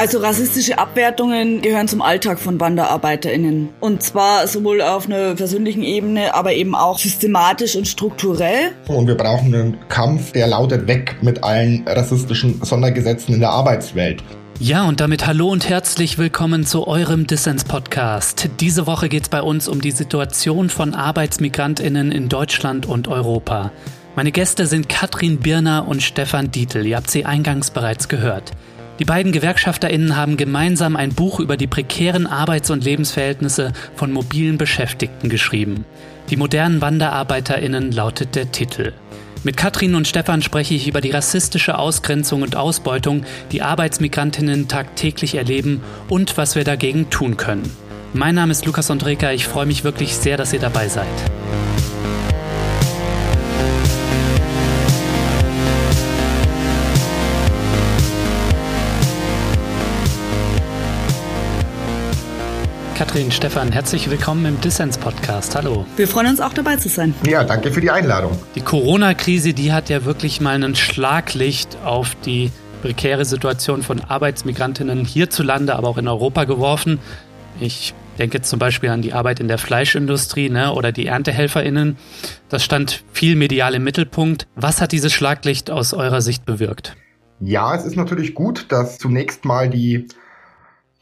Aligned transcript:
Also 0.00 0.18
rassistische 0.18 0.78
Abwertungen 0.78 1.60
gehören 1.62 1.88
zum 1.88 2.00
Alltag 2.00 2.38
von 2.38 2.60
WanderarbeiterInnen. 2.60 3.70
Und 3.80 4.02
zwar 4.02 4.46
sowohl 4.46 4.80
auf 4.80 5.06
einer 5.06 5.34
persönlichen 5.34 5.82
Ebene, 5.82 6.34
aber 6.34 6.54
eben 6.54 6.74
auch 6.74 6.98
systematisch 6.98 7.76
und 7.76 7.86
strukturell. 7.86 8.72
Und 8.88 9.08
wir 9.08 9.14
brauchen 9.14 9.54
einen 9.54 9.78
Kampf, 9.88 10.32
der 10.32 10.46
lautet 10.46 10.86
weg 10.86 11.16
mit 11.20 11.44
allen 11.44 11.86
rassistischen 11.86 12.62
Sondergesetzen 12.62 13.34
in 13.34 13.40
der 13.40 13.50
Arbeitswelt. 13.50 14.22
Ja, 14.58 14.86
und 14.88 15.00
damit 15.00 15.26
hallo 15.26 15.48
und 15.48 15.68
herzlich 15.68 16.18
willkommen 16.18 16.66
zu 16.66 16.86
eurem 16.86 17.26
Dissens-Podcast. 17.26 18.50
Diese 18.60 18.86
Woche 18.86 19.08
geht 19.08 19.24
es 19.24 19.28
bei 19.28 19.42
uns 19.42 19.68
um 19.68 19.80
die 19.80 19.90
Situation 19.90 20.70
von 20.70 20.94
ArbeitsmigrantInnen 20.94 22.12
in 22.12 22.28
Deutschland 22.28 22.86
und 22.86 23.08
Europa. 23.08 23.70
Meine 24.16 24.32
Gäste 24.32 24.66
sind 24.66 24.88
Katrin 24.88 25.38
Birner 25.38 25.86
und 25.86 26.02
Stefan 26.02 26.50
Dietl. 26.50 26.84
Ihr 26.84 26.96
habt 26.96 27.10
sie 27.10 27.24
eingangs 27.24 27.70
bereits 27.70 28.08
gehört. 28.08 28.50
Die 28.98 29.04
beiden 29.04 29.30
GewerkschafterInnen 29.32 30.16
haben 30.16 30.36
gemeinsam 30.36 30.96
ein 30.96 31.14
Buch 31.14 31.38
über 31.38 31.56
die 31.56 31.68
prekären 31.68 32.26
Arbeits- 32.26 32.70
und 32.70 32.84
Lebensverhältnisse 32.84 33.72
von 33.94 34.12
mobilen 34.12 34.58
Beschäftigten 34.58 35.30
geschrieben. 35.30 35.86
Die 36.28 36.36
modernen 36.36 36.80
WanderarbeiterInnen 36.80 37.92
lautet 37.92 38.34
der 38.34 38.50
Titel. 38.50 38.92
Mit 39.42 39.56
Katrin 39.56 39.94
und 39.94 40.06
Stefan 40.06 40.42
spreche 40.42 40.74
ich 40.74 40.86
über 40.86 41.00
die 41.00 41.12
rassistische 41.12 41.78
Ausgrenzung 41.78 42.42
und 42.42 42.56
Ausbeutung, 42.56 43.24
die 43.52 43.62
Arbeitsmigrantinnen 43.62 44.68
tagtäglich 44.68 45.36
erleben 45.36 45.82
und 46.08 46.36
was 46.36 46.56
wir 46.56 46.64
dagegen 46.64 47.08
tun 47.08 47.38
können. 47.38 47.74
Mein 48.12 48.34
Name 48.34 48.50
ist 48.50 48.66
Lukas 48.66 48.90
Andreka, 48.90 49.30
ich 49.30 49.46
freue 49.46 49.66
mich 49.66 49.84
wirklich 49.84 50.14
sehr, 50.16 50.36
dass 50.36 50.52
ihr 50.52 50.60
dabei 50.60 50.88
seid. 50.88 51.06
Katrin, 63.00 63.30
Stefan, 63.30 63.72
herzlich 63.72 64.10
willkommen 64.10 64.44
im 64.44 64.60
Dissens-Podcast. 64.60 65.56
Hallo. 65.56 65.86
Wir 65.96 66.06
freuen 66.06 66.26
uns 66.26 66.38
auch 66.38 66.52
dabei 66.52 66.76
zu 66.76 66.90
sein. 66.90 67.14
Ja, 67.26 67.44
danke 67.44 67.72
für 67.72 67.80
die 67.80 67.90
Einladung. 67.90 68.38
Die 68.54 68.60
Corona-Krise, 68.60 69.54
die 69.54 69.72
hat 69.72 69.88
ja 69.88 70.04
wirklich 70.04 70.42
mal 70.42 70.62
ein 70.62 70.74
Schlaglicht 70.74 71.78
auf 71.82 72.14
die 72.26 72.50
prekäre 72.82 73.24
Situation 73.24 73.82
von 73.82 74.02
Arbeitsmigrantinnen 74.02 75.06
hierzulande, 75.06 75.76
aber 75.76 75.88
auch 75.88 75.96
in 75.96 76.08
Europa 76.08 76.44
geworfen. 76.44 76.98
Ich 77.58 77.94
denke 78.18 78.36
jetzt 78.36 78.50
zum 78.50 78.58
Beispiel 78.58 78.90
an 78.90 79.00
die 79.00 79.14
Arbeit 79.14 79.40
in 79.40 79.48
der 79.48 79.56
Fleischindustrie 79.56 80.50
ne, 80.50 80.74
oder 80.74 80.92
die 80.92 81.06
ErntehelferInnen. 81.06 81.96
Das 82.50 82.62
stand 82.62 83.02
viel 83.14 83.34
medial 83.34 83.74
im 83.74 83.82
Mittelpunkt. 83.82 84.46
Was 84.56 84.82
hat 84.82 84.92
dieses 84.92 85.14
Schlaglicht 85.14 85.70
aus 85.70 85.94
eurer 85.94 86.20
Sicht 86.20 86.44
bewirkt? 86.44 86.98
Ja, 87.40 87.74
es 87.74 87.86
ist 87.86 87.96
natürlich 87.96 88.34
gut, 88.34 88.66
dass 88.68 88.98
zunächst 88.98 89.46
mal 89.46 89.70
die 89.70 90.06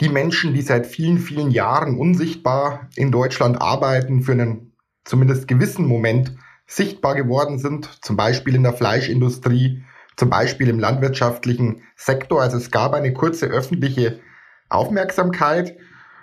die 0.01 0.09
Menschen, 0.09 0.55
die 0.55 0.63
seit 0.63 0.87
vielen, 0.87 1.19
vielen 1.19 1.51
Jahren 1.51 1.99
unsichtbar 1.99 2.89
in 2.95 3.11
Deutschland 3.11 3.61
arbeiten, 3.61 4.23
für 4.23 4.33
einen 4.33 4.73
zumindest 5.05 5.49
gewissen 5.49 5.87
Moment 5.87 6.37
sichtbar 6.67 7.15
geworden 7.15 7.59
sind, 7.59 8.05
zum 8.05 8.17
Beispiel 8.17 8.55
in 8.55 8.63
der 8.63 8.75
Fleischindustrie, 8.75 9.83
zum 10.17 10.31
Beispiel 10.31 10.69
im 10.69 10.79
landwirtschaftlichen 10.79 11.83
Sektor. 11.97 12.43
Also 12.43 12.59
es 12.59 12.71
gab 12.71 12.93
eine 12.93 13.13
kurze 13.13 13.47
öffentliche 13.47 14.21
Aufmerksamkeit. 14.69 15.77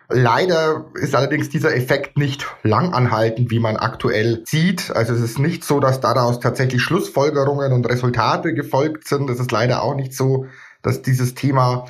Leider 0.08 0.92
ist 0.94 1.16
allerdings 1.16 1.50
dieser 1.50 1.76
Effekt 1.76 2.18
nicht 2.18 2.46
lang 2.62 2.94
anhaltend, 2.94 3.50
wie 3.50 3.60
man 3.60 3.76
aktuell 3.76 4.44
sieht. 4.46 4.92
Also 4.96 5.14
es 5.14 5.22
ist 5.22 5.40
nicht 5.40 5.64
so, 5.64 5.80
dass 5.80 6.00
daraus 6.00 6.40
tatsächlich 6.40 6.84
Schlussfolgerungen 6.84 7.74
und 7.74 7.90
Resultate 7.90 8.54
gefolgt 8.54 9.08
sind. 9.08 9.30
Es 9.32 9.40
ist 9.40 9.52
leider 9.52 9.82
auch 9.82 9.96
nicht 9.96 10.14
so, 10.14 10.46
dass 10.84 11.02
dieses 11.02 11.34
Thema 11.34 11.86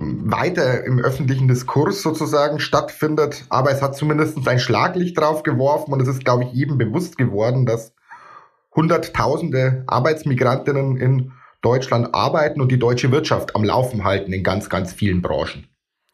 weiter 0.00 0.84
im 0.84 0.98
öffentlichen 0.98 1.46
Diskurs 1.46 2.00
sozusagen 2.00 2.58
stattfindet. 2.58 3.44
Aber 3.50 3.70
es 3.70 3.82
hat 3.82 3.96
zumindest 3.96 4.48
ein 4.48 4.58
Schlaglicht 4.58 5.18
drauf 5.18 5.42
geworfen 5.42 5.92
und 5.92 6.00
es 6.00 6.08
ist, 6.08 6.24
glaube 6.24 6.44
ich, 6.44 6.52
jedem 6.52 6.78
bewusst 6.78 7.18
geworden, 7.18 7.66
dass 7.66 7.92
Hunderttausende 8.74 9.82
Arbeitsmigrantinnen 9.88 10.96
in 10.96 11.32
Deutschland 11.60 12.14
arbeiten 12.14 12.60
und 12.60 12.70
die 12.70 12.78
deutsche 12.78 13.10
Wirtschaft 13.10 13.54
am 13.56 13.64
Laufen 13.64 14.04
halten 14.04 14.32
in 14.32 14.42
ganz, 14.42 14.70
ganz 14.70 14.92
vielen 14.92 15.22
Branchen. 15.22 15.66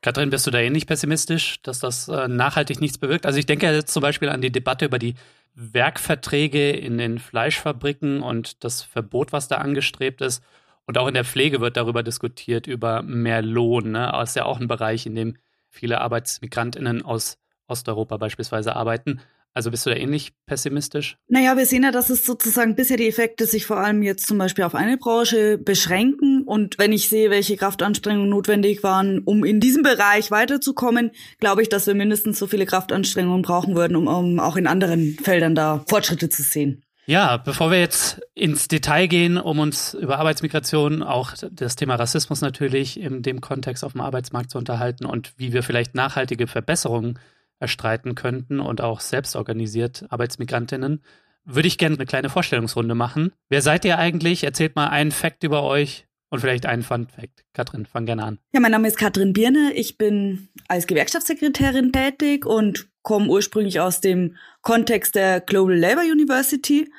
Katrin, 0.03 0.31
bist 0.31 0.47
du 0.47 0.50
da 0.50 0.59
ähnlich 0.59 0.87
pessimistisch, 0.87 1.61
dass 1.62 1.81
das 1.81 2.09
äh, 2.09 2.28
nachhaltig 2.28 2.81
nichts 2.81 2.99
bewirkt? 2.99 3.27
Also 3.27 3.38
ich 3.38 3.47
denke 3.47 3.71
jetzt 3.71 3.93
zum 3.93 4.03
Beispiel 4.03 4.28
an 4.28 4.41
die 4.41 4.50
Debatte 4.50 4.87
über 4.87 4.99
die 4.99 5.15
Werkverträge 5.55 6.71
in 6.71 6.99
den 6.99 7.19
Fleischfabriken 7.19 8.22
und 8.22 8.65
das 8.65 8.82
Verbot, 8.82 9.32
was 9.32 9.49
da 9.49 9.56
angestrebt 9.56 10.21
ist. 10.21 10.43
Und 10.87 10.99
auch 10.99 11.09
in 11.09 11.15
der 11.15 11.25
Pflege 11.25 11.61
wird 11.61 11.77
darüber 11.77 12.03
diskutiert, 12.03 12.67
über 12.67 13.03
mehr 13.03 13.43
Lohn. 13.43 13.93
Ne? 13.93 14.09
Das 14.13 14.31
ist 14.31 14.37
ja 14.37 14.45
auch 14.45 14.61
ein 14.61 14.69
Bereich, 14.69 15.05
in 15.07 15.15
dem 15.15 15.37
viele 15.69 16.01
ArbeitsmigrantInnen 16.01 17.03
aus 17.03 17.39
Osteuropa 17.67 18.17
beispielsweise 18.17 18.77
arbeiten. 18.77 19.21
Also 19.53 19.71
bist 19.71 19.87
du 19.87 19.91
da 19.91 19.97
ähnlich 19.97 20.35
pessimistisch? 20.45 21.17
Naja, 21.29 21.57
wir 21.57 21.65
sehen 21.65 21.83
ja, 21.83 21.91
dass 21.91 22.11
es 22.11 22.27
sozusagen 22.27 22.75
bisher 22.75 22.99
die 22.99 23.09
Effekte 23.09 23.47
sich 23.47 23.65
vor 23.65 23.79
allem 23.79 24.03
jetzt 24.03 24.27
zum 24.27 24.37
Beispiel 24.37 24.65
auf 24.65 24.75
eine 24.75 24.99
Branche 24.99 25.57
beschränken. 25.57 26.43
Und 26.43 26.79
wenn 26.79 26.93
ich 26.93 27.09
sehe, 27.09 27.31
welche 27.31 27.57
Kraftanstrengungen 27.57 28.29
notwendig 28.29 28.83
waren, 28.83 29.21
um 29.21 29.45
in 29.45 29.59
diesem 29.59 29.83
Bereich 29.83 30.31
weiterzukommen, 30.31 31.11
glaube 31.39 31.63
ich, 31.63 31.71
dass 31.71 31.87
wir 31.87 31.95
mindestens 31.95 32.39
so 32.39 32.47
viele 32.47 32.67
Kraftanstrengungen 32.67 33.41
brauchen 33.41 33.75
würden, 33.75 33.97
um, 33.97 34.09
um 34.09 34.41
auch 34.41 34.57
in 34.57 34.67
anderen 34.67 35.17
Feldern 35.23 35.55
da 35.55 35.83
Fortschritte 35.89 36.29
zu 36.29 36.43
sehen. 36.43 36.83
Ja, 37.09 37.37
bevor 37.37 37.71
wir 37.71 37.78
jetzt 37.78 38.21
ins 38.34 38.67
Detail 38.67 39.06
gehen, 39.06 39.39
um 39.39 39.61
uns 39.61 39.94
über 39.94 40.19
Arbeitsmigration, 40.19 41.05
auch 41.05 41.34
das 41.53 41.77
Thema 41.77 41.94
Rassismus 41.94 42.41
natürlich 42.41 42.99
in 42.99 43.22
dem 43.22 43.41
Kontext 43.41 43.84
auf 43.84 43.93
dem 43.93 44.00
Arbeitsmarkt 44.00 44.50
zu 44.50 44.59
unterhalten 44.59 45.06
und 45.06 45.33
wie 45.39 45.53
wir 45.53 45.62
vielleicht 45.62 45.94
nachhaltige 45.94 46.49
Verbesserungen 46.49 47.21
erstreiten 47.61 48.17
könnten 48.17 48.59
und 48.59 48.81
auch 48.81 48.99
selbstorganisiert 48.99 50.06
Arbeitsmigrantinnen, 50.11 51.00
würde 51.44 51.69
ich 51.69 51.78
gerne 51.78 51.94
eine 51.94 52.06
kleine 52.06 52.28
Vorstellungsrunde 52.28 52.97
machen. 52.97 53.33
Wer 53.49 53.62
seid 53.62 53.84
ihr 53.84 53.99
eigentlich? 53.99 54.43
Erzählt 54.43 54.75
mal 54.75 54.88
einen 54.88 55.12
Fakt 55.12 55.44
über 55.44 55.62
euch 55.62 56.06
und 56.31 56.41
vielleicht 56.41 56.66
einen 56.66 56.82
Fun 56.82 57.06
Fact. 57.09 57.44
Katrin, 57.53 57.87
fang 57.87 58.06
gerne 58.06 58.25
an. 58.25 58.38
Ja, 58.53 58.60
mein 58.60 58.72
Name 58.72 58.88
ist 58.88 58.98
Katrin 58.98 59.32
Birne. 59.32 59.72
Ich 59.75 59.97
bin 59.98 60.48
als 60.69 60.87
Gewerkschaftssekretärin 60.87 61.92
tätig 61.92 62.44
und 62.47 62.88
komme 63.03 63.28
ursprünglich 63.28 63.81
aus 63.81 64.00
dem 64.00 64.37
Kontext 64.62 65.14
der 65.14 65.41
Global 65.41 65.76
Labour 65.76 66.04
University. 66.04 66.91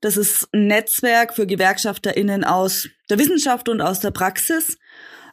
Das 0.00 0.16
ist 0.16 0.48
ein 0.54 0.66
Netzwerk 0.66 1.34
für 1.34 1.46
GewerkschafterInnen 1.46 2.44
aus 2.44 2.88
der 3.10 3.18
Wissenschaft 3.18 3.68
und 3.68 3.82
aus 3.82 4.00
der 4.00 4.10
Praxis. 4.10 4.78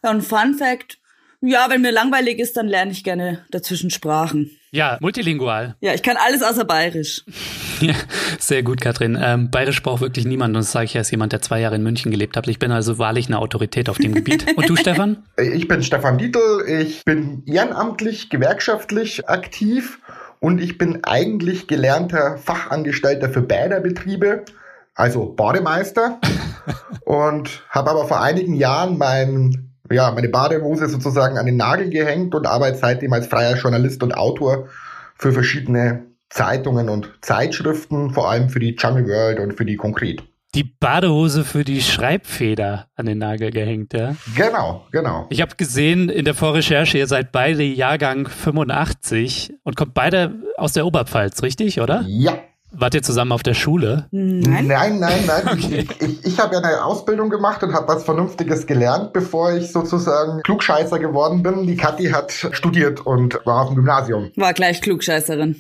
Und 0.02 0.22
Fun 0.22 0.56
Fact, 0.56 1.00
ja, 1.42 1.70
wenn 1.70 1.82
mir 1.82 1.92
langweilig 1.92 2.40
ist, 2.40 2.58
dann 2.58 2.68
lerne 2.68 2.92
ich 2.92 3.04
gerne 3.04 3.46
dazwischen 3.52 3.90
Sprachen. 3.90 4.52
Ja, 4.78 5.00
multilingual. 5.02 5.76
Ja, 5.80 5.96
ich 5.96 6.04
kann 6.04 6.18
alles 6.24 6.44
außer 6.44 6.64
Bayerisch. 6.64 7.26
ja, 7.82 7.96
sehr 8.38 8.62
gut, 8.62 8.80
Katrin. 8.80 9.18
Ähm, 9.20 9.50
Bayerisch 9.50 9.82
braucht 9.82 10.02
wirklich 10.02 10.26
niemand. 10.26 10.56
Und 10.56 10.62
das 10.62 10.72
sage 10.72 10.86
ich 10.86 10.96
als 10.96 11.10
jemand, 11.10 11.34
der 11.34 11.42
zwei 11.42 11.60
Jahre 11.60 11.78
in 11.78 11.82
München 11.82 12.12
gelebt 12.12 12.38
hat. 12.38 12.48
Ich 12.48 12.60
bin 12.60 12.70
also 12.72 13.00
wahrlich 13.00 13.26
eine 13.26 13.40
Autorität 13.40 13.90
auf 13.90 13.98
dem 13.98 14.14
Gebiet. 14.14 14.46
Und 14.56 14.70
du, 14.70 14.76
Stefan? 14.76 15.24
Ich 15.36 15.68
bin 15.68 15.82
Stefan 15.82 16.20
Dietl. 16.20 16.64
Ich 16.68 17.04
bin 17.04 17.42
ehrenamtlich, 17.48 18.30
gewerkschaftlich 18.30 19.28
aktiv 19.28 19.98
und 20.40 20.62
ich 20.62 20.78
bin 20.78 21.04
eigentlich 21.04 21.66
gelernter 21.66 22.38
Fachangestellter 22.38 23.30
für 23.30 23.42
Bäderbetriebe, 23.42 24.46
also 24.94 25.34
Bademeister 25.34 26.20
und 27.06 27.64
habe 27.72 27.90
aber 27.90 28.08
vor 28.08 28.22
einigen 28.22 28.54
Jahren 28.54 29.00
mein, 29.00 29.67
ja, 29.92 30.12
meine 30.12 30.30
Badehose 30.30 30.88
sozusagen 30.88 31.38
an 31.38 31.46
den 31.46 31.58
Nagel 31.58 31.90
gehängt 31.90 32.36
und 32.36 32.48
arbeite 32.48 32.78
seitdem 32.78 33.14
als 33.14 33.28
freier 33.28 33.56
Journalist 33.56 34.04
und 34.04 34.16
Autor 34.16 34.68
für 35.16 35.32
verschiedene 35.32 36.06
Zeitungen 36.30 36.90
und 36.90 37.12
Zeitschriften, 37.22 38.12
vor 38.12 38.30
allem 38.30 38.50
für 38.50 38.60
die 38.60 38.76
Jungle 38.76 39.08
World 39.08 39.40
und 39.40 39.54
für 39.54 39.66
die 39.66 39.78
Konkret 39.78 40.24
die 40.56 40.64
Badehose 40.64 41.44
für 41.44 41.64
die 41.64 41.82
Schreibfeder 41.82 42.88
an 42.96 43.06
den 43.06 43.20
Nagel 43.20 43.52
gehängt, 43.52 43.94
ja? 43.94 44.16
Genau, 44.36 44.88
genau. 44.92 45.28
Ich 45.30 45.42
habe 45.42 45.56
gesehen 45.56 46.10
in 46.10 46.26
der 46.26 46.34
Vorrecherche, 46.34 46.98
ihr 46.98 47.08
seid 47.08 47.32
beide 47.32 47.64
Jahrgang 47.64 48.28
85 48.28 49.54
und 49.64 49.76
kommt 49.76 49.94
beide 49.94 50.34
aus 50.58 50.74
der 50.74 50.88
Oberpfalz, 50.88 51.44
richtig, 51.44 51.80
oder? 51.80 52.04
Ja, 52.08 52.40
Wart 52.80 52.94
ihr 52.94 53.02
zusammen 53.02 53.32
auf 53.32 53.42
der 53.42 53.56
Schule? 53.56 54.06
Nein, 54.12 54.68
nein, 54.68 55.00
nein. 55.00 55.20
nein. 55.26 55.48
Okay. 55.48 55.88
Ich, 56.00 56.02
ich, 56.02 56.26
ich 56.26 56.40
habe 56.40 56.54
ja 56.54 56.62
eine 56.62 56.84
Ausbildung 56.84 57.32
gemacht 57.32 57.64
und 57.64 57.74
habe 57.74 57.88
was 57.88 58.04
Vernünftiges 58.04 58.68
gelernt, 58.68 59.14
bevor 59.14 59.52
ich 59.54 59.72
sozusagen 59.72 60.44
Klugscheißer 60.44 61.00
geworden 61.00 61.42
bin. 61.42 61.66
Die 61.66 61.76
Kathi 61.76 62.10
hat 62.10 62.32
studiert 62.32 63.04
und 63.04 63.40
war 63.46 63.64
auf 63.64 63.70
dem 63.70 63.78
Gymnasium. 63.78 64.30
War 64.36 64.54
gleich 64.54 64.82
Klugscheißerin. 64.82 65.56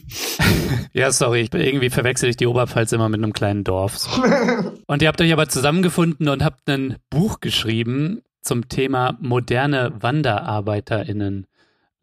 ja, 0.94 1.12
sorry, 1.12 1.42
ich, 1.42 1.54
irgendwie 1.56 1.90
verwechsel 1.90 2.30
ich 2.30 2.38
die 2.38 2.46
Oberpfalz 2.46 2.92
immer 2.92 3.10
mit 3.10 3.24
einem 3.24 3.34
kleinen 3.34 3.64
Dorf. 3.64 4.08
und 4.86 5.02
ihr 5.02 5.08
habt 5.08 5.19
euch 5.19 5.34
aber 5.34 5.50
zusammengefunden 5.50 6.30
und 6.30 6.44
habt 6.44 6.69
ein 6.69 6.98
Buch 7.10 7.40
geschrieben 7.40 8.22
zum 8.44 8.69
Thema 8.69 9.18
moderne 9.19 9.92
WanderarbeiterInnen. 10.00 11.48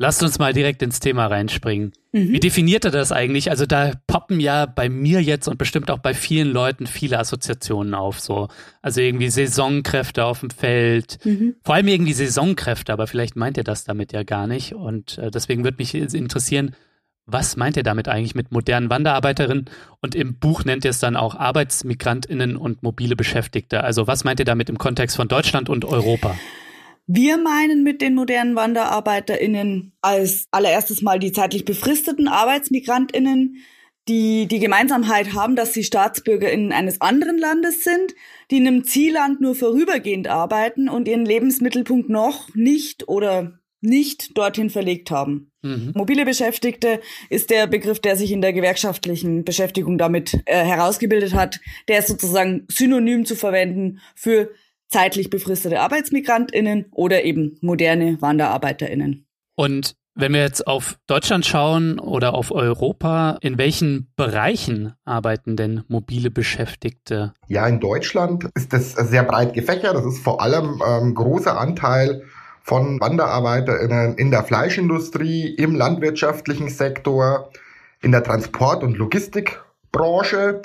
Lasst 0.05 0.23
uns 0.23 0.39
mal 0.39 0.53
direkt 0.53 0.83
ins 0.83 1.01
Thema 1.01 1.29
reinspringen. 1.29 1.93
Mhm. 2.13 2.33
Wie 2.33 2.39
definiert 2.39 2.85
er 2.85 2.91
das 2.91 3.11
eigentlich? 3.11 3.49
Also 3.49 3.65
da 3.65 3.93
poppen 4.07 4.39
ja 4.39 4.67
bei 4.67 4.91
mir 4.91 5.23
jetzt 5.23 5.49
und 5.49 5.57
bestimmt 5.57 5.91
auch 5.91 6.01
bei 6.01 6.13
vielen 6.13 6.49
Leuten 6.49 6.87
viele 6.87 7.19
Assoziationen 7.19 7.95
auf. 7.95 8.21
So, 8.21 8.49
also 8.83 9.01
irgendwie 9.01 9.31
Saisonkräfte 9.31 10.27
auf 10.27 10.41
dem 10.41 10.51
Feld, 10.51 11.25
mhm. 11.25 11.55
vor 11.65 11.77
allem 11.77 11.89
irgendwie 11.89 12.13
Saisonkräfte, 12.13 12.93
aber 12.93 13.07
vielleicht 13.07 13.35
meint 13.35 13.57
er 13.57 13.65
das 13.65 13.85
damit 13.85 14.13
ja 14.13 14.25
gar 14.25 14.47
nicht. 14.47 14.75
Und 14.75 15.17
äh, 15.17 15.31
deswegen 15.31 15.65
würde 15.65 15.79
mich 15.79 15.95
interessieren, 15.95 16.77
was 17.25 17.57
meint 17.57 17.79
er 17.79 17.83
damit 17.83 18.07
eigentlich 18.07 18.35
mit 18.35 18.53
modernen 18.53 18.91
Wanderarbeiterinnen? 18.91 19.71
Und 20.03 20.15
im 20.15 20.35
Buch 20.35 20.67
nennt 20.67 20.85
er 20.85 20.91
es 20.91 20.99
dann 20.99 21.17
auch 21.17 21.35
Arbeitsmigrantinnen 21.35 22.59
und 22.59 22.83
mobile 22.83 23.17
Beschäftigte. 23.17 23.83
Also 23.83 24.07
was 24.07 24.23
meint 24.23 24.39
er 24.39 24.45
damit 24.45 24.69
im 24.69 24.77
Kontext 24.77 25.17
von 25.17 25.29
Deutschland 25.29 25.71
und 25.71 25.87
Europa? 25.87 26.37
Wir 27.07 27.37
meinen 27.37 27.83
mit 27.83 28.01
den 28.01 28.15
modernen 28.15 28.57
WanderarbeiterInnen 28.57 29.93
als 30.01 30.47
allererstes 30.51 31.03
mal 31.03 31.19
die 31.19 31.33
zeitlich 31.33 31.65
befristeten 31.65 32.29
ArbeitsmigrantInnen, 32.29 33.57
die 34.09 34.47
die 34.47 34.59
Gemeinsamkeit 34.59 35.35
haben, 35.35 35.57
dass 35.57 35.73
sie 35.73 35.85
StaatsbürgerInnen 35.85 36.73
eines 36.73 37.01
anderen 37.01 37.39
Landes 37.39 37.85
sind, 37.85 38.15
die 38.51 38.59
in 38.59 38.67
einem 38.67 38.85
Zielland 38.85 39.41
nur 39.41 39.55
vorübergehend 39.55 40.29
arbeiten 40.29 40.89
und 40.89 41.09
ihren 41.09 41.25
Lebensmittelpunkt 41.25 42.09
noch 42.09 42.55
nicht 42.55 43.09
oder 43.09 43.59
nicht 43.81 44.37
dorthin 44.37 44.71
verlegt 44.71 45.11
haben. 45.11 45.51
Mhm. 45.63 45.93
Mobile 45.95 46.25
Beschäftigte 46.25 47.01
ist 47.29 47.51
der 47.51 47.67
Begriff, 47.67 48.01
der 48.01 48.17
sich 48.17 48.33
in 48.33 48.41
der 48.41 48.53
gewerkschaftlichen 48.53 49.45
Beschäftigung 49.45 49.99
damit 49.99 50.41
äh, 50.47 50.65
herausgebildet 50.65 51.35
hat. 51.35 51.61
Der 51.89 51.99
ist 51.99 52.09
sozusagen 52.09 52.67
synonym 52.71 53.27
zu 53.27 53.37
verwenden 53.37 54.01
für 54.15 54.51
zeitlich 54.95 55.29
befristete 55.29 55.81
ArbeitsmigrantInnen 55.81 56.87
oder 56.93 57.25
eben 57.25 57.59
moderne 57.61 58.23
WanderarbeiterInnen. 58.23 59.27
Und 59.57 59.97
wenn 60.15 60.33
wir 60.33 60.43
jetzt 60.43 60.69
auf 60.69 60.97
Deutschland 61.09 61.45
schauen 61.45 61.99
oder 61.99 62.35
auf 62.35 62.53
Europa, 62.53 63.39
in 63.41 63.59
welchen 63.59 64.13
Bereichen 64.15 64.95
arbeiten 65.05 65.57
denn 65.57 65.83
mobile 65.89 66.31
Beschäftigte? 66.31 67.35
Ja, 67.49 67.67
in 67.67 67.81
Deutschland 67.81 68.49
ist 68.55 68.73
das 68.73 68.93
sehr 68.93 69.25
breit 69.25 69.53
gefächert. 69.55 69.97
Das 69.97 70.07
ist 70.07 70.23
vor 70.23 70.41
allem 70.41 70.81
ein 70.81 71.09
ähm, 71.09 71.15
großer 71.17 71.59
Anteil 71.59 72.23
von 72.63 73.01
WanderarbeiterInnen 73.01 74.17
in 74.17 74.31
der 74.31 74.45
Fleischindustrie, 74.45 75.57
im 75.57 75.75
landwirtschaftlichen 75.75 76.69
Sektor, 76.69 77.51
in 78.01 78.13
der 78.13 78.23
Transport- 78.23 78.85
und 78.85 78.97
Logistikbranche, 78.97 80.63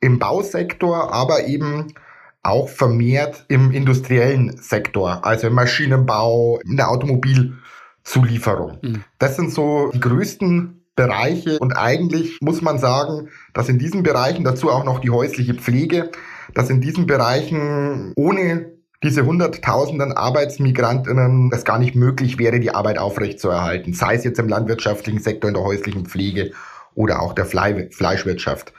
im 0.00 0.20
Bausektor, 0.20 1.12
aber 1.12 1.46
eben 1.46 1.92
auch 2.42 2.68
vermehrt 2.68 3.44
im 3.48 3.70
industriellen 3.70 4.56
Sektor, 4.56 5.24
also 5.24 5.46
im 5.46 5.54
Maschinenbau, 5.54 6.60
in 6.64 6.76
der 6.76 6.90
Automobilzulieferung. 6.90 8.78
Mhm. 8.82 9.04
Das 9.18 9.36
sind 9.36 9.52
so 9.52 9.90
die 9.94 10.00
größten 10.00 10.82
Bereiche 10.94 11.58
und 11.58 11.72
eigentlich 11.72 12.38
muss 12.40 12.60
man 12.60 12.78
sagen, 12.78 13.28
dass 13.54 13.68
in 13.68 13.78
diesen 13.78 14.02
Bereichen 14.02 14.44
dazu 14.44 14.70
auch 14.70 14.84
noch 14.84 14.98
die 14.98 15.10
häusliche 15.10 15.54
Pflege, 15.54 16.10
dass 16.54 16.68
in 16.68 16.80
diesen 16.80 17.06
Bereichen 17.06 18.12
ohne 18.16 18.72
diese 19.02 19.24
hunderttausenden 19.24 20.12
Arbeitsmigrantinnen 20.12 21.50
es 21.52 21.64
gar 21.64 21.78
nicht 21.78 21.94
möglich 21.94 22.38
wäre, 22.38 22.60
die 22.60 22.74
Arbeit 22.74 22.98
aufrechtzuerhalten, 22.98 23.94
sei 23.94 24.14
es 24.14 24.24
jetzt 24.24 24.38
im 24.38 24.48
landwirtschaftlichen 24.48 25.20
Sektor, 25.20 25.48
in 25.48 25.54
der 25.54 25.64
häuslichen 25.64 26.06
Pflege 26.06 26.52
oder 26.94 27.22
auch 27.22 27.32
der 27.32 27.46
Fleischwirtschaft. 27.46 28.72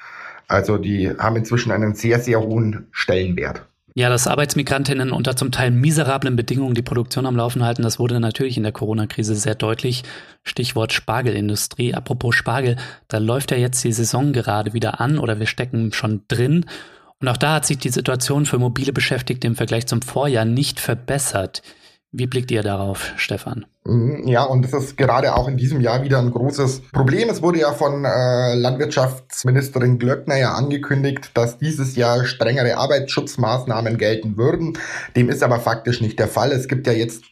Also 0.48 0.78
die 0.78 1.10
haben 1.10 1.36
inzwischen 1.36 1.72
einen 1.72 1.96
sehr, 1.96 2.20
sehr 2.20 2.42
hohen 2.42 2.88
Stellenwert. 2.92 3.66
Ja, 3.96 4.10
dass 4.10 4.26
Arbeitsmigrantinnen 4.26 5.12
unter 5.12 5.36
zum 5.36 5.52
Teil 5.52 5.70
miserablen 5.70 6.36
Bedingungen 6.36 6.74
die 6.74 6.82
Produktion 6.82 7.28
am 7.28 7.36
Laufen 7.36 7.64
halten, 7.64 7.84
das 7.84 8.00
wurde 8.00 8.20
natürlich 8.20 8.58
in 8.58 8.64
der 8.64 8.72
Corona-Krise 8.72 9.36
sehr 9.36 9.54
deutlich. 9.54 10.04
Stichwort 10.44 10.94
Spargelindustrie. 10.94 11.94
Apropos 11.94 12.36
Spargel, 12.36 12.78
da 13.08 13.20
läuft 13.20 13.52
ja 13.52 13.58
jetzt 13.58 13.84
die 13.84 13.92
Saison 13.92 14.34
gerade 14.34 14.74
wieder 14.74 15.00
an 15.00 15.20
oder 15.20 15.40
wir 15.40 15.46
stecken 15.46 15.94
schon 15.94 16.24
drin. 16.28 16.66
Und 17.20 17.28
auch 17.28 17.38
da 17.38 17.54
hat 17.56 17.68
sich 17.68 17.78
die 17.78 17.90
Situation 17.90 18.48
für 18.48 18.58
mobile 18.58 18.94
Beschäftigte 18.94 19.46
im 19.46 19.56
Vergleich 19.56 19.86
zum 19.86 20.02
Vorjahr 20.02 20.46
nicht 20.46 20.80
verbessert. 20.80 21.62
Wie 22.16 22.28
blickt 22.28 22.52
ihr 22.52 22.62
darauf, 22.62 23.12
Stefan? 23.16 23.66
Mhm, 23.86 24.28
ja, 24.28 24.44
und 24.44 24.62
das 24.64 24.72
ist 24.74 24.98
gerade 24.98 25.36
auch 25.36 25.48
in 25.48 25.58
diesem 25.58 25.82
Jahr 25.82 26.04
wieder 26.04 26.20
ein 26.20 26.30
großes 26.30 26.84
Problem. 26.92 27.28
Es 27.28 27.42
wurde 27.42 27.62
ja 27.62 27.74
von 27.74 28.06
äh, 28.06 28.54
Landwirtschaftsministerin 28.54 29.98
Glöckner 29.98 30.38
ja 30.38 30.54
angekündigt, 30.54 31.32
dass 31.34 31.58
dieses 31.58 31.96
Jahr 31.96 32.24
strengere 32.26 32.78
Arbeitsschutzmaßnahmen 32.78 33.98
gelten 33.98 34.38
würden. 34.38 34.78
Dem 35.16 35.28
ist 35.28 35.42
aber 35.42 35.60
faktisch 35.60 36.02
nicht 36.02 36.20
der 36.20 36.28
Fall. 36.28 36.52
Es 36.52 36.68
gibt 36.68 36.86
ja 36.86 36.94
jetzt 36.94 37.24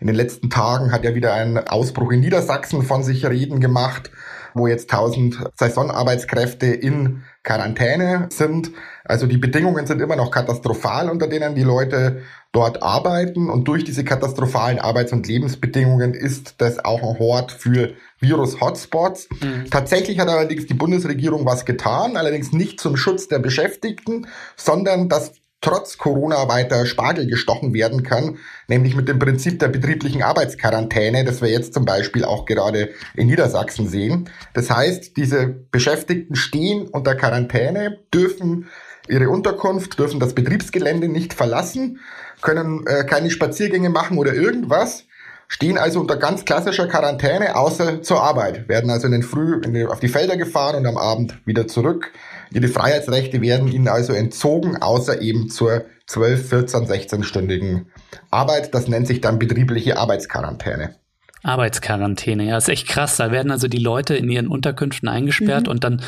in 0.00 0.06
den 0.06 0.16
letzten 0.16 0.48
Tagen 0.48 0.92
hat 0.92 1.04
ja 1.04 1.14
wieder 1.14 1.34
ein 1.34 1.58
Ausbruch 1.68 2.10
in 2.10 2.20
Niedersachsen 2.20 2.82
von 2.82 3.04
sich 3.04 3.24
reden 3.24 3.60
gemacht, 3.60 4.10
wo 4.54 4.66
jetzt 4.66 4.90
1000 4.90 5.44
Saisonarbeitskräfte 5.56 6.66
in 6.66 7.22
Quarantäne 7.44 8.28
sind. 8.30 8.72
Also 9.04 9.26
die 9.26 9.36
Bedingungen 9.36 9.86
sind 9.86 10.00
immer 10.00 10.16
noch 10.16 10.32
katastrophal, 10.32 11.08
unter 11.08 11.28
denen 11.28 11.54
die 11.54 11.62
Leute 11.62 12.22
dort 12.52 12.82
arbeiten. 12.82 13.48
Und 13.50 13.66
durch 13.66 13.84
diese 13.84 14.04
katastrophalen 14.04 14.78
Arbeits- 14.78 15.12
und 15.12 15.26
Lebensbedingungen 15.26 16.14
ist 16.14 16.54
das 16.58 16.84
auch 16.84 17.02
ein 17.02 17.18
Hort 17.18 17.50
für 17.50 17.94
Virus-Hotspots. 18.20 19.28
Mhm. 19.40 19.70
Tatsächlich 19.70 20.18
hat 20.18 20.28
allerdings 20.28 20.66
die 20.66 20.74
Bundesregierung 20.74 21.44
was 21.46 21.64
getan, 21.64 22.16
allerdings 22.16 22.52
nicht 22.52 22.78
zum 22.78 22.96
Schutz 22.96 23.26
der 23.28 23.38
Beschäftigten, 23.38 24.26
sondern 24.56 25.08
dass 25.08 25.32
trotz 25.62 25.96
Corona 25.96 26.48
weiter 26.48 26.84
Spargel 26.86 27.26
gestochen 27.26 27.72
werden 27.72 28.02
kann, 28.02 28.38
nämlich 28.68 28.94
mit 28.96 29.08
dem 29.08 29.18
Prinzip 29.18 29.60
der 29.60 29.68
betrieblichen 29.68 30.22
Arbeitsquarantäne, 30.22 31.24
das 31.24 31.40
wir 31.40 31.48
jetzt 31.48 31.72
zum 31.72 31.84
Beispiel 31.84 32.24
auch 32.24 32.44
gerade 32.44 32.90
in 33.14 33.28
Niedersachsen 33.28 33.88
sehen. 33.88 34.28
Das 34.54 34.70
heißt, 34.70 35.16
diese 35.16 35.46
Beschäftigten 35.46 36.34
stehen 36.34 36.88
unter 36.88 37.14
Quarantäne, 37.14 38.00
dürfen 38.12 38.68
ihre 39.08 39.30
Unterkunft, 39.30 39.98
dürfen 39.98 40.20
das 40.20 40.34
Betriebsgelände 40.34 41.08
nicht 41.08 41.32
verlassen, 41.32 42.00
können 42.42 42.86
äh, 42.86 43.04
keine 43.04 43.30
Spaziergänge 43.30 43.90
machen 43.90 44.18
oder 44.18 44.34
irgendwas, 44.34 45.04
stehen 45.48 45.78
also 45.78 46.00
unter 46.00 46.16
ganz 46.16 46.44
klassischer 46.44 46.86
Quarantäne 46.86 47.56
außer 47.56 48.02
zur 48.02 48.22
Arbeit, 48.22 48.68
werden 48.68 48.90
also 48.90 49.06
in 49.06 49.12
den 49.12 49.22
Früh 49.22 49.60
in 49.62 49.74
die, 49.74 49.86
auf 49.86 50.00
die 50.00 50.08
Felder 50.08 50.36
gefahren 50.36 50.76
und 50.76 50.86
am 50.86 50.96
Abend 50.96 51.38
wieder 51.46 51.68
zurück. 51.68 52.12
Ihre 52.52 52.68
Freiheitsrechte 52.68 53.40
werden 53.40 53.68
ihnen 53.68 53.88
also 53.88 54.12
entzogen, 54.12 54.76
außer 54.76 55.20
eben 55.20 55.48
zur 55.48 55.84
12, 56.06 56.48
14, 56.48 56.86
16-stündigen 56.86 57.86
Arbeit. 58.30 58.74
Das 58.74 58.88
nennt 58.88 59.06
sich 59.06 59.20
dann 59.20 59.38
betriebliche 59.38 59.98
Arbeitsquarantäne. 59.98 60.96
Arbeitsquarantäne, 61.42 62.44
ja, 62.44 62.56
ist 62.56 62.68
echt 62.68 62.88
krass. 62.88 63.16
Da 63.16 63.32
werden 63.32 63.50
also 63.50 63.68
die 63.68 63.78
Leute 63.78 64.14
in 64.14 64.30
ihren 64.30 64.48
Unterkünften 64.48 65.08
eingesperrt 65.08 65.64
mhm. 65.64 65.70
und 65.70 65.84
dann 65.84 66.02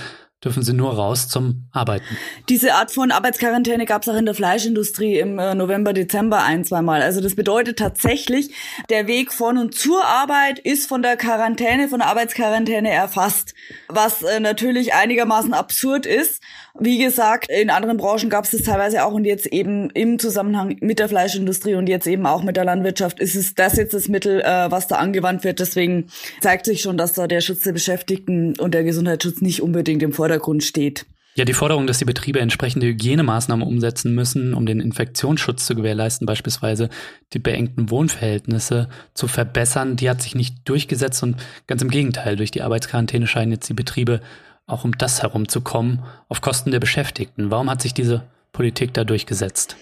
dürfen 0.44 0.62
sie 0.62 0.72
nur 0.72 0.92
raus 0.94 1.28
zum 1.28 1.64
Arbeiten. 1.72 2.16
Diese 2.48 2.74
Art 2.74 2.90
von 2.90 3.10
Arbeitsquarantäne 3.10 3.86
gab 3.86 4.02
es 4.02 4.08
auch 4.08 4.16
in 4.16 4.26
der 4.26 4.34
Fleischindustrie 4.34 5.18
im 5.18 5.38
äh, 5.38 5.54
November, 5.54 5.92
Dezember 5.92 6.42
ein, 6.42 6.64
zweimal. 6.64 7.02
Also 7.02 7.20
das 7.20 7.34
bedeutet 7.34 7.78
tatsächlich, 7.78 8.50
der 8.90 9.06
Weg 9.06 9.32
von 9.32 9.58
und 9.58 9.74
zur 9.74 10.04
Arbeit 10.04 10.58
ist 10.58 10.88
von 10.88 11.02
der 11.02 11.16
Quarantäne, 11.16 11.88
von 11.88 12.00
der 12.00 12.08
Arbeitsquarantäne 12.08 12.90
erfasst, 12.90 13.54
was 13.88 14.22
äh, 14.22 14.40
natürlich 14.40 14.94
einigermaßen 14.94 15.54
absurd 15.54 16.06
ist. 16.06 16.42
Wie 16.80 16.98
gesagt, 16.98 17.48
in 17.50 17.70
anderen 17.70 17.98
Branchen 17.98 18.28
gab 18.28 18.44
es 18.44 18.50
das 18.50 18.62
teilweise 18.62 19.04
auch 19.04 19.12
und 19.12 19.24
jetzt 19.24 19.46
eben 19.46 19.90
im 19.90 20.18
Zusammenhang 20.18 20.76
mit 20.80 20.98
der 20.98 21.08
Fleischindustrie 21.08 21.76
und 21.76 21.88
jetzt 21.88 22.08
eben 22.08 22.26
auch 22.26 22.42
mit 22.42 22.56
der 22.56 22.64
Landwirtschaft 22.64 23.20
ist 23.20 23.36
es 23.36 23.54
das 23.54 23.76
jetzt 23.76 23.94
das 23.94 24.08
Mittel, 24.08 24.40
äh, 24.40 24.70
was 24.72 24.88
da 24.88 24.96
angewandt 24.96 25.44
wird. 25.44 25.60
Deswegen 25.60 26.08
zeigt 26.40 26.66
sich 26.66 26.82
schon, 26.82 26.98
dass 26.98 27.12
da 27.12 27.28
der 27.28 27.42
Schutz 27.42 27.60
der 27.60 27.72
Beschäftigten 27.72 28.58
und 28.58 28.74
der 28.74 28.82
Gesundheitsschutz 28.82 29.40
nicht 29.40 29.62
unbedingt 29.62 30.02
im 30.02 30.12
Vordergrund 30.12 30.64
steht. 30.64 31.06
Ja, 31.36 31.44
die 31.44 31.52
Forderung, 31.52 31.86
dass 31.86 31.98
die 31.98 32.04
Betriebe 32.04 32.40
entsprechende 32.40 32.86
Hygienemaßnahmen 32.86 33.66
umsetzen 33.66 34.14
müssen, 34.14 34.54
um 34.54 34.66
den 34.66 34.80
Infektionsschutz 34.80 35.66
zu 35.66 35.74
gewährleisten, 35.74 36.26
beispielsweise 36.26 36.90
die 37.32 37.40
beengten 37.40 37.90
Wohnverhältnisse 37.90 38.88
zu 39.14 39.26
verbessern, 39.26 39.96
die 39.96 40.08
hat 40.10 40.22
sich 40.22 40.36
nicht 40.36 40.68
durchgesetzt 40.68 41.22
und 41.24 41.36
ganz 41.66 41.82
im 41.82 41.90
Gegenteil, 41.90 42.36
durch 42.36 42.52
die 42.52 42.62
Arbeitsquarantäne 42.62 43.26
scheinen 43.26 43.50
jetzt 43.50 43.68
die 43.68 43.74
Betriebe 43.74 44.20
auch 44.66 44.84
um 44.84 44.96
das 44.96 45.22
herumzukommen, 45.22 46.02
auf 46.28 46.40
Kosten 46.40 46.70
der 46.70 46.80
Beschäftigten. 46.80 47.50
Warum 47.50 47.70
hat 47.70 47.82
sich 47.82 47.94
diese 47.94 48.24
Politik 48.54 48.94
da 48.94 49.04
durchgesetzt? 49.04 49.76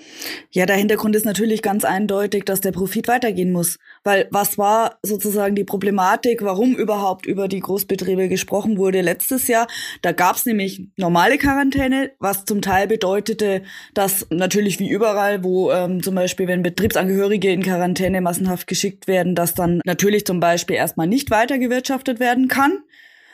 Ja, 0.51 0.67
der 0.67 0.77
Hintergrund 0.77 1.15
ist 1.15 1.27
natürlich 1.27 1.63
ganz 1.63 1.85
eindeutig, 1.85 2.45
dass 2.45 2.61
der 2.61 2.73
Profit 2.73 3.07
weitergehen 3.07 3.53
muss. 3.53 3.79
Weil 4.03 4.27
was 4.31 4.59
war 4.59 4.99
sozusagen 5.03 5.55
die 5.55 5.63
Problematik, 5.63 6.43
warum 6.43 6.75
überhaupt 6.75 7.27
über 7.27 7.47
die 7.47 7.61
Großbetriebe 7.61 8.29
gesprochen 8.29 8.79
wurde 8.79 9.03
letztes 9.03 9.47
Jahr? 9.47 9.69
Da 10.01 10.13
gab 10.13 10.37
es 10.37 10.47
nämlich 10.47 10.89
normale 10.97 11.39
Quarantäne, 11.39 12.13
was 12.19 12.45
zum 12.45 12.63
Teil 12.63 12.89
bedeutete, 12.89 13.63
dass 13.95 14.27
natürlich 14.31 14.81
wie 14.81 14.89
überall, 14.89 15.45
wo 15.45 15.71
ähm, 15.71 16.03
zum 16.03 16.15
Beispiel, 16.15 16.49
wenn 16.49 16.63
Betriebsangehörige 16.63 17.53
in 17.53 17.63
Quarantäne 17.63 18.21
massenhaft 18.21 18.67
geschickt 18.67 19.07
werden, 19.07 19.35
dass 19.35 19.55
dann 19.55 19.81
natürlich 19.85 20.25
zum 20.25 20.41
Beispiel 20.41 20.77
erstmal 20.77 21.07
nicht 21.07 21.31
weitergewirtschaftet 21.31 22.19
werden 22.19 22.49
kann 22.49 22.79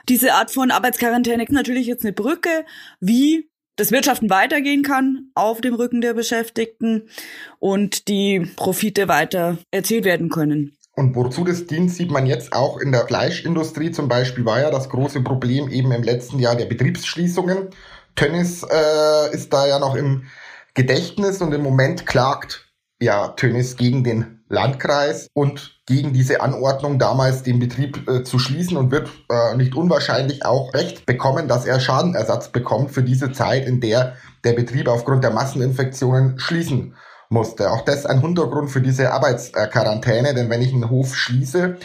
diese 0.09 0.35
Art 0.35 0.51
von 0.51 0.71
Arbeitsquarantäne 0.71 1.45
ist 1.45 1.53
natürlich 1.53 1.87
jetzt 1.87 2.05
eine 2.05 2.13
Brücke, 2.13 2.65
wie 3.01 3.49
das 3.77 3.93
Wirtschaften 3.93 4.29
weitergehen 4.29 4.83
kann 4.83 5.31
auf 5.35 5.61
dem 5.61 5.75
Rücken 5.75 6.01
der 6.01 6.15
Beschäftigten 6.15 7.09
und 7.59 8.09
die 8.09 8.47
Profite 8.57 9.09
weiter 9.09 9.59
erzielt 9.71 10.05
werden 10.05 10.31
können. 10.31 10.77
Und 10.97 11.15
wozu 11.15 11.45
das 11.45 11.67
dient, 11.67 11.93
sieht 11.93 12.11
man 12.11 12.27
jetzt 12.27 12.53
auch 12.53 12.79
in 12.79 12.91
der 12.91 13.07
Fleischindustrie 13.07 13.93
zum 13.93 14.09
Beispiel, 14.09 14.45
war 14.45 14.61
ja 14.61 14.71
das 14.73 14.89
große 14.89 15.23
Problem 15.23 15.69
eben 15.71 15.93
im 15.93 16.03
letzten 16.03 16.41
Jahr 16.41 16.57
der 16.57 16.67
Betriebsschließungen. 16.67 17.69
Tönnies 18.17 18.65
äh, 18.65 19.33
ist 19.33 19.53
da 19.53 19.69
ja 19.69 19.79
noch 19.79 19.95
im 19.95 20.25
Gedächtnis 20.75 21.41
und 21.41 21.53
im 21.53 21.63
Moment 21.63 22.05
klagt 22.05 22.69
ja 23.01 23.29
Tönnies 23.29 23.77
gegen 23.77 24.03
den 24.03 24.38
Landkreis 24.49 25.29
und 25.35 25.79
gegen 25.87 26.13
diese 26.13 26.41
Anordnung 26.41 26.99
damals 26.99 27.43
den 27.43 27.59
Betrieb 27.59 28.09
äh, 28.09 28.25
zu 28.25 28.39
schließen 28.39 28.77
und 28.77 28.91
wird 28.91 29.09
äh, 29.31 29.57
nicht 29.57 29.75
unwahrscheinlich 29.75 30.45
auch 30.45 30.73
Recht 30.75 31.07
bekommen, 31.07 31.49
dass 31.49 31.67
er 31.67 31.81
Schadenersatz 31.81 32.49
bekommt 32.49 32.91
für 32.91 33.03
diese 33.03 33.33
Zeit, 33.33 33.67
in 33.67 33.81
der 33.81 34.15
der 34.45 34.53
Betrieb 34.53 34.89
aufgrund 34.89 35.25
der 35.25 35.33
Masseninfektionen 35.33 36.39
schließen 36.39 36.95
musste. 37.29 37.71
Auch 37.71 37.85
das 37.85 38.07
ein 38.07 38.21
Hintergrund 38.21 38.71
für 38.71 38.81
diese 38.81 39.13
Arbeitsquarantäne, 39.13 40.35
denn 40.35 40.49
wenn 40.51 40.63
ich 40.63 40.73
einen 40.73 40.91
Hof 40.91 41.15
schließe, 41.15 41.77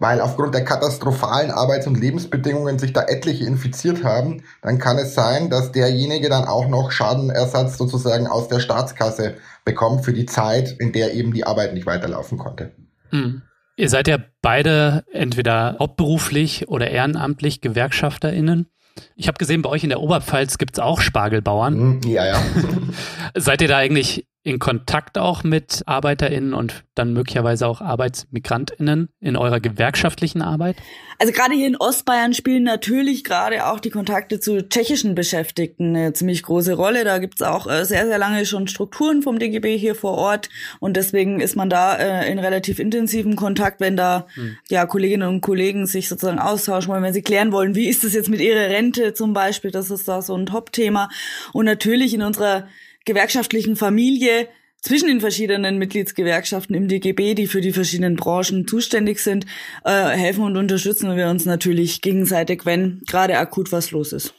weil 0.00 0.20
aufgrund 0.20 0.54
der 0.54 0.64
katastrophalen 0.64 1.50
Arbeits- 1.50 1.86
und 1.86 1.98
Lebensbedingungen 1.98 2.78
sich 2.78 2.92
da 2.92 3.02
etliche 3.02 3.44
infiziert 3.44 4.04
haben, 4.04 4.42
dann 4.62 4.78
kann 4.78 4.98
es 4.98 5.14
sein, 5.14 5.50
dass 5.50 5.72
derjenige 5.72 6.28
dann 6.28 6.44
auch 6.44 6.68
noch 6.68 6.90
Schadenersatz 6.90 7.78
sozusagen 7.78 8.26
aus 8.26 8.48
der 8.48 8.60
Staatskasse 8.60 9.34
bekommt 9.64 10.04
für 10.04 10.12
die 10.12 10.26
Zeit, 10.26 10.76
in 10.78 10.92
der 10.92 11.14
eben 11.14 11.32
die 11.32 11.44
Arbeit 11.44 11.74
nicht 11.74 11.86
weiterlaufen 11.86 12.38
konnte. 12.38 12.72
Mhm. 13.10 13.42
Ihr 13.76 13.88
seid 13.88 14.08
ja 14.08 14.18
beide 14.42 15.04
entweder 15.12 15.76
hauptberuflich 15.78 16.68
oder 16.68 16.90
ehrenamtlich 16.90 17.60
GewerkschafterInnen. 17.60 18.66
Ich 19.14 19.28
habe 19.28 19.38
gesehen, 19.38 19.62
bei 19.62 19.70
euch 19.70 19.84
in 19.84 19.90
der 19.90 20.00
Oberpfalz 20.00 20.58
gibt 20.58 20.74
es 20.74 20.78
auch 20.80 21.00
Spargelbauern. 21.00 21.74
Hm, 21.74 22.00
ja, 22.04 22.26
ja. 22.26 22.42
Seid 23.36 23.62
ihr 23.62 23.68
da 23.68 23.78
eigentlich 23.78 24.26
in 24.44 24.58
Kontakt 24.58 25.18
auch 25.18 25.44
mit 25.44 25.82
ArbeiterInnen 25.86 26.54
und 26.54 26.84
dann 26.94 27.12
möglicherweise 27.12 27.66
auch 27.66 27.80
ArbeitsmigrantInnen 27.80 29.08
in 29.20 29.36
eurer 29.36 29.60
gewerkschaftlichen 29.60 30.42
Arbeit? 30.42 30.76
Also 31.18 31.32
gerade 31.32 31.54
hier 31.54 31.66
in 31.66 31.76
Ostbayern 31.76 32.32
spielen 32.32 32.62
natürlich 32.62 33.24
gerade 33.24 33.66
auch 33.66 33.80
die 33.80 33.90
Kontakte 33.90 34.38
zu 34.38 34.66
tschechischen 34.68 35.14
Beschäftigten 35.14 35.96
eine 35.96 36.12
ziemlich 36.12 36.44
große 36.44 36.74
Rolle. 36.74 37.04
Da 37.04 37.18
gibt's 37.18 37.42
auch 37.42 37.66
äh, 37.66 37.84
sehr, 37.84 38.06
sehr 38.06 38.18
lange 38.18 38.46
schon 38.46 38.68
Strukturen 38.68 39.22
vom 39.22 39.38
DGB 39.38 39.76
hier 39.76 39.94
vor 39.94 40.12
Ort 40.12 40.48
und 40.78 40.96
deswegen 40.96 41.40
ist 41.40 41.56
man 41.56 41.68
da 41.68 41.96
äh, 41.96 42.30
in 42.30 42.38
relativ 42.38 42.78
intensivem 42.78 43.36
Kontakt, 43.36 43.80
wenn 43.80 43.96
da 43.96 44.26
hm. 44.34 44.56
ja 44.68 44.86
Kolleginnen 44.86 45.28
und 45.28 45.40
Kollegen 45.40 45.86
sich 45.86 46.08
sozusagen 46.08 46.38
austauschen 46.38 46.92
wollen, 46.92 47.02
wenn 47.02 47.14
sie 47.14 47.22
klären 47.22 47.52
wollen, 47.52 47.74
wie 47.74 47.88
ist 47.88 48.04
es 48.04 48.14
jetzt 48.14 48.28
mit 48.28 48.40
ihrer 48.40 48.70
Rente 48.70 49.12
zum 49.14 49.32
Beispiel, 49.32 49.72
das 49.72 49.90
ist 49.90 50.06
da 50.06 50.22
so 50.22 50.34
ein 50.36 50.46
Top-Thema. 50.46 51.08
Und 51.52 51.64
natürlich 51.64 52.14
in 52.14 52.22
unserer 52.22 52.68
gewerkschaftlichen 53.08 53.74
Familie 53.74 54.48
zwischen 54.80 55.08
den 55.08 55.20
verschiedenen 55.20 55.78
Mitgliedsgewerkschaften 55.78 56.74
im 56.76 56.88
DGB, 56.88 57.34
die 57.34 57.46
für 57.46 57.60
die 57.60 57.72
verschiedenen 57.72 58.16
Branchen 58.16 58.66
zuständig 58.68 59.18
sind, 59.18 59.46
äh, 59.84 59.90
helfen 59.90 60.44
und 60.44 60.56
unterstützen 60.56 61.16
wir 61.16 61.28
uns 61.28 61.46
natürlich 61.46 62.00
gegenseitig, 62.02 62.64
wenn 62.64 63.00
gerade 63.08 63.38
akut 63.38 63.72
was 63.72 63.90
los 63.90 64.12
ist. 64.12 64.34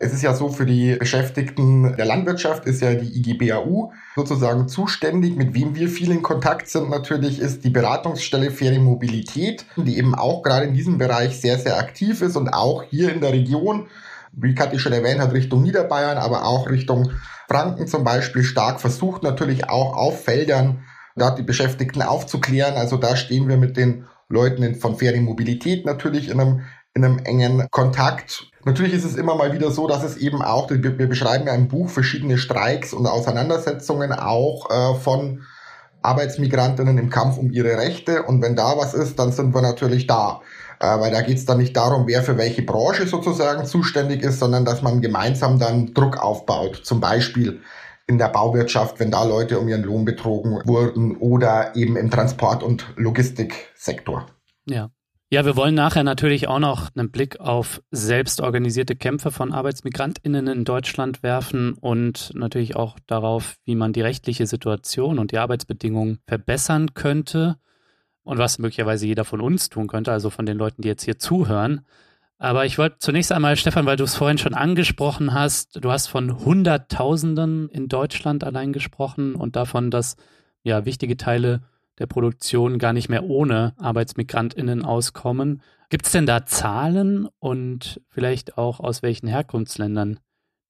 Es 0.00 0.12
ist 0.12 0.22
ja 0.22 0.32
so, 0.32 0.48
für 0.48 0.66
die 0.66 0.94
Beschäftigten 0.94 1.96
der 1.96 2.04
Landwirtschaft 2.04 2.66
ist 2.66 2.82
ja 2.82 2.94
die 2.94 3.18
IGBAU 3.18 3.92
sozusagen 4.14 4.68
zuständig. 4.68 5.34
Mit 5.34 5.54
wem 5.54 5.74
wir 5.74 5.88
viel 5.88 6.12
in 6.12 6.22
Kontakt 6.22 6.68
sind 6.68 6.88
natürlich 6.88 7.40
ist 7.40 7.64
die 7.64 7.70
Beratungsstelle 7.70 8.52
Faire 8.52 8.78
Mobilität, 8.78 9.64
die 9.76 9.98
eben 9.98 10.14
auch 10.14 10.42
gerade 10.42 10.66
in 10.66 10.74
diesem 10.74 10.98
Bereich 10.98 11.40
sehr, 11.40 11.58
sehr 11.58 11.78
aktiv 11.78 12.22
ist 12.22 12.36
und 12.36 12.48
auch 12.48 12.84
hier 12.84 13.12
in 13.12 13.20
der 13.20 13.32
Region, 13.32 13.88
wie 14.40 14.54
Kathi 14.54 14.78
schon 14.78 14.92
erwähnt 14.92 15.20
hat, 15.20 15.32
Richtung 15.32 15.62
Niederbayern, 15.62 16.18
aber 16.18 16.44
auch 16.44 16.68
Richtung 16.68 17.10
Franken 17.48 17.86
zum 17.86 18.04
Beispiel 18.04 18.44
stark 18.44 18.80
versucht, 18.80 19.22
natürlich 19.22 19.68
auch 19.68 19.96
auf 19.96 20.24
Feldern 20.24 20.84
dort 21.16 21.38
die 21.38 21.42
Beschäftigten 21.42 22.02
aufzuklären. 22.02 22.76
Also 22.76 22.96
da 22.96 23.16
stehen 23.16 23.48
wir 23.48 23.56
mit 23.56 23.76
den 23.76 24.04
Leuten 24.28 24.74
von 24.76 24.96
Faire 24.96 25.20
Mobilität 25.20 25.86
natürlich 25.86 26.28
in 26.28 26.40
einem, 26.40 26.60
in 26.94 27.04
einem 27.04 27.18
engen 27.18 27.66
Kontakt. 27.70 28.50
Natürlich 28.64 28.92
ist 28.92 29.04
es 29.04 29.16
immer 29.16 29.34
mal 29.34 29.52
wieder 29.52 29.70
so, 29.70 29.88
dass 29.88 30.04
es 30.04 30.16
eben 30.16 30.42
auch, 30.42 30.70
wir, 30.70 31.08
beschreiben 31.08 31.46
ja 31.46 31.54
im 31.54 31.68
Buch 31.68 31.88
verschiedene 31.88 32.38
Streiks 32.38 32.92
und 32.92 33.06
Auseinandersetzungen 33.06 34.12
auch 34.12 34.70
äh, 34.70 34.94
von 35.00 35.42
Arbeitsmigrantinnen 36.02 36.98
im 36.98 37.10
Kampf 37.10 37.38
um 37.38 37.50
ihre 37.50 37.78
Rechte. 37.78 38.22
Und 38.24 38.42
wenn 38.42 38.54
da 38.54 38.76
was 38.76 38.94
ist, 38.94 39.18
dann 39.18 39.32
sind 39.32 39.54
wir 39.54 39.62
natürlich 39.62 40.06
da 40.06 40.42
weil 40.80 41.10
da 41.10 41.22
geht 41.22 41.38
es 41.38 41.44
dann 41.44 41.58
nicht 41.58 41.76
darum, 41.76 42.06
wer 42.06 42.22
für 42.22 42.38
welche 42.38 42.62
Branche 42.62 43.06
sozusagen 43.06 43.64
zuständig 43.66 44.22
ist, 44.22 44.38
sondern 44.38 44.64
dass 44.64 44.82
man 44.82 45.00
gemeinsam 45.00 45.58
dann 45.58 45.94
Druck 45.94 46.18
aufbaut. 46.18 46.80
Zum 46.84 47.00
Beispiel 47.00 47.60
in 48.06 48.18
der 48.18 48.28
Bauwirtschaft, 48.28 48.98
wenn 49.00 49.10
da 49.10 49.24
Leute 49.24 49.58
um 49.58 49.68
ihren 49.68 49.82
Lohn 49.82 50.04
betrogen 50.04 50.62
wurden 50.64 51.16
oder 51.16 51.76
eben 51.76 51.96
im 51.96 52.10
Transport- 52.10 52.62
und 52.62 52.86
Logistiksektor. 52.96 54.26
Ja. 54.66 54.90
Ja, 55.30 55.44
wir 55.44 55.56
wollen 55.56 55.74
nachher 55.74 56.04
natürlich 56.04 56.48
auch 56.48 56.58
noch 56.58 56.88
einen 56.96 57.10
Blick 57.10 57.38
auf 57.38 57.82
selbstorganisierte 57.90 58.96
Kämpfe 58.96 59.30
von 59.30 59.52
ArbeitsmigrantInnen 59.52 60.46
in 60.46 60.64
Deutschland 60.64 61.22
werfen 61.22 61.74
und 61.74 62.30
natürlich 62.34 62.76
auch 62.76 62.98
darauf, 63.06 63.56
wie 63.64 63.74
man 63.74 63.92
die 63.92 64.00
rechtliche 64.00 64.46
Situation 64.46 65.18
und 65.18 65.32
die 65.32 65.36
Arbeitsbedingungen 65.36 66.20
verbessern 66.26 66.94
könnte 66.94 67.58
und 68.24 68.38
was 68.38 68.58
möglicherweise 68.58 69.06
jeder 69.06 69.24
von 69.24 69.40
uns 69.40 69.68
tun 69.68 69.86
könnte, 69.86 70.12
also 70.12 70.30
von 70.30 70.46
den 70.46 70.58
Leuten, 70.58 70.82
die 70.82 70.88
jetzt 70.88 71.04
hier 71.04 71.18
zuhören. 71.18 71.82
Aber 72.38 72.64
ich 72.64 72.78
wollte 72.78 72.98
zunächst 73.00 73.32
einmal, 73.32 73.56
Stefan, 73.56 73.86
weil 73.86 73.96
du 73.96 74.04
es 74.04 74.14
vorhin 74.14 74.38
schon 74.38 74.54
angesprochen 74.54 75.34
hast, 75.34 75.82
du 75.82 75.90
hast 75.90 76.06
von 76.06 76.44
Hunderttausenden 76.44 77.68
in 77.68 77.88
Deutschland 77.88 78.44
allein 78.44 78.72
gesprochen 78.72 79.34
und 79.34 79.56
davon, 79.56 79.90
dass 79.90 80.16
ja 80.62 80.84
wichtige 80.84 81.16
Teile 81.16 81.62
der 81.98 82.06
Produktion 82.06 82.78
gar 82.78 82.92
nicht 82.92 83.08
mehr 83.08 83.24
ohne 83.24 83.74
ArbeitsmigrantInnen 83.78 84.84
auskommen. 84.84 85.62
Gibt 85.90 86.06
es 86.06 86.12
denn 86.12 86.26
da 86.26 86.46
Zahlen 86.46 87.28
und 87.40 88.00
vielleicht 88.08 88.56
auch 88.56 88.78
aus 88.78 89.02
welchen 89.02 89.26
Herkunftsländern 89.26 90.20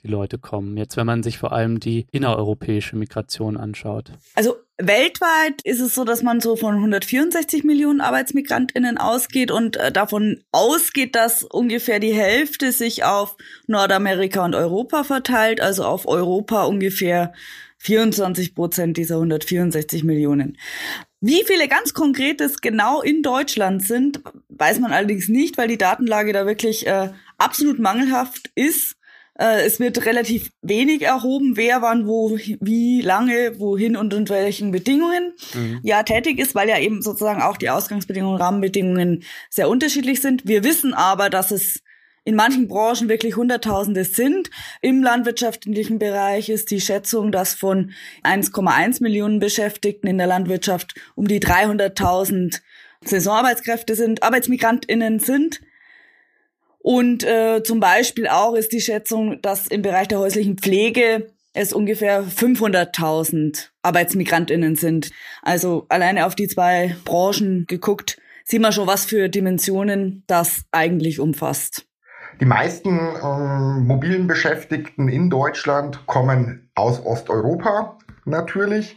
die 0.02 0.08
Leute 0.08 0.38
kommen. 0.38 0.76
Jetzt, 0.76 0.96
wenn 0.96 1.06
man 1.06 1.22
sich 1.22 1.38
vor 1.38 1.52
allem 1.52 1.80
die 1.80 2.06
innereuropäische 2.12 2.96
Migration 2.96 3.56
anschaut. 3.56 4.12
Also 4.34 4.56
weltweit 4.78 5.60
ist 5.64 5.80
es 5.80 5.94
so, 5.94 6.04
dass 6.04 6.22
man 6.22 6.40
so 6.40 6.54
von 6.54 6.76
164 6.76 7.64
Millionen 7.64 8.00
Arbeitsmigrantinnen 8.00 8.96
ausgeht 8.96 9.50
und 9.50 9.76
äh, 9.76 9.90
davon 9.90 10.44
ausgeht, 10.52 11.16
dass 11.16 11.42
ungefähr 11.42 11.98
die 11.98 12.14
Hälfte 12.14 12.70
sich 12.70 13.04
auf 13.04 13.36
Nordamerika 13.66 14.44
und 14.44 14.54
Europa 14.54 15.02
verteilt, 15.02 15.60
also 15.60 15.84
auf 15.84 16.06
Europa 16.06 16.64
ungefähr 16.64 17.32
24 17.78 18.54
Prozent 18.54 18.96
dieser 18.96 19.16
164 19.16 20.04
Millionen. 20.04 20.58
Wie 21.20 21.42
viele 21.44 21.66
ganz 21.66 21.94
konkret 21.94 22.40
es 22.40 22.60
genau 22.60 23.02
in 23.02 23.22
Deutschland 23.22 23.84
sind, 23.84 24.20
weiß 24.50 24.78
man 24.78 24.92
allerdings 24.92 25.28
nicht, 25.28 25.58
weil 25.58 25.66
die 25.66 25.78
Datenlage 25.78 26.32
da 26.32 26.46
wirklich 26.46 26.86
äh, 26.86 27.10
absolut 27.38 27.80
mangelhaft 27.80 28.50
ist. 28.54 28.97
Äh, 29.38 29.64
es 29.64 29.80
wird 29.80 30.04
relativ 30.04 30.50
wenig 30.62 31.02
erhoben, 31.02 31.56
wer 31.56 31.80
wann 31.80 32.06
wo 32.06 32.36
wie 32.60 33.00
lange 33.00 33.58
wohin 33.58 33.96
und 33.96 34.12
unter 34.12 34.34
welchen 34.34 34.72
Bedingungen 34.72 35.32
mhm. 35.54 35.80
ja 35.82 36.02
tätig 36.02 36.38
ist, 36.38 36.54
weil 36.54 36.68
ja 36.68 36.78
eben 36.78 37.02
sozusagen 37.02 37.40
auch 37.40 37.56
die 37.56 37.70
Ausgangsbedingungen, 37.70 38.40
Rahmenbedingungen 38.40 39.22
sehr 39.48 39.68
unterschiedlich 39.68 40.20
sind. 40.20 40.46
Wir 40.46 40.64
wissen 40.64 40.92
aber, 40.92 41.30
dass 41.30 41.50
es 41.50 41.82
in 42.24 42.34
manchen 42.34 42.68
Branchen 42.68 43.08
wirklich 43.08 43.36
Hunderttausende 43.36 44.04
sind. 44.04 44.50
Im 44.82 45.02
landwirtschaftlichen 45.02 45.98
Bereich 45.98 46.50
ist 46.50 46.70
die 46.70 46.80
Schätzung, 46.80 47.32
dass 47.32 47.54
von 47.54 47.92
1,1 48.22 49.02
Millionen 49.02 49.38
Beschäftigten 49.38 50.08
in 50.08 50.18
der 50.18 50.26
Landwirtschaft 50.26 50.94
um 51.14 51.26
die 51.26 51.40
300.000 51.40 52.60
Saisonarbeitskräfte 53.02 53.94
sind, 53.94 54.22
Arbeitsmigrantinnen 54.22 55.20
sind. 55.20 55.60
Und 56.78 57.24
äh, 57.24 57.62
zum 57.62 57.80
Beispiel 57.80 58.28
auch 58.28 58.54
ist 58.54 58.72
die 58.72 58.80
Schätzung, 58.80 59.42
dass 59.42 59.66
im 59.66 59.82
Bereich 59.82 60.08
der 60.08 60.20
häuslichen 60.20 60.58
Pflege 60.58 61.32
es 61.52 61.72
ungefähr 61.72 62.22
500.000 62.24 63.68
Arbeitsmigrantinnen 63.82 64.76
sind. 64.76 65.10
Also 65.42 65.86
alleine 65.88 66.26
auf 66.26 66.34
die 66.34 66.48
zwei 66.48 66.96
Branchen 67.04 67.66
geguckt, 67.66 68.18
sieht 68.44 68.62
man 68.62 68.72
schon, 68.72 68.86
was 68.86 69.04
für 69.04 69.28
Dimensionen 69.28 70.22
das 70.26 70.64
eigentlich 70.70 71.20
umfasst. 71.20 71.86
Die 72.40 72.44
meisten 72.44 72.90
ähm, 72.90 73.86
mobilen 73.86 74.28
Beschäftigten 74.28 75.08
in 75.08 75.28
Deutschland 75.28 76.06
kommen 76.06 76.70
aus 76.76 77.04
Osteuropa 77.04 77.98
natürlich. 78.24 78.96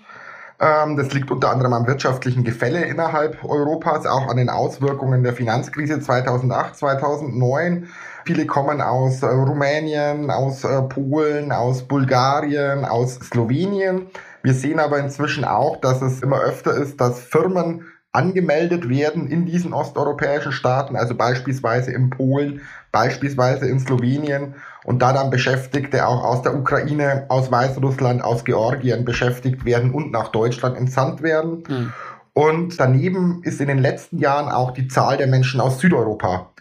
Ähm, 0.62 0.96
das 0.96 1.12
liegt 1.12 1.32
unter 1.32 1.50
anderem 1.50 1.74
am 1.74 1.88
wirtschaftlichen 1.88 2.44
Gefälle 2.44 2.86
innerhalb 2.86 3.44
Europas, 3.44 4.06
auch 4.06 4.28
an 4.28 4.38
den 4.38 4.50
Auswirkungen 4.50 5.24
der 5.24 5.34
Finanzkrise 5.34 6.00
2008, 6.00 6.76
2009. 6.78 7.88
Viele 8.26 8.46
kommen 8.46 8.80
aus 8.80 9.24
äh, 9.24 9.26
Rumänien, 9.26 10.30
aus 10.30 10.64
äh, 10.64 10.84
Polen, 10.84 11.52
aus 11.52 11.82
Bulgarien, 11.82 12.86
aus 12.86 13.16
Slowenien. 13.16 14.06
Wir 14.44 14.54
sehen 14.54 14.80
aber 14.80 15.00
inzwischen 15.00 15.46
auch, 15.46 15.78
dass 15.78 16.04
es 16.04 16.22
immer 16.22 16.40
öfter 16.42 16.76
ist, 16.76 17.02
dass 17.02 17.20
Firmen 17.20 17.88
angemeldet 18.14 18.90
werden 18.90 19.28
in 19.28 19.46
diesen 19.46 19.74
osteuropäischen 19.74 20.52
Staaten, 20.52 20.96
also 20.96 21.16
beispielsweise 21.16 21.92
in 21.92 22.10
Polen, 22.10 22.62
beispielsweise 22.92 23.68
in 23.68 23.80
Slowenien 23.80 24.56
und 24.84 25.02
da 25.02 25.14
dann 25.14 25.30
Beschäftigte 25.30 26.06
auch 26.06 26.24
aus 26.24 26.42
der 26.42 26.56
Ukraine, 26.56 27.26
aus 27.30 27.52
Weißrussland, 27.52 28.24
aus 28.24 28.44
Georgien 28.44 29.06
beschäftigt 29.06 29.64
werden 29.64 29.92
und 29.92 30.12
nach 30.12 30.30
Deutschland 30.30 30.78
entsandt 30.78 31.22
werden. 31.22 31.64
Mhm. 31.68 31.94
Und 32.34 32.80
daneben 32.80 33.42
ist 33.44 33.62
in 33.62 33.68
den 33.68 33.80
letzten 33.80 34.18
Jahren 34.18 34.50
auch 34.50 34.72
die 34.72 34.88
Zahl 34.88 35.18
der 35.18 35.28
Menschen 35.28 35.62
aus 35.62 35.80
Südeuropa 35.80 36.52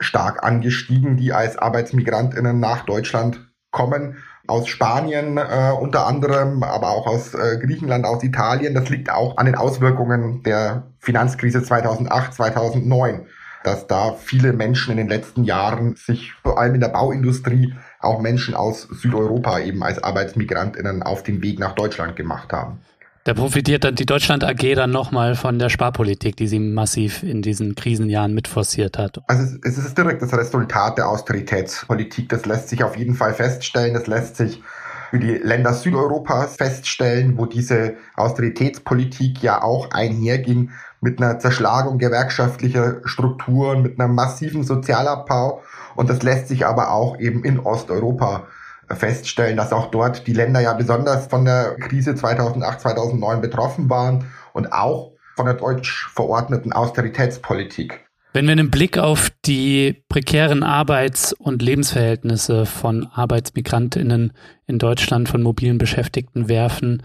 stark 0.00 0.44
angestiegen, 0.44 1.16
die 1.16 1.32
als 1.32 1.56
Arbeitsmigrantinnen 1.56 2.60
nach 2.60 2.84
Deutschland 2.84 3.48
kommen. 3.70 4.16
Aus 4.46 4.68
Spanien 4.68 5.38
äh, 5.38 5.72
unter 5.78 6.06
anderem, 6.06 6.62
aber 6.62 6.90
auch 6.90 7.06
aus 7.06 7.34
äh, 7.34 7.58
Griechenland, 7.58 8.04
aus 8.04 8.22
Italien. 8.22 8.74
Das 8.74 8.88
liegt 8.88 9.10
auch 9.10 9.36
an 9.36 9.46
den 9.46 9.54
Auswirkungen 9.54 10.42
der 10.42 10.84
Finanzkrise 10.98 11.62
2008, 11.62 12.34
2009 12.34 13.26
dass 13.66 13.88
da 13.88 14.12
viele 14.12 14.52
Menschen 14.52 14.92
in 14.92 14.96
den 14.96 15.08
letzten 15.08 15.42
Jahren 15.42 15.96
sich 15.96 16.32
vor 16.34 16.56
allem 16.56 16.76
in 16.76 16.80
der 16.80 16.88
Bauindustrie 16.88 17.74
auch 17.98 18.20
Menschen 18.20 18.54
aus 18.54 18.82
Südeuropa 18.82 19.58
eben 19.58 19.82
als 19.82 20.00
Arbeitsmigrantinnen 20.00 21.02
auf 21.02 21.24
den 21.24 21.42
Weg 21.42 21.58
nach 21.58 21.74
Deutschland 21.74 22.14
gemacht 22.14 22.52
haben. 22.52 22.78
Da 23.26 23.34
profitiert 23.34 23.82
dann 23.82 23.96
die 23.96 24.06
Deutschland 24.06 24.44
AG 24.44 24.76
dann 24.76 24.92
nochmal 24.92 25.34
von 25.34 25.58
der 25.58 25.68
Sparpolitik, 25.68 26.36
die 26.36 26.46
sie 26.46 26.60
massiv 26.60 27.24
in 27.24 27.42
diesen 27.42 27.74
Krisenjahren 27.74 28.32
mitforciert 28.32 28.98
hat. 28.98 29.20
Also 29.26 29.56
es 29.64 29.78
ist 29.78 29.98
direkt 29.98 30.22
das 30.22 30.32
Resultat 30.32 30.96
der 30.96 31.08
Austeritätspolitik. 31.08 32.28
Das 32.28 32.46
lässt 32.46 32.68
sich 32.68 32.84
auf 32.84 32.96
jeden 32.96 33.16
Fall 33.16 33.34
feststellen. 33.34 33.94
Das 33.94 34.06
lässt 34.06 34.36
sich 34.36 34.62
für 35.10 35.18
die 35.18 35.32
Länder 35.32 35.72
Südeuropas 35.72 36.54
feststellen, 36.54 37.36
wo 37.36 37.46
diese 37.46 37.94
Austeritätspolitik 38.14 39.42
ja 39.42 39.60
auch 39.60 39.90
einherging 39.90 40.70
mit 41.00 41.20
einer 41.20 41.40
Zerschlagung 41.40 41.98
gewerkschaftlicher 41.98 43.00
Strukturen, 43.06 43.82
mit 43.82 43.98
einem 43.98 44.14
massiven 44.14 44.62
Sozialabbau. 44.62 45.62
Und 45.96 46.10
das 46.10 46.22
lässt 46.22 46.46
sich 46.46 46.64
aber 46.64 46.92
auch 46.92 47.18
eben 47.18 47.42
in 47.42 47.58
Osteuropa 47.58 48.46
feststellen, 48.90 49.56
dass 49.56 49.72
auch 49.72 49.90
dort 49.90 50.26
die 50.26 50.32
Länder 50.32 50.60
ja 50.60 50.72
besonders 50.74 51.26
von 51.26 51.44
der 51.44 51.76
Krise 51.76 52.14
2008, 52.14 52.80
2009 52.80 53.40
betroffen 53.40 53.90
waren 53.90 54.30
und 54.52 54.72
auch 54.72 55.12
von 55.34 55.46
der 55.46 55.54
deutsch 55.54 56.08
verordneten 56.12 56.72
Austeritätspolitik. 56.72 58.06
Wenn 58.32 58.46
wir 58.46 58.52
einen 58.52 58.70
Blick 58.70 58.98
auf 58.98 59.30
die 59.46 60.02
prekären 60.08 60.62
Arbeits- 60.62 61.32
und 61.32 61.62
Lebensverhältnisse 61.62 62.66
von 62.66 63.06
Arbeitsmigrantinnen 63.06 64.32
in 64.66 64.78
Deutschland, 64.78 65.28
von 65.28 65.42
mobilen 65.42 65.78
Beschäftigten 65.78 66.48
werfen, 66.48 67.02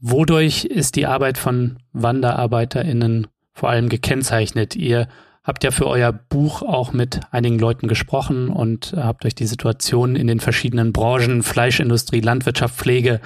wodurch 0.00 0.64
ist 0.64 0.96
die 0.96 1.06
Arbeit 1.06 1.36
von 1.36 1.78
Wanderarbeiterinnen 1.92 3.26
vor 3.52 3.68
allem 3.68 3.90
gekennzeichnet? 3.90 4.74
Ihr 4.74 5.08
habt 5.44 5.64
ja 5.64 5.70
für 5.70 5.86
euer 5.86 6.12
Buch 6.12 6.62
auch 6.62 6.92
mit 6.92 7.20
einigen 7.30 7.58
Leuten 7.58 7.88
gesprochen 7.88 8.48
und 8.48 8.94
habt 8.96 9.24
euch 9.24 9.34
die 9.34 9.46
Situation 9.46 10.16
in 10.16 10.26
den 10.26 10.40
verschiedenen 10.40 10.92
Branchen, 10.92 11.42
Fleischindustrie, 11.42 12.20
Landwirtschaft, 12.20 12.76
Pflege, 12.76 13.20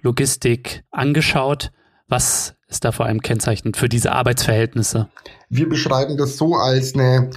Logistik 0.00 0.84
angeschaut. 0.90 1.72
Was 2.08 2.54
ist 2.68 2.84
da 2.84 2.92
vor 2.92 3.06
allem 3.06 3.22
kennzeichnend 3.22 3.76
für 3.76 3.88
diese 3.88 4.12
Arbeitsverhältnisse? 4.12 5.08
Wir 5.48 5.68
beschreiben 5.68 6.16
das 6.16 6.36
so 6.36 6.56
als 6.56 6.94
eine 6.94 7.30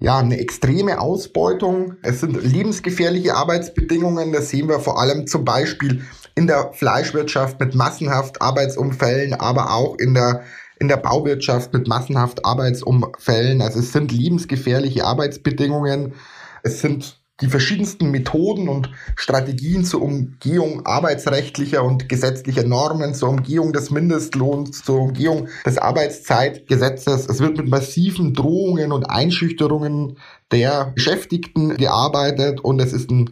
ja, 0.00 0.18
eine 0.18 0.38
extreme 0.38 0.98
Ausbeutung. 0.98 1.96
Es 2.02 2.20
sind 2.20 2.42
lebensgefährliche 2.42 3.34
Arbeitsbedingungen. 3.34 4.32
Das 4.32 4.48
sehen 4.48 4.68
wir 4.68 4.80
vor 4.80 4.98
allem 4.98 5.26
zum 5.26 5.44
Beispiel 5.44 6.02
in 6.34 6.46
der 6.46 6.72
Fleischwirtschaft 6.72 7.60
mit 7.60 7.74
massenhaft 7.74 8.40
Arbeitsunfällen, 8.40 9.34
aber 9.34 9.74
auch 9.74 9.96
in 9.98 10.14
der 10.14 10.42
in 10.80 10.88
der 10.88 10.96
Bauwirtschaft 10.96 11.72
mit 11.72 11.86
massenhaft 11.86 12.44
Arbeitsunfällen. 12.44 13.62
Also 13.62 13.78
es 13.78 13.92
sind 13.92 14.10
lebensgefährliche 14.10 15.04
Arbeitsbedingungen. 15.04 16.14
Es 16.62 16.80
sind 16.80 17.20
die 17.42 17.48
verschiedensten 17.48 18.10
Methoden 18.10 18.68
und 18.68 18.90
Strategien 19.16 19.84
zur 19.84 20.02
Umgehung 20.02 20.84
arbeitsrechtlicher 20.84 21.82
und 21.82 22.08
gesetzlicher 22.08 22.64
Normen, 22.64 23.14
zur 23.14 23.30
Umgehung 23.30 23.72
des 23.72 23.90
Mindestlohns, 23.90 24.82
zur 24.82 25.00
Umgehung 25.00 25.48
des 25.64 25.78
Arbeitszeitgesetzes. 25.78 27.28
Es 27.28 27.40
wird 27.40 27.58
mit 27.58 27.68
massiven 27.68 28.34
Drohungen 28.34 28.92
und 28.92 29.04
Einschüchterungen 29.04 30.18
der 30.50 30.92
Beschäftigten 30.94 31.76
gearbeitet 31.76 32.60
und 32.60 32.80
es 32.80 32.92
ist 32.92 33.10
ein 33.10 33.30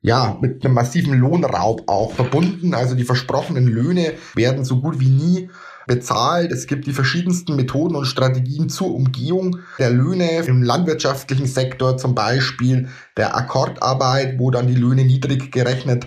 ja, 0.00 0.36
mit 0.42 0.62
einem 0.62 0.74
massiven 0.74 1.14
Lohnraub 1.14 1.84
auch 1.86 2.12
verbunden. 2.12 2.74
Also 2.74 2.94
die 2.94 3.04
versprochenen 3.04 3.66
Löhne 3.66 4.12
werden 4.34 4.62
so 4.66 4.80
gut 4.80 5.00
wie 5.00 5.08
nie 5.08 5.48
bezahlt. 5.86 6.52
Es 6.52 6.66
gibt 6.66 6.86
die 6.86 6.92
verschiedensten 6.92 7.56
Methoden 7.56 7.96
und 7.96 8.06
Strategien 8.06 8.68
zur 8.68 8.94
Umgehung 8.94 9.58
der 9.78 9.90
Löhne 9.90 10.42
im 10.46 10.62
landwirtschaftlichen 10.62 11.46
Sektor, 11.46 11.96
zum 11.96 12.14
Beispiel 12.14 12.88
der 13.16 13.36
Akkordarbeit, 13.36 14.38
wo 14.38 14.50
dann 14.50 14.66
die 14.66 14.74
Löhne 14.74 15.04
niedrig 15.04 15.52
gerechnet 15.52 16.06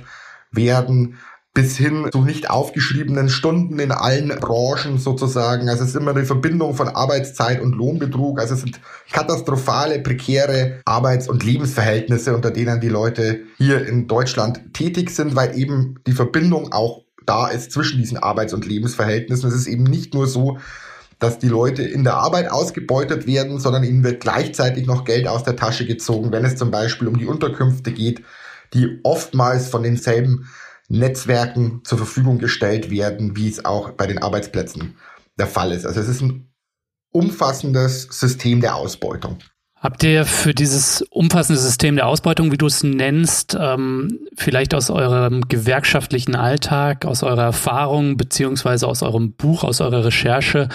werden 0.52 1.18
bis 1.58 1.76
hin 1.76 2.08
zu 2.12 2.22
nicht 2.22 2.52
aufgeschriebenen 2.52 3.30
Stunden 3.30 3.80
in 3.80 3.92
allen 3.92 4.28
Branchen 4.28 5.00
sozusagen. 5.00 5.70
Also 5.70 5.86
es 5.86 5.90
ist 5.90 5.96
immer 5.96 6.12
eine 6.12 6.24
Verbindung 6.24 6.76
von 6.76 6.88
Arbeitszeit 6.88 7.62
und 7.62 7.74
Lohnbetrug. 7.74 8.40
Also 8.40 8.54
es 8.54 8.62
sind 8.62 8.80
katastrophale, 9.12 9.98
prekäre 9.98 10.82
Arbeits- 10.86 11.28
und 11.28 11.44
Lebensverhältnisse, 11.44 12.36
unter 12.36 12.52
denen 12.52 12.80
die 12.80 12.90
Leute 12.90 13.40
hier 13.58 13.88
in 13.88 14.08
Deutschland 14.08 14.72
tätig 14.76 15.10
sind, 15.10 15.36
weil 15.36 15.58
eben 15.58 15.96
die 16.06 16.12
Verbindung 16.12 16.74
auch 16.74 17.07
da 17.28 17.48
ist 17.48 17.72
zwischen 17.72 18.00
diesen 18.00 18.18
Arbeits- 18.18 18.54
und 18.54 18.66
Lebensverhältnissen. 18.66 19.48
Es 19.48 19.56
ist 19.56 19.68
eben 19.68 19.84
nicht 19.84 20.14
nur 20.14 20.26
so, 20.26 20.58
dass 21.20 21.40
die 21.40 21.50
Leute 21.50 21.84
in 21.84 22.04
der 22.04 22.16
Arbeit 22.16 22.50
ausgebeutet 22.50 23.28
werden, 23.28 23.60
sondern 23.60 23.84
ihnen 23.84 24.04
wird 24.04 24.22
gleichzeitig 24.22 24.88
noch 24.88 25.04
Geld 25.04 25.28
aus 25.28 25.44
der 25.44 25.56
Tasche 25.56 25.86
gezogen, 25.86 26.32
wenn 26.32 26.46
es 26.46 26.56
zum 26.56 26.72
Beispiel 26.72 27.08
um 27.08 27.18
die 27.18 27.26
Unterkünfte 27.26 27.92
geht, 27.92 28.24
die 28.74 29.00
oftmals 29.04 29.68
von 29.70 29.84
denselben 29.84 30.48
Netzwerken 30.90 31.82
zur 31.84 31.98
Verfügung 31.98 32.38
gestellt 32.38 32.90
werden, 32.90 33.36
wie 33.36 33.50
es 33.50 33.66
auch 33.66 33.92
bei 33.92 34.08
den 34.08 34.20
Arbeitsplätzen 34.20 34.96
der 35.38 35.48
Fall 35.48 35.72
ist. 35.72 35.86
Also 35.86 36.00
es 36.00 36.08
ist 36.08 36.22
ein 36.22 36.50
umfassendes 37.12 38.04
System 38.04 38.62
der 38.62 38.76
Ausbeutung. 38.76 39.40
Habt 39.80 40.04
ihr 40.04 40.26
für 40.26 40.56
dieses 40.56 41.04
umfassende 41.04 41.60
System 41.62 41.96
der 41.96 42.08
Ausbeutung, 42.08 42.52
wie 42.52 42.58
du 42.58 42.66
es 42.66 42.84
nennst, 42.84 43.56
ähm, 43.60 44.28
vielleicht 44.36 44.74
aus 44.74 44.90
eurem 44.90 45.48
gewerkschaftlichen 45.48 46.36
Alltag, 46.36 47.06
aus 47.06 47.22
eurer 47.22 47.44
Erfahrung 47.44 48.18
beziehungsweise 48.18 48.88
aus 48.88 49.04
eurem 49.04 49.34
Buch, 49.34 49.64
aus 49.64 49.80
eurer 49.80 50.06
Recherche 50.06 50.70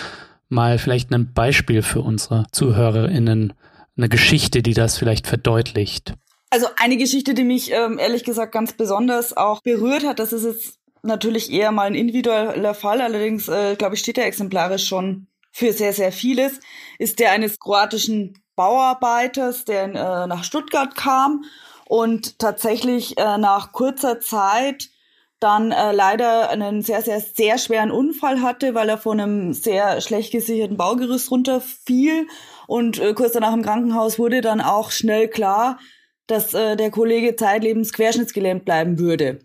mal 0.48 0.78
vielleicht 0.78 1.12
ein 1.12 1.32
Beispiel 1.32 1.82
für 1.82 2.00
unsere 2.00 2.46
ZuhörerInnen, 2.52 3.54
eine 3.96 4.08
Geschichte, 4.08 4.62
die 4.62 4.74
das 4.74 4.98
vielleicht 4.98 5.26
verdeutlicht? 5.26 6.14
Also 6.50 6.68
eine 6.76 6.96
Geschichte, 6.96 7.34
die 7.34 7.44
mich 7.44 7.72
ähm, 7.72 7.98
ehrlich 7.98 8.24
gesagt 8.24 8.52
ganz 8.52 8.74
besonders 8.74 9.36
auch 9.36 9.62
berührt 9.62 10.06
hat, 10.06 10.20
das 10.20 10.32
ist 10.32 10.44
jetzt 10.44 10.78
natürlich 11.02 11.50
eher 11.50 11.72
mal 11.72 11.86
ein 11.86 11.94
individueller 11.94 12.74
Fall, 12.74 13.00
allerdings 13.00 13.48
äh, 13.48 13.74
glaube 13.74 13.96
ich 13.96 14.00
steht 14.00 14.16
der 14.16 14.26
exemplarisch 14.26 14.86
schon 14.86 15.26
für 15.50 15.72
sehr, 15.72 15.92
sehr 15.92 16.12
vieles, 16.12 16.60
ist 16.98 17.18
der 17.18 17.32
eines 17.32 17.58
kroatischen 17.58 18.41
Bauarbeiters, 18.56 19.64
der 19.64 19.84
äh, 19.84 20.26
nach 20.26 20.44
Stuttgart 20.44 20.94
kam 20.94 21.44
und 21.86 22.38
tatsächlich 22.38 23.18
äh, 23.18 23.38
nach 23.38 23.72
kurzer 23.72 24.20
Zeit 24.20 24.90
dann 25.40 25.72
äh, 25.72 25.92
leider 25.92 26.50
einen 26.50 26.82
sehr, 26.82 27.02
sehr, 27.02 27.20
sehr 27.20 27.58
schweren 27.58 27.90
Unfall 27.90 28.42
hatte, 28.42 28.74
weil 28.74 28.88
er 28.88 28.98
von 28.98 29.20
einem 29.20 29.52
sehr 29.52 30.00
schlecht 30.00 30.32
gesicherten 30.32 30.76
Baugerüst 30.76 31.30
runterfiel. 31.30 32.28
Und 32.68 33.00
äh, 33.00 33.12
kurz 33.12 33.32
danach 33.32 33.52
im 33.52 33.62
Krankenhaus 33.62 34.18
wurde 34.18 34.40
dann 34.40 34.60
auch 34.60 34.90
schnell 34.92 35.28
klar, 35.28 35.78
dass 36.28 36.54
äh, 36.54 36.76
der 36.76 36.90
Kollege 36.90 37.34
zeitlebens 37.34 37.92
querschnittsgelähmt 37.92 38.64
bleiben 38.64 38.98
würde. 38.98 39.40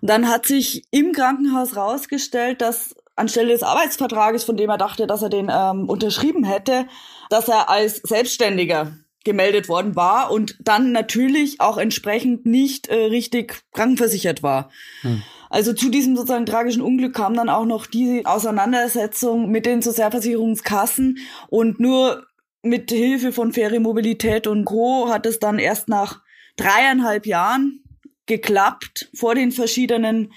Und 0.00 0.08
dann 0.08 0.28
hat 0.28 0.46
sich 0.46 0.84
im 0.90 1.12
Krankenhaus 1.12 1.76
rausgestellt, 1.76 2.62
dass 2.62 2.94
anstelle 3.16 3.52
des 3.52 3.62
Arbeitsvertrages, 3.62 4.44
von 4.44 4.56
dem 4.56 4.70
er 4.70 4.78
dachte, 4.78 5.06
dass 5.06 5.22
er 5.22 5.28
den 5.28 5.50
ähm, 5.52 5.88
unterschrieben 5.88 6.44
hätte, 6.44 6.86
dass 7.30 7.48
er 7.48 7.68
als 7.68 7.96
Selbstständiger 7.96 8.96
gemeldet 9.24 9.68
worden 9.68 9.96
war 9.96 10.30
und 10.30 10.56
dann 10.60 10.92
natürlich 10.92 11.60
auch 11.60 11.78
entsprechend 11.78 12.44
nicht 12.46 12.88
äh, 12.88 12.94
richtig 13.06 13.62
krankenversichert 13.72 14.42
war. 14.42 14.70
Hm. 15.00 15.22
Also 15.48 15.72
zu 15.72 15.88
diesem 15.88 16.16
sozusagen 16.16 16.46
tragischen 16.46 16.82
Unglück 16.82 17.14
kam 17.14 17.34
dann 17.34 17.48
auch 17.48 17.64
noch 17.64 17.86
die 17.86 18.26
Auseinandersetzung 18.26 19.50
mit 19.50 19.66
den 19.66 19.82
Sozialversicherungskassen 19.82 21.18
und 21.48 21.80
nur 21.80 22.26
mit 22.62 22.90
Hilfe 22.90 23.32
von 23.32 23.52
Faire 23.52 23.78
Mobilität 23.80 24.46
und 24.46 24.64
Co. 24.64 25.08
hat 25.10 25.26
es 25.26 25.38
dann 25.38 25.58
erst 25.58 25.88
nach 25.88 26.22
dreieinhalb 26.56 27.26
Jahren 27.26 27.84
geklappt 28.26 29.10
vor 29.14 29.34
den 29.34 29.52
verschiedenen 29.52 30.32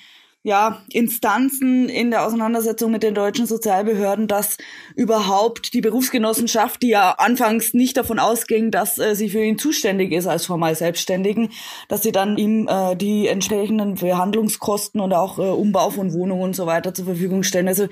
ja, 0.47 0.81
Instanzen 0.93 1.89
in 1.89 2.09
der 2.09 2.25
Auseinandersetzung 2.25 2.89
mit 2.89 3.03
den 3.03 3.13
deutschen 3.13 3.45
Sozialbehörden, 3.45 4.29
dass 4.29 4.55
überhaupt 4.95 5.73
die 5.73 5.81
Berufsgenossenschaft, 5.81 6.81
die 6.81 6.87
ja 6.87 7.15
anfangs 7.17 7.73
nicht 7.73 7.97
davon 7.97 8.17
ausging, 8.17 8.71
dass 8.71 8.97
äh, 8.97 9.13
sie 9.13 9.27
für 9.27 9.43
ihn 9.43 9.57
zuständig 9.57 10.13
ist 10.13 10.25
als 10.25 10.45
formal 10.45 10.73
Selbstständigen, 10.73 11.49
dass 11.89 12.03
sie 12.03 12.13
dann 12.13 12.37
ihm 12.37 12.69
äh, 12.69 12.95
die 12.95 13.27
entsprechenden 13.27 13.97
Verhandlungskosten 13.97 15.01
und 15.01 15.11
auch 15.11 15.37
äh, 15.37 15.41
Umbau 15.41 15.89
von 15.89 16.13
Wohnungen 16.13 16.43
und 16.43 16.55
so 16.55 16.65
weiter 16.65 16.93
zur 16.93 17.03
Verfügung 17.03 17.43
stellen. 17.43 17.67
Also 17.67 17.89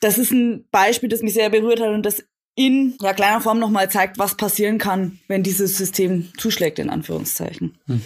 das 0.00 0.16
ist 0.16 0.30
ein 0.30 0.64
Beispiel, 0.70 1.10
das 1.10 1.20
mich 1.20 1.34
sehr 1.34 1.50
berührt 1.50 1.82
hat 1.82 1.90
und 1.90 2.06
das 2.06 2.24
in 2.54 2.96
ja, 3.02 3.12
kleiner 3.12 3.42
Form 3.42 3.58
nochmal 3.58 3.90
zeigt, 3.90 4.18
was 4.18 4.38
passieren 4.38 4.78
kann, 4.78 5.18
wenn 5.28 5.42
dieses 5.42 5.76
System 5.76 6.32
zuschlägt, 6.38 6.78
in 6.78 6.88
Anführungszeichen. 6.88 7.76
Hm. 7.88 8.00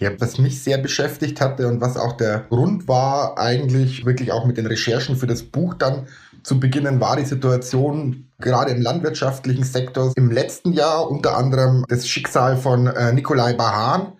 Ja, 0.00 0.10
was 0.18 0.38
mich 0.38 0.62
sehr 0.62 0.78
beschäftigt 0.78 1.40
hatte 1.40 1.68
und 1.68 1.80
was 1.80 1.96
auch 1.96 2.12
der 2.16 2.46
Grund 2.48 2.88
war, 2.88 3.38
eigentlich 3.38 4.04
wirklich 4.04 4.32
auch 4.32 4.44
mit 4.44 4.56
den 4.56 4.66
Recherchen 4.66 5.16
für 5.16 5.26
das 5.26 5.42
Buch 5.42 5.74
dann 5.74 6.06
zu 6.42 6.60
beginnen, 6.60 7.00
war 7.00 7.16
die 7.16 7.24
Situation 7.24 8.30
gerade 8.38 8.72
im 8.72 8.82
landwirtschaftlichen 8.82 9.64
Sektor 9.64 10.12
im 10.16 10.30
letzten 10.30 10.72
Jahr, 10.72 11.10
unter 11.10 11.36
anderem 11.36 11.84
das 11.88 12.06
Schicksal 12.06 12.56
von 12.56 12.86
äh, 12.86 13.12
Nikolai 13.12 13.54
Bahan. 13.54 14.12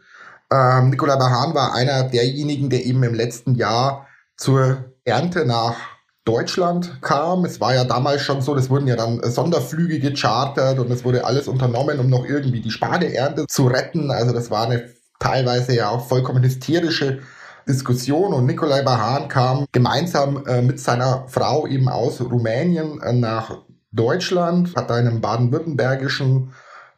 Ähm, 0.50 0.90
Nikolai 0.90 1.16
Bahan 1.16 1.54
war 1.54 1.74
einer 1.74 2.04
derjenigen, 2.04 2.70
der 2.70 2.84
eben 2.84 3.02
im 3.02 3.14
letzten 3.14 3.54
Jahr 3.54 4.06
zur 4.36 4.84
Ernte 5.04 5.44
nach 5.44 5.76
Deutschland 6.24 7.02
kam. 7.02 7.44
Es 7.44 7.60
war 7.60 7.74
ja 7.74 7.84
damals 7.84 8.22
schon 8.22 8.40
so, 8.40 8.56
es 8.56 8.70
wurden 8.70 8.86
ja 8.86 8.96
dann 8.96 9.20
Sonderflüge 9.22 10.00
gechartert 10.00 10.78
und 10.78 10.90
es 10.90 11.04
wurde 11.04 11.24
alles 11.26 11.48
unternommen, 11.48 12.00
um 12.00 12.08
noch 12.08 12.24
irgendwie 12.24 12.60
die 12.60 12.70
Spargelernte 12.70 13.46
zu 13.46 13.66
retten. 13.66 14.10
Also 14.10 14.32
das 14.32 14.50
war 14.50 14.64
eine 14.64 14.88
teilweise 15.18 15.74
ja 15.74 15.90
auch 15.90 16.06
vollkommen 16.06 16.42
hysterische 16.42 17.20
Diskussion 17.66 18.34
und 18.34 18.46
Nikolai 18.46 18.82
Bahan 18.82 19.28
kam 19.28 19.66
gemeinsam 19.72 20.46
äh, 20.46 20.60
mit 20.60 20.80
seiner 20.80 21.26
Frau 21.28 21.66
eben 21.66 21.88
aus 21.88 22.20
Rumänien 22.20 23.00
äh, 23.00 23.12
nach 23.12 23.58
Deutschland, 23.90 24.76
hat 24.76 24.90
da 24.90 24.98
in 24.98 25.06
einem 25.06 25.20
baden-württembergischen 25.20 26.52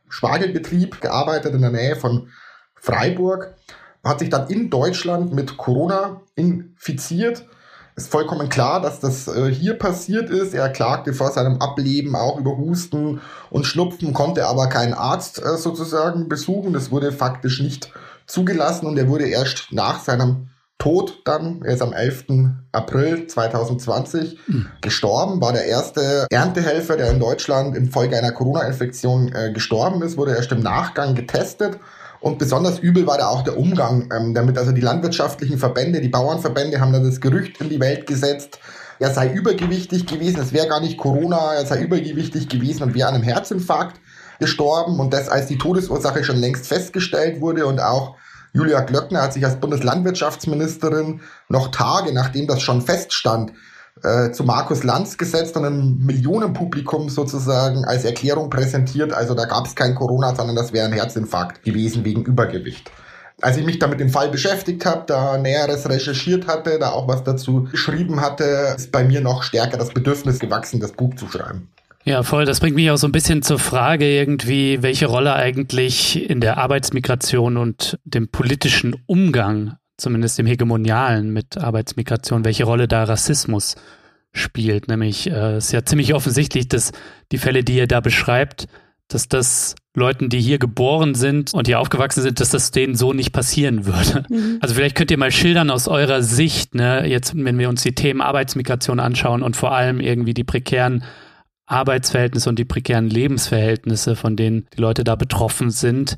Spargelbetrieb 0.08 1.00
gearbeitet 1.00 1.54
in 1.54 1.60
der 1.60 1.70
Nähe 1.70 1.94
von 1.94 2.28
Freiburg, 2.74 3.54
hat 4.02 4.18
sich 4.18 4.30
dann 4.30 4.48
in 4.48 4.70
Deutschland 4.70 5.32
mit 5.32 5.56
Corona 5.56 6.20
infiziert 6.34 7.44
ist 7.96 8.10
vollkommen 8.10 8.50
klar, 8.50 8.82
dass 8.82 9.00
das 9.00 9.26
äh, 9.26 9.50
hier 9.50 9.74
passiert 9.74 10.28
ist. 10.28 10.52
Er 10.52 10.68
klagte 10.68 11.14
vor 11.14 11.30
seinem 11.30 11.62
Ableben 11.62 12.14
auch 12.14 12.38
über 12.38 12.56
Husten 12.58 13.22
und 13.48 13.66
Schnupfen, 13.66 14.12
konnte 14.12 14.46
aber 14.46 14.68
keinen 14.68 14.92
Arzt 14.92 15.42
äh, 15.42 15.56
sozusagen 15.56 16.28
besuchen. 16.28 16.74
Das 16.74 16.90
wurde 16.90 17.10
faktisch 17.10 17.60
nicht 17.60 17.90
zugelassen 18.26 18.86
und 18.86 18.98
er 18.98 19.08
wurde 19.08 19.26
erst 19.26 19.72
nach 19.72 20.00
seinem 20.00 20.48
Tod 20.78 21.22
dann, 21.24 21.62
er 21.64 21.74
ist 21.74 21.82
am 21.82 21.94
11. 21.94 22.26
April 22.70 23.26
2020 23.26 24.38
mhm. 24.46 24.66
gestorben, 24.82 25.40
war 25.40 25.52
der 25.52 25.64
erste 25.64 26.26
Erntehelfer, 26.30 26.96
der 26.96 27.10
in 27.10 27.18
Deutschland 27.18 27.74
infolge 27.76 28.18
einer 28.18 28.32
Corona-Infektion 28.32 29.32
äh, 29.32 29.52
gestorben 29.52 30.02
ist, 30.02 30.18
wurde 30.18 30.36
erst 30.36 30.52
im 30.52 30.60
Nachgang 30.60 31.14
getestet 31.14 31.78
und 32.20 32.38
besonders 32.38 32.78
übel 32.78 33.06
war 33.06 33.18
da 33.18 33.28
auch 33.28 33.42
der 33.42 33.58
Umgang 33.58 34.10
ähm, 34.14 34.34
damit. 34.34 34.58
Also 34.58 34.72
die 34.72 34.80
landwirtschaftlichen 34.80 35.58
Verbände, 35.58 36.00
die 36.00 36.08
Bauernverbände 36.08 36.80
haben 36.80 36.92
da 36.92 36.98
das 36.98 37.20
Gerücht 37.20 37.60
in 37.60 37.70
die 37.70 37.80
Welt 37.80 38.06
gesetzt, 38.06 38.58
er 38.98 39.10
sei 39.10 39.30
übergewichtig 39.30 40.06
gewesen, 40.06 40.40
es 40.40 40.52
wäre 40.52 40.68
gar 40.68 40.80
nicht 40.80 40.96
Corona, 40.96 41.54
er 41.54 41.66
sei 41.66 41.82
übergewichtig 41.82 42.48
gewesen 42.48 42.82
und 42.82 42.94
wäre 42.94 43.08
an 43.08 43.14
einem 43.14 43.24
Herzinfarkt 43.24 44.00
gestorben. 44.38 45.00
Und 45.00 45.12
das, 45.12 45.28
als 45.28 45.46
die 45.46 45.58
Todesursache 45.58 46.24
schon 46.24 46.36
längst 46.36 46.66
festgestellt 46.66 47.40
wurde 47.40 47.66
und 47.66 47.80
auch 47.80 48.16
Julia 48.52 48.80
Glöckner 48.80 49.22
hat 49.22 49.34
sich 49.34 49.44
als 49.44 49.56
Bundeslandwirtschaftsministerin 49.56 51.20
noch 51.48 51.68
Tage 51.68 52.14
nachdem 52.14 52.46
das 52.46 52.62
schon 52.62 52.80
feststand, 52.80 53.52
äh, 54.02 54.30
zu 54.30 54.44
Markus 54.44 54.82
Lanz 54.82 55.18
gesetzt 55.18 55.56
und 55.56 55.64
ein 55.64 55.98
Millionenpublikum 55.98 57.08
sozusagen 57.08 57.84
als 57.84 58.04
Erklärung 58.04 58.50
präsentiert. 58.50 59.12
Also 59.12 59.34
da 59.34 59.44
gab 59.44 59.66
es 59.66 59.74
kein 59.74 59.94
Corona, 59.94 60.34
sondern 60.34 60.56
das 60.56 60.72
wäre 60.72 60.86
ein 60.86 60.92
Herzinfarkt 60.92 61.62
gewesen 61.64 62.04
wegen 62.04 62.24
Übergewicht. 62.24 62.90
Als 63.42 63.58
ich 63.58 63.66
mich 63.66 63.78
damit 63.78 64.00
dem 64.00 64.08
Fall 64.08 64.30
beschäftigt 64.30 64.86
habe, 64.86 65.04
da 65.06 65.36
Näheres 65.36 65.88
recherchiert 65.88 66.46
hatte, 66.46 66.78
da 66.78 66.90
auch 66.90 67.06
was 67.06 67.22
dazu 67.24 67.64
geschrieben 67.64 68.22
hatte, 68.22 68.74
ist 68.76 68.92
bei 68.92 69.04
mir 69.04 69.20
noch 69.20 69.42
stärker 69.42 69.76
das 69.76 69.90
Bedürfnis 69.90 70.38
gewachsen, 70.38 70.80
das 70.80 70.92
Buch 70.92 71.14
zu 71.16 71.28
schreiben. 71.28 71.68
Ja, 72.06 72.22
voll. 72.22 72.44
Das 72.44 72.60
bringt 72.60 72.76
mich 72.76 72.88
auch 72.90 72.96
so 72.96 73.08
ein 73.08 73.12
bisschen 73.12 73.42
zur 73.42 73.58
Frage 73.58 74.08
irgendwie, 74.08 74.80
welche 74.80 75.06
Rolle 75.06 75.34
eigentlich 75.34 76.30
in 76.30 76.40
der 76.40 76.56
Arbeitsmigration 76.56 77.56
und 77.56 77.98
dem 78.04 78.28
politischen 78.28 78.94
Umgang 79.06 79.76
zumindest 79.96 80.38
im 80.38 80.46
Hegemonialen 80.46 81.32
mit 81.32 81.58
Arbeitsmigration, 81.58 82.44
welche 82.44 82.64
Rolle 82.64 82.86
da 82.86 83.04
Rassismus 83.04 83.74
spielt. 84.32 84.86
Nämlich 84.86 85.28
äh, 85.30 85.56
ist 85.56 85.72
ja 85.72 85.84
ziemlich 85.84 86.14
offensichtlich, 86.14 86.68
dass 86.68 86.92
die 87.32 87.38
Fälle, 87.38 87.64
die 87.64 87.76
ihr 87.76 87.88
da 87.88 88.00
beschreibt, 88.00 88.68
dass 89.08 89.28
das 89.28 89.74
Leuten, 89.94 90.28
die 90.28 90.40
hier 90.40 90.58
geboren 90.58 91.14
sind 91.14 91.54
und 91.54 91.66
hier 91.66 91.80
aufgewachsen 91.80 92.22
sind, 92.22 92.38
dass 92.38 92.50
das 92.50 92.70
denen 92.70 92.94
so 92.94 93.14
nicht 93.14 93.32
passieren 93.32 93.84
würde. 93.84 94.24
Mhm. 94.36 94.58
Also 94.60 94.74
vielleicht 94.74 94.96
könnt 94.96 95.10
ihr 95.10 95.18
mal 95.18 95.32
schildern 95.32 95.70
aus 95.70 95.88
eurer 95.88 96.22
Sicht, 96.22 96.74
ne, 96.74 97.06
jetzt, 97.06 97.32
wenn 97.36 97.58
wir 97.58 97.68
uns 97.68 97.82
die 97.82 97.94
Themen 97.94 98.20
Arbeitsmigration 98.20 99.00
anschauen 99.00 99.42
und 99.42 99.56
vor 99.56 99.72
allem 99.72 100.00
irgendwie 100.00 100.34
die 100.34 100.44
prekären 100.44 101.04
Arbeitsverhältnisse 101.66 102.48
und 102.48 102.58
die 102.58 102.64
prekären 102.64 103.08
Lebensverhältnisse, 103.08 104.16
von 104.16 104.36
denen 104.36 104.66
die 104.76 104.80
Leute 104.80 105.04
da 105.04 105.16
betroffen 105.16 105.70
sind, 105.70 106.16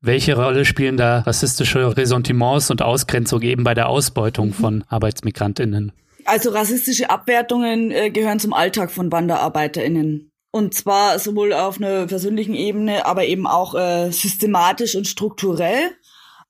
welche 0.00 0.36
Rolle 0.36 0.64
spielen 0.64 0.96
da 0.96 1.20
rassistische 1.20 1.96
Ressentiments 1.96 2.70
und 2.70 2.82
Ausgrenzung 2.82 3.42
eben 3.42 3.64
bei 3.64 3.74
der 3.74 3.88
Ausbeutung 3.88 4.52
von 4.52 4.84
ArbeitsmigrantInnen? 4.88 5.92
Also 6.24 6.50
rassistische 6.50 7.10
Abwertungen 7.10 7.90
äh, 7.90 8.10
gehören 8.10 8.38
zum 8.38 8.52
Alltag 8.52 8.92
von 8.92 9.10
WanderarbeiterInnen. 9.10 10.30
Und 10.52 10.74
zwar 10.74 11.18
sowohl 11.18 11.52
auf 11.52 11.78
einer 11.78 12.06
persönlichen 12.06 12.54
Ebene, 12.54 13.06
aber 13.06 13.24
eben 13.24 13.46
auch 13.46 13.74
äh, 13.74 14.10
systematisch 14.12 14.94
und 14.94 15.08
strukturell. 15.08 15.90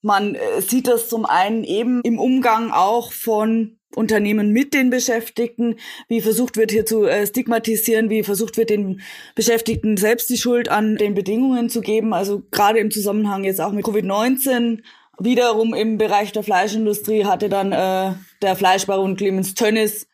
Man 0.03 0.35
äh, 0.35 0.61
sieht 0.61 0.87
das 0.87 1.09
zum 1.09 1.25
einen 1.25 1.65
eben 1.65 2.03
im 2.03 2.19
Umgang 2.19 2.71
auch 2.71 3.13
von 3.13 3.78
Unternehmen 3.95 4.53
mit 4.53 4.75
den 4.75 4.91
Beschäftigten, 4.91 5.77
wie 6.09 6.21
versucht 6.21 6.57
wird 6.57 6.71
hier 6.71 6.87
zu 6.87 7.05
äh, 7.05 7.27
stigmatisieren, 7.27 8.11
wie 8.11 8.23
versucht 8.23 8.57
wird 8.57 8.71
den 8.71 9.01
Beschäftigten 9.35 9.97
selbst 9.97 10.29
die 10.31 10.37
Schuld 10.37 10.69
an 10.69 10.97
den 10.97 11.15
Bedingungen 11.15 11.71
zu 11.71 11.81
geben. 11.81 12.13
Also 12.13 12.43
gerade 12.51 12.79
im 12.79 12.91
Zusammenhang 12.91 13.45
jetzt 13.45 13.61
auch 13.61 13.73
mit 13.73 13.85
Covid-19 13.85 14.81
wiederum 15.19 15.75
im 15.75 15.99
Bereich 15.99 16.33
der 16.33 16.43
Fleischindustrie 16.43 17.25
hatte 17.25 17.49
dann 17.49 17.73
äh, 17.73 18.15
der 18.43 18.57
Fleischbaron 18.57 19.17
Clemens 19.17 19.55
Tönnis 19.55 20.07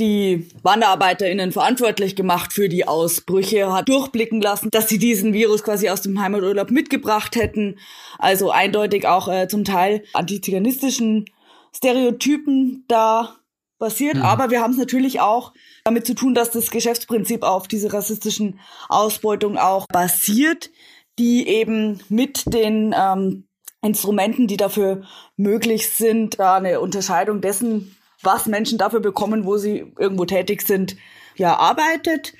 die 0.00 0.48
WanderarbeiterInnen 0.62 1.52
verantwortlich 1.52 2.16
gemacht 2.16 2.52
für 2.52 2.68
die 2.68 2.86
Ausbrüche, 2.86 3.72
hat 3.72 3.88
durchblicken 3.88 4.40
lassen, 4.40 4.70
dass 4.70 4.88
sie 4.88 4.98
diesen 4.98 5.32
Virus 5.32 5.62
quasi 5.62 5.88
aus 5.88 6.02
dem 6.02 6.20
Heimaturlaub 6.20 6.70
mitgebracht 6.70 7.36
hätten. 7.36 7.78
Also 8.18 8.50
eindeutig 8.50 9.06
auch 9.06 9.28
äh, 9.28 9.46
zum 9.46 9.64
Teil 9.64 10.02
antiziganistischen 10.12 11.26
Stereotypen 11.74 12.84
da 12.88 13.36
basiert. 13.78 14.16
Mhm. 14.16 14.22
Aber 14.22 14.50
wir 14.50 14.60
haben 14.60 14.72
es 14.72 14.78
natürlich 14.78 15.20
auch 15.20 15.52
damit 15.84 16.06
zu 16.06 16.14
tun, 16.14 16.34
dass 16.34 16.50
das 16.50 16.70
Geschäftsprinzip 16.70 17.42
auf 17.42 17.68
diese 17.68 17.92
rassistischen 17.92 18.60
Ausbeutung 18.88 19.58
auch 19.58 19.86
basiert, 19.88 20.70
die 21.18 21.46
eben 21.46 22.00
mit 22.08 22.52
den 22.52 22.94
ähm, 22.96 23.46
Instrumenten, 23.82 24.46
die 24.46 24.56
dafür 24.56 25.02
möglich 25.36 25.90
sind, 25.90 26.38
da 26.38 26.56
eine 26.56 26.80
Unterscheidung 26.80 27.40
dessen, 27.40 27.96
was 28.22 28.46
Menschen 28.46 28.78
dafür 28.78 29.00
bekommen, 29.00 29.44
wo 29.44 29.58
sie 29.58 29.92
irgendwo 29.98 30.24
tätig 30.24 30.62
sind, 30.62 30.96
ja, 31.36 31.56
arbeitet. 31.56 32.32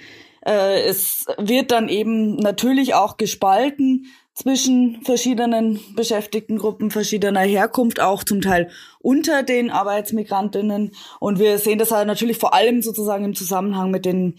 Äh, 0.46 0.84
es 0.84 1.26
wird 1.38 1.70
dann 1.70 1.88
eben 1.88 2.36
natürlich 2.36 2.94
auch 2.94 3.16
gespalten 3.16 4.06
zwischen 4.34 5.00
verschiedenen 5.02 5.80
Beschäftigtengruppen 5.94 6.90
verschiedener 6.90 7.40
Herkunft, 7.40 8.00
auch 8.00 8.24
zum 8.24 8.40
Teil 8.40 8.68
unter 9.00 9.42
den 9.42 9.70
Arbeitsmigrantinnen. 9.70 10.90
Und 11.20 11.38
wir 11.38 11.58
sehen 11.58 11.78
das 11.78 11.92
halt 11.92 12.08
natürlich 12.08 12.38
vor 12.38 12.52
allem 12.52 12.82
sozusagen 12.82 13.24
im 13.24 13.34
Zusammenhang 13.34 13.90
mit 13.90 14.04
den 14.04 14.36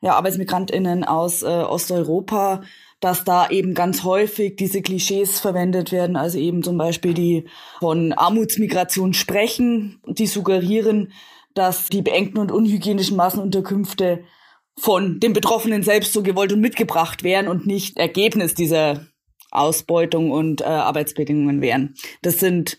ja, 0.00 0.14
Arbeitsmigrantinnen 0.14 1.04
aus 1.04 1.42
äh, 1.42 1.46
Osteuropa, 1.46 2.62
dass 3.00 3.24
da 3.24 3.48
eben 3.48 3.74
ganz 3.74 4.04
häufig 4.04 4.56
diese 4.56 4.82
Klischees 4.82 5.40
verwendet 5.40 5.92
werden, 5.92 6.16
also 6.16 6.38
eben 6.38 6.62
zum 6.62 6.76
Beispiel 6.76 7.14
die 7.14 7.48
von 7.78 8.12
Armutsmigration 8.12 9.14
sprechen, 9.14 10.00
die 10.06 10.26
suggerieren, 10.26 11.12
dass 11.54 11.88
die 11.88 12.02
beengten 12.02 12.38
und 12.38 12.52
unhygienischen 12.52 13.16
Massenunterkünfte 13.16 14.24
von 14.76 15.20
den 15.20 15.32
Betroffenen 15.32 15.82
selbst 15.82 16.12
so 16.12 16.22
gewollt 16.22 16.52
und 16.52 16.60
mitgebracht 16.60 17.22
wären 17.22 17.48
und 17.48 17.66
nicht 17.66 17.96
Ergebnis 17.96 18.54
dieser 18.54 19.06
Ausbeutung 19.50 20.30
und 20.30 20.60
äh, 20.60 20.64
Arbeitsbedingungen 20.64 21.60
wären. 21.60 21.94
Das 22.22 22.38
sind 22.38 22.78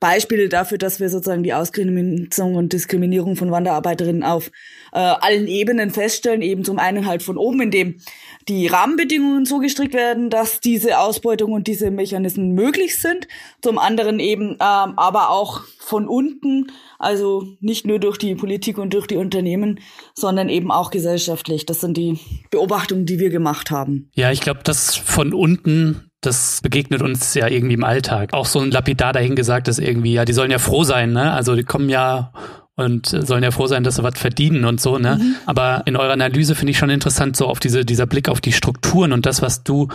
Beispiele 0.00 0.48
dafür, 0.48 0.78
dass 0.78 0.98
wir 0.98 1.10
sozusagen 1.10 1.42
die 1.42 1.52
Ausgrenzung 1.52 2.54
und 2.54 2.72
Diskriminierung 2.72 3.36
von 3.36 3.50
Wanderarbeiterinnen 3.50 4.22
auf 4.22 4.50
äh, 4.92 4.98
allen 4.98 5.46
Ebenen 5.46 5.90
feststellen. 5.90 6.40
Eben 6.40 6.64
zum 6.64 6.78
einen 6.78 7.06
halt 7.06 7.22
von 7.22 7.36
oben, 7.36 7.60
indem 7.60 8.00
die 8.48 8.66
Rahmenbedingungen 8.66 9.44
so 9.44 9.58
gestrickt 9.58 9.92
werden, 9.92 10.30
dass 10.30 10.60
diese 10.60 10.98
Ausbeutung 10.98 11.52
und 11.52 11.66
diese 11.66 11.90
Mechanismen 11.90 12.52
möglich 12.52 12.98
sind. 12.98 13.28
Zum 13.60 13.78
anderen 13.78 14.20
eben 14.20 14.52
ähm, 14.52 14.58
aber 14.58 15.30
auch 15.30 15.64
von 15.78 16.08
unten, 16.08 16.72
also 16.98 17.46
nicht 17.60 17.86
nur 17.86 17.98
durch 17.98 18.16
die 18.16 18.34
Politik 18.34 18.78
und 18.78 18.94
durch 18.94 19.06
die 19.06 19.16
Unternehmen, 19.16 19.80
sondern 20.14 20.48
eben 20.48 20.70
auch 20.70 20.90
gesellschaftlich. 20.90 21.66
Das 21.66 21.80
sind 21.80 21.96
die 21.96 22.18
Beobachtungen, 22.50 23.04
die 23.04 23.18
wir 23.18 23.28
gemacht 23.28 23.70
haben. 23.70 24.10
Ja, 24.14 24.32
ich 24.32 24.40
glaube, 24.40 24.60
dass 24.62 24.96
von 24.96 25.34
unten 25.34 26.09
das 26.20 26.60
begegnet 26.62 27.02
uns 27.02 27.34
ja 27.34 27.48
irgendwie 27.48 27.74
im 27.74 27.84
Alltag. 27.84 28.32
Auch 28.32 28.46
so 28.46 28.60
ein 28.60 28.70
Lapidar 28.70 29.12
dahingesagt 29.12 29.68
ist 29.68 29.78
irgendwie, 29.78 30.12
ja, 30.14 30.24
die 30.24 30.32
sollen 30.32 30.50
ja 30.50 30.58
froh 30.58 30.84
sein, 30.84 31.12
ne? 31.12 31.32
Also 31.32 31.56
die 31.56 31.64
kommen 31.64 31.88
ja 31.88 32.32
und 32.76 33.06
sollen 33.06 33.42
ja 33.42 33.50
froh 33.50 33.66
sein, 33.66 33.84
dass 33.84 33.96
sie 33.96 34.02
was 34.02 34.18
verdienen 34.18 34.64
und 34.64 34.80
so, 34.80 34.98
ne? 34.98 35.18
Mhm. 35.20 35.34
Aber 35.46 35.82
in 35.86 35.96
eurer 35.96 36.12
Analyse 36.12 36.54
finde 36.54 36.72
ich 36.72 36.78
schon 36.78 36.90
interessant, 36.90 37.36
so 37.36 37.46
auf 37.46 37.60
diese, 37.60 37.84
dieser 37.84 38.06
Blick 38.06 38.28
auf 38.28 38.40
die 38.40 38.52
Strukturen 38.52 39.12
und 39.12 39.26
das, 39.26 39.42
was 39.42 39.64
du 39.64 39.88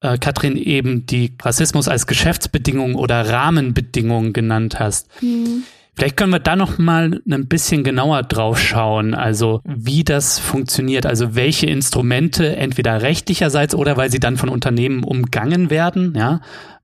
äh, 0.00 0.18
Katrin, 0.18 0.56
eben 0.56 1.06
die 1.06 1.34
Rassismus 1.42 1.88
als 1.88 2.06
Geschäftsbedingung 2.06 2.94
oder 2.94 3.28
Rahmenbedingung 3.28 4.32
genannt 4.32 4.78
hast. 4.78 5.08
Mhm. 5.22 5.64
Vielleicht 5.96 6.16
können 6.16 6.32
wir 6.32 6.40
da 6.40 6.56
noch 6.56 6.78
mal 6.78 7.20
ein 7.30 7.48
bisschen 7.48 7.84
genauer 7.84 8.22
drauf 8.24 8.58
schauen, 8.58 9.14
also 9.14 9.60
wie 9.64 10.02
das 10.04 10.38
funktioniert, 10.38 11.06
also 11.06 11.34
welche 11.34 11.66
Instrumente 11.66 12.56
entweder 12.56 13.02
rechtlicherseits 13.02 13.74
oder 13.74 13.96
weil 13.96 14.10
sie 14.10 14.20
dann 14.20 14.36
von 14.36 14.48
Unternehmen 14.48 15.04
umgangen 15.04 15.70
werden, 15.70 16.14
ja, 16.16 16.40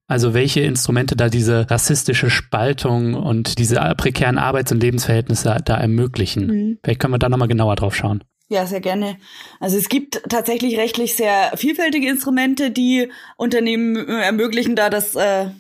also 0.07 0.35
welche 0.35 0.61
Instrumente 0.61 1.15
da 1.15 1.29
diese 1.29 1.71
rassistische 1.71 2.31
Spaltung 2.31 3.15
und 3.15 3.59
diese 3.59 3.77
prekären 3.97 4.39
Arbeits- 4.39 4.73
und 4.73 4.83
Lebensverhältnisse 4.83 5.59
da 5.65 5.77
ermöglichen. 5.77 6.47
Mhm. 6.47 6.79
Vielleicht 6.83 7.01
können 7.01 7.15
wir 7.15 7.19
da 7.19 7.29
nochmal 7.29 7.49
genauer 7.49 7.77
drauf 7.77 7.95
schauen. 7.95 8.25
Ja, 8.49 8.67
sehr 8.67 8.81
gerne. 8.81 9.17
Also 9.61 9.77
es 9.79 9.89
gibt 9.89 10.21
tatsächlich 10.29 10.77
rechtlich 10.77 11.15
sehr 11.15 11.53
vielfältige 11.55 12.09
Instrumente, 12.09 12.73
die 12.73 13.09
Unternehmen 13.37 13.97
äh, 13.97 14.23
ermöglichen, 14.23 14.75
da 14.75 14.91
das 14.91 15.15
äh, 15.15 15.51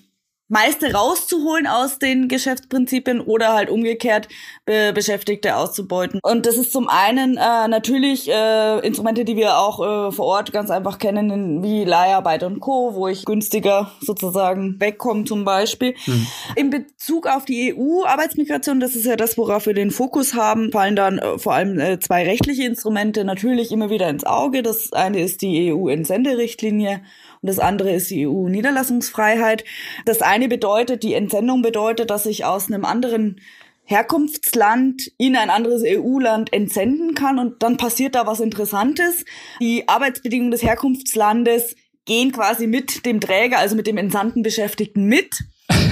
meiste 0.51 0.93
rauszuholen 0.93 1.67
aus 1.67 1.99
den 1.99 2.29
Geschäftsprinzipien 2.29 3.21
oder 3.21 3.55
halt 3.55 3.71
umgekehrt 3.71 4.29
Be 4.67 4.93
Beschäftigte 4.93 5.57
auszubeuten. 5.57 6.21
Und 6.23 6.45
das 6.45 6.57
ist 6.57 6.73
zum 6.73 6.89
einen 6.89 7.37
äh, 7.37 7.69
natürlich 7.69 8.29
äh, 8.29 8.81
Instrumente, 8.87 9.25
die 9.25 9.37
wir 9.37 9.59
auch 9.59 10.09
äh, 10.09 10.13
vor 10.13 10.27
Ort 10.27 10.53
ganz 10.53 10.71
einfach 10.71 10.99
kennen, 10.99 11.63
wie 11.63 11.85
Leiharbeit 11.85 12.43
und 12.43 12.61
Co., 12.61 12.95
wo 12.95 13.07
ich 13.09 13.25
günstiger 13.25 13.93
sozusagen 14.01 14.81
wegkomme 14.81 15.25
zum 15.25 15.45
Beispiel. 15.45 15.95
Mhm. 16.07 16.27
In 16.57 16.71
Bezug 16.71 17.27
auf 17.27 17.45
die 17.45 17.75
EU-Arbeitsmigration, 17.75 18.81
das 18.81 18.97
ist 18.97 19.07
ja 19.07 19.17
das, 19.17 19.39
worauf 19.39 19.67
wir 19.67 19.75
den 19.75 19.93
Fokus 19.93 20.35
haben, 20.35 20.73
fallen 20.73 20.97
dann 20.97 21.19
äh, 21.19 21.39
vor 21.39 21.55
allem 21.55 21.79
äh, 21.79 22.01
zwei 22.01 22.25
rechtliche 22.25 22.65
Instrumente 22.65 23.25
natürlich 23.25 23.71
immer 23.71 23.89
wieder 23.89 24.09
ins 24.09 24.25
Auge. 24.25 24.63
Das 24.63 24.93
eine 24.93 25.21
ist 25.21 25.43
die 25.43 25.73
EU-Entsenderichtlinie 25.73 27.03
und 27.42 27.48
das 27.48 27.59
andere 27.59 27.92
ist 27.92 28.11
die 28.11 28.26
EU-Niederlassungsfreiheit. 28.26 29.64
Das 30.05 30.20
eine 30.20 30.48
bedeutet, 30.48 31.03
die 31.03 31.14
Entsendung 31.14 31.62
bedeutet, 31.62 32.11
dass 32.11 32.26
ich 32.26 32.44
aus 32.44 32.70
einem 32.70 32.85
anderen 32.85 33.40
Herkunftsland 33.85 35.11
in 35.18 35.37
ein 35.37 35.50
anderes 35.50 35.83
EU-Land 35.85 36.53
entsenden 36.53 37.14
kann 37.14 37.38
und 37.38 37.62
dann 37.62 37.76
passiert 37.76 38.14
da 38.14 38.26
was 38.26 38.40
Interessantes. 38.40 39.24
Die 39.61 39.88
Arbeitsbedingungen 39.88 40.53
des 40.53 40.62
Herkunftslandes 40.62 41.74
gehen 42.05 42.31
quasi 42.31 42.66
mit 42.66 43.05
dem 43.07 43.20
Träger, 43.20 43.59
also 43.59 43.74
mit 43.74 43.87
dem 43.87 43.96
entsandten 43.96 44.42
Beschäftigten 44.42 45.07
mit, 45.07 45.35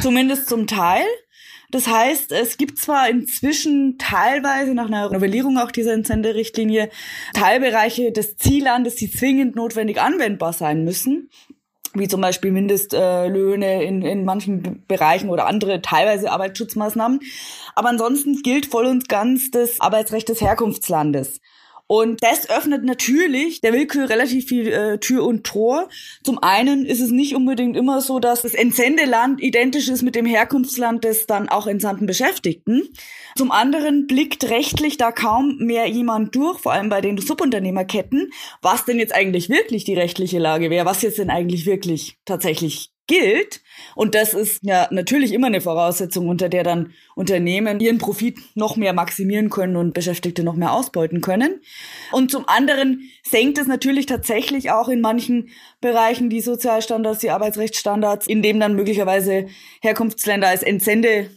zumindest 0.03 0.49
zum 0.49 0.67
Teil. 0.67 1.05
Das 1.71 1.87
heißt, 1.87 2.33
es 2.33 2.57
gibt 2.57 2.79
zwar 2.79 3.11
inzwischen 3.11 3.99
teilweise 3.99 4.75
nach 4.75 4.87
einer 4.87 5.11
Novellierung 5.11 5.59
auch 5.59 5.71
dieser 5.71 5.93
Entsenderichtlinie 5.93 6.89
Teilbereiche 7.35 8.11
des 8.11 8.37
Ziellandes, 8.37 8.95
die 8.95 9.11
zwingend 9.11 9.55
notwendig 9.55 10.01
anwendbar 10.01 10.53
sein 10.53 10.85
müssen 10.85 11.29
wie 11.95 12.09
zum 12.09 12.21
Beispiel 12.21 12.51
Mindestlöhne 12.51 13.83
in, 13.83 14.03
in 14.03 14.25
manchen 14.25 14.85
Bereichen 14.87 15.31
oder 15.31 15.47
andere 15.47 15.81
teilweise 15.83 16.31
Arbeitsschutzmaßnahmen. 16.31 17.21
Aber 17.75 17.89
ansonsten 17.89 18.43
gilt 18.43 18.67
voll 18.67 18.87
und 18.87 19.09
ganz 19.09 19.51
das 19.51 19.81
Arbeitsrecht 19.81 20.29
des 20.29 20.41
Herkunftslandes. 20.41 21.41
Und 21.89 22.23
das 22.23 22.51
öffnet 22.51 22.85
natürlich 22.85 23.63
der 23.63 23.73
Willkür 23.73 24.11
relativ 24.11 24.47
viel 24.47 24.69
äh, 24.69 24.99
Tür 24.99 25.25
und 25.25 25.45
Tor. 25.45 25.89
Zum 26.23 26.39
einen 26.39 26.85
ist 26.85 27.01
es 27.01 27.11
nicht 27.11 27.35
unbedingt 27.35 27.77
immer 27.79 28.03
so, 28.03 28.21
dass 28.21 28.43
das 28.43 28.53
Entsendeland 28.53 29.43
identisch 29.43 29.89
ist 29.89 30.03
mit 30.03 30.15
dem 30.15 30.27
Herkunftsland 30.27 31.03
des 31.03 31.27
dann 31.27 31.49
auch 31.49 31.67
entsandten 31.67 32.07
Beschäftigten. 32.07 32.91
Zum 33.37 33.51
anderen 33.51 34.07
blickt 34.07 34.51
rechtlich 34.51 34.99
da 34.99 35.13
kaum 35.13 35.57
mehr 35.61 35.87
jemand 35.87 36.35
durch, 36.35 36.59
vor 36.59 36.73
allem 36.73 36.91
bei 36.91 37.01
den 37.01 37.17
Subunternehmerketten, 37.17 38.33
was 38.61 38.85
denn 38.85 38.99
jetzt 38.99 39.15
eigentlich 39.15 39.49
wirklich 39.49 39.85
die 39.85 39.95
rechtliche 39.95 40.39
Lage 40.39 40.69
wäre, 40.69 40.85
was 40.85 41.01
jetzt 41.01 41.19
denn 41.19 41.31
eigentlich 41.31 41.65
wirklich 41.65 42.19
tatsächlich 42.27 42.91
gilt. 43.09 43.61
Und 43.97 44.15
das 44.15 44.35
ist 44.35 44.61
ja 44.63 44.87
natürlich 44.93 45.33
immer 45.33 45.49
eine 45.49 45.61
Voraussetzung, 45.61 46.29
unter 46.29 46.49
der 46.49 46.63
dann 46.63 46.93
Unternehmen 47.17 47.81
ihren 47.81 47.99
Profit 47.99 48.39
noch 48.55 48.77
mehr 48.77 48.93
maximieren 48.93 49.51
können 49.51 49.75
und 49.75 49.95
Beschäftigte 49.95 50.45
noch 50.45 50.55
mehr 50.55 50.73
ausbeuten 50.73 51.21
können. 51.21 51.61
Und 52.13 52.31
zum 52.31 52.49
anderen 52.49 53.11
senkt 53.25 53.59
es 53.59 53.67
natürlich 53.67 54.07
tatsächlich 54.07 54.71
auch 54.71 54.89
in 54.89 55.01
manchen 55.01 55.49
Bereichen 55.81 56.31
die 56.31 56.41
Sozialstandards, 56.41 57.19
die 57.19 57.31
Arbeitsrechtsstandards, 57.31 58.29
in 58.29 58.43
dem 58.43 58.61
dann 58.61 58.77
möglicherweise 58.77 59.47
Herkunftsländer 59.81 60.47
als 60.47 60.63
Entsende 60.63 61.31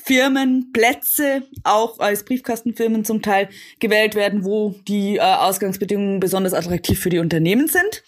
Firmen, 0.00 0.70
Plätze, 0.72 1.42
auch 1.64 1.98
als 1.98 2.24
Briefkastenfirmen 2.24 3.04
zum 3.04 3.20
Teil 3.20 3.48
gewählt 3.80 4.14
werden, 4.14 4.44
wo 4.44 4.76
die 4.86 5.16
äh, 5.16 5.20
Ausgangsbedingungen 5.20 6.20
besonders 6.20 6.54
attraktiv 6.54 7.00
für 7.00 7.10
die 7.10 7.18
Unternehmen 7.18 7.66
sind 7.66 8.04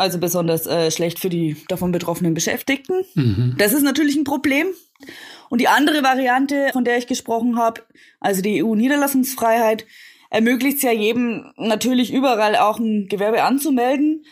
also 0.00 0.18
besonders 0.18 0.66
äh, 0.66 0.90
schlecht 0.90 1.18
für 1.18 1.28
die 1.28 1.56
davon 1.68 1.92
betroffenen 1.92 2.34
Beschäftigten. 2.34 3.04
Mhm. 3.14 3.54
Das 3.58 3.72
ist 3.72 3.82
natürlich 3.82 4.16
ein 4.16 4.24
Problem. 4.24 4.66
Und 5.48 5.60
die 5.60 5.68
andere 5.68 6.02
Variante, 6.02 6.70
von 6.72 6.84
der 6.84 6.98
ich 6.98 7.06
gesprochen 7.06 7.58
habe, 7.58 7.82
also 8.18 8.42
die 8.42 8.62
EU-Niederlassungsfreiheit, 8.62 9.86
ermöglicht 10.30 10.78
es 10.78 10.82
ja 10.82 10.92
jedem 10.92 11.52
natürlich 11.56 12.12
überall 12.12 12.56
auch 12.56 12.78
ein 12.78 13.08
Gewerbe 13.08 13.42
anzumelden, 13.42 14.24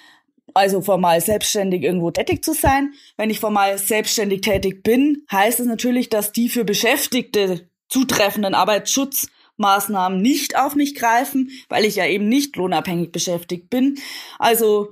also 0.54 0.80
formal 0.80 1.20
selbstständig 1.20 1.82
irgendwo 1.82 2.10
tätig 2.10 2.44
zu 2.44 2.54
sein. 2.54 2.94
Wenn 3.16 3.30
ich 3.30 3.40
formal 3.40 3.78
selbstständig 3.78 4.40
tätig 4.40 4.82
bin, 4.82 5.24
heißt 5.30 5.60
es 5.60 5.66
natürlich, 5.66 6.08
dass 6.08 6.32
die 6.32 6.48
für 6.48 6.64
Beschäftigte 6.64 7.68
zutreffenden 7.88 8.54
Arbeitsschutzmaßnahmen 8.54 10.20
nicht 10.22 10.56
auf 10.56 10.74
mich 10.74 10.94
greifen, 10.94 11.50
weil 11.68 11.84
ich 11.84 11.96
ja 11.96 12.06
eben 12.06 12.28
nicht 12.28 12.56
lohnabhängig 12.56 13.12
beschäftigt 13.12 13.70
bin. 13.70 13.98
Also 14.38 14.90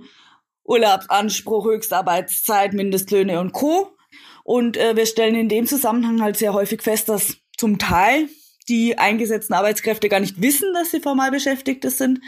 Urlaubsanspruch, 0.67 1.67
Höchstarbeitszeit, 1.67 2.73
Mindestlöhne 2.73 3.41
und 3.41 3.53
Co. 3.53 3.97
Und 4.45 4.77
äh, 4.77 4.97
wir 4.97 5.07
stellen 5.07 5.35
in 5.35 5.49
dem 5.49 5.67
Zusammenhang 5.67 6.23
halt 6.23 6.37
sehr 6.37 6.53
häufig 6.53 6.83
fest, 6.83 7.09
dass 7.09 7.37
zum 7.57 7.79
Teil 7.79 8.29
die 8.69 8.99
eingesetzten 8.99 9.55
Arbeitskräfte 9.55 10.09
gar 10.09 10.21
nicht 10.21 10.41
wissen, 10.43 10.73
dass 10.75 10.91
sie 10.91 11.01
formal 11.01 11.31
Beschäftigte 11.31 11.91
sind, 11.91 12.21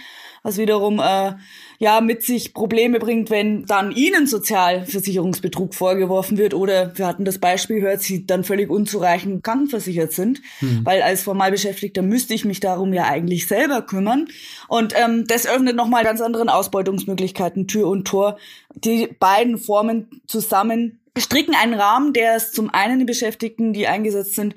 was 0.43 0.57
wiederum 0.57 1.01
äh, 1.01 1.33
ja 1.79 2.01
mit 2.01 2.23
sich 2.23 2.55
Probleme 2.55 2.99
bringt, 2.99 3.31
wenn 3.31 3.67
dann 3.67 3.91
ihnen 3.91 4.27
Sozialversicherungsbetrug 4.27 5.75
vorgeworfen 5.75 6.39
wird 6.39 6.55
oder 6.55 6.97
wir 6.97 7.07
hatten 7.07 7.25
das 7.25 7.39
Beispiel 7.39 7.81
gehört, 7.81 8.03
sie 8.03 8.27
dann 8.27 8.45
völlig 8.45 8.71
unzureichend 8.71 9.43
krankenversichert 9.43 10.13
sind, 10.13 10.41
hm. 10.61 10.81
weil 10.85 11.03
als 11.03 11.23
formal 11.23 11.51
Beschäftigter 11.51 12.03
müsste 12.03 12.35
ich 12.35 12.45
mich 12.45 12.61
darum 12.61 12.93
ja 12.93 13.05
eigentlich 13.05 13.49
selber 13.49 13.83
kümmern 13.83 14.29
und 14.69 14.95
ähm, 14.97 15.27
das 15.27 15.47
öffnet 15.47 15.77
nochmal 15.77 16.05
ganz 16.05 16.21
anderen 16.21 16.49
Ausbeutungsmöglichkeiten 16.49 17.67
Tür 17.67 17.89
und 17.89 18.07
Tor. 18.07 18.39
Die 18.75 19.09
beiden 19.19 19.59
Formen 19.59 20.23
zusammen 20.27 21.01
stricken 21.17 21.55
einen 21.55 21.75
Rahmen, 21.75 22.13
der 22.13 22.37
es 22.37 22.53
zum 22.53 22.73
einen 22.73 23.01
die 23.01 23.05
Beschäftigten, 23.05 23.73
die 23.73 23.89
eingesetzt 23.89 24.35
sind, 24.35 24.55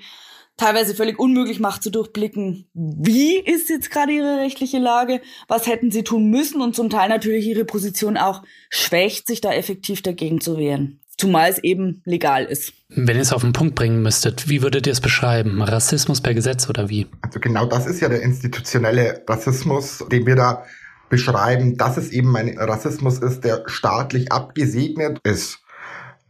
teilweise 0.62 0.94
völlig 0.94 1.18
unmöglich 1.18 1.60
macht 1.60 1.82
zu 1.82 1.90
durchblicken, 1.90 2.68
wie 2.74 3.40
ist 3.40 3.70
jetzt 3.70 3.90
gerade 3.90 4.12
ihre 4.12 4.40
rechtliche 4.40 4.78
Lage, 4.78 5.22
was 5.48 5.66
hätten 5.66 5.90
sie 5.90 6.04
tun 6.04 6.30
müssen 6.30 6.62
und 6.62 6.76
zum 6.76 6.90
Teil 6.90 7.10
natürlich 7.10 7.48
ihre 7.48 7.66
Position 7.66 8.16
auch 8.16 8.44
schwächt, 8.70 9.26
sich 9.26 9.42
da 9.42 9.52
effektiv 9.52 10.04
dagegen 10.04 10.40
zu 10.40 10.58
wehren. 10.58 11.00
Zumal 11.18 11.50
es 11.50 11.60
eben 11.60 12.02
legal 12.06 12.46
ist. 12.46 12.74
Wenn 12.90 13.16
ihr 13.16 13.22
es 13.24 13.34
auf 13.34 13.42
den 13.42 13.54
Punkt 13.54 13.74
bringen 13.76 14.04
müsstet, 14.04 14.50
wie 14.50 14.62
würdet 14.62 14.86
ihr 14.86 14.94
es 14.94 15.02
beschreiben? 15.02 15.62
Rassismus 15.62 16.22
per 16.22 16.36
Gesetz 16.36 16.70
oder 16.70 16.90
wie? 16.90 17.08
Also 17.22 17.40
genau 17.40 17.66
das 17.66 17.88
ist 17.88 18.00
ja 18.00 18.10
der 18.10 18.22
institutionelle 18.22 19.24
Rassismus, 19.28 20.04
den 20.12 20.28
wir 20.28 20.36
da 20.36 20.64
beschreiben, 21.10 21.78
dass 21.78 21.98
es 21.98 22.12
eben 22.12 22.36
ein 22.36 22.58
Rassismus 22.58 23.18
ist, 23.18 23.44
der 23.44 23.64
staatlich 23.66 24.32
abgesegnet 24.32 25.20
ist. 25.24 25.61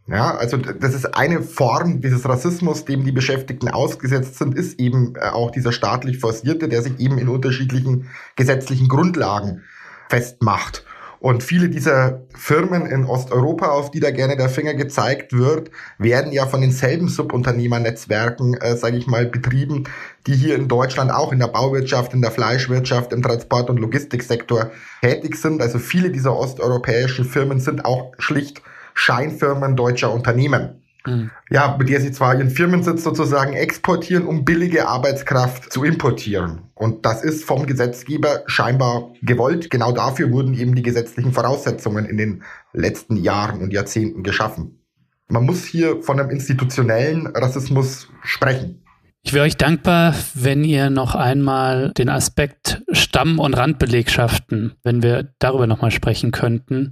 Ja, 0.08 0.36
also 0.36 0.58
das 0.58 0.96
ist 0.96 1.16
eine 1.16 1.42
Form 1.42 2.02
dieses 2.02 2.28
Rassismus, 2.28 2.86
dem 2.86 3.06
die 3.06 3.12
Beschäftigten 3.12 3.70
ausgesetzt 3.70 4.38
sind, 4.38 4.58
ist 4.58 4.80
eben 4.80 5.14
äh, 5.16 5.30
auch 5.30 5.52
dieser 5.52 5.72
staatlich 5.72 6.20
forcierte, 6.20 6.68
der 6.68 6.82
sich 6.82 7.00
eben 7.00 7.18
in 7.18 7.30
unterschiedlichen 7.30 8.10
gesetzlichen 8.36 8.88
Grundlagen 8.88 9.64
festmacht. 10.10 10.84
Und 11.22 11.44
viele 11.44 11.70
dieser 11.70 12.24
Firmen 12.36 12.88
in 12.88 13.06
Osteuropa, 13.06 13.68
auf 13.68 13.92
die 13.92 14.00
da 14.00 14.10
gerne 14.10 14.36
der 14.36 14.50
Finger 14.50 14.74
gezeigt 14.74 15.34
wird, 15.34 15.70
werden 16.00 16.32
ja 16.32 16.48
von 16.48 16.62
denselben 16.62 17.10
Subunternehmernetzwerken, 17.10 18.56
äh, 18.56 18.76
sage 18.76 18.98
ich 18.98 19.06
mal, 19.06 19.28
betrieben, 19.28 19.84
die 20.26 20.34
hier 20.34 20.56
in 20.56 20.68
Deutschland 20.68 21.12
auch 21.12 21.32
in 21.32 21.38
der 21.38 21.48
Bauwirtschaft, 21.48 22.16
in 22.16 22.24
der 22.24 22.32
Fleischwirtschaft, 22.32 23.14
im 23.14 23.22
Transport- 23.22 23.70
und 23.70 23.80
Logistiksektor 23.80 24.72
tätig 25.02 25.36
sind. 25.36 25.62
Also 25.62 25.78
viele 25.78 26.10
dieser 26.10 26.36
osteuropäischen 26.36 27.24
Firmen 27.24 27.60
sind 27.60 27.86
auch 27.86 28.14
schlicht 28.18 28.64
Scheinfirmen 28.94 29.76
deutscher 29.76 30.14
Unternehmen. 30.14 30.82
Mhm. 31.06 31.32
Ja, 31.50 31.76
mit 31.78 31.90
der 31.90 32.00
sie 32.00 32.12
zwar 32.12 32.36
ihren 32.36 32.50
Firmensitz 32.50 33.04
sozusagen 33.04 33.54
exportieren, 33.54 34.26
um 34.28 34.46
billige 34.46 34.88
Arbeitskraft 34.88 35.72
zu 35.72 35.84
importieren. 35.84 36.64
Und 36.76 37.06
das 37.06 37.24
ist 37.24 37.44
vom 37.44 37.66
Gesetzgeber 37.66 38.44
scheinbar 38.46 39.10
gewollt. 39.22 39.70
Genau 39.70 39.92
dafür 39.92 40.32
wurden 40.32 40.54
eben 40.54 40.76
die 40.76 40.84
gesetzlichen 40.84 41.34
Voraussetzungen 41.34 42.06
in 42.06 42.18
den 42.18 42.44
letzten 42.74 43.18
Jahren 43.18 43.62
und 43.62 43.74
Jahrzehnten 43.74 44.24
geschaffen. 44.24 44.80
Man 45.28 45.46
muss 45.46 45.64
hier 45.64 46.02
von 46.04 46.20
einem 46.20 46.30
institutionellen 46.30 47.28
Rassismus 47.28 48.10
sprechen. 48.24 48.84
Ich 49.24 49.34
wäre 49.34 49.46
euch 49.46 49.56
dankbar, 49.56 50.16
wenn 50.34 50.64
ihr 50.64 50.90
noch 50.90 51.16
einmal 51.16 51.92
den 51.92 52.10
Aspekt 52.10 52.82
Stamm- 52.92 53.40
und 53.40 53.54
Randbelegschaften, 53.54 54.74
wenn 54.84 55.04
wir 55.04 55.32
darüber 55.40 55.68
nochmal 55.68 55.92
sprechen 55.92 56.32
könnten, 56.32 56.92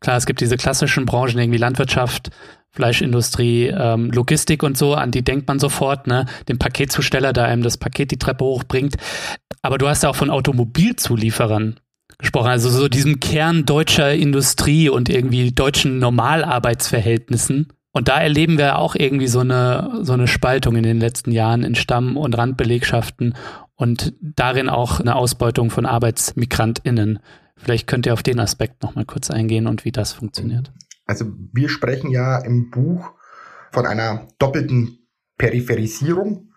Klar, 0.00 0.16
es 0.16 0.26
gibt 0.26 0.40
diese 0.40 0.56
klassischen 0.56 1.06
Branchen, 1.06 1.38
irgendwie 1.38 1.58
Landwirtschaft, 1.58 2.30
Fleischindustrie, 2.70 3.66
ähm, 3.66 4.10
Logistik 4.10 4.62
und 4.62 4.78
so, 4.78 4.94
an 4.94 5.10
die 5.10 5.22
denkt 5.22 5.48
man 5.48 5.58
sofort, 5.58 6.06
ne? 6.06 6.26
Den 6.48 6.58
Paketzusteller, 6.58 7.32
der 7.32 7.44
einem 7.44 7.62
das 7.62 7.76
Paket 7.76 8.10
die 8.10 8.18
Treppe 8.18 8.44
hochbringt. 8.44 8.96
Aber 9.62 9.76
du 9.76 9.88
hast 9.88 10.02
ja 10.02 10.08
auch 10.08 10.16
von 10.16 10.30
Automobilzulieferern 10.30 11.80
gesprochen, 12.18 12.48
also 12.48 12.70
so 12.70 12.88
diesem 12.88 13.18
Kern 13.18 13.66
deutscher 13.66 14.14
Industrie 14.14 14.88
und 14.88 15.08
irgendwie 15.08 15.52
deutschen 15.52 15.98
Normalarbeitsverhältnissen. 15.98 17.68
Und 17.92 18.08
da 18.08 18.20
erleben 18.20 18.56
wir 18.56 18.78
auch 18.78 18.94
irgendwie 18.94 19.26
so 19.26 19.40
eine, 19.40 19.98
so 20.02 20.12
eine 20.12 20.28
Spaltung 20.28 20.76
in 20.76 20.84
den 20.84 21.00
letzten 21.00 21.32
Jahren 21.32 21.64
in 21.64 21.74
Stamm- 21.74 22.16
und 22.16 22.38
Randbelegschaften 22.38 23.34
und 23.74 24.12
darin 24.20 24.68
auch 24.68 25.00
eine 25.00 25.16
Ausbeutung 25.16 25.70
von 25.70 25.86
ArbeitsmigrantInnen. 25.86 27.18
Vielleicht 27.62 27.86
könnt 27.86 28.06
ihr 28.06 28.12
auf 28.12 28.22
den 28.22 28.40
Aspekt 28.40 28.82
nochmal 28.82 29.04
kurz 29.04 29.30
eingehen 29.30 29.66
und 29.66 29.84
wie 29.84 29.92
das 29.92 30.12
funktioniert. 30.12 30.72
Also 31.06 31.26
wir 31.52 31.68
sprechen 31.68 32.10
ja 32.10 32.38
im 32.38 32.70
Buch 32.70 33.12
von 33.72 33.86
einer 33.86 34.28
doppelten 34.38 34.98
Peripherisierung. 35.38 36.52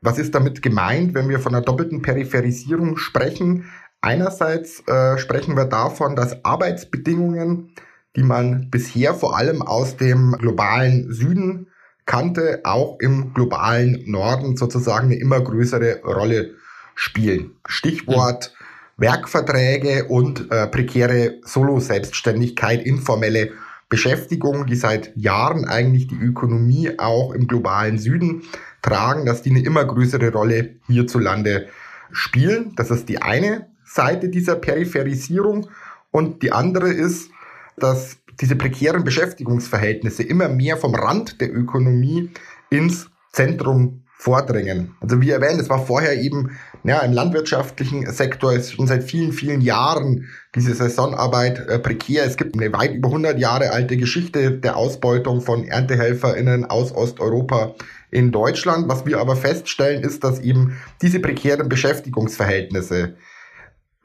Was 0.00 0.18
ist 0.18 0.34
damit 0.34 0.60
gemeint, 0.60 1.14
wenn 1.14 1.28
wir 1.28 1.40
von 1.40 1.54
einer 1.54 1.64
doppelten 1.64 2.02
Peripherisierung 2.02 2.96
sprechen? 2.96 3.64
Einerseits 4.00 4.86
äh, 4.86 5.16
sprechen 5.16 5.56
wir 5.56 5.64
davon, 5.64 6.14
dass 6.14 6.44
Arbeitsbedingungen, 6.44 7.72
die 8.16 8.22
man 8.22 8.68
bisher 8.70 9.14
vor 9.14 9.36
allem 9.36 9.62
aus 9.62 9.96
dem 9.96 10.32
globalen 10.32 11.10
Süden 11.10 11.68
kannte, 12.04 12.60
auch 12.64 12.98
im 13.00 13.32
globalen 13.32 14.02
Norden 14.04 14.56
sozusagen 14.56 15.06
eine 15.06 15.16
immer 15.16 15.40
größere 15.40 16.02
Rolle 16.02 16.54
spielen. 16.94 17.56
Stichwort 17.66 18.52
mhm. 18.52 18.63
Werkverträge 18.96 20.04
und 20.04 20.50
äh, 20.50 20.66
prekäre 20.66 21.40
Solo-Selbstständigkeit, 21.44 22.84
informelle 22.84 23.52
Beschäftigung, 23.88 24.66
die 24.66 24.76
seit 24.76 25.16
Jahren 25.16 25.66
eigentlich 25.66 26.06
die 26.06 26.16
Ökonomie 26.16 26.98
auch 26.98 27.32
im 27.32 27.46
globalen 27.46 27.98
Süden 27.98 28.42
tragen, 28.82 29.26
dass 29.26 29.42
die 29.42 29.50
eine 29.50 29.62
immer 29.62 29.84
größere 29.84 30.32
Rolle 30.32 30.76
hierzulande 30.86 31.68
spielen. 32.12 32.72
Das 32.76 32.90
ist 32.90 33.08
die 33.08 33.20
eine 33.20 33.68
Seite 33.84 34.28
dieser 34.28 34.56
Peripherisierung. 34.56 35.68
Und 36.10 36.42
die 36.42 36.52
andere 36.52 36.90
ist, 36.90 37.30
dass 37.76 38.18
diese 38.40 38.56
prekären 38.56 39.04
Beschäftigungsverhältnisse 39.04 40.22
immer 40.22 40.48
mehr 40.48 40.76
vom 40.76 40.94
Rand 40.94 41.40
der 41.40 41.54
Ökonomie 41.54 42.30
ins 42.70 43.10
Zentrum 43.32 44.03
vordringen. 44.24 44.96
Also 45.02 45.20
wie 45.20 45.28
erwähnt, 45.28 45.60
es 45.60 45.68
war 45.68 45.84
vorher 45.84 46.18
eben 46.18 46.56
ja, 46.82 47.00
im 47.00 47.12
landwirtschaftlichen 47.12 48.10
Sektor 48.10 48.54
ist 48.54 48.72
schon 48.72 48.86
seit 48.86 49.04
vielen, 49.04 49.32
vielen 49.32 49.60
Jahren 49.60 50.30
diese 50.54 50.74
Saisonarbeit 50.74 51.58
äh, 51.68 51.78
prekär. 51.78 52.24
Es 52.24 52.38
gibt 52.38 52.56
eine 52.56 52.72
weit 52.72 52.94
über 52.94 53.08
100 53.08 53.38
Jahre 53.38 53.70
alte 53.72 53.98
Geschichte 53.98 54.52
der 54.52 54.78
Ausbeutung 54.78 55.42
von 55.42 55.64
ErntehelferInnen 55.64 56.64
aus 56.64 56.94
Osteuropa 56.94 57.74
in 58.10 58.32
Deutschland. 58.32 58.88
Was 58.88 59.04
wir 59.04 59.18
aber 59.18 59.36
feststellen, 59.36 60.02
ist, 60.02 60.24
dass 60.24 60.40
eben 60.40 60.78
diese 61.02 61.20
prekären 61.20 61.68
Beschäftigungsverhältnisse 61.68 63.16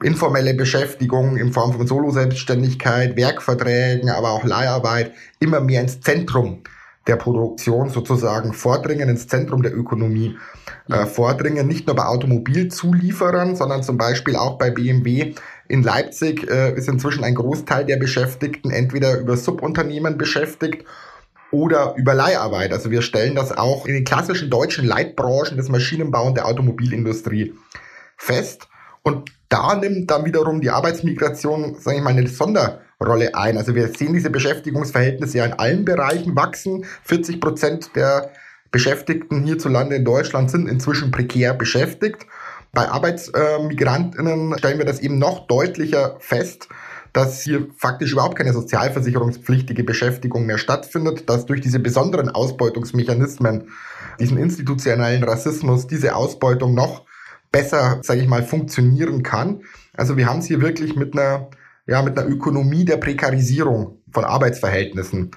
informelle 0.02 0.52
Beschäftigung 0.52 1.38
in 1.38 1.54
Form 1.54 1.72
von 1.72 1.86
Solo-Selbstständigkeit, 1.86 3.16
Werkverträgen, 3.16 4.10
aber 4.10 4.32
auch 4.32 4.44
Leiharbeit 4.44 5.12
immer 5.38 5.60
mehr 5.60 5.80
ins 5.80 6.02
Zentrum 6.02 6.62
der 7.06 7.16
Produktion 7.16 7.88
sozusagen 7.88 8.52
vordringen, 8.52 9.08
ins 9.08 9.26
Zentrum 9.26 9.62
der 9.62 9.76
Ökonomie 9.76 10.36
äh, 10.88 11.06
vordringen, 11.06 11.66
nicht 11.66 11.86
nur 11.86 11.96
bei 11.96 12.04
Automobilzulieferern, 12.04 13.56
sondern 13.56 13.82
zum 13.82 13.96
Beispiel 13.96 14.36
auch 14.36 14.58
bei 14.58 14.70
BMW 14.70 15.34
in 15.66 15.82
Leipzig 15.82 16.48
äh, 16.50 16.74
ist 16.74 16.88
inzwischen 16.88 17.24
ein 17.24 17.34
Großteil 17.34 17.86
der 17.86 17.96
Beschäftigten 17.96 18.70
entweder 18.70 19.18
über 19.18 19.36
Subunternehmen 19.36 20.18
beschäftigt 20.18 20.84
oder 21.50 21.94
über 21.96 22.14
Leiharbeit. 22.14 22.72
Also 22.72 22.90
wir 22.90 23.02
stellen 23.02 23.34
das 23.34 23.56
auch 23.56 23.86
in 23.86 23.94
den 23.94 24.04
klassischen 24.04 24.50
deutschen 24.50 24.86
Leitbranchen 24.86 25.56
des 25.56 25.68
Maschinenbau 25.68 26.26
und 26.26 26.36
der 26.36 26.46
Automobilindustrie 26.46 27.54
fest. 28.16 28.68
Und 29.02 29.30
da 29.48 29.74
nimmt 29.74 30.10
dann 30.10 30.24
wiederum 30.24 30.60
die 30.60 30.70
Arbeitsmigration, 30.70 31.76
sage 31.78 31.98
ich 31.98 32.02
mal, 32.02 32.10
eine 32.10 32.28
Sonderrolle 33.00 33.34
ein. 33.34 33.56
Also 33.56 33.74
wir 33.74 33.88
sehen 33.88 34.12
diese 34.12 34.28
Beschäftigungsverhältnisse 34.30 35.38
ja 35.38 35.46
in 35.46 35.54
allen 35.54 35.84
Bereichen 35.86 36.36
wachsen. 36.36 36.84
40 37.04 37.40
Prozent 37.40 37.90
der 37.96 38.30
Beschäftigten 38.70 39.42
hierzulande 39.42 39.96
in 39.96 40.04
Deutschland 40.04 40.50
sind 40.50 40.68
inzwischen 40.68 41.10
prekär 41.10 41.54
beschäftigt. 41.54 42.26
Bei 42.72 42.88
Arbeitsmigrantinnen 42.88 44.56
stellen 44.58 44.78
wir 44.78 44.84
das 44.84 45.00
eben 45.00 45.18
noch 45.18 45.46
deutlicher 45.46 46.16
fest, 46.20 46.68
dass 47.12 47.42
hier 47.42 47.68
faktisch 47.76 48.12
überhaupt 48.12 48.36
keine 48.36 48.52
sozialversicherungspflichtige 48.52 49.82
Beschäftigung 49.82 50.46
mehr 50.46 50.58
stattfindet, 50.58 51.28
dass 51.28 51.46
durch 51.46 51.62
diese 51.62 51.80
besonderen 51.80 52.28
Ausbeutungsmechanismen, 52.28 53.70
diesen 54.20 54.36
institutionellen 54.36 55.24
Rassismus, 55.24 55.86
diese 55.88 56.14
Ausbeutung 56.14 56.74
noch 56.74 57.06
besser, 57.50 58.00
sage 58.02 58.20
ich 58.20 58.28
mal, 58.28 58.44
funktionieren 58.44 59.22
kann. 59.22 59.62
Also 59.96 60.16
wir 60.16 60.26
haben 60.26 60.38
es 60.38 60.46
hier 60.46 60.60
wirklich 60.60 60.94
mit 60.94 61.14
einer, 61.14 61.50
ja, 61.90 62.02
mit 62.02 62.16
einer 62.16 62.28
Ökonomie 62.28 62.84
der 62.84 62.98
Prekarisierung 62.98 63.98
von 64.12 64.24
Arbeitsverhältnissen 64.24 65.32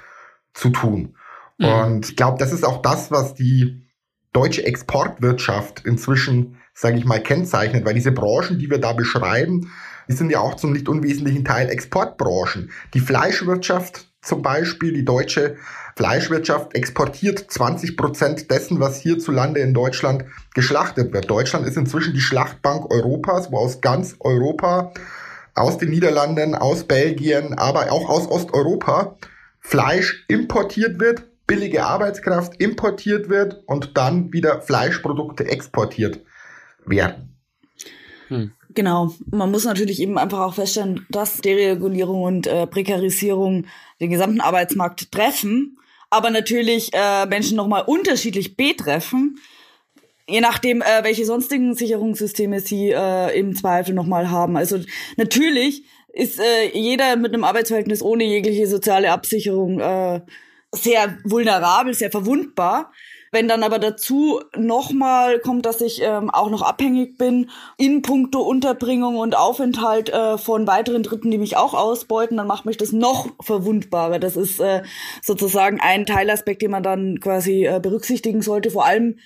zu 0.53 0.69
tun. 0.69 1.15
Mhm. 1.57 1.65
Und 1.65 2.09
ich 2.09 2.15
glaube, 2.15 2.37
das 2.37 2.53
ist 2.53 2.63
auch 2.63 2.83
das, 2.83 3.09
was 3.09 3.33
die 3.33 3.87
deutsche 4.33 4.63
Exportwirtschaft 4.63 5.83
inzwischen, 5.83 6.57
sage 6.75 6.97
ich 6.97 7.05
mal, 7.05 7.21
kennzeichnet, 7.21 7.85
weil 7.85 7.95
diese 7.95 8.11
Branchen, 8.11 8.59
die 8.59 8.69
wir 8.69 8.77
da 8.77 8.93
beschreiben, 8.93 9.71
die 10.07 10.13
sind 10.13 10.29
ja 10.29 10.39
auch 10.39 10.55
zum 10.55 10.73
nicht 10.73 10.87
unwesentlichen 10.87 11.43
Teil 11.43 11.69
Exportbranchen. 11.69 12.69
Die 12.93 12.99
Fleischwirtschaft 12.99 14.07
zum 14.21 14.43
Beispiel, 14.43 14.93
die 14.93 15.05
deutsche 15.05 15.57
Fleischwirtschaft 15.95 16.75
exportiert 16.75 17.45
20 17.49 17.97
Prozent 17.97 18.51
dessen, 18.51 18.79
was 18.79 18.99
hierzulande 18.99 19.59
in 19.59 19.73
Deutschland 19.73 20.25
geschlachtet 20.53 21.13
wird. 21.13 21.29
Deutschland 21.29 21.67
ist 21.67 21.77
inzwischen 21.77 22.13
die 22.13 22.21
Schlachtbank 22.21 22.91
Europas, 22.91 23.51
wo 23.51 23.57
aus 23.57 23.81
ganz 23.81 24.15
Europa, 24.19 24.93
aus 25.55 25.77
den 25.77 25.89
Niederlanden, 25.89 26.55
aus 26.55 26.85
Belgien, 26.85 27.53
aber 27.53 27.91
auch 27.91 28.09
aus 28.09 28.27
Osteuropa 28.29 29.17
Fleisch 29.59 30.25
importiert 30.27 30.99
wird, 30.99 31.23
billige 31.47 31.85
Arbeitskraft 31.85 32.59
importiert 32.59 33.29
wird 33.29 33.63
und 33.65 33.97
dann 33.97 34.33
wieder 34.33 34.61
Fleischprodukte 34.61 35.45
exportiert 35.45 36.19
werden. 36.85 37.37
Hm. 38.27 38.51
Genau, 38.75 39.13
man 39.29 39.51
muss 39.51 39.65
natürlich 39.65 40.01
eben 40.01 40.17
einfach 40.17 40.39
auch 40.39 40.55
feststellen, 40.55 41.05
dass 41.09 41.37
Deregulierung 41.37 42.23
und 42.23 42.47
äh, 42.47 42.65
Prekarisierung 42.65 43.67
den 43.99 44.09
gesamten 44.09 44.41
Arbeitsmarkt 44.41 45.11
treffen 45.11 45.77
aber 46.13 46.29
natürlich 46.29 46.91
äh, 46.93 47.25
Menschen 47.25 47.57
nochmal 47.57 47.85
unterschiedlich 47.87 48.55
betreffen, 48.55 49.39
je 50.27 50.41
nachdem, 50.41 50.81
äh, 50.81 51.03
welche 51.03 51.25
sonstigen 51.25 51.75
Sicherungssysteme 51.75 52.59
sie 52.59 52.91
äh, 52.91 53.37
im 53.37 53.55
Zweifel 53.55 53.93
nochmal 53.93 54.31
haben. 54.31 54.57
Also 54.57 54.79
natürlich 55.17 55.83
ist 56.13 56.39
äh, 56.39 56.69
jeder 56.73 57.15
mit 57.15 57.33
einem 57.33 57.43
Arbeitsverhältnis 57.43 58.01
ohne 58.01 58.23
jegliche 58.23 58.67
soziale 58.67 59.11
Absicherung 59.11 59.79
äh, 59.79 60.21
sehr 60.71 61.17
vulnerabel, 61.23 61.93
sehr 61.93 62.11
verwundbar. 62.11 62.91
Wenn 63.31 63.47
dann 63.47 63.63
aber 63.63 63.79
dazu 63.79 64.41
nochmal 64.55 65.39
kommt, 65.39 65.65
dass 65.65 65.81
ich 65.81 66.03
ähm, 66.03 66.29
auch 66.29 66.51
noch 66.51 66.61
abhängig 66.61 67.17
bin 67.17 67.49
in 67.77 68.03
puncto 68.03 68.41
Unterbringung 68.41 69.17
und 69.17 69.35
Aufenthalt 69.35 70.09
äh, 70.09 70.37
von 70.37 70.67
weiteren 70.67 71.01
Dritten, 71.01 71.31
die 71.31 71.39
mich 71.39 71.57
auch 71.57 71.73
ausbeuten, 71.73 72.37
dann 72.37 72.45
macht 72.45 72.65
mich 72.65 72.77
das 72.77 72.91
noch 72.91 73.31
verwundbarer. 73.41 74.19
Das 74.19 74.37
ist 74.37 74.59
äh, 74.59 74.83
sozusagen 75.23 75.79
ein 75.81 76.05
Teilaspekt, 76.05 76.61
den 76.61 76.69
man 76.69 76.83
dann 76.83 77.19
quasi 77.21 77.65
äh, 77.65 77.79
berücksichtigen 77.81 78.43
sollte, 78.43 78.69
vor 78.69 78.85
allem 78.85 79.17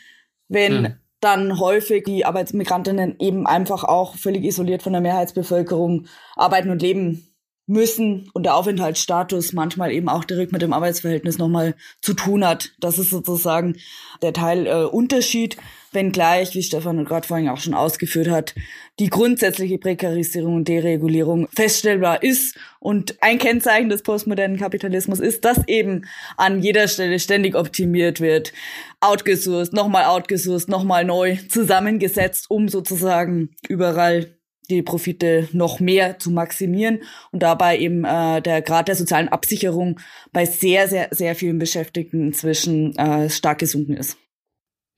wenn 0.47 0.81
mhm. 0.81 0.93
dann 1.19 1.60
häufig 1.60 2.03
die 2.05 2.25
Arbeitsmigrantinnen 2.25 3.15
eben 3.19 3.47
einfach 3.47 3.83
auch 3.83 4.15
völlig 4.15 4.43
isoliert 4.43 4.83
von 4.83 4.93
der 4.93 5.01
Mehrheitsbevölkerung 5.01 6.07
arbeiten 6.36 6.69
und 6.69 6.81
leben 6.81 7.27
müssen 7.67 8.29
und 8.33 8.43
der 8.43 8.55
Aufenthaltsstatus 8.55 9.51
manchmal 9.51 9.91
eben 9.91 10.07
auch 10.07 10.23
direkt 10.23 10.53
mit 10.53 10.62
dem 10.62 10.71
Arbeitsverhältnis 10.71 11.38
nochmal 11.38 11.75
zu 12.01 12.13
tun 12.13 12.45
hat. 12.45 12.71
Das 12.79 12.97
ist 12.97 13.10
sozusagen 13.10 13.75
der 14.21 14.31
Teil 14.31 14.65
äh, 14.65 14.86
Unterschied, 14.86 15.57
wenngleich, 15.97 16.53
wie 16.53 16.63
Stefan 16.63 17.03
gerade 17.03 17.27
vorhin 17.27 17.49
auch 17.49 17.57
schon 17.57 17.73
ausgeführt 17.73 18.29
hat, 18.29 18.55
die 18.99 19.10
grundsätzliche 19.10 19.79
Prekarisierung 19.79 20.55
und 20.55 20.67
Deregulierung 20.67 21.47
feststellbar 21.53 22.23
ist. 22.23 22.57
Und 22.79 23.17
ein 23.21 23.39
Kennzeichen 23.39 23.89
des 23.89 24.03
postmodernen 24.03 24.57
Kapitalismus 24.57 25.19
ist, 25.19 25.43
dass 25.43 25.67
eben 25.67 26.05
an 26.38 26.62
jeder 26.62 26.88
Stelle 26.88 27.19
ständig 27.19 27.56
optimiert 27.56 28.21
wird, 28.21 28.54
outgesourced, 29.02 29.73
nochmal 29.73 30.06
outgesourced, 30.06 30.69
nochmal 30.69 31.04
neu 31.04 31.37
zusammengesetzt, 31.50 32.50
um 32.50 32.69
sozusagen 32.69 33.50
überall 33.67 34.37
die 34.69 34.81
Profite 34.81 35.48
noch 35.54 35.79
mehr 35.79 36.19
zu 36.19 36.29
maximieren 36.29 37.02
und 37.31 37.41
dabei 37.41 37.79
eben 37.79 38.04
äh, 38.04 38.41
der 38.41 38.62
Grad 38.62 38.87
der 38.87 38.95
sozialen 38.95 39.29
Absicherung 39.29 40.00
bei 40.33 40.45
sehr, 40.45 40.87
sehr, 40.87 41.08
sehr 41.12 41.35
vielen 41.35 41.58
Beschäftigten 41.58 42.21
inzwischen 42.27 42.95
äh, 42.98 43.29
stark 43.29 43.60
gesunken 43.60 43.95
ist. 43.95 44.17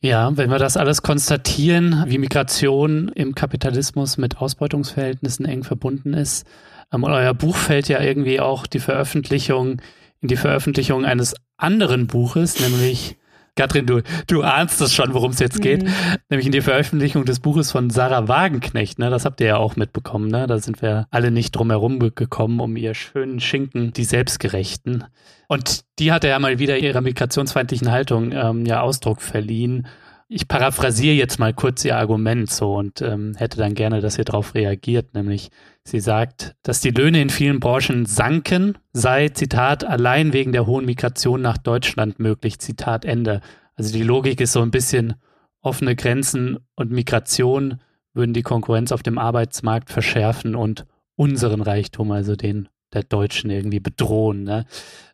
Ja, 0.01 0.37
wenn 0.37 0.49
wir 0.49 0.59
das 0.59 0.77
alles 0.77 1.01
konstatieren, 1.01 2.05
wie 2.07 2.19
Migration 2.19 3.09
im 3.09 3.35
Kapitalismus 3.35 4.17
mit 4.17 4.37
Ausbeutungsverhältnissen 4.37 5.45
eng 5.45 5.63
verbunden 5.63 6.13
ist, 6.13 6.47
ähm, 6.93 7.03
euer 7.03 7.33
Buch 7.33 7.57
fällt 7.57 7.89
ja 7.89 7.99
irgendwie 8.01 8.39
auch 8.39 8.65
die 8.65 8.79
Veröffentlichung 8.79 9.81
in 10.21 10.29
die 10.29 10.37
Veröffentlichung 10.37 11.03
eines 11.03 11.35
anderen 11.57 12.07
Buches, 12.07 12.61
nämlich 12.61 13.17
Katrin, 13.55 13.85
du, 13.85 14.01
du 14.27 14.41
ahnst 14.41 14.81
es 14.81 14.93
schon, 14.93 15.13
worum 15.13 15.31
es 15.31 15.39
jetzt 15.39 15.61
geht, 15.61 15.83
mhm. 15.83 15.93
nämlich 16.29 16.45
in 16.45 16.51
die 16.51 16.61
Veröffentlichung 16.61 17.25
des 17.25 17.39
Buches 17.39 17.71
von 17.71 17.89
Sarah 17.89 18.27
Wagenknecht. 18.27 18.99
Ne? 18.99 19.09
Das 19.09 19.25
habt 19.25 19.41
ihr 19.41 19.47
ja 19.47 19.57
auch 19.57 19.75
mitbekommen. 19.75 20.29
Ne? 20.29 20.47
Da 20.47 20.59
sind 20.59 20.81
wir 20.81 21.07
alle 21.11 21.31
nicht 21.31 21.51
drum 21.51 21.69
herum 21.69 21.99
gekommen, 21.99 22.59
um 22.59 22.75
ihr 22.77 22.93
schönen 22.93 23.39
Schinken, 23.39 23.93
die 23.93 24.05
Selbstgerechten. 24.05 25.05
Und 25.47 25.81
die 25.99 26.11
hat 26.11 26.23
ja 26.23 26.37
mal 26.39 26.59
wieder 26.59 26.77
ihrer 26.77 27.01
migrationsfeindlichen 27.01 27.91
Haltung 27.91 28.31
ähm, 28.31 28.65
ja 28.65 28.81
Ausdruck 28.81 29.21
verliehen. 29.21 29.87
Ich 30.31 30.47
paraphrasiere 30.47 31.15
jetzt 31.15 31.39
mal 31.39 31.55
kurz 31.55 31.83
ihr 31.83 31.97
Argument 31.97 32.51
so 32.51 32.75
und 32.75 33.01
ähm, 33.01 33.33
hätte 33.35 33.57
dann 33.57 33.73
gerne, 33.73 33.99
dass 33.99 34.19
ihr 34.19 34.25
darauf 34.25 34.53
reagiert, 34.53 35.15
nämlich 35.15 35.49
sie 35.83 35.99
sagt, 35.99 36.55
dass 36.61 36.81
die 36.81 36.91
Löhne 36.91 37.19
in 37.19 37.31
vielen 37.31 37.59
Branchen 37.59 38.05
sanken, 38.05 38.77
sei, 38.93 39.29
Zitat, 39.29 39.83
allein 39.83 40.31
wegen 40.31 40.51
der 40.51 40.67
hohen 40.67 40.85
Migration 40.85 41.41
nach 41.41 41.57
Deutschland 41.57 42.19
möglich, 42.19 42.59
Zitat 42.59 43.05
Ende. 43.05 43.41
Also 43.73 43.91
die 43.91 44.03
Logik 44.03 44.39
ist 44.39 44.53
so 44.53 44.61
ein 44.61 44.69
bisschen 44.69 45.15
offene 45.61 45.95
Grenzen 45.95 46.59
und 46.75 46.91
Migration 46.91 47.81
würden 48.13 48.33
die 48.33 48.43
Konkurrenz 48.43 48.91
auf 48.91 49.01
dem 49.01 49.17
Arbeitsmarkt 49.17 49.89
verschärfen 49.89 50.53
und 50.53 50.85
unseren 51.15 51.61
Reichtum, 51.61 52.11
also 52.11 52.35
den 52.35 52.69
der 52.93 53.01
Deutschen 53.01 53.49
irgendwie 53.49 53.79
bedrohen. 53.79 54.43
Ne? 54.43 54.65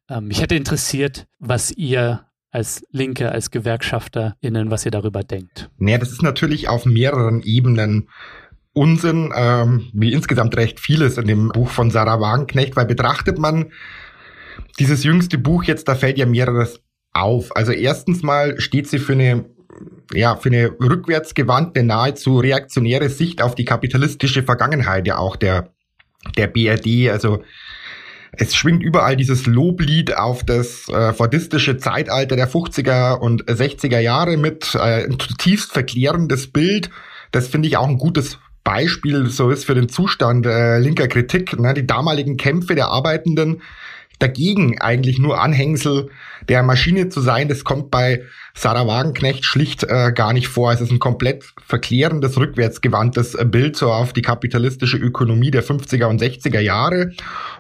Ähm, 0.10 0.28
mich 0.28 0.42
hätte 0.42 0.56
interessiert, 0.56 1.26
was 1.40 1.72
ihr 1.72 2.26
als 2.56 2.88
Linke, 2.92 3.34
als 3.34 3.52
GewerkschafterInnen, 3.52 4.72
was 4.72 4.86
ihr 4.86 4.92
darüber 4.92 5.24
denkt. 5.24 5.70
Naja, 5.78 5.98
das 5.98 6.14
ist 6.14 6.24
natürlich 6.24 6.70
auf 6.70 6.86
mehreren 6.86 7.44
Ebenen 7.44 8.08
Unsinn, 8.72 9.34
ähm, 9.36 9.90
wie 9.94 10.14
insgesamt 10.14 10.56
recht 10.56 10.80
vieles 10.80 11.18
in 11.18 11.28
dem 11.28 11.50
Buch 11.50 11.70
von 11.70 11.92
Sarah 11.92 12.22
Wagenknecht, 12.22 12.78
weil 12.78 12.86
betrachtet 12.86 13.38
man 13.38 13.74
dieses 14.80 15.04
jüngste 15.04 15.38
Buch 15.38 15.66
jetzt, 15.66 15.90
da 15.90 15.96
fällt 15.96 16.18
ja 16.18 16.26
mehreres 16.26 16.80
auf. 17.12 17.54
Also 17.56 17.74
erstens 17.74 18.24
mal 18.24 18.60
steht 18.60 18.88
sie 18.88 19.00
für 19.00 19.14
eine 19.14 19.46
ja, 20.14 20.38
für 20.38 20.50
eine 20.50 20.72
rückwärtsgewandte, 20.80 21.84
nahezu 21.84 22.38
reaktionäre 22.38 23.10
Sicht 23.10 23.42
auf 23.42 23.56
die 23.56 23.66
kapitalistische 23.66 24.44
Vergangenheit 24.44 25.08
ja 25.08 25.18
auch 25.18 25.36
der, 25.36 25.74
der 26.38 26.48
BRD. 26.48 27.10
Also 27.10 27.44
es 28.38 28.56
schwingt 28.56 28.84
überall 28.84 29.16
dieses 29.16 29.46
Loblied 29.46 30.16
auf 30.16 30.44
das 30.44 30.88
äh, 30.90 31.14
fordistische 31.14 31.78
Zeitalter 31.78 32.36
der 32.36 32.50
50er 32.50 33.18
und 33.20 33.46
60er 33.46 34.00
Jahre 34.00 34.38
mit, 34.38 34.76
äh, 34.76 35.06
ein 35.06 35.20
zutiefst 35.20 35.72
verklärendes 35.72 36.48
Bild. 36.48 36.90
Das 37.32 37.48
finde 37.48 37.68
ich 37.68 37.78
auch 37.78 37.88
ein 37.88 37.98
gutes 37.98 38.40
Beispiel 38.64 39.28
so 39.28 39.52
ist 39.52 39.66
für 39.66 39.76
den 39.76 39.90
Zustand 39.90 40.46
äh, 40.46 40.80
linker 40.80 41.08
Kritik. 41.08 41.58
Ne? 41.60 41.74
Die 41.74 41.86
damaligen 41.86 42.36
Kämpfe 42.36 42.76
der 42.76 42.88
Arbeitenden 42.88 43.62
dagegen 44.20 44.80
eigentlich 44.80 45.20
nur 45.20 45.42
Anhängsel 45.42 46.10
der 46.48 46.64
Maschine 46.64 47.10
zu 47.10 47.22
sein, 47.22 47.48
das 47.48 47.64
kommt 47.64 47.92
bei 47.92 48.24
Sarah 48.54 48.88
Wagenknecht 48.88 49.44
schlicht 49.46 49.84
äh, 49.84 50.12
gar 50.14 50.32
nicht 50.32 50.48
vor. 50.48 50.72
Es 50.72 50.82
ist 50.82 50.92
ein 50.92 51.00
komplett 51.00 51.44
verklärendes, 51.66 52.38
rückwärtsgewandtes 52.38 53.36
äh, 53.36 53.46
Bild 53.46 53.76
so 53.76 53.92
auf 53.92 54.14
die 54.14 54.22
kapitalistische 54.22 54.98
Ökonomie 54.98 55.52
der 55.52 55.64
50er 55.64 56.06
und 56.06 56.22
60er 56.22 56.62
Jahre. 56.62 57.12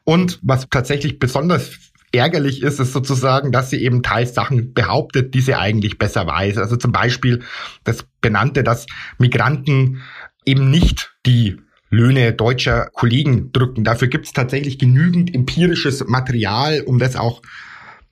Und 0.03 0.39
was 0.41 0.68
tatsächlich 0.70 1.20
besonders 1.20 1.72
ärgerlich 2.14 2.64
ist, 2.64 2.80
ist 2.80 2.93
sozusagen, 2.93 3.51
dass 3.51 3.70
sie 3.70 3.84
eben 3.84 4.01
teils 4.01 4.34
Sachen 4.34 4.74
behauptet, 4.74 5.34
die 5.34 5.41
sie 5.41 5.56
eigentlich 5.56 5.97
besser 5.97 6.26
weiß. 6.26 6.58
Also 6.58 6.78
zum 6.78 6.93
Beispiel 6.93 7.43
das 7.84 8.06
benannte, 8.22 8.64
dass 8.64 8.86
Migranten 9.18 10.01
eben 10.45 10.70
nicht 10.70 11.16
die 11.26 11.58
Löhne 11.89 12.33
deutscher 12.33 12.89
Kollegen 12.93 13.51
drücken. 13.51 13.83
Dafür 13.83 14.07
gibt 14.07 14.25
es 14.25 14.33
tatsächlich 14.33 14.79
genügend 14.79 15.33
empirisches 15.33 16.05
Material, 16.07 16.81
um 16.86 16.99
das 16.99 17.15
auch 17.15 17.41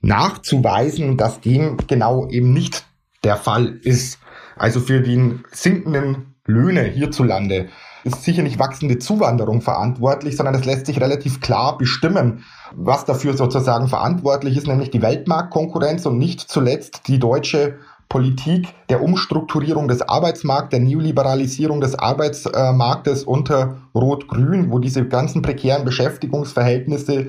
nachzuweisen, 0.00 1.16
dass 1.16 1.40
dem 1.40 1.76
genau 1.86 2.28
eben 2.28 2.52
nicht 2.52 2.84
der 3.24 3.36
Fall 3.36 3.78
ist. 3.82 4.18
Also 4.56 4.80
für 4.80 5.00
den 5.00 5.44
sinkenden 5.50 6.34
Löhne 6.46 6.82
hierzulande 6.82 7.68
ist 8.04 8.22
sicher 8.22 8.42
nicht 8.42 8.58
wachsende 8.58 8.98
Zuwanderung 8.98 9.62
verantwortlich, 9.62 10.36
sondern 10.36 10.54
es 10.54 10.66
lässt 10.66 10.86
sich 10.86 11.00
relativ 11.00 11.40
klar 11.40 11.78
bestimmen, 11.78 12.44
was 12.74 13.06
dafür 13.06 13.34
sozusagen 13.34 13.88
verantwortlich 13.88 14.58
ist, 14.58 14.66
nämlich 14.66 14.90
die 14.90 15.00
Weltmarktkonkurrenz 15.00 16.04
und 16.04 16.18
nicht 16.18 16.40
zuletzt 16.40 17.08
die 17.08 17.18
deutsche 17.18 17.78
Politik 18.08 18.68
der 18.88 19.02
Umstrukturierung 19.02 19.88
des 19.88 20.02
Arbeitsmarkts, 20.02 20.70
der 20.70 20.80
Neoliberalisierung 20.80 21.80
des 21.80 21.94
Arbeitsmarktes 21.94 23.24
unter 23.24 23.76
Rot-Grün, 23.94 24.70
wo 24.70 24.78
diese 24.78 25.06
ganzen 25.06 25.42
prekären 25.42 25.84
Beschäftigungsverhältnisse 25.84 27.28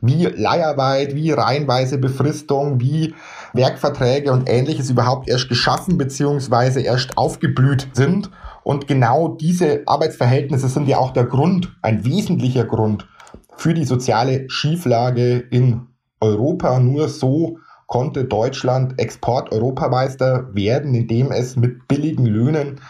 wie 0.00 0.24
Leiharbeit, 0.24 1.14
wie 1.14 1.30
reihenweise 1.32 1.98
Befristung, 1.98 2.80
wie 2.80 3.14
Werkverträge 3.54 4.32
und 4.32 4.48
ähnliches 4.48 4.90
überhaupt 4.90 5.28
erst 5.28 5.48
geschaffen 5.48 5.96
bzw. 5.96 6.82
erst 6.82 7.16
aufgeblüht 7.16 7.88
sind. 7.92 8.30
Und 8.62 8.88
genau 8.88 9.28
diese 9.28 9.82
Arbeitsverhältnisse 9.86 10.68
sind 10.68 10.88
ja 10.88 10.98
auch 10.98 11.12
der 11.12 11.24
Grund, 11.24 11.74
ein 11.82 12.04
wesentlicher 12.04 12.64
Grund 12.64 13.08
für 13.56 13.74
die 13.74 13.84
soziale 13.84 14.50
Schieflage 14.50 15.38
in 15.50 15.86
Europa. 16.20 16.78
Nur 16.78 17.08
so 17.08 17.58
konnte 17.86 18.24
Deutschland 18.24 18.98
Export-Europameister 18.98 20.54
werden, 20.54 20.94
indem 20.94 21.30
es 21.30 21.56
mit 21.56 21.86
billigen 21.88 22.26
Löhnen 22.26 22.80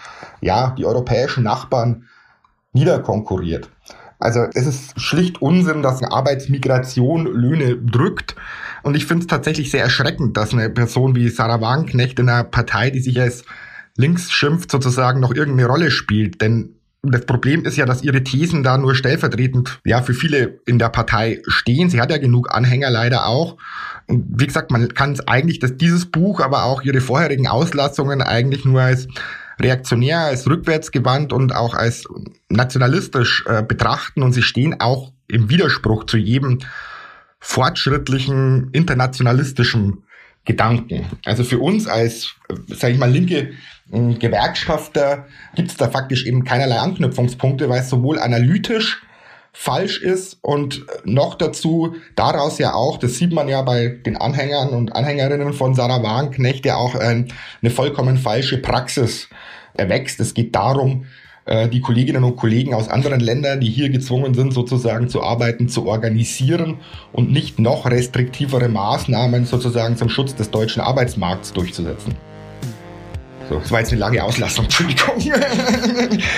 ja 0.41 0.75
die 0.77 0.87
europäischen 0.87 1.45
Nachbarn 1.45 2.05
niederkonkurriert. 2.73 3.71
Also 4.19 4.47
es 4.55 4.67
ist 4.67 4.99
schlicht 4.99 5.43
Unsinn, 5.43 5.83
dass 5.83 6.03
eine 6.03 6.13
Arbeitsmigration 6.13 7.27
Löhne 7.27 7.77
drückt. 7.77 8.35
Und 8.83 8.97
ich 8.97 9.07
finde 9.07 9.23
es 9.23 9.27
tatsächlich 9.27 9.71
sehr 9.71 9.83
erschreckend, 9.83 10.37
dass 10.37 10.53
eine 10.53 10.71
Person 10.71 11.15
wie 11.15 11.29
Sarah 11.29 11.61
Wagenknecht 11.61 12.19
in 12.19 12.29
einer 12.29 12.45
Partei, 12.45 12.91
die 12.91 13.01
sich 13.01 13.21
als 13.21 13.45
links 13.97 14.31
schimpft, 14.31 14.71
sozusagen 14.71 15.21
noch 15.21 15.35
irgendeine 15.35 15.69
Rolle 15.69 15.91
spielt. 15.91 16.41
Denn 16.41 16.77
das 17.11 17.27
Problem 17.27 17.65
ist 17.65 17.77
ja, 17.77 17.87
dass 17.87 18.03
ihre 18.03 18.23
Thesen 18.23 18.63
da 18.63 18.79
nur 18.79 18.95
stellvertretend 18.95 19.81
ja 19.85 20.03
für 20.03 20.15
viele 20.15 20.61
in 20.67 20.79
der 20.79 20.89
Partei 20.89 21.43
stehen. 21.47 21.91
Sie 21.91 22.01
hat 22.01 22.11
ja 22.11 22.19
genug 22.19 22.55
Anhänger 22.55 22.91
leider 22.91 23.27
auch. 23.27 23.57
Und 24.07 24.25
wie 24.41 24.47
gesagt, 24.47 24.71
man 24.71 24.95
kann 24.95 25.13
es 25.13 25.27
eigentlich, 25.27 25.59
dass 25.59 25.77
dieses 25.77 26.07
Buch, 26.07 26.41
aber 26.41 26.65
auch 26.65 26.83
ihre 26.83 27.01
vorherigen 27.01 27.49
Auslassungen 27.49 28.23
eigentlich 28.23 28.65
nur 28.65 28.81
als 28.81 29.09
reaktionär, 29.61 30.21
als 30.21 30.49
rückwärtsgewandt 30.49 31.33
und 31.33 31.55
auch 31.55 31.75
als 31.75 32.07
nationalistisch 32.49 33.45
äh, 33.47 33.63
betrachten 33.63 34.23
und 34.23 34.33
sie 34.33 34.43
stehen 34.43 34.81
auch 34.81 35.13
im 35.29 35.49
Widerspruch 35.49 36.05
zu 36.05 36.19
jedem 36.19 36.59
fortschrittlichen 37.41 38.71
internationalistischen 38.73 40.05
Gedanken. 40.47 41.05
Also 41.25 41.45
für 41.45 41.59
uns 41.59 41.87
als, 41.87 42.35
sage 42.69 42.95
ich 42.95 42.99
mal, 42.99 43.11
linke 43.11 43.51
äh, 43.93 44.15
Gewerkschafter 44.15 45.27
gibt 45.55 45.71
es 45.71 45.77
da 45.77 45.91
faktisch 45.91 46.25
eben 46.25 46.45
keinerlei 46.45 46.79
Anknüpfungspunkte, 46.79 47.69
weil 47.69 47.81
es 47.81 47.91
sowohl 47.91 48.19
analytisch 48.19 49.03
falsch 49.53 50.03
ist 50.03 50.39
und 50.43 50.85
noch 51.05 51.35
dazu 51.35 51.97
daraus 52.15 52.59
ja 52.59 52.75
auch, 52.75 52.99
das 52.99 53.17
sieht 53.17 53.33
man 53.33 53.49
ja 53.49 53.63
bei 53.63 53.89
den 53.89 54.17
Anhängern 54.17 54.69
und 54.71 54.95
Anhängerinnen 54.95 55.55
von 55.55 55.75
Sarah 55.75 56.03
Wagenknecht 56.03 56.67
ja 56.67 56.77
auch 56.77 56.95
äh, 56.95 57.25
eine 57.61 57.71
vollkommen 57.71 58.19
falsche 58.19 58.59
Praxis 58.59 59.29
erwächst. 59.75 60.21
Es 60.21 60.35
geht 60.35 60.55
darum, 60.55 61.07
äh, 61.47 61.69
die 61.69 61.81
Kolleginnen 61.81 62.25
und 62.25 62.37
Kollegen 62.37 62.75
aus 62.75 62.89
anderen 62.89 63.21
Ländern, 63.21 63.61
die 63.61 63.71
hier 63.71 63.89
gezwungen 63.89 64.35
sind, 64.35 64.53
sozusagen 64.53 65.09
zu 65.09 65.23
arbeiten, 65.23 65.69
zu 65.69 65.87
organisieren 65.87 66.79
und 67.13 67.31
nicht 67.33 67.59
noch 67.59 67.87
restriktivere 67.87 68.69
Maßnahmen 68.69 69.47
sozusagen 69.47 69.97
zum 69.97 70.09
Schutz 70.09 70.35
des 70.35 70.51
deutschen 70.51 70.83
Arbeitsmarkts 70.83 71.53
durchzusetzen. 71.53 72.15
So, 73.49 73.61
das 73.61 73.71
war 73.71 73.79
jetzt 73.79 73.93
eine 73.93 74.01
lange 74.01 74.25
Auslassung, 74.25 74.65
Entschuldigung. 74.65 75.15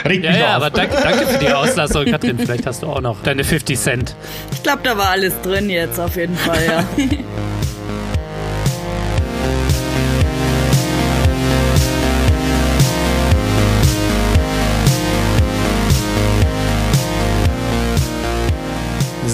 Regt 0.04 0.24
ja, 0.24 0.36
ja, 0.36 0.48
auf. 0.48 0.64
aber 0.64 0.70
danke, 0.70 0.96
danke 1.02 1.26
für 1.26 1.38
die 1.38 1.52
Auslassung, 1.52 2.04
Katrin. 2.04 2.38
Vielleicht 2.38 2.66
hast 2.66 2.82
du 2.82 2.88
auch 2.88 3.00
noch 3.00 3.22
deine 3.22 3.44
50 3.44 3.78
Cent. 3.78 4.14
Ich 4.52 4.62
glaube, 4.62 4.80
da 4.82 4.98
war 4.98 5.10
alles 5.10 5.40
drin 5.40 5.70
jetzt 5.70 5.98
auf 5.98 6.16
jeden 6.16 6.36
Fall, 6.36 6.62
ja. 6.66 6.84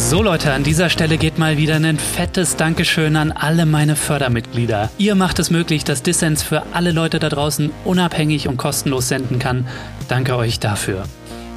So 0.07 0.23
Leute, 0.23 0.53
an 0.53 0.65
dieser 0.65 0.91
Stelle 0.91 1.17
geht 1.17 1.39
mal 1.39 1.57
wieder 1.57 1.77
ein 1.77 1.99
fettes 1.99 2.57
Dankeschön 2.57 3.17
an 3.17 3.33
alle 3.33 3.65
meine 3.65 3.97
Fördermitglieder. 3.97 4.91
Ihr 4.99 5.15
macht 5.15 5.39
es 5.39 5.51
möglich, 5.51 5.83
dass 5.83 6.03
Dissens 6.03 6.43
für 6.43 6.63
alle 6.75 6.93
Leute 6.93 7.19
da 7.19 7.31
draußen 7.31 7.71
unabhängig 7.87 8.47
und 8.47 8.59
kostenlos 8.59 9.09
senden 9.09 9.39
kann. 9.39 9.67
Danke 10.07 10.37
euch 10.37 10.61
dafür. 10.61 11.05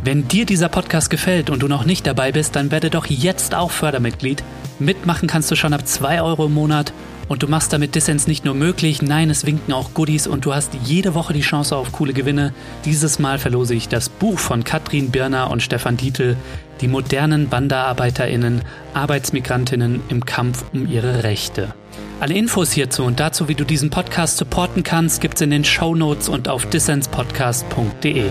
Wenn 0.02 0.30
dir 0.30 0.46
dieser 0.46 0.70
Podcast 0.70 1.10
gefällt 1.10 1.50
und 1.50 1.62
du 1.62 1.68
noch 1.68 1.84
nicht 1.84 2.08
dabei 2.08 2.32
bist, 2.32 2.56
dann 2.56 2.72
werde 2.72 2.90
doch 2.90 3.06
jetzt 3.08 3.54
auch 3.54 3.70
Fördermitglied. 3.70 4.42
Mitmachen 4.80 5.28
kannst 5.28 5.52
du 5.52 5.56
schon 5.56 5.74
ab 5.74 5.86
2 5.86 6.22
Euro 6.22 6.46
im 6.46 6.54
Monat 6.54 6.94
Und 7.30 7.44
du 7.44 7.48
machst 7.48 7.74
damit 7.74 7.94
Dissens 7.96 8.28
nicht 8.28 8.46
nur 8.46 8.54
möglich, 8.54 9.02
nein, 9.02 9.30
es 9.30 9.46
winken 9.46 9.74
auch 9.74 9.94
Goodies 9.94 10.28
und 10.28 10.46
du 10.46 10.54
hast 10.54 10.72
jede 10.86 11.14
Woche 11.14 11.34
die 11.34 11.42
Chance 11.42 11.76
auf 11.76 11.92
coole 11.92 12.14
Gewinne. 12.14 12.54
Dieses 12.86 13.20
Mal 13.20 13.38
verlose 13.38 13.76
ich 13.76 13.90
das 13.90 14.08
Buch 14.08 14.40
von 14.40 14.64
Katrin 14.64 15.12
Birner 15.12 15.52
und 15.52 15.62
Stefan 15.62 15.98
Dietl, 15.98 16.38
die 16.82 16.88
modernen 16.88 17.52
WanderarbeiterInnen, 17.52 18.62
Arbeitsmigrantinnen 18.94 20.02
im 20.10 20.26
Kampf 20.26 20.66
um 20.74 20.88
ihre 20.88 21.24
Rechte. 21.24 21.74
Alle 22.20 22.34
Infos 22.34 22.72
hierzu 22.72 23.04
und 23.04 23.20
dazu, 23.20 23.48
wie 23.48 23.56
du 23.56 23.64
diesen 23.64 23.90
Podcast 23.90 24.38
supporten 24.38 24.84
kannst, 24.84 25.22
gibt's 25.22 25.42
in 25.42 25.52
den 25.52 25.64
Show 25.64 25.96
Notes 25.96 26.30
und 26.30 26.48
auf 26.48 26.66
dissenspodcast.de. 26.66 28.30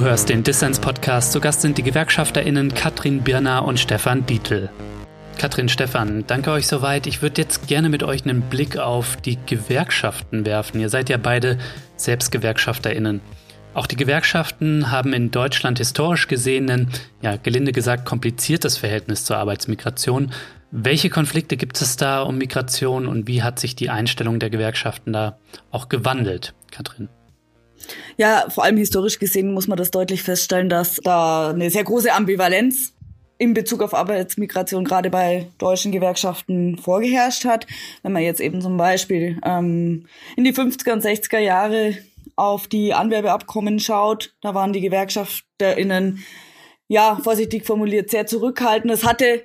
Du 0.00 0.06
hörst 0.06 0.30
den 0.30 0.42
Dissens-Podcast. 0.42 1.30
Zu 1.30 1.40
Gast 1.40 1.60
sind 1.60 1.76
die 1.76 1.82
GewerkschafterInnen 1.82 2.72
Katrin 2.72 3.20
Birner 3.20 3.66
und 3.66 3.78
Stefan 3.78 4.24
Dietl. 4.24 4.70
Katrin, 5.36 5.68
Stefan, 5.68 6.24
danke 6.26 6.52
euch 6.52 6.66
soweit. 6.66 7.06
Ich 7.06 7.20
würde 7.20 7.42
jetzt 7.42 7.68
gerne 7.68 7.90
mit 7.90 8.02
euch 8.02 8.24
einen 8.24 8.40
Blick 8.40 8.78
auf 8.78 9.16
die 9.16 9.36
Gewerkschaften 9.44 10.46
werfen. 10.46 10.80
Ihr 10.80 10.88
seid 10.88 11.10
ja 11.10 11.18
beide 11.18 11.58
selbst 11.96 12.32
GewerkschafterInnen. 12.32 13.20
Auch 13.74 13.86
die 13.86 13.96
Gewerkschaften 13.96 14.90
haben 14.90 15.12
in 15.12 15.32
Deutschland 15.32 15.76
historisch 15.76 16.28
gesehen 16.28 16.70
ein, 16.70 16.88
ja, 17.20 17.36
gelinde 17.36 17.72
gesagt, 17.72 18.06
kompliziertes 18.06 18.78
Verhältnis 18.78 19.26
zur 19.26 19.36
Arbeitsmigration. 19.36 20.32
Welche 20.70 21.10
Konflikte 21.10 21.58
gibt 21.58 21.78
es 21.78 21.96
da 21.96 22.22
um 22.22 22.38
Migration 22.38 23.06
und 23.06 23.28
wie 23.28 23.42
hat 23.42 23.58
sich 23.58 23.76
die 23.76 23.90
Einstellung 23.90 24.38
der 24.38 24.48
Gewerkschaften 24.48 25.12
da 25.12 25.36
auch 25.70 25.90
gewandelt, 25.90 26.54
Katrin? 26.70 27.10
Ja, 28.16 28.46
vor 28.48 28.64
allem 28.64 28.76
historisch 28.76 29.18
gesehen 29.18 29.52
muss 29.54 29.66
man 29.66 29.78
das 29.78 29.90
deutlich 29.90 30.22
feststellen, 30.22 30.68
dass 30.68 30.96
da 30.96 31.50
eine 31.50 31.70
sehr 31.70 31.84
große 31.84 32.12
Ambivalenz 32.12 32.92
in 33.40 33.54
Bezug 33.54 33.82
auf 33.82 33.94
Arbeitsmigration 33.94 34.84
gerade 34.84 35.08
bei 35.08 35.48
deutschen 35.56 35.92
Gewerkschaften 35.92 36.76
vorgeherrscht 36.76 37.46
hat. 37.46 37.66
Wenn 38.02 38.12
man 38.12 38.22
jetzt 38.22 38.40
eben 38.40 38.60
zum 38.60 38.76
Beispiel 38.76 39.40
ähm, 39.42 40.06
in 40.36 40.44
die 40.44 40.52
50er 40.52 40.92
und 40.92 41.02
60er 41.02 41.38
Jahre 41.38 41.96
auf 42.36 42.66
die 42.66 42.92
Anwerbeabkommen 42.92 43.80
schaut, 43.80 44.34
da 44.42 44.54
waren 44.54 44.74
die 44.74 44.82
GewerkschafterInnen, 44.82 46.22
ja, 46.88 47.18
vorsichtig 47.22 47.64
formuliert, 47.64 48.10
sehr 48.10 48.26
zurückhaltend. 48.26 48.92
Es 48.92 49.04
hatte 49.04 49.42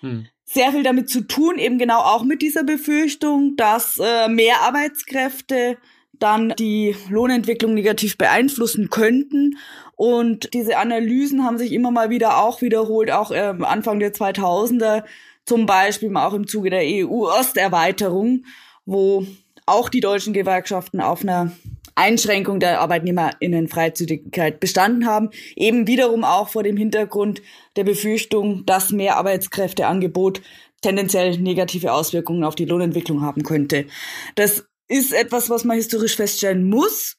hm. 0.00 0.28
sehr 0.44 0.70
viel 0.70 0.84
damit 0.84 1.10
zu 1.10 1.22
tun, 1.22 1.58
eben 1.58 1.78
genau 1.78 1.98
auch 1.98 2.22
mit 2.22 2.42
dieser 2.42 2.62
Befürchtung, 2.62 3.56
dass 3.56 3.98
äh, 3.98 4.28
mehr 4.28 4.60
Arbeitskräfte 4.60 5.78
dann 6.22 6.54
die 6.58 6.94
Lohnentwicklung 7.08 7.74
negativ 7.74 8.16
beeinflussen 8.16 8.90
könnten. 8.90 9.58
Und 9.96 10.54
diese 10.54 10.78
Analysen 10.78 11.44
haben 11.44 11.58
sich 11.58 11.72
immer 11.72 11.90
mal 11.90 12.10
wieder 12.10 12.42
auch 12.42 12.62
wiederholt, 12.62 13.10
auch 13.10 13.30
äh, 13.30 13.54
Anfang 13.60 13.98
der 13.98 14.12
2000er, 14.12 15.04
zum 15.44 15.66
Beispiel 15.66 16.16
auch 16.16 16.34
im 16.34 16.46
Zuge 16.46 16.70
der 16.70 16.82
EU-Osterweiterung, 16.82 18.44
wo 18.86 19.26
auch 19.66 19.88
die 19.88 20.00
deutschen 20.00 20.32
Gewerkschaften 20.32 21.00
auf 21.00 21.22
einer 21.22 21.52
Einschränkung 21.94 22.58
der 22.58 22.80
Arbeitnehmerinnenfreizügigkeit 22.80 24.60
bestanden 24.60 25.06
haben, 25.06 25.30
eben 25.56 25.86
wiederum 25.86 26.24
auch 26.24 26.48
vor 26.48 26.62
dem 26.62 26.76
Hintergrund 26.76 27.42
der 27.76 27.84
Befürchtung, 27.84 28.64
dass 28.64 28.92
mehr 28.92 29.16
Arbeitskräfteangebot 29.16 30.40
tendenziell 30.80 31.38
negative 31.38 31.92
Auswirkungen 31.92 32.44
auf 32.44 32.54
die 32.54 32.64
Lohnentwicklung 32.64 33.22
haben 33.22 33.42
könnte. 33.42 33.86
Das 34.34 34.64
ist 34.92 35.12
etwas, 35.12 35.48
was 35.50 35.64
man 35.64 35.76
historisch 35.76 36.16
feststellen 36.16 36.68
muss. 36.68 37.16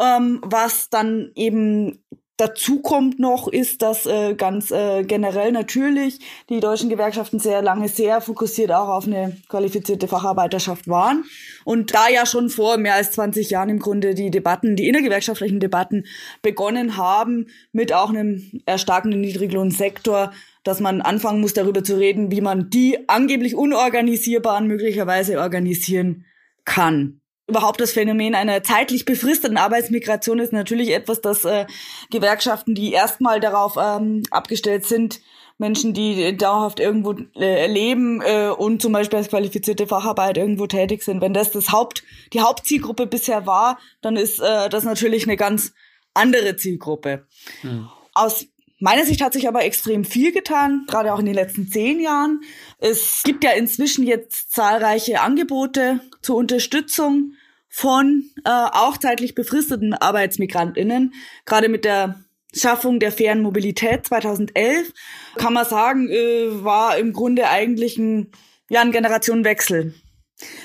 Ähm, 0.00 0.40
was 0.42 0.88
dann 0.88 1.30
eben 1.34 2.02
dazu 2.40 2.80
kommt 2.80 3.18
noch, 3.18 3.48
ist, 3.48 3.82
dass 3.82 4.06
äh, 4.06 4.34
ganz 4.34 4.70
äh, 4.70 5.02
generell 5.02 5.52
natürlich 5.52 6.20
die 6.48 6.60
deutschen 6.60 6.88
Gewerkschaften 6.88 7.38
sehr 7.38 7.60
lange 7.60 7.88
sehr 7.88 8.22
fokussiert 8.22 8.72
auch 8.72 8.88
auf 8.88 9.06
eine 9.06 9.36
qualifizierte 9.48 10.08
Facharbeiterschaft 10.08 10.88
waren. 10.88 11.24
Und 11.64 11.94
da 11.94 12.08
ja 12.08 12.24
schon 12.24 12.48
vor 12.48 12.78
mehr 12.78 12.94
als 12.94 13.10
20 13.10 13.50
Jahren 13.50 13.68
im 13.68 13.78
Grunde 13.78 14.14
die 14.14 14.30
Debatten, 14.30 14.74
die 14.74 14.88
innergewerkschaftlichen 14.88 15.60
Debatten 15.60 16.06
begonnen 16.40 16.96
haben, 16.96 17.48
mit 17.72 17.92
auch 17.92 18.08
einem 18.08 18.62
erstarkenden 18.64 19.20
Niedriglohnsektor, 19.20 20.32
dass 20.64 20.80
man 20.80 21.02
anfangen 21.02 21.42
muss, 21.42 21.52
darüber 21.52 21.84
zu 21.84 21.98
reden, 21.98 22.30
wie 22.30 22.40
man 22.40 22.70
die 22.70 23.06
angeblich 23.08 23.54
unorganisierbaren 23.54 24.66
möglicherweise 24.66 25.38
organisieren 25.40 26.24
kann. 26.70 27.20
Überhaupt 27.48 27.80
das 27.80 27.92
Phänomen 27.92 28.36
einer 28.36 28.62
zeitlich 28.62 29.04
befristeten 29.04 29.56
Arbeitsmigration 29.56 30.38
ist 30.38 30.52
natürlich 30.52 30.90
etwas, 30.90 31.20
das 31.20 31.44
äh, 31.44 31.66
Gewerkschaften, 32.10 32.76
die 32.76 32.92
erstmal 32.92 33.40
darauf 33.40 33.76
ähm, 33.76 34.22
abgestellt 34.30 34.86
sind, 34.86 35.20
Menschen, 35.58 35.92
die 35.92 36.36
dauerhaft 36.36 36.78
irgendwo 36.78 37.16
äh, 37.34 37.66
leben 37.66 38.22
äh, 38.22 38.50
und 38.56 38.80
zum 38.80 38.92
Beispiel 38.92 39.18
als 39.18 39.28
qualifizierte 39.28 39.88
Facharbeit 39.88 40.38
irgendwo 40.38 40.68
tätig 40.68 41.02
sind. 41.02 41.20
Wenn 41.20 41.34
das, 41.34 41.50
das 41.50 41.72
Haupt, 41.72 42.04
die 42.32 42.40
Hauptzielgruppe 42.40 43.08
bisher 43.08 43.46
war, 43.46 43.80
dann 44.00 44.16
ist 44.16 44.38
äh, 44.38 44.68
das 44.68 44.84
natürlich 44.84 45.24
eine 45.24 45.36
ganz 45.36 45.72
andere 46.14 46.56
Zielgruppe. 46.56 47.26
Hm. 47.62 47.88
Aus 48.14 48.46
meiner 48.78 49.04
Sicht 49.04 49.22
hat 49.22 49.32
sich 49.32 49.48
aber 49.48 49.64
extrem 49.64 50.04
viel 50.04 50.32
getan, 50.32 50.84
gerade 50.86 51.12
auch 51.12 51.18
in 51.18 51.26
den 51.26 51.34
letzten 51.34 51.68
zehn 51.68 52.00
Jahren. 52.00 52.40
Es 52.78 53.22
gibt 53.24 53.42
ja 53.42 53.50
inzwischen 53.50 54.06
jetzt 54.06 54.52
zahlreiche 54.52 55.20
Angebote 55.20 56.00
zur 56.22 56.36
Unterstützung 56.36 57.34
von 57.68 58.24
äh, 58.44 58.50
auch 58.50 58.98
zeitlich 58.98 59.34
befristeten 59.34 59.94
Arbeitsmigrantinnen. 59.94 61.14
Gerade 61.46 61.68
mit 61.68 61.84
der 61.84 62.24
Schaffung 62.52 62.98
der 62.98 63.12
fairen 63.12 63.42
Mobilität 63.42 64.06
2011 64.06 64.92
kann 65.36 65.52
man 65.52 65.64
sagen, 65.64 66.08
äh, 66.08 66.64
war 66.64 66.98
im 66.98 67.12
Grunde 67.12 67.48
eigentlich 67.48 67.96
ein, 67.96 68.32
ja, 68.68 68.80
ein 68.80 68.92
Generationenwechsel. 68.92 69.94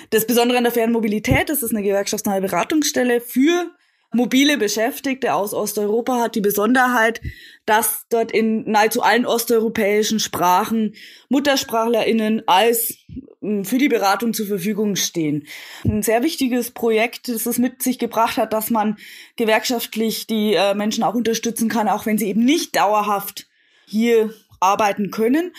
Das 0.09 0.25
Besondere 0.25 0.57
an 0.57 0.63
der 0.63 0.73
fairen 0.73 0.91
Mobilität, 0.91 1.49
das 1.49 1.61
ist 1.61 1.71
eine 1.71 1.83
gewerkschaftsnahe 1.83 2.41
Beratungsstelle 2.41 3.21
für 3.21 3.71
mobile 4.15 4.57
Beschäftigte 4.57 5.33
aus 5.33 5.53
Osteuropa 5.53 6.19
hat 6.19 6.35
die 6.35 6.41
Besonderheit, 6.41 7.21
dass 7.65 8.05
dort 8.09 8.31
in 8.31 8.69
nahezu 8.69 9.01
allen 9.01 9.25
osteuropäischen 9.25 10.19
Sprachen 10.19 10.95
MuttersprachlerInnen 11.29 12.43
als 12.47 12.97
hm, 13.41 13.65
für 13.65 13.77
die 13.77 13.89
Beratung 13.89 14.33
zur 14.33 14.47
Verfügung 14.47 14.95
stehen. 14.95 15.47
Ein 15.83 16.01
sehr 16.01 16.23
wichtiges 16.23 16.71
Projekt, 16.71 17.27
das 17.27 17.45
es 17.45 17.57
mit 17.57 17.83
sich 17.83 17.99
gebracht 17.99 18.37
hat, 18.37 18.53
dass 18.53 18.69
man 18.69 18.97
gewerkschaftlich 19.35 20.27
die 20.27 20.53
äh, 20.53 20.73
Menschen 20.73 21.03
auch 21.03 21.15
unterstützen 21.15 21.69
kann, 21.69 21.87
auch 21.89 22.05
wenn 22.05 22.17
sie 22.17 22.27
eben 22.27 22.45
nicht 22.45 22.75
dauerhaft 22.75 23.47
hier 23.85 24.33
arbeiten 24.59 25.11
können. 25.11 25.53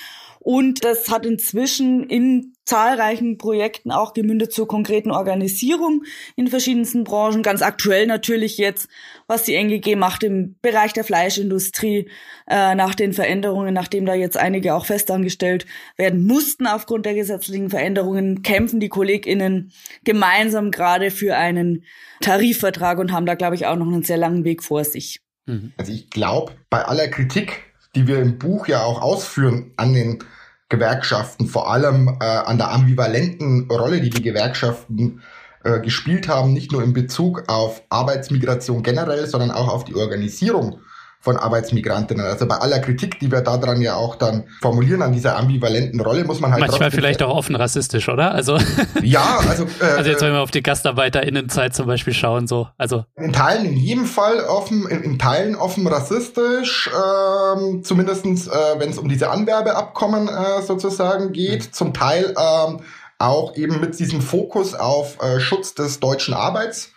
Und 0.46 0.84
das 0.84 1.10
hat 1.10 1.26
inzwischen 1.26 2.08
in 2.08 2.52
zahlreichen 2.64 3.36
Projekten 3.36 3.90
auch 3.90 4.14
gemündet 4.14 4.52
zur 4.52 4.68
konkreten 4.68 5.10
Organisierung 5.10 6.04
in 6.36 6.46
verschiedensten 6.46 7.02
Branchen. 7.02 7.42
Ganz 7.42 7.62
aktuell 7.62 8.06
natürlich 8.06 8.56
jetzt, 8.56 8.86
was 9.26 9.42
die 9.42 9.56
NGG 9.56 9.96
macht 9.96 10.22
im 10.22 10.54
Bereich 10.62 10.92
der 10.92 11.02
Fleischindustrie, 11.02 12.08
äh, 12.46 12.76
nach 12.76 12.94
den 12.94 13.12
Veränderungen, 13.12 13.74
nachdem 13.74 14.06
da 14.06 14.14
jetzt 14.14 14.36
einige 14.36 14.76
auch 14.76 14.86
festangestellt 14.86 15.66
werden 15.96 16.24
mussten 16.24 16.68
aufgrund 16.68 17.06
der 17.06 17.14
gesetzlichen 17.14 17.68
Veränderungen, 17.68 18.42
kämpfen 18.42 18.78
die 18.78 18.88
KollegInnen 18.88 19.72
gemeinsam 20.04 20.70
gerade 20.70 21.10
für 21.10 21.34
einen 21.34 21.82
Tarifvertrag 22.20 23.00
und 23.00 23.10
haben 23.10 23.26
da, 23.26 23.34
glaube 23.34 23.56
ich, 23.56 23.66
auch 23.66 23.74
noch 23.74 23.88
einen 23.88 24.04
sehr 24.04 24.16
langen 24.16 24.44
Weg 24.44 24.62
vor 24.62 24.84
sich. 24.84 25.22
Mhm. 25.46 25.72
Also 25.76 25.90
ich 25.90 26.08
glaube, 26.08 26.52
bei 26.70 26.84
aller 26.84 27.08
Kritik, 27.08 27.64
die 27.96 28.06
wir 28.06 28.20
im 28.20 28.38
Buch 28.38 28.68
ja 28.68 28.84
auch 28.84 29.02
ausführen 29.02 29.72
an 29.76 29.92
den 29.92 30.20
Gewerkschaften, 30.68 31.46
vor 31.46 31.70
allem 31.70 32.18
äh, 32.20 32.24
an 32.24 32.58
der 32.58 32.72
ambivalenten 32.72 33.70
Rolle, 33.70 34.00
die 34.00 34.10
die 34.10 34.22
Gewerkschaften 34.22 35.22
äh, 35.62 35.80
gespielt 35.80 36.28
haben, 36.28 36.52
nicht 36.52 36.72
nur 36.72 36.82
in 36.82 36.92
Bezug 36.92 37.44
auf 37.48 37.82
Arbeitsmigration 37.88 38.82
generell, 38.82 39.26
sondern 39.26 39.50
auch 39.50 39.68
auf 39.68 39.84
die 39.84 39.94
Organisierung 39.94 40.80
von 41.26 41.36
Arbeitsmigrantinnen. 41.38 42.24
Also 42.24 42.46
bei 42.46 42.54
aller 42.54 42.78
Kritik, 42.78 43.18
die 43.18 43.32
wir 43.32 43.40
daran 43.40 43.80
ja 43.80 43.96
auch 43.96 44.14
dann 44.14 44.44
formulieren 44.60 45.02
an 45.02 45.10
dieser 45.10 45.36
ambivalenten 45.36 46.00
Rolle, 46.00 46.22
muss 46.22 46.38
man 46.38 46.52
halt 46.52 46.60
manchmal 46.60 46.92
vielleicht 46.92 47.20
auch 47.20 47.34
offen 47.36 47.56
rassistisch, 47.56 48.08
oder? 48.08 48.30
Also 48.30 48.58
ja, 49.02 49.40
also 49.48 49.64
äh, 49.64 49.84
also 49.96 50.08
jetzt 50.08 50.22
wenn 50.22 50.34
wir 50.34 50.40
auf 50.40 50.52
die 50.52 50.62
Gastarbeiterinnenzeit 50.62 51.74
zum 51.74 51.88
Beispiel 51.88 52.14
schauen, 52.14 52.46
so 52.46 52.68
also 52.78 53.04
in 53.16 53.32
Teilen 53.32 53.64
in 53.64 53.76
jedem 53.76 54.04
Fall 54.04 54.38
offen, 54.38 54.86
in, 54.86 55.02
in 55.02 55.18
Teilen 55.18 55.56
offen 55.56 55.84
rassistisch, 55.88 56.88
ähm, 56.94 57.82
zumindestens 57.82 58.46
äh, 58.46 58.52
wenn 58.78 58.90
es 58.90 58.98
um 58.98 59.08
diese 59.08 59.28
Anwerbeabkommen 59.28 60.28
äh, 60.28 60.62
sozusagen 60.62 61.32
geht, 61.32 61.66
mhm. 61.66 61.72
zum 61.72 61.92
Teil 61.92 62.36
ähm, 62.38 62.82
auch 63.18 63.56
eben 63.56 63.80
mit 63.80 63.98
diesem 63.98 64.20
Fokus 64.20 64.74
auf 64.76 65.20
äh, 65.20 65.40
Schutz 65.40 65.74
des 65.74 65.98
deutschen 65.98 66.34
Arbeits 66.34 66.92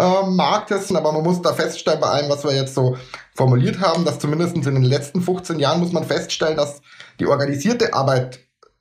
äh, 0.00 0.26
Marktes, 0.30 0.94
aber 0.94 1.12
man 1.12 1.22
muss 1.22 1.42
da 1.42 1.52
feststellen, 1.52 2.00
bei 2.00 2.08
allem, 2.08 2.30
was 2.30 2.44
wir 2.44 2.54
jetzt 2.54 2.74
so 2.74 2.96
formuliert 3.34 3.80
haben, 3.80 4.04
dass 4.04 4.18
zumindest 4.18 4.56
in 4.56 4.62
den 4.62 4.82
letzten 4.82 5.20
15 5.22 5.58
Jahren 5.58 5.80
muss 5.80 5.92
man 5.92 6.04
feststellen, 6.04 6.56
dass 6.56 6.80
die 7.18 7.26
organisierte 7.26 7.92
Arbeit 7.94 8.40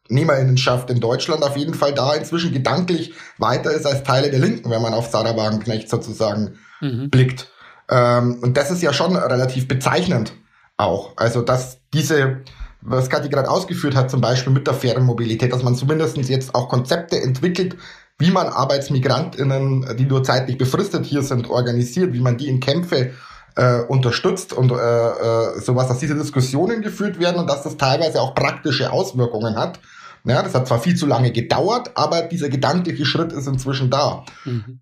Arbeitnehmerinnenschaft 0.10 0.90
in 0.90 1.00
Deutschland 1.00 1.44
auf 1.44 1.56
jeden 1.56 1.74
Fall 1.74 1.94
da 1.94 2.14
inzwischen 2.14 2.52
gedanklich 2.52 3.14
weiter 3.38 3.72
ist 3.72 3.86
als 3.86 4.04
Teile 4.04 4.32
der 4.32 4.40
Linken, 4.40 4.70
wenn 4.70 4.82
man 4.82 4.94
auf 4.94 5.08
Sarah 5.08 5.38
Wagenknecht 5.38 5.90
sozusagen 5.90 6.58
mhm. 6.82 7.10
blickt. 7.10 7.52
Ähm, 7.90 8.40
und 8.42 8.58
das 8.58 8.72
ist 8.72 8.82
ja 8.82 8.92
schon 8.94 9.16
relativ 9.16 9.68
bezeichnend 9.68 10.34
auch. 10.78 11.14
Also, 11.16 11.42
dass 11.42 11.80
diese, 11.94 12.42
was 12.82 13.10
Kathi 13.10 13.30
gerade 13.30 13.50
ausgeführt 13.50 13.96
hat, 13.96 14.10
zum 14.10 14.22
Beispiel 14.22 14.54
mit 14.54 14.68
der 14.68 14.74
fairen 14.74 15.06
Mobilität, 15.06 15.54
dass 15.54 15.64
man 15.64 15.76
zumindest 15.76 16.18
jetzt 16.18 16.56
auch 16.56 16.70
Konzepte 16.70 17.22
entwickelt, 17.22 17.78
wie 18.20 18.32
man 18.32 18.48
ArbeitsmigrantInnen, 18.48 19.96
die 19.98 20.06
nur 20.06 20.24
zeitlich 20.24 20.58
befristet 20.58 21.06
hier 21.06 21.24
sind, 21.24 21.50
organisiert, 21.50 22.14
wie 22.14 22.20
man 22.20 22.38
die 22.38 22.50
in 22.50 22.60
Kämpfe 22.60 23.14
äh, 23.56 23.80
unterstützt 23.82 24.54
und 24.54 24.72
äh, 24.72 24.76
äh, 24.76 25.60
sowas, 25.60 25.88
dass 25.88 26.00
diese 26.00 26.16
Diskussionen 26.16 26.82
geführt 26.82 27.20
werden 27.20 27.38
und 27.38 27.50
dass 27.50 27.64
das 27.64 27.78
teilweise 27.78 28.22
auch 28.22 28.36
praktische 28.36 28.92
Auswirkungen 28.92 29.56
hat. 29.56 29.80
Ja, 30.26 30.44
das 30.44 30.54
hat 30.54 30.68
zwar 30.68 30.80
viel 30.80 30.96
zu 30.96 31.06
lange 31.06 31.32
gedauert, 31.32 31.92
aber 31.96 32.24
dieser 32.24 32.50
gedankliche 32.50 33.06
Schritt 33.06 33.32
ist 33.32 33.48
inzwischen 33.48 33.90
da. 33.90 34.26
Mhm. 34.44 34.82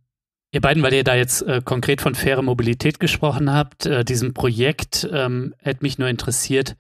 Ihr 0.52 0.62
beiden, 0.62 0.82
weil 0.82 0.94
ihr 0.94 1.04
da 1.04 1.16
jetzt 1.16 1.44
äh, 1.44 1.62
konkret 1.64 2.02
von 2.02 2.16
faire 2.16 2.42
Mobilität 2.42 3.00
gesprochen 3.00 3.54
habt, 3.54 3.86
äh, 3.86 4.04
diesem 4.04 4.34
Projekt 4.34 5.08
ähm, 5.12 5.54
hätte 5.60 5.84
mich 5.84 6.00
nur 6.00 6.08
interessiert, 6.08 6.76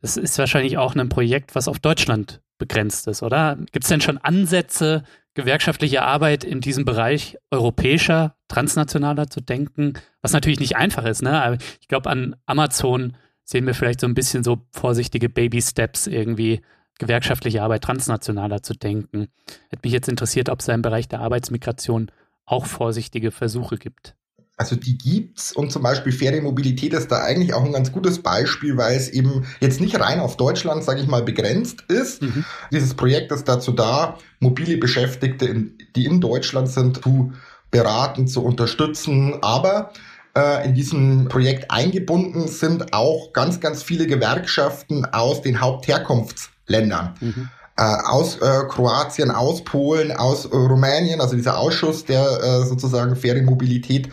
das 0.00 0.16
ist 0.16 0.38
wahrscheinlich 0.38 0.78
auch 0.78 0.94
ein 0.94 1.08
Projekt, 1.08 1.54
was 1.54 1.68
auf 1.68 1.80
Deutschland 1.80 2.40
begrenzt 2.58 3.06
ist, 3.06 3.22
oder? 3.22 3.56
Gibt 3.72 3.84
es 3.84 3.88
denn 3.88 4.00
schon 4.00 4.18
Ansätze, 4.18 5.04
gewerkschaftliche 5.34 6.02
Arbeit 6.02 6.44
in 6.44 6.60
diesem 6.60 6.84
Bereich 6.84 7.38
europäischer, 7.50 8.34
transnationaler 8.48 9.28
zu 9.28 9.40
denken? 9.40 9.94
Was 10.20 10.32
natürlich 10.32 10.60
nicht 10.60 10.76
einfach 10.76 11.04
ist, 11.04 11.22
ne? 11.22 11.42
Aber 11.42 11.58
ich 11.80 11.88
glaube, 11.88 12.10
an 12.10 12.36
Amazon 12.46 13.16
sehen 13.44 13.66
wir 13.66 13.74
vielleicht 13.74 14.00
so 14.00 14.06
ein 14.06 14.14
bisschen 14.14 14.44
so 14.44 14.66
vorsichtige 14.72 15.28
Baby-Steps 15.28 16.06
irgendwie, 16.06 16.60
gewerkschaftliche 16.98 17.62
Arbeit 17.62 17.84
transnationaler 17.84 18.62
zu 18.62 18.74
denken. 18.74 19.28
Hätte 19.70 19.82
mich 19.84 19.92
jetzt 19.92 20.08
interessiert, 20.08 20.48
ob 20.48 20.60
es 20.60 20.68
im 20.68 20.82
Bereich 20.82 21.08
der 21.08 21.20
Arbeitsmigration 21.20 22.10
auch 22.44 22.66
vorsichtige 22.66 23.30
Versuche 23.30 23.78
gibt. 23.78 24.16
Also 24.58 24.74
die 24.74 24.98
gibt's 24.98 25.52
und 25.52 25.70
zum 25.70 25.84
Beispiel 25.84 26.12
faire 26.12 26.42
Mobilität 26.42 26.92
ist 26.92 27.12
da 27.12 27.22
eigentlich 27.22 27.54
auch 27.54 27.64
ein 27.64 27.72
ganz 27.72 27.92
gutes 27.92 28.20
Beispiel, 28.20 28.76
weil 28.76 28.96
es 28.96 29.08
eben 29.08 29.46
jetzt 29.60 29.80
nicht 29.80 29.98
rein 30.00 30.18
auf 30.18 30.36
Deutschland, 30.36 30.82
sage 30.82 31.00
ich 31.00 31.06
mal, 31.06 31.22
begrenzt 31.22 31.84
ist. 31.86 32.22
Mhm. 32.22 32.44
Dieses 32.72 32.94
Projekt 32.94 33.30
ist 33.30 33.48
dazu 33.48 33.70
da, 33.70 34.18
mobile 34.40 34.76
Beschäftigte, 34.76 35.46
in, 35.46 35.78
die 35.94 36.06
in 36.06 36.20
Deutschland 36.20 36.68
sind, 36.68 37.04
zu 37.04 37.32
beraten, 37.70 38.26
zu 38.26 38.42
unterstützen. 38.42 39.36
Aber 39.42 39.92
äh, 40.36 40.66
in 40.66 40.74
diesem 40.74 41.28
Projekt 41.28 41.70
eingebunden 41.70 42.48
sind 42.48 42.92
auch 42.92 43.32
ganz, 43.32 43.60
ganz 43.60 43.84
viele 43.84 44.08
Gewerkschaften 44.08 45.04
aus 45.04 45.40
den 45.40 45.60
Hauptherkunftsländern. 45.60 47.14
Mhm 47.20 47.48
äh, 47.78 47.82
aus 48.06 48.38
äh, 48.38 48.64
Kroatien, 48.68 49.30
aus 49.30 49.62
Polen, 49.62 50.10
aus 50.10 50.46
äh, 50.46 50.56
Rumänien, 50.56 51.20
also 51.20 51.36
dieser 51.36 51.58
Ausschuss, 51.58 52.04
der 52.04 52.24
äh, 52.42 52.66
sozusagen 52.66 53.14
faire 53.14 53.40
Mobilität 53.40 54.08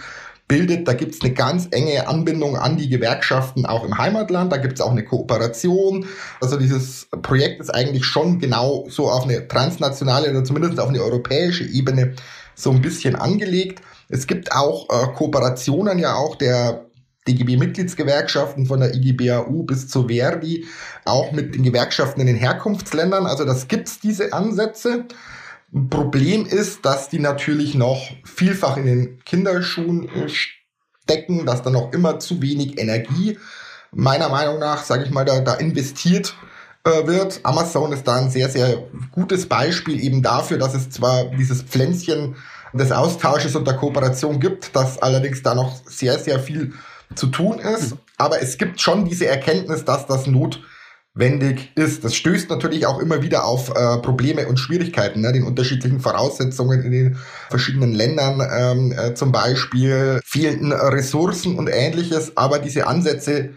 bildet. 0.48 0.88
Da 0.88 0.94
gibt's 0.94 1.22
eine 1.22 1.34
ganz 1.34 1.68
enge 1.72 2.08
Anbindung 2.08 2.56
an 2.58 2.78
die 2.78 2.90
Gewerkschaften 2.90 3.66
auch 3.66 3.84
im 3.84 3.98
Heimatland. 3.98 4.52
Da 4.52 4.58
gibt's 4.58 4.82
auch 4.82 4.92
eine 4.92 5.04
Kooperation. 5.04 6.06
Also 6.40 6.58
dieses 6.58 7.08
Projekt 7.22 7.62
ist 7.62 7.74
eigentlich 7.74 8.06
schon 8.06 8.40
genau 8.40 8.86
so 8.90 9.10
auf 9.10 9.24
eine 9.24 9.48
transnationale 9.48 10.30
oder 10.30 10.44
zumindest 10.44 10.80
auf 10.80 10.90
eine 10.90 11.02
europäische 11.02 11.64
Ebene 11.64 12.14
so 12.54 12.72
ein 12.72 12.82
bisschen 12.82 13.16
angelegt. 13.16 13.82
Es 14.08 14.28
gibt 14.28 14.52
auch 14.52 14.88
äh, 14.90 15.14
Kooperationen 15.14 15.98
ja 16.00 16.16
auch 16.16 16.36
der 16.36 16.86
DGB-Mitgliedsgewerkschaften 17.28 18.68
von 18.68 18.80
der 18.80 18.94
IGBAU 18.94 19.64
bis 19.64 19.88
zur 19.88 20.10
Verdi, 20.10 20.66
auch 21.06 21.32
mit 21.32 21.56
den 21.56 21.64
Gewerkschaften 21.64 22.22
in 22.22 22.28
den 22.28 22.36
Herkunftsländern. 22.36 23.26
Also 23.26 23.46
das 23.46 23.68
gibt's 23.68 24.00
diese 24.00 24.32
Ansätze. 24.32 25.06
Problem 25.90 26.46
ist, 26.46 26.86
dass 26.86 27.10
die 27.10 27.20
natürlich 27.20 27.76
noch 27.76 28.10
vielfach 28.24 28.78
in 28.78 28.86
den 28.86 29.20
Kinderschuhen 29.26 30.08
äh, 30.08 30.30
stecken, 30.30 31.46
dass 31.46 31.64
da 31.64 31.70
noch 31.70 31.92
immer 31.92 32.20
zu 32.20 32.42
wenig 32.42 32.80
Energie, 32.80 33.38
meiner 33.92 34.30
Meinung 34.30 34.58
nach, 34.60 34.84
sage 34.84 35.04
ich 35.04 35.12
mal, 35.12 35.26
da, 35.26 35.42
da 35.42 35.56
investiert 35.56 36.36
äh, 36.86 37.06
wird. 37.08 37.42
Amazon 37.44 37.92
ist 37.92 38.08
da 38.08 38.16
ein 38.16 38.30
sehr, 38.30 38.50
sehr 38.50 38.84
gutes 39.12 39.48
Beispiel 39.48 40.02
eben 40.02 40.22
dafür, 40.22 40.58
dass 40.58 40.76
es 40.76 40.90
zwar 40.90 41.26
dieses 41.26 41.62
Pflänzchen 41.64 42.36
des 42.72 42.94
Austausches 42.94 43.56
und 43.56 43.68
der 43.68 43.76
Kooperation 43.76 44.40
gibt, 44.40 44.76
dass 44.76 45.02
allerdings 45.02 45.44
da 45.44 45.56
noch 45.56 45.82
sehr, 45.86 46.20
sehr 46.20 46.40
viel 46.40 46.74
zu 47.16 47.28
tun 47.28 47.60
ist. 47.60 47.92
Mhm. 47.92 48.00
Aber 48.18 48.42
es 48.42 48.58
gibt 48.58 48.80
schon 48.80 49.06
diese 49.06 49.28
Erkenntnis, 49.28 49.84
dass 49.84 50.08
das 50.08 50.26
notwendig 50.26 50.75
ist. 51.76 52.04
Das 52.04 52.16
stößt 52.16 52.50
natürlich 52.50 52.86
auch 52.86 53.00
immer 53.00 53.22
wieder 53.22 53.46
auf 53.46 53.70
äh, 53.70 53.98
Probleme 54.00 54.48
und 54.48 54.60
Schwierigkeiten, 54.60 55.22
ne? 55.22 55.32
den 55.32 55.44
unterschiedlichen 55.44 56.02
Voraussetzungen 56.02 56.84
in 56.84 56.92
den 56.92 57.18
verschiedenen 57.50 57.94
Ländern, 57.94 58.42
ähm, 58.52 58.92
äh, 58.92 59.14
zum 59.14 59.32
Beispiel 59.32 60.20
fehlenden 60.26 60.74
Ressourcen 60.74 61.58
und 61.58 61.68
ähnliches. 61.68 62.36
Aber 62.36 62.60
diese 62.60 62.88
Ansätze 62.88 63.52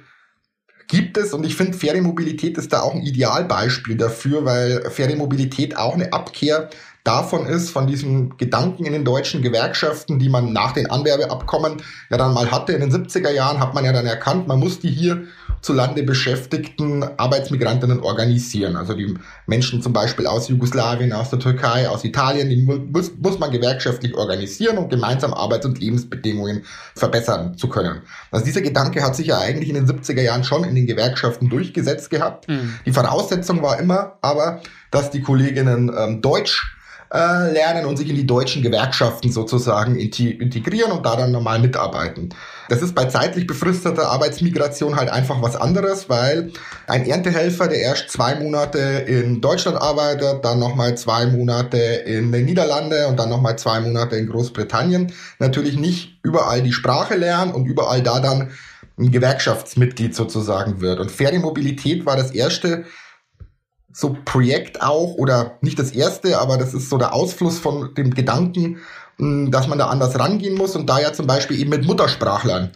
gibt 0.87 1.19
es 1.19 1.35
und 1.35 1.45
ich 1.45 1.57
finde, 1.57 1.77
faire 1.77 2.01
Mobilität 2.01 2.57
ist 2.59 2.73
da 2.73 2.81
auch 2.81 2.95
ein 2.95 3.03
Idealbeispiel 3.03 3.97
dafür, 3.97 4.45
weil 4.45 4.91
faire 4.91 5.17
Mobilität 5.17 5.77
auch 5.77 5.95
eine 5.95 6.13
Abkehr 6.13 6.71
davon 7.05 7.47
ist, 7.47 7.71
von 7.71 7.87
diesem 7.87 8.37
Gedanken 8.37 8.85
in 8.85 8.93
den 8.93 9.05
deutschen 9.05 9.43
Gewerkschaften, 9.43 10.19
die 10.19 10.29
man 10.29 10.53
nach 10.53 10.73
den 10.73 10.91
Anwerbeabkommen 10.91 11.83
ja 12.11 12.17
dann 12.17 12.35
mal 12.35 12.51
hatte. 12.51 12.73
In 12.73 12.81
den 12.81 12.93
70er 12.93 13.31
Jahren 13.31 13.61
hat 13.61 13.75
man 13.75 13.85
ja 13.85 13.93
dann 13.93 14.07
erkannt, 14.07 14.47
man 14.47 14.59
muss 14.59 14.79
die 14.79 14.91
hier 14.91 15.25
zu 15.61 15.73
Lande 15.73 16.03
beschäftigten 16.03 17.03
Arbeitsmigrantinnen 17.03 18.01
organisieren. 18.01 18.77
Also 18.77 18.95
die 18.95 19.15
Menschen 19.47 19.83
zum 19.83 19.93
Beispiel 19.93 20.27
aus 20.27 20.49
Jugoslawien, 20.49 21.13
aus 21.13 21.31
der 21.31 21.39
Türkei, 21.39 21.89
aus 21.89 22.05
Italien, 22.05 22.49
die 22.49 22.57
muss, 22.57 23.13
muss 23.21 23.39
man 23.39 23.51
gewerkschaftlich 23.51 24.15
organisieren, 24.15 24.79
um 24.79 24.89
gemeinsam 24.89 25.35
Arbeits- 25.35 25.67
und 25.67 25.81
Lebensbedingungen 25.81 26.65
verbessern 26.95 27.57
zu 27.57 27.69
können. 27.69 28.03
Also 28.31 28.45
dieser 28.45 28.61
Gedanke 28.61 29.03
hat 29.03 29.17
sich 29.17 29.29
ja 29.29 29.39
eigentlich 29.39 29.69
in 29.69 29.75
den 29.75 29.87
70er 29.87 30.23
Jahren 30.23 30.45
schon 30.45 30.65
in 30.65 30.75
den 30.75 30.87
Gewerkschaften 30.87 31.49
durchgesetzt 31.49 32.11
gehabt. 32.11 32.49
Mhm. 32.49 32.75
Die 32.87 32.93
Voraussetzung 32.93 33.63
war 33.63 33.79
immer 33.79 34.19
aber, 34.23 34.61
dass 34.91 35.11
die 35.11 35.21
Kolleginnen 35.21 35.93
ähm, 35.97 36.23
Deutsch 36.23 36.78
äh, 37.13 37.53
lernen 37.53 37.87
und 37.87 37.97
sich 37.97 38.09
in 38.09 38.17
die 38.17 38.27
deutschen 38.27 38.63
Gewerkschaften 38.63 39.33
sozusagen 39.33 39.97
integrieren 39.97 40.93
und 40.93 41.07
da 41.07 41.17
dann 41.17 41.33
normal 41.33 41.59
mitarbeiten. 41.59 42.31
Das 42.69 42.83
ist 42.83 42.95
bei 42.95 43.07
zeitlich 43.07 43.47
befristeter 43.47 44.11
Arbeitsmigration 44.11 44.97
halt 44.97 45.09
einfach 45.09 45.41
was 45.41 45.57
anderes, 45.57 46.11
weil 46.11 46.53
ein 46.87 47.07
Erntehelfer, 47.07 47.69
der 47.69 47.81
erst 47.81 48.11
zwei 48.11 48.35
Monate 48.35 48.79
in 48.79 49.41
Deutschland 49.41 49.81
arbeitet, 49.81 50.45
dann 50.45 50.59
nochmal 50.59 50.97
zwei 50.99 51.27
Monate 51.27 51.79
in 51.79 52.31
den 52.31 52.45
Niederlande 52.45 53.07
und 53.09 53.19
dann 53.19 53.31
nochmal 53.31 53.59
zwei 53.59 53.81
Monate 53.81 54.17
in 54.17 54.29
Großbritannien, 54.29 55.13
natürlich 55.39 55.79
nicht 55.79 56.19
überall 56.23 56.63
die 56.63 56.73
Sprache 56.73 57.15
lernt 57.15 57.55
und 57.55 57.65
überall 57.65 58.03
da 58.03 58.21
dann 58.21 58.51
ein 58.99 59.11
Gewerkschaftsmitglied 59.11 60.15
sozusagen 60.15 60.81
wird. 60.81 61.01
Und 61.01 61.11
faire 61.11 61.39
Mobilität 61.39 62.05
war 62.05 62.17
das 62.17 62.33
erste 62.33 62.85
so 63.99 64.17
Projekt 64.25 64.81
auch, 64.81 65.15
oder 65.15 65.59
nicht 65.61 65.77
das 65.77 65.91
erste, 65.91 66.39
aber 66.39 66.57
das 66.57 66.73
ist 66.73 66.89
so 66.89 66.99
der 66.99 67.13
Ausfluss 67.13 67.59
von 67.59 67.95
dem 67.97 68.15
Gedanken, 68.15 68.79
hm, 69.17 69.51
dass 69.51 69.67
man 69.67 69.77
da 69.77 69.89
anders 69.89 70.17
rangehen 70.17 70.55
muss 70.55 70.77
und 70.77 70.89
da 70.89 71.01
ja 71.01 71.13
zum 71.13 71.27
Beispiel 71.27 71.59
eben 71.59 71.71
mit 71.71 71.85
Muttersprachlern 71.85 72.71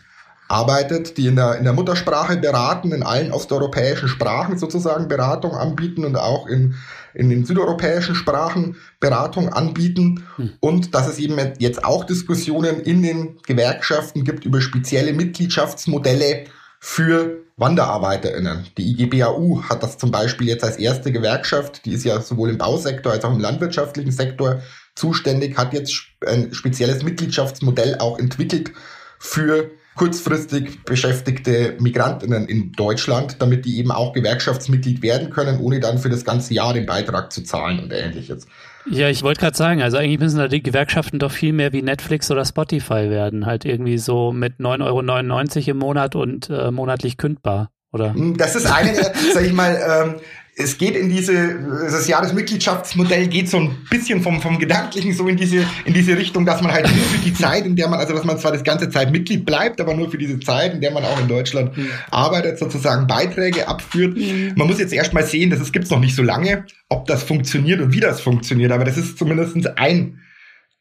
arbeitet, 0.48 1.16
die 1.18 1.28
in 1.28 1.36
der, 1.36 1.58
in 1.58 1.64
der 1.64 1.74
Muttersprache 1.74 2.38
beraten, 2.38 2.90
in 2.90 3.04
allen 3.04 3.30
osteuropäischen 3.30 4.08
Sprachen 4.08 4.58
sozusagen 4.58 5.06
Beratung 5.06 5.52
anbieten 5.52 6.04
und 6.04 6.16
auch 6.16 6.48
in, 6.48 6.74
in 7.14 7.30
den 7.30 7.44
südeuropäischen 7.44 8.16
Sprachen 8.16 8.74
Beratung 8.98 9.48
anbieten 9.48 10.24
hm. 10.34 10.54
und 10.58 10.92
dass 10.92 11.06
es 11.06 11.20
eben 11.20 11.38
jetzt 11.60 11.84
auch 11.84 12.02
Diskussionen 12.02 12.80
in 12.80 13.00
den 13.00 13.38
Gewerkschaften 13.46 14.24
gibt 14.24 14.44
über 14.44 14.60
spezielle 14.60 15.12
Mitgliedschaftsmodelle 15.12 16.46
für 16.80 17.41
WanderarbeiterInnen. 17.62 18.66
Die 18.76 18.90
IGBAU 18.90 19.62
hat 19.68 19.82
das 19.82 19.96
zum 19.96 20.10
Beispiel 20.10 20.48
jetzt 20.48 20.64
als 20.64 20.76
erste 20.76 21.12
Gewerkschaft, 21.12 21.84
die 21.84 21.92
ist 21.92 22.04
ja 22.04 22.20
sowohl 22.20 22.50
im 22.50 22.58
Bausektor 22.58 23.12
als 23.12 23.24
auch 23.24 23.32
im 23.32 23.40
landwirtschaftlichen 23.40 24.10
Sektor 24.10 24.60
zuständig, 24.94 25.56
hat 25.56 25.72
jetzt 25.72 25.94
ein 26.26 26.52
spezielles 26.52 27.02
Mitgliedschaftsmodell 27.02 27.96
auch 27.98 28.18
entwickelt 28.18 28.72
für 29.18 29.70
kurzfristig 29.94 30.84
beschäftigte 30.84 31.76
Migrantinnen 31.78 32.46
in 32.48 32.72
Deutschland, 32.72 33.36
damit 33.40 33.64
die 33.64 33.78
eben 33.78 33.92
auch 33.92 34.12
Gewerkschaftsmitglied 34.12 35.02
werden 35.02 35.30
können, 35.30 35.60
ohne 35.60 35.80
dann 35.80 35.98
für 35.98 36.08
das 36.08 36.24
ganze 36.24 36.54
Jahr 36.54 36.74
den 36.74 36.86
Beitrag 36.86 37.32
zu 37.32 37.42
zahlen 37.42 37.78
und 37.78 37.92
ähnliches. 37.92 38.46
Ja, 38.90 39.08
ich 39.08 39.22
wollte 39.22 39.40
gerade 39.40 39.56
sagen, 39.56 39.82
also 39.82 39.96
eigentlich 39.96 40.18
müssen 40.18 40.38
da 40.38 40.48
die 40.48 40.62
Gewerkschaften 40.62 41.18
doch 41.18 41.30
viel 41.30 41.52
mehr 41.52 41.72
wie 41.72 41.82
Netflix 41.82 42.30
oder 42.30 42.44
Spotify 42.44 43.10
werden. 43.10 43.46
Halt 43.46 43.64
irgendwie 43.64 43.98
so 43.98 44.32
mit 44.32 44.58
9,99 44.58 45.56
Euro 45.56 45.70
im 45.70 45.78
Monat 45.78 46.16
und 46.16 46.50
äh, 46.50 46.70
monatlich 46.70 47.16
kündbar, 47.16 47.70
oder? 47.92 48.14
Hm, 48.14 48.36
das 48.36 48.56
ist 48.56 48.66
eine, 48.66 48.94
sag 48.94 49.44
ich 49.44 49.52
mal, 49.52 49.78
ähm, 50.04 50.14
es 50.54 50.76
geht 50.76 50.94
in 50.96 51.08
diese, 51.08 51.58
das 51.90 52.06
Jahresmitgliedschaftsmodell 52.06 53.26
geht 53.28 53.48
so 53.48 53.56
ein 53.56 53.86
bisschen 53.88 54.22
vom, 54.22 54.42
vom 54.42 54.58
Gedanklichen 54.58 55.14
so 55.14 55.26
in 55.26 55.36
diese, 55.36 55.64
in 55.86 55.94
diese 55.94 56.16
Richtung, 56.18 56.44
dass 56.44 56.60
man 56.60 56.72
halt 56.72 56.94
nur 56.94 57.04
für 57.06 57.24
die 57.24 57.32
Zeit, 57.32 57.64
in 57.64 57.74
der 57.74 57.88
man, 57.88 57.98
also 57.98 58.12
dass 58.12 58.24
man 58.24 58.38
zwar 58.38 58.52
das 58.52 58.62
ganze 58.62 58.90
Zeit 58.90 59.12
Mitglied 59.12 59.46
bleibt, 59.46 59.80
aber 59.80 59.94
nur 59.94 60.10
für 60.10 60.18
diese 60.18 60.38
Zeit, 60.40 60.74
in 60.74 60.82
der 60.82 60.90
man 60.90 61.04
auch 61.04 61.18
in 61.18 61.26
Deutschland 61.26 61.74
mhm. 61.74 61.88
arbeitet, 62.10 62.58
sozusagen 62.58 63.06
Beiträge 63.06 63.66
abführt. 63.66 64.18
Mhm. 64.18 64.52
Man 64.54 64.66
muss 64.66 64.78
jetzt 64.78 64.92
erstmal 64.92 65.24
sehen, 65.24 65.48
das 65.48 65.72
gibt 65.72 65.86
es 65.86 65.90
noch 65.90 66.00
nicht 66.00 66.14
so 66.14 66.22
lange, 66.22 66.66
ob 66.90 67.06
das 67.06 67.22
funktioniert 67.22 67.80
und 67.80 67.94
wie 67.94 68.00
das 68.00 68.20
funktioniert, 68.20 68.72
aber 68.72 68.84
das 68.84 68.98
ist 68.98 69.16
zumindest 69.16 69.56
ein, 69.78 70.20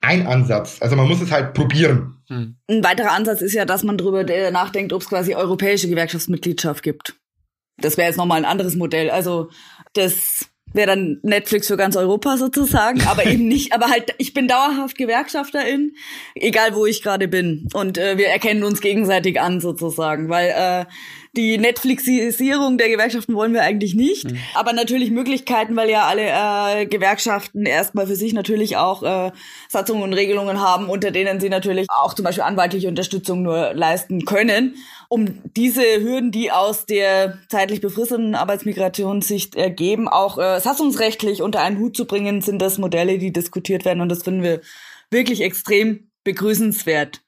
ein 0.01 0.28
Ansatz. 0.28 0.78
Also 0.82 0.97
man 0.97 1.07
muss 1.07 1.22
es 1.22 1.32
halt 1.32 1.53
probieren. 1.53 2.17
Mhm. 2.28 2.57
Ein 2.69 2.84
weiterer 2.84 3.11
Ansatz 3.11 3.41
ist 3.41 3.53
ja, 3.53 3.63
dass 3.63 3.84
man 3.84 3.97
darüber 3.97 4.28
äh, 4.28 4.51
nachdenkt, 4.51 4.91
ob 4.91 5.01
es 5.01 5.07
quasi 5.07 5.34
europäische 5.34 5.88
Gewerkschaftsmitgliedschaft 5.88 6.84
gibt. 6.84 7.20
Das 7.78 7.97
wäre 7.97 8.07
jetzt 8.07 8.17
nochmal 8.17 8.38
ein 8.38 8.45
anderes 8.45 8.76
Modell. 8.76 9.09
Also 9.09 9.49
das 9.93 10.51
wäre 10.74 10.88
dann 10.88 11.19
Netflix 11.24 11.67
für 11.67 11.78
ganz 11.78 11.95
Europa 11.95 12.38
sozusagen, 12.38 13.01
aber 13.07 13.26
eben 13.26 13.47
nicht, 13.47 13.74
aber 13.74 13.88
halt, 13.89 14.13
ich 14.17 14.34
bin 14.34 14.47
dauerhaft 14.47 14.97
Gewerkschafterin, 14.97 15.93
egal 16.36 16.76
wo 16.76 16.86
ich 16.86 17.01
gerade 17.01 17.28
bin. 17.28 17.67
Und 17.74 17.97
äh, 17.97 18.17
wir 18.17 18.28
erkennen 18.28 18.63
uns 18.63 18.82
gegenseitig 18.82 19.39
an 19.39 19.59
sozusagen, 19.59 20.30
weil 20.30 20.49
äh, 20.49 20.86
die 21.38 21.57
Netflixisierung 21.57 22.77
der 22.77 22.89
Gewerkschaften 22.89 23.36
wollen 23.36 23.53
wir 23.53 23.63
eigentlich 23.63 23.95
nicht. 23.95 24.29
Mhm. 24.29 24.38
Aber 24.53 24.73
natürlich 24.73 25.11
Möglichkeiten, 25.11 25.75
weil 25.77 25.89
ja 25.89 26.03
alle 26.03 26.82
äh, 26.82 26.86
Gewerkschaften 26.86 27.65
erstmal 27.65 28.07
für 28.07 28.15
sich 28.15 28.34
natürlich 28.34 28.75
auch 28.75 29.01
äh, 29.03 29.32
Satzungen 29.69 30.03
und 30.03 30.13
Regelungen 30.13 30.59
haben, 30.59 30.89
unter 30.89 31.11
denen 31.11 31.39
sie 31.39 31.47
natürlich 31.47 31.88
auch 31.89 32.13
zum 32.13 32.25
Beispiel 32.25 32.43
anwaltliche 32.43 32.89
Unterstützung 32.89 33.43
nur 33.43 33.73
leisten 33.73 34.25
können. 34.25 34.75
Um 35.07 35.41
diese 35.55 35.84
Hürden, 36.01 36.32
die 36.32 36.51
aus 36.51 36.86
der 36.86 37.39
zeitlich 37.49 37.79
befristeten 37.79 38.36
Arbeitsmigrationssicht 38.36 39.55
ergeben, 39.55 40.09
auch 40.09 40.38
äh, 40.38 40.59
satzungsrechtlich 40.59 41.41
unter 41.41 41.61
einen 41.61 41.79
Hut 41.79 41.95
zu 41.95 42.05
bringen, 42.05 42.41
sind 42.41 42.61
das 42.61 42.77
Modelle, 42.77 43.17
die 43.17 43.32
diskutiert 43.32 43.86
werden. 43.86 44.01
Und 44.01 44.09
das 44.09 44.23
finden 44.23 44.43
wir 44.43 44.59
wirklich 45.09 45.41
extrem 45.41 46.11
begrüßenswert. 46.25 47.21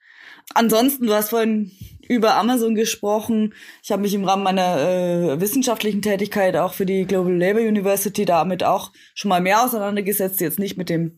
Ansonsten, 0.54 1.08
du 1.08 1.14
hast 1.14 1.30
vorhin 1.30 1.72
über 2.16 2.36
Amazon 2.36 2.76
gesprochen. 2.76 3.54
Ich 3.84 3.92
habe 3.92 4.02
mich 4.02 4.14
im 4.14 4.26
Rahmen 4.26 4.44
meiner 4.44 4.78
äh, 4.80 5.42
wissenschaftlichen 5.42 6.02
Tätigkeit 6.02 6.56
auch 6.56 6.74
für 6.74 6.86
die 6.86 7.06
Global 7.06 7.36
Labour 7.36 7.62
University 7.62 8.26
damit 8.26 8.64
auch 8.64 8.92
schon 9.14 9.30
mal 9.30 9.42
mehr 9.42 9.64
auseinandergesetzt, 9.64 10.42
jetzt 10.42 10.60
nicht 10.60 10.78
mit 10.78 10.90
dem 10.90 11.18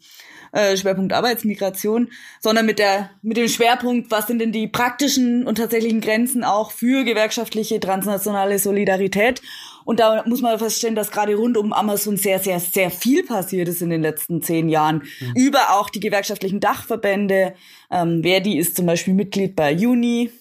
äh, 0.51 0.77
Schwerpunkt 0.77 1.13
Arbeitsmigration, 1.13 2.09
sondern 2.39 2.65
mit 2.65 2.79
der 2.79 3.11
mit 3.21 3.37
dem 3.37 3.47
Schwerpunkt, 3.47 4.11
was 4.11 4.27
sind 4.27 4.39
denn 4.39 4.51
die 4.51 4.67
praktischen 4.67 5.45
und 5.45 5.57
tatsächlichen 5.57 6.01
Grenzen 6.01 6.43
auch 6.43 6.71
für 6.71 7.03
gewerkschaftliche 7.03 7.79
transnationale 7.79 8.59
Solidarität 8.59 9.41
und 9.85 9.99
da 9.99 10.23
muss 10.25 10.41
man 10.41 10.57
feststellen, 10.59 10.95
dass 10.95 11.11
gerade 11.11 11.35
rund 11.35 11.57
um 11.57 11.71
Amazon 11.71 12.17
sehr, 12.17 12.39
sehr, 12.39 12.59
sehr 12.59 12.89
viel 12.89 13.23
passiert 13.23 13.69
ist 13.69 13.81
in 13.81 13.91
den 13.91 14.01
letzten 14.01 14.41
zehn 14.41 14.67
Jahren. 14.67 15.03
Mhm. 15.19 15.33
Über 15.35 15.75
auch 15.75 15.89
die 15.89 15.99
gewerkschaftlichen 15.99 16.59
Dachverbände. 16.59 17.53
Ähm, 17.91 18.23
Verdi 18.23 18.57
ist 18.57 18.75
zum 18.75 18.87
Beispiel 18.87 19.13
Mitglied 19.13 19.55
bei 19.55 19.75
Uni. 19.75 20.31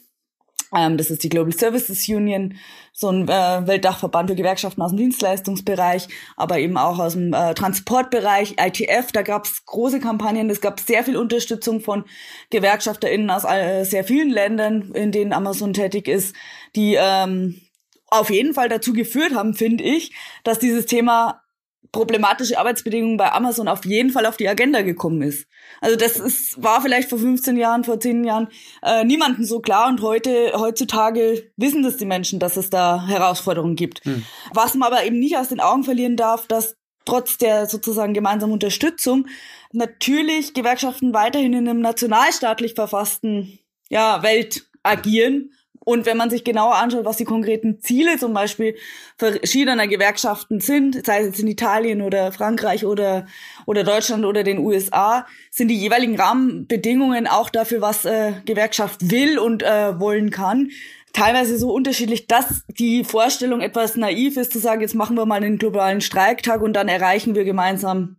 Ähm, 0.77 0.97
das 0.97 1.11
ist 1.11 1.23
die 1.23 1.29
Global 1.29 1.53
Services 1.53 2.09
Union, 2.09 2.55
so 2.93 3.09
ein 3.09 3.29
äh, 3.29 3.67
Weltdachverband 3.67 4.31
für 4.31 4.37
Gewerkschaften 4.37 4.83
aus 4.83 4.91
dem 4.91 4.99
Dienstleistungsbereich, 4.99 6.09
aber 6.37 6.59
eben 6.59 6.77
auch 6.77 6.99
aus 6.99 7.13
dem 7.13 7.33
äh, 7.33 7.55
Transportbereich, 7.55 8.57
ITF. 8.59 9.13
Da 9.13 9.23
gab 9.23 9.45
es 9.45 9.65
große 9.67 10.01
Kampagnen. 10.01 10.51
Es 10.51 10.61
gab 10.61 10.81
sehr 10.81 11.05
viel 11.05 11.17
Unterstützung 11.17 11.81
von 11.81 12.05
GewerkschafterInnen 12.51 13.31
aus 13.31 13.45
äh, 13.45 13.85
sehr 13.85 14.05
vielen 14.05 14.31
Ländern, 14.31 14.93
in 14.93 15.13
denen 15.13 15.33
Amazon 15.33 15.73
tätig 15.73 16.09
ist, 16.09 16.35
die 16.75 16.97
ähm, 16.99 17.61
auf 18.09 18.31
jeden 18.31 18.55
Fall 18.55 18.69
dazu 18.69 18.93
geführt 18.93 19.35
haben, 19.35 19.55
finde 19.55 19.85
ich, 19.85 20.13
dass 20.45 20.59
dieses 20.59 20.87
Thema 20.87 21.44
problematische 21.93 22.59
Arbeitsbedingungen 22.59 23.17
bei 23.17 23.33
Amazon 23.33 23.69
auf 23.69 23.85
jeden 23.85 24.11
Fall 24.11 24.27
auf 24.27 24.37
die 24.37 24.49
Agenda 24.49 24.83
gekommen 24.83 25.23
ist. 25.23 25.47
Also 25.81 25.97
das 25.97 26.19
ist, 26.19 26.63
war 26.63 26.81
vielleicht 26.81 27.09
vor 27.09 27.19
15 27.19 27.57
Jahren, 27.57 27.85
vor 27.85 28.01
10 28.01 28.25
Jahren 28.25 28.49
äh, 28.83 29.05
niemandem 29.05 29.45
so 29.45 29.61
klar 29.61 29.89
und 29.89 30.03
heute, 30.03 30.53
heutzutage 30.55 31.51
wissen 31.57 31.83
das 31.83 31.97
die 31.97 32.07
Menschen, 32.07 32.39
dass 32.39 32.57
es 32.57 32.71
da 32.71 33.07
Herausforderungen 33.07 33.77
gibt. 33.77 34.05
Hm. 34.05 34.25
Was 34.53 34.75
man 34.75 34.93
aber 34.93 35.05
eben 35.05 35.19
nicht 35.19 35.37
aus 35.37 35.49
den 35.49 35.61
Augen 35.61 35.85
verlieren 35.85 36.17
darf, 36.17 36.47
dass 36.47 36.77
trotz 37.05 37.39
der 37.39 37.67
sozusagen 37.67 38.15
gemeinsamen 38.15 38.53
Unterstützung 38.53 39.27
natürlich 39.73 40.55
Gewerkschaften 40.55 41.13
weiterhin 41.13 41.53
in 41.53 41.69
einem 41.69 41.81
nationalstaatlich 41.81 42.75
verfassten 42.75 43.59
ja, 43.89 44.23
Welt 44.23 44.67
agieren 44.83 45.51
und 45.85 46.07
wenn 46.07 46.17
man 46.17 46.31
sich 46.31 46.45
genauer 46.45 46.77
anschaut, 46.77 47.05
was 47.05 47.17
die 47.17 47.25
konkreten 47.25 47.81
Ziele 47.81 48.19
zum 48.19 48.33
Beispiel 48.33 48.77
verschiedener 49.17 49.87
Gewerkschaften 49.87 50.61
sind, 50.61 51.05
sei 51.07 51.21
es 51.21 51.27
jetzt 51.27 51.41
in 51.41 51.49
Italien 51.49 52.03
oder 52.03 52.33
Frankreich 52.33 52.85
oder, 52.85 53.27
oder 53.67 53.85
Deutschland 53.85 54.25
oder 54.25 54.43
den 54.43 54.59
USA, 54.59 55.27
sind 55.51 55.69
die 55.69 55.79
jeweiligen 55.79 56.19
Rahmenbedingungen 56.19 57.27
auch 57.27 57.51
dafür, 57.51 57.81
was 57.81 58.05
äh, 58.05 58.33
Gewerkschaft 58.45 59.11
will 59.11 59.39
und 59.39 59.63
äh, 59.63 59.99
wollen 60.01 60.31
kann, 60.31 60.71
teilweise 61.13 61.57
so 61.59 61.73
unterschiedlich, 61.73 62.27
dass 62.27 62.65
die 62.69 63.05
Vorstellung 63.05 63.61
etwas 63.61 63.97
naiv 63.97 64.37
ist, 64.37 64.53
zu 64.53 64.59
sagen, 64.59 64.81
jetzt 64.83 64.95
machen 64.95 65.17
wir 65.17 65.27
mal 65.27 65.37
einen 65.37 65.59
globalen 65.59 66.01
Streiktag 66.01 66.61
und 66.61 66.75
dann 66.75 66.89
erreichen 66.89 67.35
wir 67.35 67.45
gemeinsam 67.45 68.17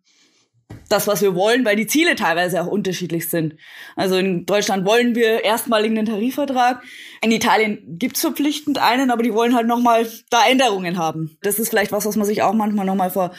das, 0.89 1.07
was 1.07 1.21
wir 1.21 1.35
wollen, 1.35 1.65
weil 1.65 1.75
die 1.75 1.87
Ziele 1.87 2.15
teilweise 2.15 2.61
auch 2.61 2.67
unterschiedlich 2.67 3.29
sind. 3.29 3.55
Also 3.95 4.17
in 4.17 4.45
Deutschland 4.45 4.85
wollen 4.85 5.15
wir 5.15 5.43
erstmalig 5.43 5.91
einen 5.91 6.05
Tarifvertrag. 6.05 6.83
In 7.21 7.31
Italien 7.31 7.97
gibt's 7.97 8.21
verpflichtend 8.21 8.77
einen, 8.77 9.11
aber 9.11 9.23
die 9.23 9.33
wollen 9.33 9.55
halt 9.55 9.67
nochmal 9.67 10.07
da 10.29 10.45
Änderungen 10.47 10.97
haben. 10.97 11.37
Das 11.41 11.59
ist 11.59 11.69
vielleicht 11.69 11.91
was, 11.91 12.05
was 12.05 12.15
man 12.15 12.25
sich 12.25 12.43
auch 12.43 12.53
manchmal 12.53 12.85
nochmal 12.85 13.11
vor 13.11 13.31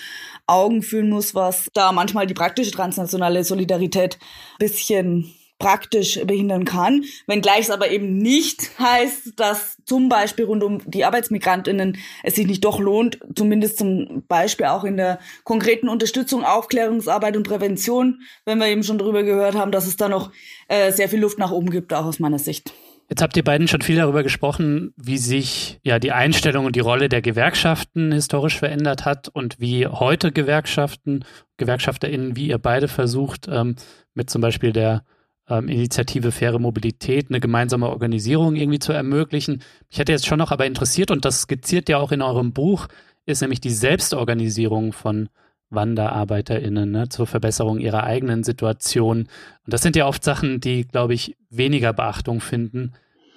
Augen 0.47 0.83
führen 0.83 1.11
muss, 1.11 1.35
was 1.35 1.69
da 1.75 1.93
manchmal 1.93 2.27
die 2.27 2.35
praktische 2.35 2.71
transnationale 2.71 3.45
Solidarität 3.45 4.19
bisschen 4.59 5.33
praktisch 5.59 6.21
behindern 6.27 6.65
kann, 6.65 7.05
wenngleich 7.27 7.61
es 7.61 7.71
aber 7.71 7.91
eben 7.91 8.19
nicht 8.19 8.79
heißt, 8.79 9.33
dass 9.37 9.79
zum 9.85 10.09
Beispiel 10.09 10.45
rund 10.45 10.63
um 10.63 10.81
die 10.85 11.05
Arbeitsmigrantinnen 11.05 11.99
es 12.23 12.35
sich 12.35 12.47
nicht 12.47 12.65
doch 12.65 12.79
lohnt, 12.79 13.19
zumindest 13.35 13.79
zum 13.79 14.25
Beispiel 14.29 14.67
auch 14.67 14.85
in 14.85 14.97
der 14.97 15.19
konkreten 15.45 15.89
Unterstützung, 15.89 16.45
Aufklärungsarbeit 16.45 17.37
und 17.37 17.49
Prävention, 17.49 18.21
wenn 18.45 18.59
wir 18.59 18.67
eben 18.67 18.83
schon 18.83 18.99
drüber 18.99 19.23
gehört 19.23 19.55
haben, 19.55 19.73
dass 19.73 19.87
es 19.87 19.97
da 19.97 20.09
noch 20.09 20.31
äh, 20.69 20.93
sehr 20.93 21.09
viel 21.09 21.21
Luft 21.21 21.39
nach 21.39 21.51
oben 21.51 21.71
gibt, 21.71 21.93
auch 21.95 22.05
aus 22.05 22.19
meiner 22.19 22.39
Sicht. 22.39 22.73
Jetzt 23.09 23.23
habt 23.23 23.37
ihr 23.37 23.45
beiden 23.45 23.69
schon 23.69 23.83
viel 23.83 23.97
darüber 23.97 24.25
gesprochen, 24.25 24.93
wie 24.97 25.17
sich 25.19 25.79
ja 25.85 26.01
die 26.01 26.11
Einstellung 26.11 26.67
und 26.67 26.75
die 26.75 26.81
Rolle 26.81 27.09
der 27.09 27.23
Gewerkschaften 27.23 28.11
historisch 28.11 28.59
verändert 28.59 29.05
hat 29.05 29.29
und 29.29 29.61
wie 29.61 29.87
heute 29.87 30.33
Gewerkschaften, 30.33 31.25
GewerkschafterInnen, 31.57 32.35
wie 32.35 32.49
ihr 32.49 32.59
beide 32.59 32.89
versucht, 32.89 33.47
ähm, 33.49 33.77
mit 34.15 34.29
zum 34.29 34.43
Beispiel 34.43 34.73
der 34.73 35.05
ähm, 35.49 35.69
Initiative 35.69 36.33
Faire 36.33 36.59
Mobilität 36.59 37.31
eine 37.31 37.41
gemeinsame 37.41 37.89
Organisierung 37.89 38.57
irgendwie 38.57 38.79
zu 38.79 38.93
ermöglichen. 38.93 39.63
Ich 39.91 39.99
hätte 39.99 40.13
jetzt 40.13 40.27
schon 40.27 40.39
noch 40.39 40.53
aber 40.53 40.67
interessiert, 40.67 41.11
und 41.11 41.25
das 41.25 41.43
skizziert 41.43 41.89
ja 41.89 41.99
auch 41.99 42.13
in 42.13 42.23
eurem 42.23 42.53
Buch, 42.53 42.89
ist 43.27 43.41
nämlich 43.41 43.61
die 43.61 43.71
Selbstorganisierung 43.71 44.93
von 44.93 45.29
WanderarbeiterInnen 45.71 46.91
ne, 46.91 47.09
zur 47.09 47.27
Verbesserung 47.27 47.81
ihrer 47.81 48.05
eigenen 48.05 48.45
Situation. 48.45 49.21
Und 49.21 49.29
das 49.67 49.83
sind 49.83 49.97
ja 49.97 50.07
oft 50.07 50.23
Sachen, 50.23 50.61
die, 50.61 50.87
glaube 50.87 51.15
ich, 51.15 51.37
weniger 51.51 51.93
Beachtung 51.93 52.41
finden. 52.41 52.93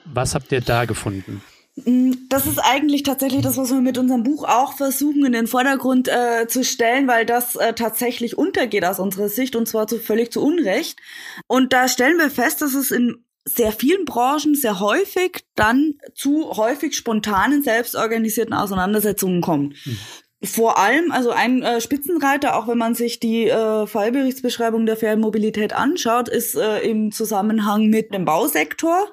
Was 0.06 0.36
habt 0.36 0.52
ihr 0.52 0.62
da 0.62 0.86
gefunden? 0.86 1.42
Mm, 1.86 2.14
das 2.30 2.46
ist 2.46 2.60
eigentlich 2.60 3.04
tatsächlich 3.04 3.42
das, 3.42 3.58
was 3.58 3.72
wir 3.72 3.82
mit 3.82 3.98
unserem 3.98 4.24
Buch 4.24 4.44
auch 4.44 4.74
versuchen 4.74 5.26
in 5.26 5.34
den 5.34 5.48
Vordergrund 5.48 6.08
äh, 6.08 6.48
zu 6.48 6.64
stellen, 6.64 7.08
weil 7.08 7.26
das 7.26 7.56
äh, 7.56 7.74
tatsächlich 7.74 8.38
untergeht 8.38 8.86
aus 8.86 9.00
unserer 9.00 9.30
Sicht 9.30 9.56
und 9.56 9.68
zwar 9.68 9.88
zu 9.88 10.00
völlig 10.00 10.32
zu 10.32 10.42
Unrecht. 10.44 11.00
Und 11.48 11.74
da 11.74 11.88
stellen 11.88 12.18
wir 12.18 12.30
fest, 12.30 12.62
dass 12.62 12.74
es 12.74 12.92
in 12.92 13.24
sehr 13.46 13.72
vielen 13.72 14.06
Branchen 14.06 14.56
sehr 14.56 14.80
häufig 14.80 15.46
dann 15.56 15.96
zu 16.14 16.52
häufig 16.56 16.96
spontanen, 16.96 17.64
selbstorganisierten 17.64 18.54
Auseinandersetzungen 18.54 19.42
kommt. 19.42 19.76
Hm. 19.84 19.98
Vor 20.42 20.78
allem, 20.78 21.12
also 21.12 21.32
ein 21.32 21.64
äh, 21.64 21.82
Spitzenreiter, 21.82 22.56
auch 22.56 22.70
wenn 22.70 22.78
man 22.78 22.96
sich 22.96 23.20
die 23.20 23.50
äh, 23.50 23.86
Fallberichtsbeschreibung 23.86 24.86
der 24.86 24.96
fairen 24.96 25.20
Mobilität 25.20 25.74
anschaut, 25.74 26.30
ist 26.30 26.56
äh, 26.56 26.80
im 26.80 27.12
Zusammenhang 27.12 27.88
mit 27.88 28.14
dem 28.14 28.24
Bausektor 28.24 29.10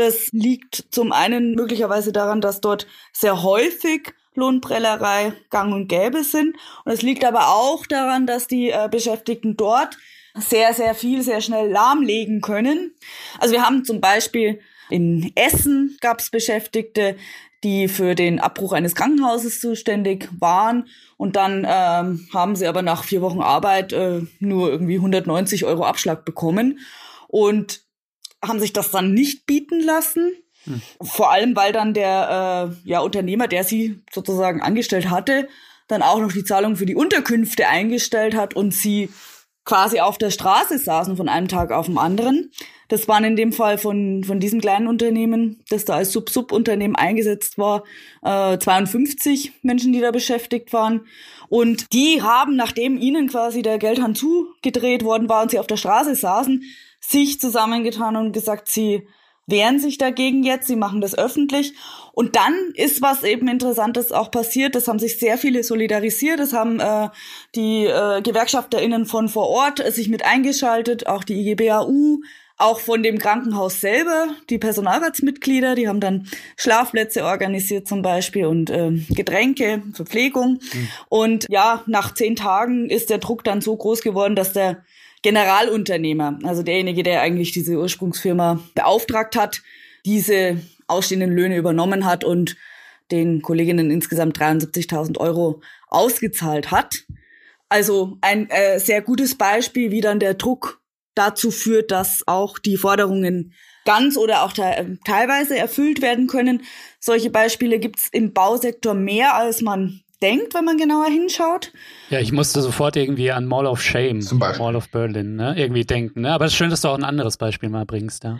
das 0.00 0.32
liegt 0.32 0.86
zum 0.90 1.12
einen 1.12 1.54
möglicherweise 1.54 2.10
daran, 2.10 2.40
dass 2.40 2.60
dort 2.60 2.86
sehr 3.12 3.42
häufig 3.42 4.14
Lohnprellerei 4.34 5.34
gang 5.50 5.74
und 5.74 5.88
gäbe 5.88 6.24
sind. 6.24 6.56
Und 6.84 6.92
es 6.92 7.02
liegt 7.02 7.24
aber 7.24 7.48
auch 7.48 7.86
daran, 7.86 8.26
dass 8.26 8.46
die 8.46 8.70
äh, 8.70 8.88
Beschäftigten 8.90 9.56
dort 9.56 9.96
sehr, 10.34 10.72
sehr 10.72 10.94
viel, 10.94 11.22
sehr 11.22 11.40
schnell 11.40 11.70
lahmlegen 11.70 12.40
können. 12.40 12.94
Also 13.38 13.52
wir 13.52 13.66
haben 13.66 13.84
zum 13.84 14.00
Beispiel 14.00 14.60
in 14.88 15.32
Essen 15.34 15.98
gab 16.00 16.20
es 16.20 16.30
Beschäftigte, 16.30 17.16
die 17.62 17.88
für 17.88 18.14
den 18.14 18.40
Abbruch 18.40 18.72
eines 18.72 18.94
Krankenhauses 18.94 19.60
zuständig 19.60 20.28
waren. 20.38 20.88
Und 21.18 21.36
dann 21.36 21.66
ähm, 21.68 22.26
haben 22.32 22.56
sie 22.56 22.66
aber 22.66 22.80
nach 22.82 23.04
vier 23.04 23.20
Wochen 23.20 23.42
Arbeit 23.42 23.92
äh, 23.92 24.22
nur 24.38 24.70
irgendwie 24.70 24.96
190 24.96 25.66
Euro 25.66 25.84
Abschlag 25.84 26.24
bekommen. 26.24 26.78
Und 27.28 27.82
haben 28.44 28.60
sich 28.60 28.72
das 28.72 28.90
dann 28.90 29.12
nicht 29.12 29.46
bieten 29.46 29.80
lassen. 29.80 30.32
Hm. 30.64 30.82
Vor 31.02 31.30
allem, 31.30 31.56
weil 31.56 31.72
dann 31.72 31.94
der 31.94 32.72
äh, 32.84 32.88
ja, 32.88 33.00
Unternehmer, 33.00 33.48
der 33.48 33.64
sie 33.64 34.02
sozusagen 34.12 34.62
angestellt 34.62 35.10
hatte, 35.10 35.48
dann 35.88 36.02
auch 36.02 36.20
noch 36.20 36.32
die 36.32 36.44
Zahlung 36.44 36.76
für 36.76 36.86
die 36.86 36.94
Unterkünfte 36.94 37.66
eingestellt 37.66 38.34
hat 38.34 38.54
und 38.54 38.72
sie 38.72 39.10
quasi 39.64 40.00
auf 40.00 40.18
der 40.18 40.30
Straße 40.30 40.78
saßen 40.78 41.16
von 41.16 41.28
einem 41.28 41.48
Tag 41.48 41.70
auf 41.72 41.86
den 41.86 41.98
anderen. 41.98 42.50
Das 42.88 43.06
waren 43.06 43.22
in 43.22 43.36
dem 43.36 43.52
Fall 43.52 43.78
von, 43.78 44.24
von 44.24 44.40
diesem 44.40 44.60
kleinen 44.60 44.88
Unternehmen, 44.88 45.62
das 45.68 45.84
da 45.84 45.94
als 45.94 46.12
Sub-Sub-Unternehmen 46.12 46.96
eingesetzt 46.96 47.56
war, 47.56 47.84
äh, 48.22 48.58
52 48.58 49.52
Menschen, 49.62 49.92
die 49.92 50.00
da 50.00 50.10
beschäftigt 50.10 50.72
waren. 50.72 51.06
Und 51.48 51.92
die 51.92 52.20
haben, 52.20 52.56
nachdem 52.56 52.98
ihnen 52.98 53.28
quasi 53.28 53.62
der 53.62 53.78
Geldhahn 53.78 54.16
zugedreht 54.16 55.04
worden 55.04 55.28
war 55.28 55.42
und 55.42 55.52
sie 55.52 55.60
auf 55.60 55.68
der 55.68 55.76
Straße 55.76 56.16
saßen, 56.16 56.64
sich 57.00 57.40
zusammengetan 57.40 58.16
und 58.16 58.32
gesagt, 58.32 58.68
sie 58.68 59.06
wehren 59.46 59.80
sich 59.80 59.98
dagegen 59.98 60.42
jetzt, 60.42 60.68
sie 60.68 60.76
machen 60.76 61.00
das 61.00 61.16
öffentlich. 61.16 61.74
Und 62.12 62.36
dann 62.36 62.54
ist 62.74 63.02
was 63.02 63.22
eben 63.22 63.48
Interessantes 63.48 64.12
auch 64.12 64.30
passiert. 64.30 64.74
Das 64.74 64.88
haben 64.88 64.98
sich 64.98 65.18
sehr 65.18 65.38
viele 65.38 65.64
solidarisiert. 65.64 66.38
Das 66.38 66.52
haben 66.52 66.80
äh, 66.80 67.08
die 67.54 67.86
äh, 67.86 68.20
GewerkschafterInnen 68.22 69.06
von 69.06 69.28
vor 69.28 69.48
Ort 69.48 69.84
äh, 69.84 69.90
sich 69.90 70.08
mit 70.08 70.24
eingeschaltet, 70.24 71.06
auch 71.06 71.24
die 71.24 71.40
IGBAU, 71.40 72.20
auch 72.60 72.80
von 72.80 73.02
dem 73.02 73.18
Krankenhaus 73.18 73.80
selber, 73.80 74.28
die 74.50 74.58
Personalratsmitglieder, 74.58 75.74
die 75.74 75.88
haben 75.88 76.00
dann 76.00 76.28
Schlafplätze 76.56 77.24
organisiert 77.24 77.88
zum 77.88 78.02
Beispiel 78.02 78.44
und 78.46 78.68
äh, 78.68 78.92
Getränke, 79.08 79.82
Verpflegung. 79.94 80.60
Mhm. 80.60 80.88
Und 81.08 81.46
ja, 81.48 81.82
nach 81.86 82.12
zehn 82.12 82.36
Tagen 82.36 82.90
ist 82.90 83.08
der 83.08 83.18
Druck 83.18 83.44
dann 83.44 83.62
so 83.62 83.74
groß 83.74 84.02
geworden, 84.02 84.36
dass 84.36 84.52
der 84.52 84.84
Generalunternehmer, 85.22 86.38
also 86.44 86.62
derjenige, 86.62 87.02
der 87.02 87.20
eigentlich 87.20 87.52
diese 87.52 87.78
Ursprungsfirma 87.78 88.60
beauftragt 88.74 89.36
hat, 89.36 89.62
diese 90.04 90.60
ausstehenden 90.86 91.32
Löhne 91.32 91.56
übernommen 91.56 92.04
hat 92.06 92.24
und 92.24 92.56
den 93.10 93.42
Kolleginnen 93.42 93.90
insgesamt 93.90 94.38
73.000 94.38 95.18
Euro 95.18 95.60
ausgezahlt 95.88 96.70
hat. 96.70 97.04
Also 97.68 98.18
ein 98.20 98.48
äh, 98.50 98.78
sehr 98.78 99.02
gutes 99.02 99.36
Beispiel, 99.36 99.90
wie 99.90 100.00
dann 100.00 100.20
der 100.20 100.34
Druck 100.34 100.80
dazu 101.14 101.50
führt, 101.50 101.90
dass 101.90 102.26
auch 102.26 102.58
die 102.58 102.76
Forderungen 102.76 103.52
ganz 103.84 104.16
oder 104.16 104.42
auch 104.42 104.52
te 104.52 104.98
teilweise 105.04 105.56
erfüllt 105.56 106.02
werden 106.02 106.26
können. 106.26 106.62
Solche 106.98 107.30
Beispiele 107.30 107.78
gibt 107.78 107.98
es 107.98 108.08
im 108.12 108.32
Bausektor 108.32 108.94
mehr, 108.94 109.34
als 109.34 109.60
man 109.60 110.02
denkt, 110.22 110.54
wenn 110.54 110.64
man 110.64 110.76
genauer 110.76 111.06
hinschaut. 111.06 111.72
Ja, 112.10 112.20
ich 112.20 112.32
musste 112.32 112.60
sofort 112.60 112.96
irgendwie 112.96 113.30
an 113.30 113.46
Mall 113.46 113.66
of 113.66 113.82
Shame. 113.82 114.20
Mall 114.32 114.76
of 114.76 114.88
Berlin, 114.90 115.36
ne? 115.36 115.54
irgendwie 115.56 115.84
denken. 115.84 116.22
Ne? 116.22 116.32
Aber 116.32 116.44
es 116.44 116.52
ist 116.52 116.58
schön, 116.58 116.70
dass 116.70 116.82
du 116.82 116.88
auch 116.88 116.98
ein 116.98 117.04
anderes 117.04 117.36
Beispiel 117.36 117.68
mal 117.68 117.86
bringst. 117.86 118.24
Ja. 118.24 118.38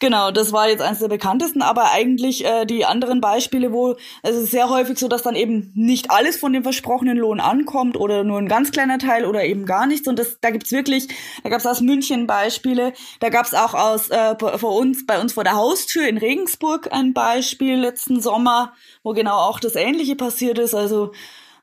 Genau, 0.00 0.30
das 0.30 0.50
war 0.50 0.66
jetzt 0.66 0.80
eines 0.80 1.00
der 1.00 1.08
bekanntesten, 1.08 1.60
aber 1.60 1.92
eigentlich 1.92 2.42
äh, 2.46 2.64
die 2.64 2.86
anderen 2.86 3.20
Beispiele, 3.20 3.70
wo 3.70 3.96
es 4.22 4.34
ist 4.34 4.50
sehr 4.50 4.70
häufig 4.70 4.98
so, 4.98 5.08
dass 5.08 5.22
dann 5.22 5.34
eben 5.34 5.72
nicht 5.74 6.10
alles 6.10 6.38
von 6.38 6.54
dem 6.54 6.62
versprochenen 6.62 7.18
Lohn 7.18 7.38
ankommt 7.38 7.98
oder 7.98 8.24
nur 8.24 8.38
ein 8.38 8.48
ganz 8.48 8.70
kleiner 8.70 8.98
Teil 8.98 9.26
oder 9.26 9.44
eben 9.44 9.66
gar 9.66 9.86
nichts. 9.86 10.08
Und 10.08 10.18
das, 10.18 10.38
da 10.40 10.48
gibt's 10.52 10.72
wirklich, 10.72 11.08
da 11.44 11.50
gab's 11.50 11.66
aus 11.66 11.82
München 11.82 12.26
Beispiele, 12.26 12.94
da 13.20 13.28
gab's 13.28 13.52
auch 13.52 13.74
aus 13.74 14.08
äh, 14.08 14.36
vor 14.38 14.74
uns, 14.74 15.04
bei 15.04 15.20
uns 15.20 15.34
vor 15.34 15.44
der 15.44 15.56
Haustür 15.56 16.08
in 16.08 16.16
Regensburg 16.16 16.88
ein 16.90 17.12
Beispiel 17.12 17.76
letzten 17.76 18.22
Sommer, 18.22 18.72
wo 19.02 19.12
genau 19.12 19.36
auch 19.36 19.60
das 19.60 19.76
Ähnliche 19.76 20.16
passiert 20.16 20.58
ist. 20.58 20.74
Also 20.74 21.12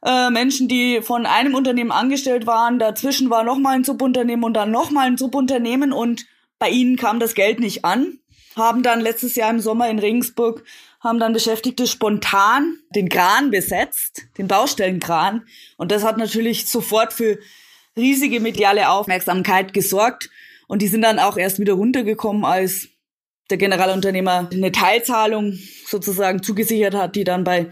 äh, 0.05 0.29
Menschen, 0.29 0.67
die 0.67 1.01
von 1.01 1.25
einem 1.25 1.55
Unternehmen 1.55 1.91
angestellt 1.91 2.45
waren, 2.45 2.77
dazwischen 2.77 3.31
war 3.31 3.43
noch 3.43 3.57
mal 3.57 3.73
ein 3.73 3.83
Subunternehmen 3.83 4.45
und 4.45 4.53
dann 4.53 4.69
noch 4.69 4.91
mal 4.91 5.07
ein 5.07 5.17
Subunternehmen 5.17 5.91
und 5.91 6.27
bei 6.59 6.69
ihnen 6.69 6.97
kam 6.97 7.19
das 7.19 7.33
Geld 7.33 7.59
nicht 7.59 7.83
an 7.83 8.19
haben 8.57 8.83
dann 8.83 8.99
letztes 9.01 9.35
Jahr 9.35 9.49
im 9.51 9.59
Sommer 9.59 9.89
in 9.89 9.99
Regensburg, 9.99 10.63
haben 10.99 11.19
dann 11.19 11.33
Beschäftigte 11.33 11.87
spontan 11.87 12.77
den 12.95 13.07
Kran 13.07 13.51
besetzt, 13.51 14.23
den 14.37 14.47
Baustellenkran. 14.47 15.45
Und 15.77 15.91
das 15.91 16.03
hat 16.03 16.17
natürlich 16.17 16.67
sofort 16.67 17.13
für 17.13 17.37
riesige 17.95 18.39
mediale 18.39 18.89
Aufmerksamkeit 18.89 19.73
gesorgt. 19.73 20.29
Und 20.67 20.81
die 20.81 20.87
sind 20.87 21.03
dann 21.03 21.19
auch 21.19 21.37
erst 21.37 21.59
wieder 21.59 21.73
runtergekommen, 21.73 22.43
als 22.43 22.89
der 23.49 23.57
Generalunternehmer 23.57 24.49
eine 24.51 24.71
Teilzahlung 24.71 25.57
sozusagen 25.85 26.43
zugesichert 26.43 26.93
hat, 26.93 27.15
die 27.15 27.23
dann 27.23 27.43
bei 27.43 27.67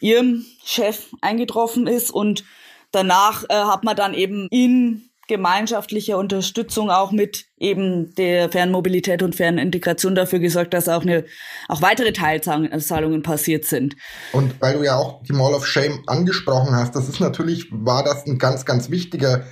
ihrem 0.00 0.44
Chef 0.64 1.06
eingetroffen 1.22 1.86
ist. 1.86 2.10
Und 2.10 2.44
danach 2.90 3.44
äh, 3.48 3.54
hat 3.54 3.84
man 3.84 3.96
dann 3.96 4.12
eben 4.14 4.48
in 4.50 5.08
gemeinschaftlicher 5.28 6.18
Unterstützung 6.18 6.90
auch 6.90 7.12
mit 7.12 7.46
eben 7.58 8.14
der 8.14 8.50
Fernmobilität 8.50 9.22
und 9.22 9.34
Fernintegration 9.34 10.14
dafür 10.14 10.38
gesorgt, 10.38 10.74
dass 10.74 10.88
auch 10.88 11.02
eine 11.02 11.24
auch 11.68 11.82
weitere 11.82 12.12
Teilzahlungen 12.12 13.22
passiert 13.22 13.64
sind. 13.64 13.96
Und 14.32 14.60
weil 14.60 14.74
du 14.74 14.84
ja 14.84 14.96
auch 14.96 15.22
die 15.22 15.32
Mall 15.32 15.54
of 15.54 15.66
Shame 15.66 16.02
angesprochen 16.06 16.74
hast, 16.74 16.94
das 16.94 17.08
ist 17.08 17.20
natürlich 17.20 17.68
war 17.70 18.04
das 18.04 18.26
ein 18.26 18.38
ganz 18.38 18.64
ganz 18.64 18.90
wichtiger 18.90 19.44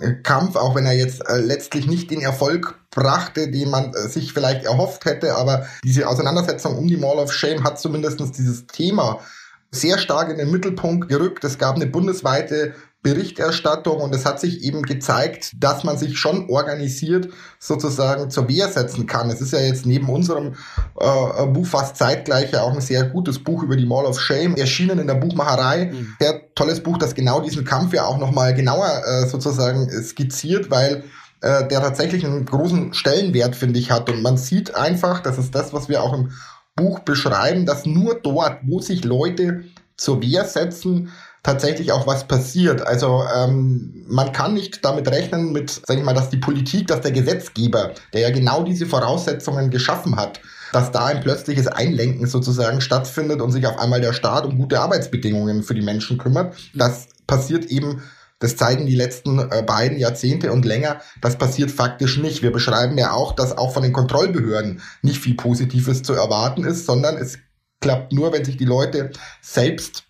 äh, 0.00 0.14
Kampf, 0.22 0.56
auch 0.56 0.74
wenn 0.74 0.86
er 0.86 0.94
jetzt 0.94 1.26
äh, 1.28 1.38
letztlich 1.38 1.86
nicht 1.86 2.10
den 2.10 2.20
Erfolg 2.20 2.78
brachte, 2.90 3.50
den 3.50 3.70
man 3.70 3.92
äh, 3.94 4.08
sich 4.08 4.32
vielleicht 4.32 4.64
erhofft 4.64 5.04
hätte, 5.04 5.36
aber 5.36 5.66
diese 5.84 6.08
Auseinandersetzung 6.08 6.76
um 6.76 6.86
die 6.86 6.96
Mall 6.96 7.18
of 7.18 7.32
Shame 7.32 7.64
hat 7.64 7.78
zumindest 7.78 8.20
dieses 8.36 8.66
Thema 8.66 9.20
sehr 9.70 9.98
stark 9.98 10.30
in 10.30 10.38
den 10.38 10.50
Mittelpunkt 10.50 11.08
gerückt. 11.08 11.44
Es 11.44 11.58
gab 11.58 11.76
eine 11.76 11.86
bundesweite 11.86 12.74
Berichterstattung 13.06 14.00
und 14.00 14.12
es 14.12 14.24
hat 14.24 14.40
sich 14.40 14.64
eben 14.64 14.82
gezeigt, 14.82 15.52
dass 15.62 15.84
man 15.84 15.96
sich 15.96 16.18
schon 16.18 16.50
organisiert 16.50 17.28
sozusagen 17.60 18.30
zur 18.30 18.48
Wehr 18.48 18.68
setzen 18.68 19.06
kann. 19.06 19.30
Es 19.30 19.40
ist 19.40 19.52
ja 19.52 19.60
jetzt 19.60 19.86
neben 19.86 20.08
unserem 20.08 20.54
äh, 20.98 21.46
Buch 21.46 21.66
fast 21.66 21.96
zeitgleich 21.96 22.50
ja 22.50 22.62
auch 22.62 22.72
ein 22.72 22.80
sehr 22.80 23.04
gutes 23.04 23.38
Buch 23.38 23.62
über 23.62 23.76
die 23.76 23.86
Mall 23.86 24.06
of 24.06 24.20
Shame 24.20 24.56
erschienen 24.56 24.98
in 24.98 25.06
der 25.06 25.14
Buchmacherei. 25.14 25.92
Mhm. 25.92 26.16
Sehr 26.18 26.52
tolles 26.56 26.82
Buch, 26.82 26.98
das 26.98 27.14
genau 27.14 27.40
diesen 27.40 27.64
Kampf 27.64 27.94
ja 27.94 28.06
auch 28.06 28.18
nochmal 28.18 28.54
genauer 28.54 29.02
äh, 29.06 29.26
sozusagen 29.28 29.88
skizziert, 30.02 30.72
weil 30.72 31.04
äh, 31.42 31.68
der 31.68 31.80
tatsächlich 31.80 32.24
einen 32.24 32.44
großen 32.44 32.92
Stellenwert, 32.92 33.54
finde 33.54 33.78
ich, 33.78 33.92
hat. 33.92 34.10
Und 34.10 34.20
man 34.20 34.36
sieht 34.36 34.74
einfach, 34.74 35.20
das 35.20 35.38
ist 35.38 35.54
das, 35.54 35.72
was 35.72 35.88
wir 35.88 36.02
auch 36.02 36.12
im 36.12 36.32
Buch 36.74 36.98
beschreiben, 37.00 37.66
dass 37.66 37.86
nur 37.86 38.16
dort, 38.16 38.58
wo 38.64 38.80
sich 38.80 39.04
Leute 39.04 39.62
zur 39.96 40.20
Wehr 40.22 40.44
setzen, 40.44 41.12
tatsächlich 41.46 41.92
auch 41.92 42.08
was 42.08 42.26
passiert. 42.26 42.84
Also 42.84 43.22
ähm, 43.32 44.04
man 44.08 44.32
kann 44.32 44.54
nicht 44.54 44.84
damit 44.84 45.06
rechnen, 45.08 45.52
mit, 45.52 45.70
sag 45.86 45.96
ich 45.96 46.02
mal, 46.02 46.12
dass 46.12 46.28
die 46.28 46.38
Politik, 46.38 46.88
dass 46.88 47.02
der 47.02 47.12
Gesetzgeber, 47.12 47.92
der 48.12 48.22
ja 48.22 48.30
genau 48.30 48.64
diese 48.64 48.84
Voraussetzungen 48.84 49.70
geschaffen 49.70 50.16
hat, 50.16 50.40
dass 50.72 50.90
da 50.90 51.06
ein 51.06 51.20
plötzliches 51.20 51.68
Einlenken 51.68 52.26
sozusagen 52.26 52.80
stattfindet 52.80 53.40
und 53.40 53.52
sich 53.52 53.64
auf 53.68 53.78
einmal 53.78 54.00
der 54.00 54.12
Staat 54.12 54.44
um 54.44 54.58
gute 54.58 54.80
Arbeitsbedingungen 54.80 55.62
für 55.62 55.74
die 55.74 55.82
Menschen 55.82 56.18
kümmert. 56.18 56.56
Das 56.74 57.06
passiert 57.28 57.66
eben 57.66 58.02
das 58.38 58.56
zeigen 58.56 58.84
die 58.84 58.96
letzten 58.96 59.38
äh, 59.38 59.62
beiden 59.66 59.96
Jahrzehnte 59.96 60.52
und 60.52 60.66
länger. 60.66 61.00
Das 61.22 61.38
passiert 61.38 61.70
faktisch 61.70 62.18
nicht. 62.18 62.42
Wir 62.42 62.52
beschreiben 62.52 62.98
ja 62.98 63.12
auch, 63.12 63.32
dass 63.32 63.56
auch 63.56 63.72
von 63.72 63.82
den 63.82 63.94
Kontrollbehörden 63.94 64.82
nicht 65.00 65.22
viel 65.22 65.36
Positives 65.36 66.02
zu 66.02 66.12
erwarten 66.12 66.64
ist, 66.64 66.84
sondern 66.84 67.16
es 67.16 67.38
klappt 67.80 68.12
nur, 68.12 68.34
wenn 68.34 68.44
sich 68.44 68.58
die 68.58 68.66
Leute 68.66 69.10
selbst 69.40 70.06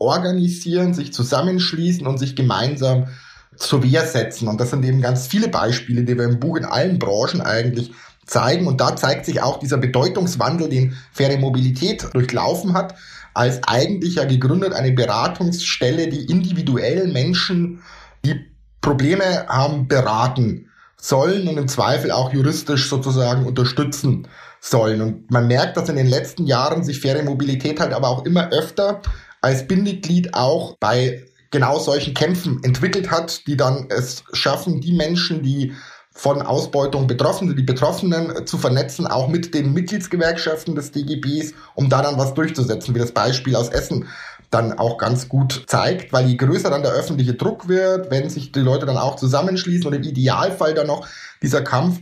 organisieren, 0.00 0.94
sich 0.94 1.12
zusammenschließen 1.12 2.06
und 2.06 2.18
sich 2.18 2.34
gemeinsam 2.34 3.08
zur 3.56 3.82
Wehr 3.82 4.06
setzen. 4.06 4.48
Und 4.48 4.60
das 4.60 4.70
sind 4.70 4.84
eben 4.84 5.00
ganz 5.00 5.26
viele 5.26 5.48
Beispiele, 5.48 6.02
die 6.02 6.16
wir 6.16 6.24
im 6.24 6.40
Buch 6.40 6.56
in 6.56 6.64
allen 6.64 6.98
Branchen 6.98 7.40
eigentlich 7.40 7.92
zeigen. 8.26 8.66
Und 8.66 8.80
da 8.80 8.96
zeigt 8.96 9.26
sich 9.26 9.42
auch 9.42 9.58
dieser 9.58 9.76
Bedeutungswandel, 9.76 10.68
den 10.68 10.96
Faire 11.12 11.36
Mobilität 11.38 12.06
durchlaufen 12.12 12.72
hat, 12.72 12.94
als 13.34 13.60
eigentlich 13.64 14.16
ja 14.16 14.24
gegründet 14.24 14.72
eine 14.72 14.92
Beratungsstelle, 14.92 16.08
die 16.08 16.24
individuell 16.24 17.08
Menschen, 17.08 17.82
die 18.24 18.46
Probleme 18.80 19.46
haben, 19.48 19.88
beraten 19.88 20.66
sollen 20.96 21.48
und 21.48 21.58
im 21.58 21.68
Zweifel 21.68 22.10
auch 22.10 22.32
juristisch 22.32 22.88
sozusagen 22.88 23.46
unterstützen 23.46 24.28
sollen. 24.60 25.00
Und 25.00 25.30
man 25.30 25.46
merkt, 25.46 25.76
dass 25.76 25.88
in 25.88 25.96
den 25.96 26.06
letzten 26.06 26.46
Jahren 26.46 26.84
sich 26.84 27.00
faire 27.00 27.22
Mobilität 27.22 27.80
halt 27.80 27.92
aber 27.92 28.08
auch 28.08 28.24
immer 28.26 28.50
öfter 28.50 29.00
als 29.40 29.66
Bindeglied 29.66 30.34
auch 30.34 30.76
bei 30.78 31.24
genau 31.50 31.78
solchen 31.78 32.14
Kämpfen 32.14 32.62
entwickelt 32.62 33.10
hat, 33.10 33.46
die 33.46 33.56
dann 33.56 33.86
es 33.88 34.24
schaffen, 34.32 34.80
die 34.80 34.92
Menschen, 34.92 35.42
die 35.42 35.74
von 36.12 36.42
Ausbeutung 36.42 37.06
betroffen 37.06 37.48
sind, 37.48 37.58
die 37.58 37.62
Betroffenen 37.62 38.46
zu 38.46 38.58
vernetzen, 38.58 39.06
auch 39.06 39.28
mit 39.28 39.54
den 39.54 39.72
Mitgliedsgewerkschaften 39.72 40.74
des 40.74 40.92
DGBs, 40.92 41.54
um 41.74 41.88
da 41.88 42.02
dann 42.02 42.18
was 42.18 42.34
durchzusetzen, 42.34 42.94
wie 42.94 42.98
das 42.98 43.12
Beispiel 43.12 43.56
aus 43.56 43.68
Essen 43.68 44.08
dann 44.50 44.72
auch 44.72 44.98
ganz 44.98 45.28
gut 45.28 45.64
zeigt, 45.66 46.12
weil 46.12 46.26
je 46.26 46.36
größer 46.36 46.70
dann 46.70 46.82
der 46.82 46.92
öffentliche 46.92 47.34
Druck 47.34 47.68
wird, 47.68 48.10
wenn 48.10 48.28
sich 48.28 48.50
die 48.50 48.60
Leute 48.60 48.84
dann 48.84 48.98
auch 48.98 49.16
zusammenschließen 49.16 49.86
und 49.86 49.92
im 49.92 50.02
Idealfall 50.02 50.74
dann 50.74 50.88
noch 50.88 51.06
dieser 51.40 51.62
Kampf 51.62 52.00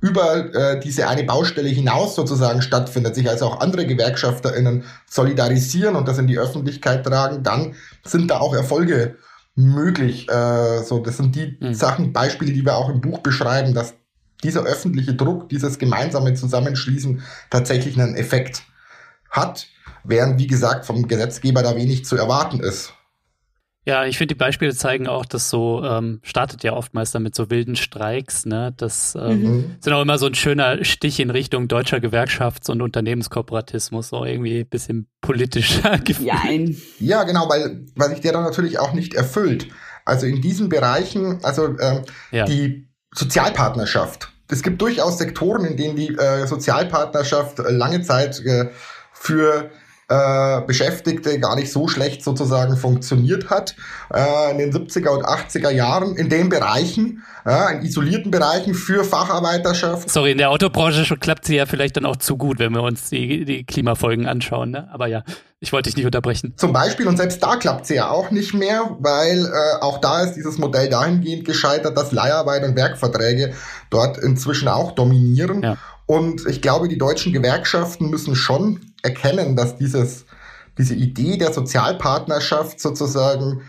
über 0.00 0.54
äh, 0.54 0.80
diese 0.80 1.08
eine 1.08 1.24
Baustelle 1.24 1.68
hinaus 1.68 2.14
sozusagen 2.14 2.62
stattfindet, 2.62 3.14
sich 3.14 3.28
also 3.28 3.46
auch 3.46 3.60
andere 3.60 3.86
GewerkschafterInnen 3.86 4.84
solidarisieren 5.08 5.96
und 5.96 6.06
das 6.06 6.18
in 6.18 6.26
die 6.26 6.38
Öffentlichkeit 6.38 7.04
tragen, 7.04 7.42
dann 7.42 7.74
sind 8.04 8.30
da 8.30 8.38
auch 8.38 8.54
Erfolge 8.54 9.16
möglich. 9.56 10.28
Äh, 10.28 10.82
so, 10.84 11.00
das 11.00 11.16
sind 11.16 11.34
die 11.34 11.56
mhm. 11.60 11.74
Sachen, 11.74 12.12
Beispiele, 12.12 12.52
die 12.52 12.64
wir 12.64 12.76
auch 12.76 12.88
im 12.88 13.00
Buch 13.00 13.18
beschreiben, 13.18 13.74
dass 13.74 13.94
dieser 14.44 14.62
öffentliche 14.62 15.14
Druck, 15.14 15.48
dieses 15.48 15.78
gemeinsame 15.78 16.34
Zusammenschließen 16.34 17.22
tatsächlich 17.50 18.00
einen 18.00 18.14
Effekt 18.14 18.62
hat, 19.30 19.66
während, 20.04 20.38
wie 20.38 20.46
gesagt, 20.46 20.86
vom 20.86 21.08
Gesetzgeber 21.08 21.62
da 21.62 21.74
wenig 21.74 22.04
zu 22.04 22.16
erwarten 22.16 22.60
ist. 22.60 22.92
Ja, 23.88 24.04
ich 24.04 24.18
finde, 24.18 24.34
die 24.34 24.38
Beispiele 24.38 24.74
zeigen 24.74 25.06
auch, 25.06 25.24
dass 25.24 25.48
so, 25.48 25.82
ähm, 25.82 26.20
startet 26.22 26.62
ja 26.62 26.74
oftmals 26.74 27.10
damit 27.10 27.34
so 27.34 27.48
wilden 27.48 27.74
Streiks, 27.74 28.44
ne? 28.44 28.74
Das 28.76 29.14
ähm, 29.18 29.42
mhm. 29.42 29.76
sind 29.80 29.94
auch 29.94 30.02
immer 30.02 30.18
so 30.18 30.26
ein 30.26 30.34
schöner 30.34 30.84
Stich 30.84 31.20
in 31.20 31.30
Richtung 31.30 31.68
deutscher 31.68 31.96
Gewerkschafts- 31.96 32.70
und 32.70 32.82
Unternehmenskooperatismus, 32.82 34.10
so 34.10 34.26
irgendwie 34.26 34.60
ein 34.60 34.68
bisschen 34.68 35.08
politischer 35.22 35.98
Gefühl. 36.04 36.26
Ja, 36.98 37.22
genau, 37.22 37.48
weil, 37.48 37.86
weil 37.96 38.10
sich 38.10 38.20
der 38.20 38.32
dann 38.32 38.44
natürlich 38.44 38.78
auch 38.78 38.92
nicht 38.92 39.14
erfüllt. 39.14 39.68
Also 40.04 40.26
in 40.26 40.42
diesen 40.42 40.68
Bereichen, 40.68 41.42
also 41.42 41.74
äh, 41.78 42.02
ja. 42.30 42.44
die 42.44 42.90
Sozialpartnerschaft. 43.14 44.30
Es 44.50 44.62
gibt 44.62 44.82
durchaus 44.82 45.16
Sektoren, 45.16 45.64
in 45.64 45.78
denen 45.78 45.96
die 45.96 46.08
äh, 46.14 46.46
Sozialpartnerschaft 46.46 47.56
lange 47.70 48.02
Zeit 48.02 48.38
äh, 48.44 48.68
für 49.14 49.70
äh, 50.08 50.62
Beschäftigte 50.62 51.38
gar 51.38 51.54
nicht 51.54 51.70
so 51.70 51.86
schlecht 51.86 52.24
sozusagen 52.24 52.76
funktioniert 52.76 53.50
hat 53.50 53.76
äh, 54.12 54.50
in 54.52 54.58
den 54.58 54.72
70er 54.72 55.10
und 55.10 55.24
80er 55.24 55.70
Jahren 55.70 56.16
in 56.16 56.30
den 56.30 56.48
Bereichen, 56.48 57.22
äh, 57.44 57.74
in 57.74 57.82
isolierten 57.82 58.30
Bereichen 58.30 58.72
für 58.72 59.04
Facharbeiterschaft. 59.04 60.08
Sorry, 60.08 60.32
in 60.32 60.38
der 60.38 60.50
Autobranche 60.50 61.16
klappt 61.16 61.44
sie 61.44 61.56
ja 61.56 61.66
vielleicht 61.66 61.96
dann 61.98 62.06
auch 62.06 62.16
zu 62.16 62.38
gut, 62.38 62.58
wenn 62.58 62.72
wir 62.72 62.82
uns 62.82 63.10
die, 63.10 63.44
die 63.44 63.64
Klimafolgen 63.64 64.26
anschauen. 64.26 64.70
Ne? 64.70 64.88
Aber 64.92 65.08
ja, 65.08 65.24
ich 65.60 65.72
wollte 65.72 65.90
dich 65.90 65.96
nicht 65.96 66.06
unterbrechen. 66.06 66.54
Zum 66.56 66.72
Beispiel, 66.72 67.06
und 67.06 67.18
selbst 67.18 67.42
da 67.42 67.56
klappt 67.56 67.86
sie 67.86 67.96
ja 67.96 68.08
auch 68.08 68.30
nicht 68.30 68.54
mehr, 68.54 68.96
weil 69.00 69.44
äh, 69.44 69.80
auch 69.82 69.98
da 69.98 70.22
ist 70.22 70.34
dieses 70.34 70.56
Modell 70.56 70.88
dahingehend 70.88 71.44
gescheitert, 71.44 71.98
dass 71.98 72.12
Leiharbeit 72.12 72.64
und 72.64 72.76
Werkverträge 72.76 73.52
dort 73.90 74.16
inzwischen 74.16 74.68
auch 74.68 74.92
dominieren. 74.92 75.62
Ja. 75.62 75.76
Und 76.08 76.46
ich 76.46 76.62
glaube, 76.62 76.88
die 76.88 76.96
deutschen 76.96 77.34
Gewerkschaften 77.34 78.08
müssen 78.08 78.34
schon 78.34 78.80
erkennen, 79.02 79.56
dass 79.56 79.76
dieses, 79.76 80.24
diese 80.78 80.94
Idee 80.94 81.36
der 81.36 81.52
Sozialpartnerschaft 81.52 82.80
sozusagen, 82.80 83.60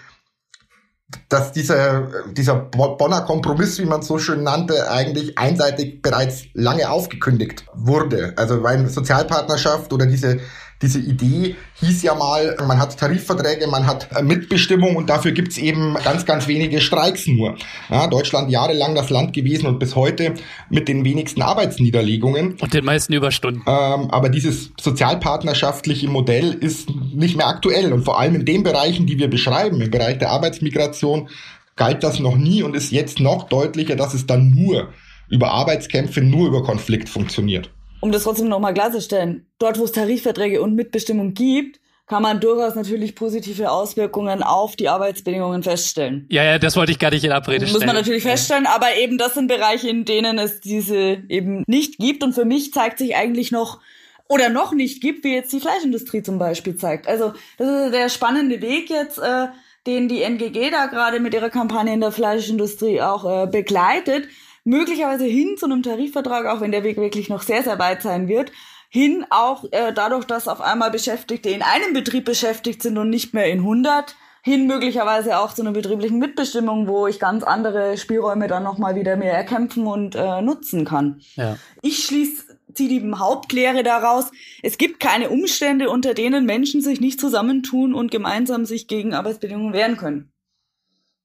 dass 1.27 1.51
dieser, 1.51 2.07
dieser 2.31 2.55
Bonner 2.55 3.21
Kompromiss, 3.23 3.77
wie 3.79 3.85
man 3.85 3.99
es 3.99 4.07
so 4.07 4.19
schön 4.19 4.43
nannte, 4.43 4.89
eigentlich 4.89 5.37
einseitig 5.37 6.01
bereits 6.01 6.45
lange 6.53 6.89
aufgekündigt 6.89 7.65
wurde. 7.73 8.31
Also 8.37 8.63
weil 8.63 8.87
Sozialpartnerschaft 8.87 9.91
oder 9.91 10.05
diese 10.05 10.39
diese 10.81 10.99
Idee 10.99 11.55
hieß 11.81 12.03
ja 12.03 12.15
mal, 12.15 12.55
man 12.65 12.79
hat 12.79 12.97
Tarifverträge, 12.97 13.67
man 13.67 13.85
hat 13.85 14.07
äh, 14.15 14.23
Mitbestimmung 14.23 14.95
und 14.95 15.09
dafür 15.09 15.33
gibt's 15.33 15.57
eben 15.57 15.95
ganz, 16.03 16.25
ganz 16.25 16.47
wenige 16.47 16.79
Streiks 16.79 17.27
nur. 17.27 17.55
Ja, 17.89 18.07
Deutschland 18.07 18.49
jahrelang 18.49 18.95
das 18.95 19.09
Land 19.09 19.33
gewesen 19.33 19.67
und 19.67 19.79
bis 19.79 19.95
heute 19.95 20.35
mit 20.69 20.87
den 20.87 21.03
wenigsten 21.03 21.41
Arbeitsniederlegungen. 21.41 22.55
Und 22.61 22.73
den 22.73 22.85
meisten 22.85 23.11
Überstunden. 23.13 23.61
Ähm, 23.67 24.09
aber 24.09 24.29
dieses 24.29 24.71
sozialpartnerschaftliche 24.79 26.07
Modell 26.07 26.53
ist 26.53 26.89
nicht 26.89 27.35
mehr 27.35 27.47
aktuell 27.47 27.91
und 27.91 28.05
vor 28.05 28.19
allem 28.19 28.35
in 28.35 28.45
den 28.45 28.63
Bereichen, 28.63 29.05
die 29.05 29.19
wir 29.19 29.29
beschreiben, 29.29 29.81
im 29.81 29.91
Bereich 29.91 30.17
der 30.17 30.29
Arbeitsmigration, 30.29 31.29
galt 31.75 32.03
das 32.03 32.19
noch 32.19 32.37
nie 32.37 32.63
und 32.63 32.75
ist 32.75 32.91
jetzt 32.91 33.19
noch 33.19 33.49
deutlicher, 33.49 33.95
dass 33.95 34.13
es 34.13 34.25
dann 34.25 34.51
nur 34.51 34.89
über 35.29 35.51
Arbeitskämpfe, 35.51 36.21
nur 36.21 36.47
über 36.47 36.63
Konflikt 36.63 37.09
funktioniert 37.09 37.69
um 38.01 38.11
das 38.11 38.23
trotzdem 38.23 38.47
nochmal 38.47 38.73
klarzustellen, 38.73 39.45
dort 39.59 39.79
wo 39.79 39.83
es 39.83 39.91
Tarifverträge 39.91 40.61
und 40.61 40.75
Mitbestimmung 40.75 41.33
gibt, 41.33 41.79
kann 42.09 42.23
man 42.23 42.39
durchaus 42.39 42.73
natürlich 42.73 43.13
positive 43.13 43.69
Auswirkungen 43.69 44.41
auf 44.41 44.75
die 44.75 44.89
Arbeitsbedingungen 44.89 45.61
feststellen. 45.61 46.25
Ja, 46.31 46.43
ja, 46.43 46.57
das 46.57 46.75
wollte 46.75 46.91
ich 46.91 46.97
gar 46.97 47.11
nicht 47.11 47.23
in 47.23 47.31
Abrede 47.31 47.67
stellen. 47.67 47.73
Muss 47.73 47.85
man 47.85 47.95
natürlich 47.95 48.23
feststellen, 48.23 48.65
aber 48.65 48.95
eben 48.97 49.19
das 49.19 49.35
sind 49.35 49.47
Bereiche, 49.47 49.89
in 49.89 50.05
denen 50.05 50.39
es 50.39 50.59
diese 50.59 51.19
eben 51.29 51.63
nicht 51.67 51.99
gibt. 51.99 52.23
Und 52.23 52.33
für 52.33 52.45
mich 52.45 52.73
zeigt 52.73 52.97
sich 52.97 53.15
eigentlich 53.15 53.51
noch, 53.51 53.79
oder 54.27 54.49
noch 54.49 54.73
nicht 54.73 55.01
gibt, 55.01 55.23
wie 55.23 55.35
jetzt 55.35 55.53
die 55.53 55.59
Fleischindustrie 55.59 56.23
zum 56.23 56.39
Beispiel 56.39 56.75
zeigt. 56.75 57.07
Also 57.07 57.33
das 57.57 57.85
ist 57.85 57.93
der 57.93 58.09
spannende 58.09 58.59
Weg 58.59 58.89
jetzt, 58.89 59.19
äh, 59.19 59.47
den 59.85 60.07
die 60.07 60.23
NGG 60.23 60.71
da 60.71 60.87
gerade 60.87 61.19
mit 61.19 61.35
ihrer 61.35 61.51
Kampagne 61.51 61.93
in 61.93 62.01
der 62.01 62.11
Fleischindustrie 62.11 63.01
auch 63.01 63.43
äh, 63.43 63.47
begleitet 63.47 64.27
möglicherweise 64.69 65.25
hin 65.25 65.57
zu 65.57 65.65
einem 65.65 65.83
Tarifvertrag, 65.83 66.45
auch 66.45 66.61
wenn 66.61 66.71
der 66.71 66.83
Weg 66.83 66.97
wirklich 66.97 67.27
noch 67.27 67.41
sehr, 67.41 67.63
sehr 67.63 67.79
weit 67.79 68.01
sein 68.03 68.27
wird, 68.27 68.51
hin 68.89 69.25
auch 69.29 69.65
äh, 69.71 69.91
dadurch, 69.93 70.25
dass 70.25 70.47
auf 70.47 70.61
einmal 70.61 70.91
Beschäftigte 70.91 71.49
in 71.49 71.61
einem 71.61 71.93
Betrieb 71.93 72.25
beschäftigt 72.25 72.81
sind 72.81 72.97
und 72.97 73.09
nicht 73.09 73.33
mehr 73.33 73.45
in 73.45 73.59
100, 73.59 74.15
hin 74.41 74.67
möglicherweise 74.67 75.39
auch 75.39 75.53
zu 75.53 75.63
einer 75.63 75.71
betrieblichen 75.71 76.17
Mitbestimmung, 76.17 76.87
wo 76.87 77.07
ich 77.07 77.19
ganz 77.19 77.43
andere 77.43 77.97
Spielräume 77.97 78.47
dann 78.47 78.63
nochmal 78.63 78.95
wieder 78.95 79.17
mehr 79.17 79.33
erkämpfen 79.33 79.85
und 79.85 80.15
äh, 80.15 80.41
nutzen 80.41 80.85
kann. 80.85 81.19
Ja. 81.35 81.57
Ich 81.81 82.05
schließe 82.05 82.59
ziehe 82.73 82.89
die 82.89 83.11
Hauptlehre 83.13 83.83
daraus, 83.83 84.31
es 84.61 84.77
gibt 84.77 84.99
keine 84.99 85.29
Umstände, 85.29 85.89
unter 85.89 86.13
denen 86.13 86.45
Menschen 86.45 86.81
sich 86.81 87.01
nicht 87.01 87.19
zusammentun 87.19 87.93
und 87.93 88.11
gemeinsam 88.11 88.65
sich 88.65 88.87
gegen 88.87 89.13
Arbeitsbedingungen 89.13 89.73
wehren 89.73 89.97
können. 89.97 90.31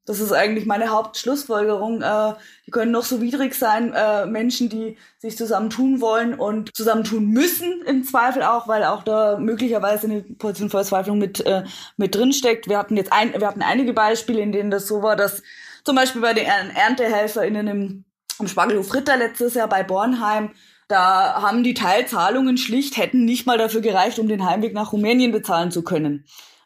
Das 0.06 0.20
ist 0.20 0.32
eigentlich 0.32 0.66
meine 0.66 0.90
Hauptschlussfolgerung. 0.90 2.02
Äh, 2.02 2.34
die 2.66 2.70
können 2.70 2.90
noch 2.90 3.04
so 3.04 3.20
widrig 3.20 3.54
sein, 3.54 3.92
äh, 3.94 4.26
Menschen, 4.26 4.68
die 4.68 4.96
sich 5.18 5.36
zusammentun 5.36 6.00
wollen 6.00 6.34
und 6.34 6.74
zusammentun 6.76 7.26
müssen, 7.26 7.82
im 7.86 8.04
Zweifel 8.04 8.42
auch, 8.42 8.68
weil 8.68 8.84
auch 8.84 9.02
da 9.02 9.38
möglicherweise 9.38 10.06
eine 10.06 10.22
Position 10.22 10.70
Verzweiflung 10.70 11.18
mit, 11.18 11.44
äh, 11.46 11.64
mit 11.96 12.14
drinsteckt. 12.14 12.68
Wir 12.68 12.78
hatten 12.78 12.96
jetzt 12.96 13.12
ein, 13.12 13.32
wir 13.32 13.46
hatten 13.46 13.62
einige 13.62 13.92
Beispiele, 13.92 14.40
in 14.40 14.52
denen 14.52 14.70
das 14.70 14.86
so 14.86 15.02
war, 15.02 15.16
dass 15.16 15.42
zum 15.84 15.96
Beispiel 15.96 16.20
bei 16.20 16.34
den 16.34 16.46
ErntehelferInnen 16.46 17.66
im, 17.66 18.04
im 18.38 18.48
Spargelhof 18.48 18.92
Ritter 18.94 19.16
letztes 19.16 19.54
Jahr 19.54 19.68
bei 19.68 19.82
Bornheim 19.82 20.50
da 20.88 21.40
haben 21.40 21.64
die 21.64 21.74
Teilzahlungen 21.74 22.58
schlicht, 22.58 22.96
hätten 22.96 23.24
nicht 23.24 23.46
mal 23.46 23.56
dafür 23.56 23.80
gereicht, 23.80 24.18
um 24.18 24.28
den 24.28 24.44
Heimweg 24.44 24.74
nach 24.74 24.92
Rumänien 24.92 25.32
bezahlen 25.32 25.70
zu 25.70 25.82
können. 25.82 26.24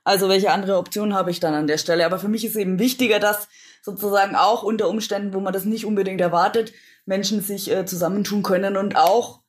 Also 0.09 0.30
welche 0.30 0.50
andere 0.50 0.78
Option 0.78 1.12
habe 1.12 1.30
ich 1.30 1.38
dann 1.38 1.52
an 1.52 1.66
der 1.66 1.76
Stelle? 1.76 2.06
Aber 2.06 2.18
für 2.18 2.28
mich 2.28 2.42
ist 2.42 2.56
eben 2.56 2.78
wichtiger, 2.78 3.18
dass 3.18 3.46
sozusagen 3.82 4.36
auch 4.36 4.62
unter 4.62 4.88
Umständen, 4.88 5.34
wo 5.34 5.40
man 5.40 5.52
das 5.52 5.66
nicht 5.66 5.84
unbedingt 5.84 6.22
erwartet, 6.22 6.72
Menschen 7.04 7.42
sich 7.42 7.70
äh, 7.70 7.84
zusammentun 7.84 8.42
können 8.42 8.78
und 8.78 8.96
auch 8.96 9.42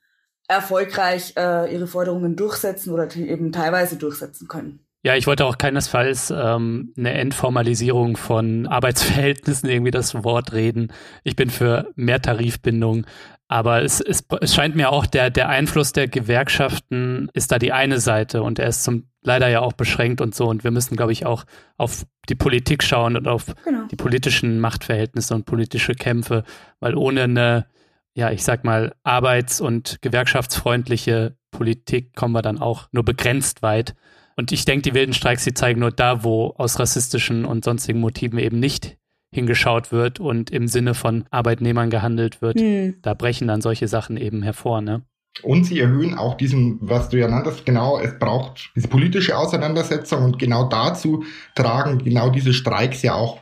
erfolgreich 0.50 1.36
äh, 1.38 1.74
ihre 1.74 1.88
Forderungen 1.88 2.36
durchsetzen 2.36 2.92
oder 2.92 3.08
eben 3.16 3.54
teilweise 3.54 3.96
durchsetzen 3.96 4.50
können. 4.50 4.86
Ja, 5.02 5.16
ich 5.16 5.28
wollte 5.28 5.46
auch 5.46 5.58
keinesfalls 5.58 6.30
ähm, 6.30 6.94
eine 6.98 7.14
Entformalisierung 7.14 8.18
von 8.18 8.68
Arbeitsverhältnissen 8.68 9.70
irgendwie 9.70 9.92
das 9.92 10.14
Wort 10.26 10.52
reden. 10.52 10.92
Ich 11.24 11.38
bin 11.38 11.50
für 11.50 11.90
mehr 11.96 12.22
Tarifbindung, 12.22 13.06
aber 13.50 13.82
es, 13.82 14.00
es, 14.00 14.24
es 14.42 14.54
scheint 14.54 14.76
mir 14.76 14.92
auch, 14.92 15.08
der, 15.08 15.32
der 15.32 15.50
Einfluss 15.50 15.92
der 15.92 16.08
Gewerkschaften 16.08 17.30
ist 17.34 17.52
da 17.52 17.58
die 17.58 17.74
eine 17.74 18.00
Seite 18.00 18.44
und 18.44 18.60
er 18.60 18.68
ist 18.68 18.84
zum 18.84 19.10
leider 19.24 19.50
ja 19.50 19.60
auch 19.62 19.74
beschränkt 19.74 20.22
und 20.22 20.36
so. 20.36 20.48
Und 20.48 20.64
wir 20.64 20.72
müssen, 20.72 20.96
glaube 20.96 21.12
ich, 21.12 21.26
auch 21.26 21.46
auf 21.76 22.06
die 22.30 22.36
Politik 22.36 22.84
schauen 22.84 23.18
und 23.18 23.28
auf 23.28 23.48
genau. 23.66 23.88
die 23.88 23.96
politischen 23.96 24.60
Machtverhältnisse 24.60 25.34
und 25.34 25.46
politische 25.46 25.94
Kämpfe, 25.94 26.44
weil 26.80 26.96
ohne 26.96 27.24
eine, 27.24 27.66
ja, 28.14 28.32
ich 28.32 28.44
sag 28.44 28.64
mal, 28.64 28.94
arbeits- 29.04 29.60
und 29.60 30.00
gewerkschaftsfreundliche 30.02 31.36
Politik 31.52 32.16
kommen 32.16 32.34
wir 32.34 32.44
dann 32.44 32.60
auch 32.60 32.88
nur 32.92 33.04
begrenzt 33.04 33.64
weit. 33.64 33.96
Und 34.36 34.52
ich 34.52 34.64
denke, 34.64 34.84
die 34.84 34.94
wilden 34.94 35.14
Streiks, 35.14 35.44
die 35.44 35.56
zeigen 35.56 35.80
nur 35.80 35.92
da, 35.92 36.24
wo 36.24 36.54
aus 36.58 36.80
rassistischen 36.80 37.46
und 37.46 37.66
sonstigen 37.66 38.00
Motiven 38.00 38.38
eben 38.38 38.60
nicht 38.60 38.98
hingeschaut 39.32 39.92
wird 39.92 40.20
und 40.20 40.50
im 40.50 40.68
Sinne 40.68 40.94
von 40.94 41.26
Arbeitnehmern 41.30 41.90
gehandelt 41.90 42.42
wird, 42.42 42.60
hm. 42.60 42.96
da 43.02 43.14
brechen 43.14 43.48
dann 43.48 43.62
solche 43.62 43.88
Sachen 43.88 44.18
eben 44.18 44.42
hervor, 44.42 44.82
ne? 44.82 45.04
Und 45.44 45.64
sie 45.64 45.80
erhöhen 45.80 46.16
auch 46.16 46.36
diesen, 46.36 46.80
was 46.82 47.10
du 47.10 47.18
ja 47.18 47.28
nanntest, 47.28 47.66
genau, 47.66 48.00
es 48.00 48.18
braucht 48.18 48.72
diese 48.76 48.88
politische 48.88 49.38
Auseinandersetzung 49.38 50.24
und 50.24 50.40
genau 50.40 50.68
dazu 50.68 51.24
tragen 51.56 52.04
genau 52.04 52.30
diese 52.30 52.54
Streiks 52.54 53.04
ja 53.04 53.14
auch 53.14 53.40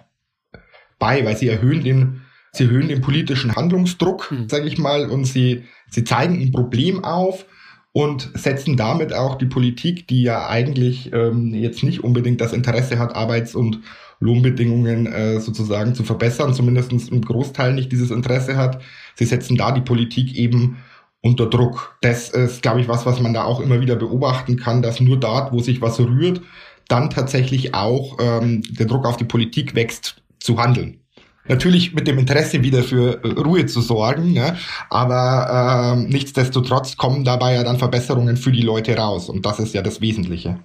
bei, 1.00 1.26
weil 1.26 1.38
sie 1.38 1.48
erhöhen 1.48 1.84
den, 1.84 2.22
sie 2.52 2.66
erhöhen 2.66 2.90
den 2.90 3.02
politischen 3.02 3.56
Handlungsdruck, 3.56 4.30
hm. 4.30 4.50
sage 4.50 4.68
ich 4.68 4.78
mal, 4.78 5.10
und 5.10 5.26
sie, 5.26 5.64
sie 5.90 6.04
zeigen 6.04 6.40
ein 6.40 6.52
Problem 6.52 7.04
auf 7.04 7.46
und 7.94 8.30
setzen 8.36 8.78
damit 8.78 9.14
auch 9.14 9.36
die 9.36 9.46
Politik, 9.46 10.08
die 10.08 10.22
ja 10.22 10.48
eigentlich 10.48 11.12
ähm, 11.14 11.54
jetzt 11.54 11.84
nicht 11.84 12.04
unbedingt 12.04 12.42
das 12.42 12.54
Interesse 12.54 13.00
hat, 13.00 13.16
Arbeits- 13.16 13.56
und 13.56 13.80
Lohnbedingungen 14.20 15.08
äh, 15.08 15.40
sozusagen 15.40 15.96
zu 15.96 16.04
verbessern, 16.04 16.54
zumindest 16.54 16.92
im 16.92 17.22
Großteil 17.22 17.74
nicht 17.74 17.92
dieses 17.92 18.12
Interesse 18.12 18.58
hat. 18.58 18.82
Sie 19.16 19.26
setzen 19.26 19.58
da 19.58 19.72
die 19.72 19.82
Politik 19.82 20.36
eben 20.36 20.78
unter 21.22 21.48
Druck. 21.48 21.98
Das 22.02 22.30
ist, 22.30 22.62
glaube 22.62 22.82
ich, 22.82 22.88
was, 22.88 23.06
was 23.06 23.20
man 23.20 23.34
da 23.34 23.44
auch 23.44 23.60
immer 23.60 23.82
wieder 23.82 23.96
beobachten 23.96 24.58
kann, 24.58 24.82
dass 24.82 25.00
nur 25.00 25.18
dort, 25.18 25.52
wo 25.52 25.60
sich 25.60 25.82
was 25.82 26.00
rührt, 26.00 26.42
dann 26.88 27.10
tatsächlich 27.10 27.74
auch 27.74 28.18
ähm, 28.20 28.64
der 28.70 28.86
Druck 28.86 29.06
auf 29.06 29.18
die 29.18 29.26
Politik 29.26 29.76
wächst, 29.76 30.22
zu 30.40 30.58
handeln. 30.58 31.02
Natürlich 31.48 31.94
mit 31.94 32.08
dem 32.08 32.18
Interesse 32.18 32.64
wieder 32.64 32.84
für 32.84 33.24
äh, 33.24 33.40
Ruhe 33.40 33.66
zu 33.66 33.82
sorgen, 33.82 34.34
ne? 34.34 34.58
aber 34.90 35.96
äh, 35.98 36.12
nichtsdestotrotz 36.12 36.98
kommen 36.98 37.24
dabei 37.24 37.56
ja 37.56 37.64
dann 37.64 37.78
Verbesserungen 37.78 38.38
für 38.38 38.52
die 38.52 38.62
Leute 38.62 38.96
raus 38.98 39.30
und 39.30 39.46
das 39.46 39.60
ist 39.60 39.74
ja 39.74 39.82
das 39.82 40.02
Wesentliche. 40.02 40.60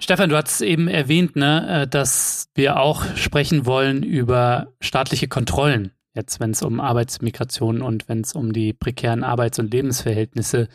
Stefan, 0.00 0.30
du 0.30 0.36
hast 0.36 0.62
eben 0.62 0.88
erwähnt, 0.88 1.36
ne, 1.36 1.82
äh, 1.82 1.86
dass 1.86 2.48
wir 2.54 2.80
auch 2.80 3.04
sprechen 3.16 3.66
wollen 3.66 4.02
über 4.02 4.72
staatliche 4.80 5.28
Kontrollen, 5.28 5.92
jetzt 6.14 6.40
wenn 6.40 6.52
es 6.52 6.62
um 6.62 6.80
Arbeitsmigration 6.80 7.82
und 7.82 8.08
wenn 8.08 8.22
es 8.22 8.34
um 8.34 8.54
die 8.54 8.72
prekären 8.72 9.22
Arbeits- 9.22 9.58
und 9.58 9.72
Lebensverhältnisse 9.72 10.68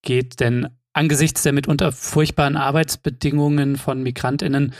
geht. 0.00 0.40
Denn 0.40 0.68
angesichts 0.94 1.42
der 1.42 1.52
mitunter 1.52 1.92
furchtbaren 1.92 2.56
Arbeitsbedingungen 2.56 3.76
von 3.76 4.02
Migrantinnen 4.02 4.72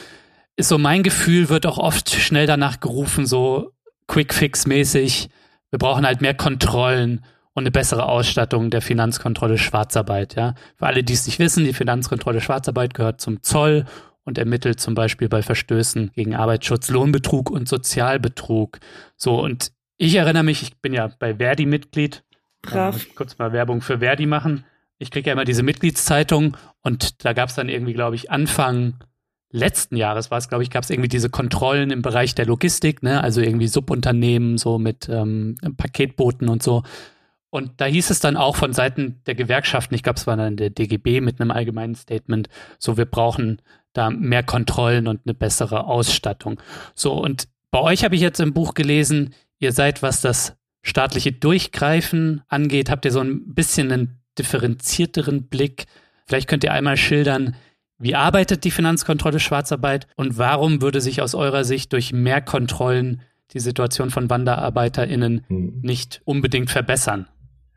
ist 0.57 0.68
so 0.68 0.78
mein 0.78 1.03
Gefühl, 1.03 1.51
wird 1.51 1.66
auch 1.66 1.78
oft 1.78 2.09
schnell 2.11 2.47
danach 2.47 2.80
gerufen, 2.80 3.26
so 3.26 3.72
Quick-Fix-mäßig. 4.07 5.28
Wir 5.70 5.78
brauchen 5.78 6.07
halt 6.07 6.22
mehr 6.22 6.35
Kontrollen 6.35 7.22
und 7.55 7.63
eine 7.63 7.71
bessere 7.71 8.07
Ausstattung 8.07 8.71
der 8.71 8.83
Finanzkontrolle 8.83 9.59
Schwarzarbeit. 9.59 10.35
Ja, 10.35 10.55
für 10.77 10.87
alle, 10.87 11.03
die 11.03 11.13
es 11.13 11.27
nicht 11.27 11.39
wissen, 11.39 11.65
die 11.65 11.73
Finanzkontrolle 11.73 12.41
Schwarzarbeit 12.41 12.95
gehört 12.95 13.21
zum 13.21 13.43
Zoll 13.43 13.87
und 14.25 14.39
ermittelt 14.39 14.81
zum 14.81 14.95
Beispiel 14.95 15.29
bei 15.29 15.43
Verstößen 15.43 16.11
gegen 16.15 16.35
Arbeitsschutz, 16.35 16.91
Lohnbetrug 16.91 17.51
und 17.51 17.69
Sozialbetrug. 17.69 18.81
So 19.17 19.41
und 19.41 19.73
ich 19.97 20.17
erinnere 20.17 20.43
mich, 20.43 20.63
ich 20.63 20.77
bin 20.79 20.93
ja 20.93 21.11
bei 21.19 21.37
Verdi 21.37 21.67
Mitglied. 21.67 22.25
Brav. 22.63 23.07
kurz 23.15 23.39
mal 23.39 23.53
Werbung 23.53 23.83
für 23.83 23.99
Verdi 23.99 24.27
machen. 24.27 24.65
Ich 24.99 25.11
kriege 25.11 25.29
ja 25.29 25.35
immer 25.35 25.45
diese 25.45 25.63
Mitgliedszeitung 25.63 26.57
und 26.83 27.25
da 27.25 27.35
gab 27.35 27.51
es 27.51 27.55
dann 27.55 27.69
irgendwie, 27.69 27.93
glaube 27.93 28.17
ich, 28.17 28.31
Anfang 28.31 28.95
letzten 29.55 29.97
Jahres 29.97 30.31
war 30.31 30.39
es, 30.39 30.49
glaube 30.49 30.65
ich, 30.65 30.71
gab 30.71 30.83
es 30.83 30.91
irgendwie 30.91 31.09
diese 31.09 31.31
Kontrollen 31.31 31.91
im 31.91 32.03
Bereich 32.03 32.35
der 32.35 32.47
Logistik, 32.47 33.03
ne? 33.03 33.23
also 33.23 33.41
irgendwie 33.41 33.69
Subunternehmen, 33.69 34.59
so 34.59 34.79
mit 34.79 35.09
ähm, 35.09 35.57
Paketbooten 35.77 36.49
und 36.49 36.63
so. 36.63 36.83
Und 37.55 37.75
da 37.77 37.85
hieß 37.85 38.11
es 38.11 38.19
dann 38.19 38.37
auch 38.37 38.57
von 38.57 38.73
Seiten 38.73 39.21
der 39.27 39.37
Gewerkschaften, 39.37 39.95
ich 39.95 40.03
glaube, 40.03 40.19
es 40.19 40.27
war 40.27 40.37
dann 40.37 40.57
der 40.57 40.71
DGB 40.71 41.21
mit 41.21 41.41
einem 41.41 41.53
allgemeinen 41.53 41.95
Statement, 41.95 42.49
so 42.81 42.97
wir 42.97 43.05
brauchen 43.05 43.63
da 43.93 44.11
mehr 44.11 44.43
Kontrollen 44.43 45.07
und 45.07 45.21
eine 45.25 45.35
bessere 45.35 45.85
Ausstattung. 45.85 46.61
So, 46.97 47.13
und 47.13 47.47
bei 47.71 47.81
euch 47.81 48.03
habe 48.03 48.17
ich 48.17 48.23
jetzt 48.23 48.41
im 48.41 48.55
Buch 48.55 48.75
gelesen, 48.75 49.35
ihr 49.61 49.71
seid, 49.71 50.03
was 50.03 50.21
das 50.21 50.57
staatliche 50.83 51.31
Durchgreifen 51.31 52.43
angeht, 52.49 52.91
habt 52.91 53.05
ihr 53.05 53.13
so 53.13 53.21
ein 53.21 53.55
bisschen 53.55 53.93
einen 53.93 54.19
differenzierteren 54.37 55.45
Blick. 55.45 55.85
Vielleicht 56.27 56.49
könnt 56.49 56.65
ihr 56.65 56.73
einmal 56.73 56.97
schildern, 56.97 57.55
wie 57.99 58.17
arbeitet 58.17 58.65
die 58.65 58.73
Finanzkontrolle 58.73 59.39
Schwarzarbeit 59.39 60.09
und 60.17 60.39
warum 60.39 60.83
würde 60.83 61.01
sich 61.01 61.23
aus 61.23 61.37
eurer 61.37 61.63
Sicht 61.63 61.93
durch 61.93 62.13
mehr 62.13 62.41
Kontrollen 62.41 63.23
die 63.53 63.61
Situation 63.61 64.11
von 64.11 64.29
WanderarbeiterInnen 64.29 65.45
hm. 65.47 65.81
nicht 65.83 66.21
unbedingt 66.25 66.71
verbessern? 66.71 67.29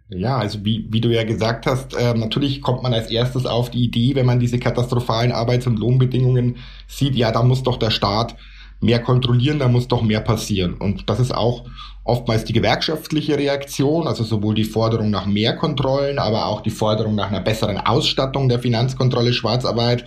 Ja, 0.10 0.38
also 0.38 0.64
wie, 0.64 0.88
wie 0.90 1.02
du 1.02 1.10
ja 1.14 1.24
gesagt 1.26 1.66
hast, 1.66 1.94
äh, 1.94 2.14
natürlich 2.14 2.62
kommt 2.62 2.82
man 2.82 2.94
als 2.94 3.10
erstes 3.12 3.46
auf 3.46 3.70
die 3.70 3.84
Idee, 3.84 4.16
wenn 4.16 4.26
man 4.26 4.40
diese 4.40 4.58
katastrophalen 4.58 5.34
Arbeits- 5.34 5.68
und 5.68 5.80
Lohnbedingungen 5.80 6.58
sieht, 6.88 7.16
ja, 7.16 7.32
da 7.32 7.44
muss 7.44 7.64
doch 7.64 7.78
der 7.78 7.90
Staat 7.90 8.36
mehr 8.80 9.00
kontrollieren, 9.00 9.60
da 9.60 9.68
muss 9.68 9.88
doch 9.88 10.02
mehr 10.02 10.22
passieren. 10.22 10.76
Und 10.76 11.10
das 11.10 11.20
ist 11.20 11.34
auch 11.34 11.66
oftmals 12.04 12.46
die 12.46 12.54
gewerkschaftliche 12.54 13.38
Reaktion, 13.38 14.08
also 14.08 14.24
sowohl 14.24 14.56
die 14.56 14.64
Forderung 14.64 15.10
nach 15.10 15.26
mehr 15.26 15.56
Kontrollen, 15.58 16.20
aber 16.20 16.46
auch 16.46 16.62
die 16.62 16.70
Forderung 16.70 17.16
nach 17.16 17.28
einer 17.30 17.42
besseren 17.42 17.78
Ausstattung 17.78 18.48
der 18.48 18.60
Finanzkontrolle 18.60 19.34
Schwarzarbeit. 19.34 20.06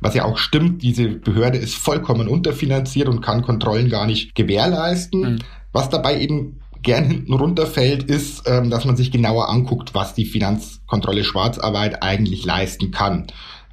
Was 0.00 0.14
ja 0.14 0.24
auch 0.24 0.38
stimmt, 0.38 0.82
diese 0.82 1.08
Behörde 1.08 1.58
ist 1.58 1.76
vollkommen 1.76 2.28
unterfinanziert 2.28 3.08
und 3.08 3.20
kann 3.20 3.42
Kontrollen 3.42 3.88
gar 3.88 4.06
nicht 4.06 4.34
gewährleisten. 4.34 5.20
Mhm. 5.20 5.38
Was 5.72 5.88
dabei 5.88 6.20
eben 6.20 6.60
gern 6.86 7.04
hinten 7.04 7.34
runterfällt, 7.34 8.04
ist, 8.04 8.44
ähm, 8.46 8.70
dass 8.70 8.84
man 8.84 8.96
sich 8.96 9.10
genauer 9.10 9.50
anguckt, 9.50 9.92
was 9.92 10.14
die 10.14 10.24
Finanzkontrolle 10.24 11.24
Schwarzarbeit 11.24 12.02
eigentlich 12.02 12.46
leisten 12.46 12.92
kann. 12.92 13.26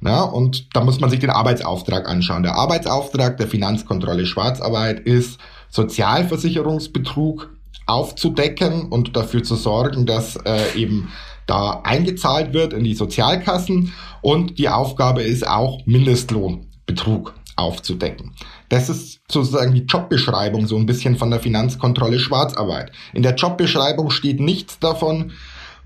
Ja, 0.04 0.22
und 0.22 0.74
da 0.74 0.84
muss 0.84 1.00
man 1.00 1.08
sich 1.08 1.20
den 1.20 1.30
Arbeitsauftrag 1.30 2.06
anschauen. 2.06 2.42
Der 2.42 2.56
Arbeitsauftrag 2.56 3.38
der 3.38 3.46
Finanzkontrolle 3.46 4.26
Schwarzarbeit 4.26 5.00
ist 5.00 5.38
Sozialversicherungsbetrug 5.70 7.50
aufzudecken 7.86 8.88
und 8.90 9.16
dafür 9.16 9.42
zu 9.42 9.54
sorgen, 9.54 10.04
dass 10.04 10.36
äh, 10.36 10.76
eben 10.76 11.10
da 11.46 11.82
eingezahlt 11.84 12.52
wird 12.52 12.72
in 12.72 12.84
die 12.84 12.94
Sozialkassen 12.94 13.92
und 14.22 14.58
die 14.58 14.68
Aufgabe 14.68 15.22
ist 15.22 15.46
auch 15.46 15.86
Mindestlohnbetrug 15.86 17.34
aufzudecken. 17.56 18.32
Das 18.74 18.88
ist 18.88 19.20
sozusagen 19.30 19.72
die 19.72 19.84
Jobbeschreibung 19.84 20.66
so 20.66 20.76
ein 20.76 20.84
bisschen 20.84 21.16
von 21.16 21.30
der 21.30 21.38
Finanzkontrolle 21.38 22.18
Schwarzarbeit. 22.18 22.90
In 23.12 23.22
der 23.22 23.36
Jobbeschreibung 23.36 24.10
steht 24.10 24.40
nichts 24.40 24.80
davon, 24.80 25.30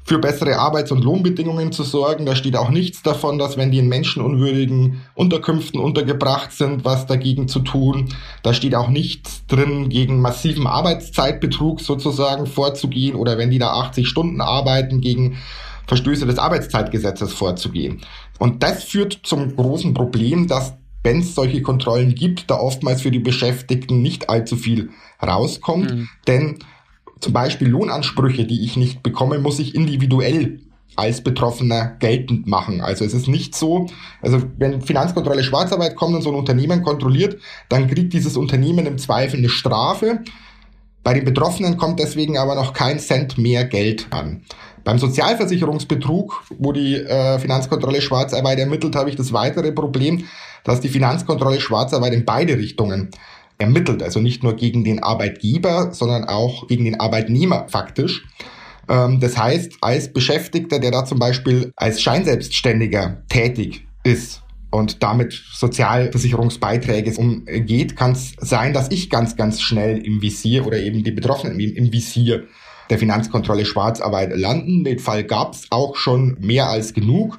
für 0.05 0.19
bessere 0.19 0.57
Arbeits- 0.57 0.91
und 0.91 1.05
Lohnbedingungen 1.05 1.71
zu 1.71 1.83
sorgen. 1.83 2.25
Da 2.25 2.35
steht 2.35 2.57
auch 2.57 2.71
nichts 2.71 3.03
davon, 3.03 3.39
dass 3.39 3.59
wenn 3.59 3.71
die 3.71 3.81
in 3.81 3.91
menschenunwürdigen 3.91 5.03
Unterkünften 5.15 5.79
untergebracht 5.79 6.51
sind, 6.51 6.87
was 6.87 7.05
dagegen 7.05 7.47
zu 7.47 7.61
tun. 7.61 8.09
Da 8.43 8.55
steht 8.55 8.75
auch 8.75 8.89
nichts 8.89 9.45
drin, 9.49 9.91
gegen 9.91 10.23
massiven 10.23 10.67
Arbeitszeitbetrug 10.67 11.83
sozusagen 11.83 12.47
vorzugehen 12.47 13.17
oder 13.17 13.37
wenn 13.37 13.51
die 13.51 13.59
da 13.59 13.73
80 13.73 14.09
Stunden 14.09 14.41
arbeiten, 14.41 15.03
gegen 15.03 15.37
Verstöße 15.87 16.25
des 16.25 16.39
Arbeitszeitgesetzes 16.39 17.35
vorzugehen. 17.35 18.01
Und 18.39 18.63
das 18.63 18.85
führt 18.85 19.21
zum 19.25 19.57
großen 19.57 19.93
Problem, 19.93 20.49
dass 20.49 20.73
wenn 21.03 21.21
es 21.21 21.35
solche 21.35 21.63
Kontrollen 21.63 22.15
gibt, 22.15 22.51
da 22.51 22.57
oftmals 22.57 23.03
für 23.03 23.11
die 23.11 23.19
Beschäftigten 23.19 24.03
nicht 24.03 24.29
allzu 24.29 24.57
viel 24.57 24.91
rauskommt. 25.23 25.95
Mhm. 25.95 26.09
Denn 26.27 26.59
zum 27.21 27.33
Beispiel 27.33 27.69
Lohnansprüche, 27.69 28.45
die 28.45 28.65
ich 28.65 28.77
nicht 28.77 29.03
bekomme, 29.03 29.39
muss 29.39 29.59
ich 29.59 29.75
individuell 29.75 30.61
als 30.97 31.23
Betroffener 31.23 31.97
geltend 32.01 32.47
machen. 32.49 32.81
Also 32.81 33.05
es 33.05 33.15
ist 33.15 33.29
nicht 33.29 33.55
so, 33.55 33.87
also 34.21 34.43
wenn 34.57 34.83
Finanzkontrolle 34.83 35.45
Schwarzarbeit 35.45 35.95
kommt 35.95 36.17
und 36.17 36.23
so 36.23 36.31
ein 36.31 36.35
Unternehmen 36.35 36.83
kontrolliert, 36.83 37.41
dann 37.69 37.87
kriegt 37.87 38.13
dieses 38.13 38.37
Unternehmen 38.37 38.87
im 38.87 38.99
Zweifel 38.99 39.39
eine 39.39 39.49
Strafe. 39.49 40.21
Bei 41.05 41.15
den 41.15 41.25
Betroffenen 41.25 41.77
kommt 41.77 42.01
deswegen 42.01 42.37
aber 42.37 42.57
noch 42.57 42.73
kein 42.73 42.99
Cent 42.99 43.39
mehr 43.39 43.65
Geld 43.65 44.09
an. 44.11 44.43
Beim 44.89 44.99
Sozialversicherungsbetrug, 44.99 46.45
wo 46.59 46.73
die 46.73 46.95
äh, 46.95 47.39
Finanzkontrolle 47.39 48.01
Schwarzarbeit 48.01 48.59
ermittelt, 48.59 48.97
habe 48.97 49.11
ich 49.11 49.17
das 49.17 49.35
weitere 49.35 49.71
Problem, 49.71 50.25
dass 50.65 50.81
die 50.81 50.89
Finanzkontrolle 50.89 51.61
Schwarzarbeit 51.61 52.15
in 52.15 52.25
beide 52.25 52.57
Richtungen 52.57 53.11
ermittelt. 53.59 54.03
Also 54.03 54.21
nicht 54.21 54.43
nur 54.43 54.57
gegen 54.57 54.85
den 54.85 55.03
Arbeitgeber, 55.03 55.93
sondern 55.93 56.25
auch 56.25 56.69
gegen 56.69 56.87
den 56.87 56.99
Arbeitnehmer 56.99 57.67
faktisch. 57.69 58.25
Ähm, 58.89 59.21
das 59.21 59.37
heißt, 59.37 59.75
als 59.83 60.11
Beschäftigter, 60.11 60.79
der 60.79 60.91
da 60.91 61.05
zum 61.05 61.19
Beispiel 61.19 61.71
als 61.77 62.01
Scheinselbstständiger 62.01 63.25
tätig 63.29 63.87
ist, 64.05 64.41
und 64.71 65.03
damit 65.03 65.33
Sozialversicherungsbeiträge 65.53 67.15
umgeht, 67.19 67.97
kann 67.97 68.13
es 68.13 68.35
sein, 68.39 68.75
dass 68.75 68.91
ich 68.91 69.09
ganz, 69.09 69.37
ganz 69.37 69.61
schnell 69.63 69.99
im 69.99 70.21
Visier 70.21 70.67
oder 70.67 70.79
eben 70.79 71.05
die 71.05 71.11
Betroffenen 71.11 71.59
im 71.59 71.93
Visier 71.93 72.45
der 72.91 72.99
Finanzkontrolle 72.99 73.65
Schwarzarbeit 73.65 74.37
landen. 74.37 74.85
Den 74.85 74.99
Fall 74.99 75.25
gab 75.25 75.55
es 75.55 75.67
auch 75.71 75.97
schon 75.97 76.37
mehr 76.41 76.69
als 76.69 76.95
genug, 76.95 77.39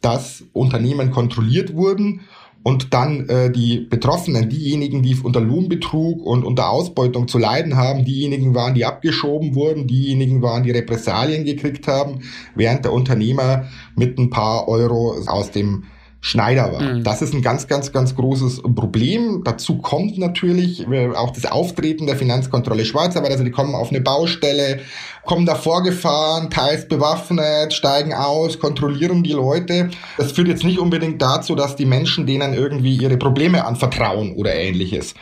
dass 0.00 0.44
Unternehmen 0.52 1.10
kontrolliert 1.10 1.74
wurden 1.74 2.20
und 2.62 2.92
dann 2.92 3.28
äh, 3.28 3.50
die 3.50 3.78
Betroffenen, 3.78 4.48
diejenigen, 4.48 5.02
die 5.02 5.16
unter 5.22 5.40
Lohnbetrug 5.40 6.24
und 6.24 6.44
unter 6.44 6.70
Ausbeutung 6.70 7.28
zu 7.28 7.38
leiden 7.38 7.76
haben, 7.76 8.04
diejenigen 8.04 8.54
waren, 8.54 8.74
die 8.74 8.84
abgeschoben 8.84 9.54
wurden, 9.54 9.86
diejenigen 9.86 10.42
waren, 10.42 10.64
die 10.64 10.72
Repressalien 10.72 11.44
gekriegt 11.44 11.86
haben, 11.86 12.20
während 12.54 12.84
der 12.84 12.92
Unternehmer 12.92 13.68
mit 13.96 14.18
ein 14.18 14.30
paar 14.30 14.68
Euro 14.68 15.16
aus 15.26 15.50
dem 15.50 15.84
Schneider 16.20 16.72
war. 16.72 16.82
Mhm. 16.82 17.04
Das 17.04 17.22
ist 17.22 17.32
ein 17.32 17.42
ganz, 17.42 17.68
ganz, 17.68 17.92
ganz 17.92 18.16
großes 18.16 18.62
Problem. 18.74 19.42
Dazu 19.44 19.78
kommt 19.78 20.18
natürlich 20.18 20.86
äh, 20.88 21.10
auch 21.14 21.30
das 21.30 21.46
Auftreten 21.46 22.06
der 22.06 22.16
Finanzkontrolle 22.16 22.84
Schwarzarbeit. 22.84 23.30
Also 23.30 23.44
die 23.44 23.52
kommen 23.52 23.76
auf 23.76 23.90
eine 23.90 24.00
Baustelle, 24.00 24.80
kommen 25.24 25.46
da 25.46 25.54
vorgefahren, 25.54 26.50
teils 26.50 26.88
bewaffnet, 26.88 27.72
steigen 27.72 28.14
aus, 28.14 28.58
kontrollieren 28.58 29.22
die 29.22 29.32
Leute. 29.32 29.90
Das 30.16 30.32
führt 30.32 30.48
jetzt 30.48 30.64
nicht 30.64 30.80
unbedingt 30.80 31.22
dazu, 31.22 31.54
dass 31.54 31.76
die 31.76 31.86
Menschen 31.86 32.26
denen 32.26 32.52
irgendwie 32.52 32.96
ihre 32.96 33.16
Probleme 33.16 33.64
anvertrauen 33.64 34.34
oder 34.34 34.54
ähnliches. 34.54 35.14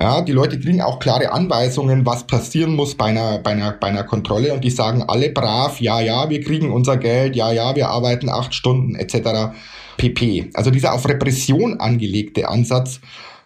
Ja, 0.00 0.20
die 0.20 0.32
Leute 0.32 0.60
kriegen 0.60 0.82
auch 0.82 0.98
klare 1.00 1.32
Anweisungen, 1.32 2.06
was 2.06 2.24
passieren 2.24 2.76
muss 2.76 2.94
bei 2.94 3.06
einer, 3.06 3.38
bei 3.38 3.52
einer, 3.52 3.72
bei 3.72 3.88
einer 3.88 4.04
Kontrolle 4.04 4.52
und 4.52 4.62
die 4.62 4.70
sagen 4.70 5.02
alle 5.02 5.30
brav, 5.30 5.80
ja, 5.80 6.00
ja, 6.00 6.28
wir 6.28 6.42
kriegen 6.42 6.70
unser 6.70 6.98
Geld, 6.98 7.34
ja, 7.34 7.50
ja, 7.50 7.74
wir 7.74 7.88
arbeiten 7.88 8.28
acht 8.28 8.54
Stunden 8.54 8.94
etc 8.94 9.54
pp. 9.96 10.50
Also 10.54 10.70
dieser 10.70 10.92
auf 10.92 11.08
Repression 11.08 11.80
angelegte 11.80 12.48
Ansatz 12.48 13.00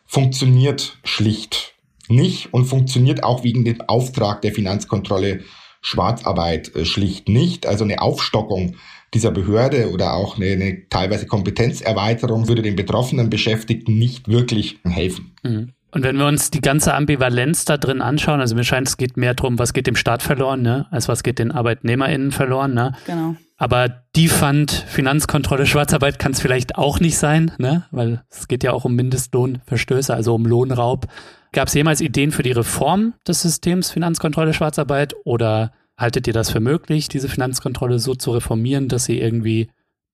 funktioniert 0.07 0.99
schlicht 1.05 1.75
nicht 2.09 2.53
und 2.53 2.65
funktioniert 2.65 3.23
auch 3.23 3.45
wegen 3.45 3.65
dem 3.65 3.81
Auftrag 3.83 4.43
der 4.43 4.53
Finanzkontrolle 4.53 5.41
Schwarzarbeit 5.81 6.75
äh, 6.75 6.85
schlicht 6.85 7.29
nicht. 7.29 7.67
Also 7.67 7.85
eine 7.85 8.03
Aufstockung 8.03 8.77
dieser 9.15 9.31
Behörde 9.31 9.91
oder 9.91 10.15
auch 10.15 10.37
eine, 10.37 10.53
eine 10.53 10.89
teilweise 10.89 11.27
Kompetenzerweiterung 11.27 12.49
würde 12.49 12.63
den 12.63 12.77
betroffenen 12.77 13.31
Beschäftigten 13.31 13.99
nicht 13.99 14.29
wirklich 14.29 14.79
helfen. 14.85 15.33
Mhm. 15.43 15.73
Und 15.93 16.05
wenn 16.05 16.17
wir 16.17 16.27
uns 16.27 16.51
die 16.51 16.61
ganze 16.61 16.95
Ambivalenz 16.95 17.65
da 17.65 17.77
drin 17.77 18.01
anschauen, 18.01 18.41
also 18.41 18.55
mir 18.55 18.63
scheint, 18.63 18.87
es 18.87 18.97
geht 18.97 19.17
mehr 19.17 19.35
darum, 19.35 19.59
was 19.59 19.73
geht 19.73 19.89
dem 19.89 19.97
Staat 19.97 20.23
verloren, 20.23 20.63
ne, 20.63 20.87
als 20.93 21.09
was 21.09 21.25
geht 21.25 21.41
den 21.41 21.51
ArbeitnehmerInnen 21.51 22.31
verloren, 22.31 22.75
ne? 22.75 22.95
Genau. 23.07 23.35
Aber 23.61 24.05
die 24.17 24.29
fand 24.29 24.71
Finanzkontrolle 24.71 25.67
Schwarzarbeit 25.67 26.19
kann 26.19 26.33
es 26.33 26.41
vielleicht 26.41 26.79
auch 26.79 26.99
nicht 26.99 27.19
sein, 27.19 27.53
ne? 27.59 27.85
Weil 27.91 28.25
es 28.31 28.49
geht 28.49 28.65
ja 28.65 28.73
auch 28.73 28.87
um 28.87 28.97
Mindestlohnverstöße, 28.97 30.15
also 30.15 30.35
um 30.35 30.47
Lohnraub. 30.47 31.09
Gab 31.53 31.69
es 31.69 31.75
jemals 31.75 32.01
Ideen 32.01 32.33
für 32.33 32.43
die 32.43 32.53
Reform 32.53 33.13
des 33.29 33.43
Systems 33.43 33.91
Finanzkontrolle 33.91 34.55
Schwarzarbeit 34.55 35.15
oder 35.25 35.73
haltet 35.99 36.27
ihr 36.27 36.33
das 36.33 36.51
für 36.51 36.61
möglich, 36.61 37.09
diese 37.09 37.29
Finanzkontrolle 37.29 37.99
so 37.99 38.15
zu 38.15 38.31
reformieren, 38.31 38.89
dass 38.89 39.05
sie 39.05 39.21
irgendwie 39.21 39.69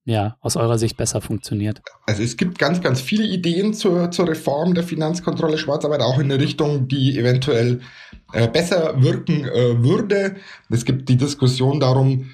ja 0.04 0.36
aus 0.40 0.56
eurer 0.56 0.78
Sicht 0.78 0.96
besser 0.96 1.20
funktioniert? 1.20 1.82
Also 2.06 2.24
es 2.24 2.36
gibt 2.36 2.58
ganz, 2.58 2.80
ganz 2.80 3.00
viele 3.00 3.26
Ideen 3.26 3.74
zur, 3.74 4.10
zur 4.10 4.28
Reform 4.28 4.74
der 4.74 4.82
Finanzkontrolle 4.82 5.58
Schwarzarbeit, 5.58 6.00
auch 6.00 6.18
in 6.18 6.32
eine 6.32 6.42
Richtung, 6.42 6.88
die 6.88 7.16
eventuell 7.16 7.78
äh, 8.32 8.48
besser 8.48 9.00
wirken 9.00 9.44
äh, 9.44 9.84
würde. 9.84 10.34
Es 10.68 10.84
gibt 10.84 11.08
die 11.08 11.16
Diskussion 11.16 11.78
darum, 11.78 12.26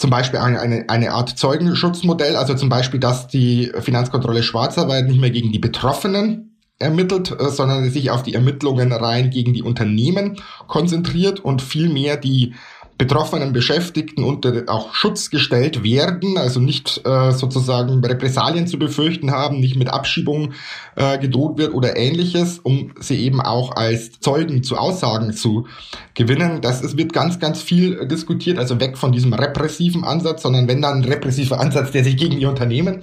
zum 0.00 0.08
Beispiel 0.08 0.40
eine, 0.40 0.88
eine, 0.88 1.12
Art 1.12 1.28
Zeugenschutzmodell, 1.38 2.34
also 2.34 2.54
zum 2.54 2.70
Beispiel, 2.70 2.98
dass 2.98 3.28
die 3.28 3.70
Finanzkontrolle 3.80 4.42
Schwarzarbeit 4.42 5.06
nicht 5.06 5.20
mehr 5.20 5.30
gegen 5.30 5.52
die 5.52 5.58
Betroffenen 5.58 6.56
ermittelt, 6.78 7.38
äh, 7.38 7.50
sondern 7.50 7.88
sich 7.90 8.10
auf 8.10 8.22
die 8.22 8.32
Ermittlungen 8.32 8.92
rein 8.92 9.28
gegen 9.28 9.52
die 9.52 9.62
Unternehmen 9.62 10.40
konzentriert 10.68 11.40
und 11.40 11.60
vielmehr 11.60 12.16
die 12.16 12.54
betroffenen 13.00 13.54
Beschäftigten 13.54 14.22
unter 14.24 14.64
auch 14.66 14.94
Schutz 14.94 15.30
gestellt 15.30 15.82
werden, 15.82 16.36
also 16.36 16.60
nicht 16.60 17.00
äh, 17.06 17.32
sozusagen 17.32 18.04
Repressalien 18.04 18.66
zu 18.66 18.78
befürchten 18.78 19.30
haben, 19.30 19.58
nicht 19.58 19.74
mit 19.74 19.88
Abschiebung 19.88 20.52
äh, 20.96 21.16
gedroht 21.16 21.56
wird 21.56 21.72
oder 21.72 21.96
ähnliches, 21.96 22.58
um 22.58 22.92
sie 23.00 23.24
eben 23.24 23.40
auch 23.40 23.74
als 23.74 24.20
Zeugen 24.20 24.62
zu 24.62 24.76
Aussagen 24.76 25.32
zu 25.32 25.66
gewinnen. 26.12 26.60
Das 26.60 26.82
ist, 26.82 26.98
wird 26.98 27.14
ganz, 27.14 27.38
ganz 27.38 27.62
viel 27.62 28.06
diskutiert, 28.06 28.58
also 28.58 28.80
weg 28.80 28.98
von 28.98 29.12
diesem 29.12 29.32
repressiven 29.32 30.04
Ansatz, 30.04 30.42
sondern 30.42 30.68
wenn 30.68 30.82
dann 30.82 30.98
ein 30.98 31.04
repressiver 31.04 31.58
Ansatz, 31.58 31.92
der 31.92 32.04
sich 32.04 32.18
gegen 32.18 32.38
die 32.38 32.44
Unternehmen 32.44 33.00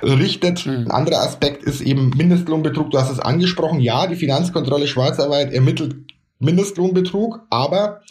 richtet. 0.00 0.64
Mhm. 0.64 0.72
Ein 0.72 0.90
anderer 0.92 1.22
Aspekt 1.22 1.64
ist 1.64 1.80
eben 1.80 2.10
Mindestlohnbetrug. 2.10 2.92
Du 2.92 2.98
hast 2.98 3.10
es 3.10 3.18
angesprochen. 3.18 3.80
Ja, 3.80 4.06
die 4.06 4.14
Finanzkontrolle 4.14 4.86
Schwarzarbeit 4.86 5.52
ermittelt 5.52 5.96
Mindestlohnbetrug, 6.38 7.40
aber 7.50 8.02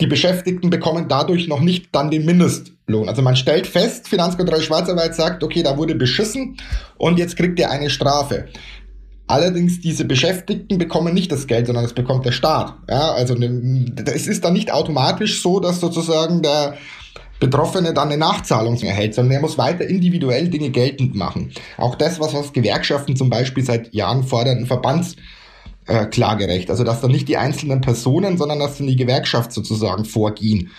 die 0.00 0.06
Beschäftigten 0.06 0.70
bekommen 0.70 1.06
dadurch 1.08 1.46
noch 1.46 1.60
nicht 1.60 1.94
dann 1.94 2.10
den 2.10 2.24
Mindestlohn. 2.24 3.08
Also 3.08 3.22
man 3.22 3.36
stellt 3.36 3.66
fest, 3.66 4.08
Finanzkontrolle 4.08 4.62
Schwarzarbeit 4.62 5.14
sagt, 5.14 5.44
okay, 5.44 5.62
da 5.62 5.76
wurde 5.76 5.94
beschissen 5.94 6.56
und 6.96 7.18
jetzt 7.18 7.36
kriegt 7.36 7.58
ihr 7.58 7.70
eine 7.70 7.90
Strafe. 7.90 8.46
Allerdings 9.26 9.80
diese 9.80 10.04
Beschäftigten 10.04 10.78
bekommen 10.78 11.14
nicht 11.14 11.30
das 11.30 11.46
Geld, 11.46 11.66
sondern 11.66 11.84
das 11.84 11.92
bekommt 11.92 12.26
der 12.26 12.32
Staat. 12.32 12.74
Ja, 12.88 13.12
also 13.12 13.34
ne, 13.34 13.92
es 14.06 14.26
ist 14.26 14.44
dann 14.44 14.54
nicht 14.54 14.72
automatisch 14.72 15.40
so, 15.42 15.60
dass 15.60 15.78
sozusagen 15.78 16.42
der 16.42 16.76
Betroffene 17.38 17.94
dann 17.94 18.08
eine 18.08 18.18
Nachzahlung 18.18 18.76
erhält, 18.82 19.14
sondern 19.14 19.32
er 19.32 19.40
muss 19.40 19.56
weiter 19.56 19.86
individuell 19.86 20.48
Dinge 20.48 20.70
geltend 20.70 21.14
machen. 21.14 21.52
Auch 21.76 21.94
das, 21.94 22.18
was, 22.18 22.34
was 22.34 22.52
Gewerkschaften 22.52 23.14
zum 23.16 23.30
Beispiel 23.30 23.64
seit 23.64 23.94
Jahren 23.94 24.24
fordern, 24.24 24.66
Verbands 24.66 25.14
äh, 25.86 26.06
klagerecht. 26.06 26.70
Also 26.70 26.84
dass 26.84 27.00
dann 27.00 27.10
nicht 27.10 27.28
die 27.28 27.36
einzelnen 27.36 27.80
Personen, 27.80 28.38
sondern 28.38 28.58
dass 28.58 28.78
dann 28.78 28.86
die 28.86 28.96
Gewerkschaft 28.96 29.52
sozusagen 29.52 30.04
vorgehen 30.04 30.70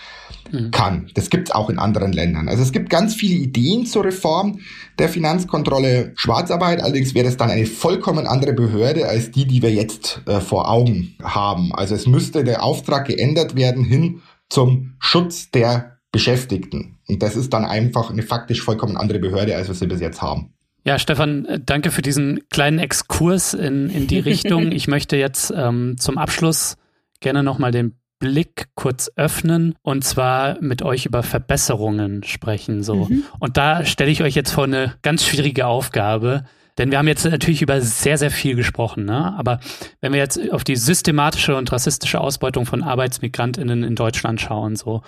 mhm. 0.50 0.70
kann. 0.70 1.10
Das 1.14 1.30
gibt 1.30 1.48
es 1.48 1.54
auch 1.54 1.70
in 1.70 1.78
anderen 1.78 2.12
Ländern. 2.12 2.48
Also 2.48 2.62
es 2.62 2.72
gibt 2.72 2.90
ganz 2.90 3.14
viele 3.14 3.34
Ideen 3.34 3.86
zur 3.86 4.04
Reform 4.04 4.60
der 4.98 5.08
Finanzkontrolle 5.08 6.12
Schwarzarbeit. 6.16 6.82
Allerdings 6.82 7.14
wäre 7.14 7.28
es 7.28 7.36
dann 7.36 7.50
eine 7.50 7.66
vollkommen 7.66 8.26
andere 8.26 8.52
Behörde 8.52 9.08
als 9.08 9.30
die, 9.30 9.46
die 9.46 9.62
wir 9.62 9.72
jetzt 9.72 10.22
äh, 10.26 10.40
vor 10.40 10.70
Augen 10.70 11.16
haben. 11.22 11.74
Also 11.74 11.94
es 11.94 12.06
müsste 12.06 12.44
der 12.44 12.62
Auftrag 12.62 13.06
geändert 13.06 13.56
werden 13.56 13.84
hin 13.84 14.22
zum 14.48 14.94
Schutz 14.98 15.50
der 15.50 15.98
Beschäftigten. 16.12 16.98
Und 17.08 17.22
das 17.22 17.36
ist 17.36 17.52
dann 17.52 17.64
einfach 17.64 18.10
eine 18.10 18.22
faktisch 18.22 18.62
vollkommen 18.62 18.96
andere 18.96 19.18
Behörde, 19.18 19.56
als 19.56 19.68
wir 19.68 19.74
sie 19.74 19.86
bis 19.86 20.00
jetzt 20.00 20.20
haben. 20.20 20.52
Ja, 20.84 20.98
Stefan, 20.98 21.44
äh, 21.46 21.60
danke 21.64 21.90
für 21.90 22.02
diesen 22.02 22.48
kleinen 22.50 22.78
Exkurs 22.78 23.54
in, 23.54 23.88
in 23.90 24.06
die 24.06 24.18
Richtung. 24.18 24.72
Ich 24.72 24.88
möchte 24.88 25.16
jetzt 25.16 25.52
ähm, 25.54 25.96
zum 25.98 26.18
Abschluss 26.18 26.76
gerne 27.20 27.42
nochmal 27.42 27.70
den 27.70 27.96
Blick 28.18 28.68
kurz 28.74 29.10
öffnen 29.16 29.74
und 29.82 30.04
zwar 30.04 30.60
mit 30.60 30.82
euch 30.82 31.06
über 31.06 31.22
Verbesserungen 31.22 32.22
sprechen. 32.22 32.82
So. 32.82 33.06
Mhm. 33.06 33.24
Und 33.40 33.56
da 33.56 33.84
stelle 33.84 34.10
ich 34.10 34.22
euch 34.22 34.34
jetzt 34.34 34.52
vor 34.52 34.64
eine 34.64 34.94
ganz 35.02 35.26
schwierige 35.26 35.66
Aufgabe. 35.66 36.44
Denn 36.78 36.90
wir 36.90 36.98
haben 36.98 37.08
jetzt 37.08 37.24
natürlich 37.26 37.62
über 37.62 37.80
sehr, 37.80 38.16
sehr 38.16 38.30
viel 38.30 38.54
gesprochen. 38.54 39.04
Ne? 39.04 39.34
Aber 39.36 39.60
wenn 40.00 40.12
wir 40.12 40.20
jetzt 40.20 40.52
auf 40.52 40.64
die 40.64 40.76
systematische 40.76 41.56
und 41.56 41.70
rassistische 41.70 42.20
Ausbeutung 42.20 42.64
von 42.64 42.82
ArbeitsmigrantInnen 42.82 43.82
in 43.82 43.94
Deutschland 43.94 44.40
schauen, 44.40 44.76
so 44.76 45.02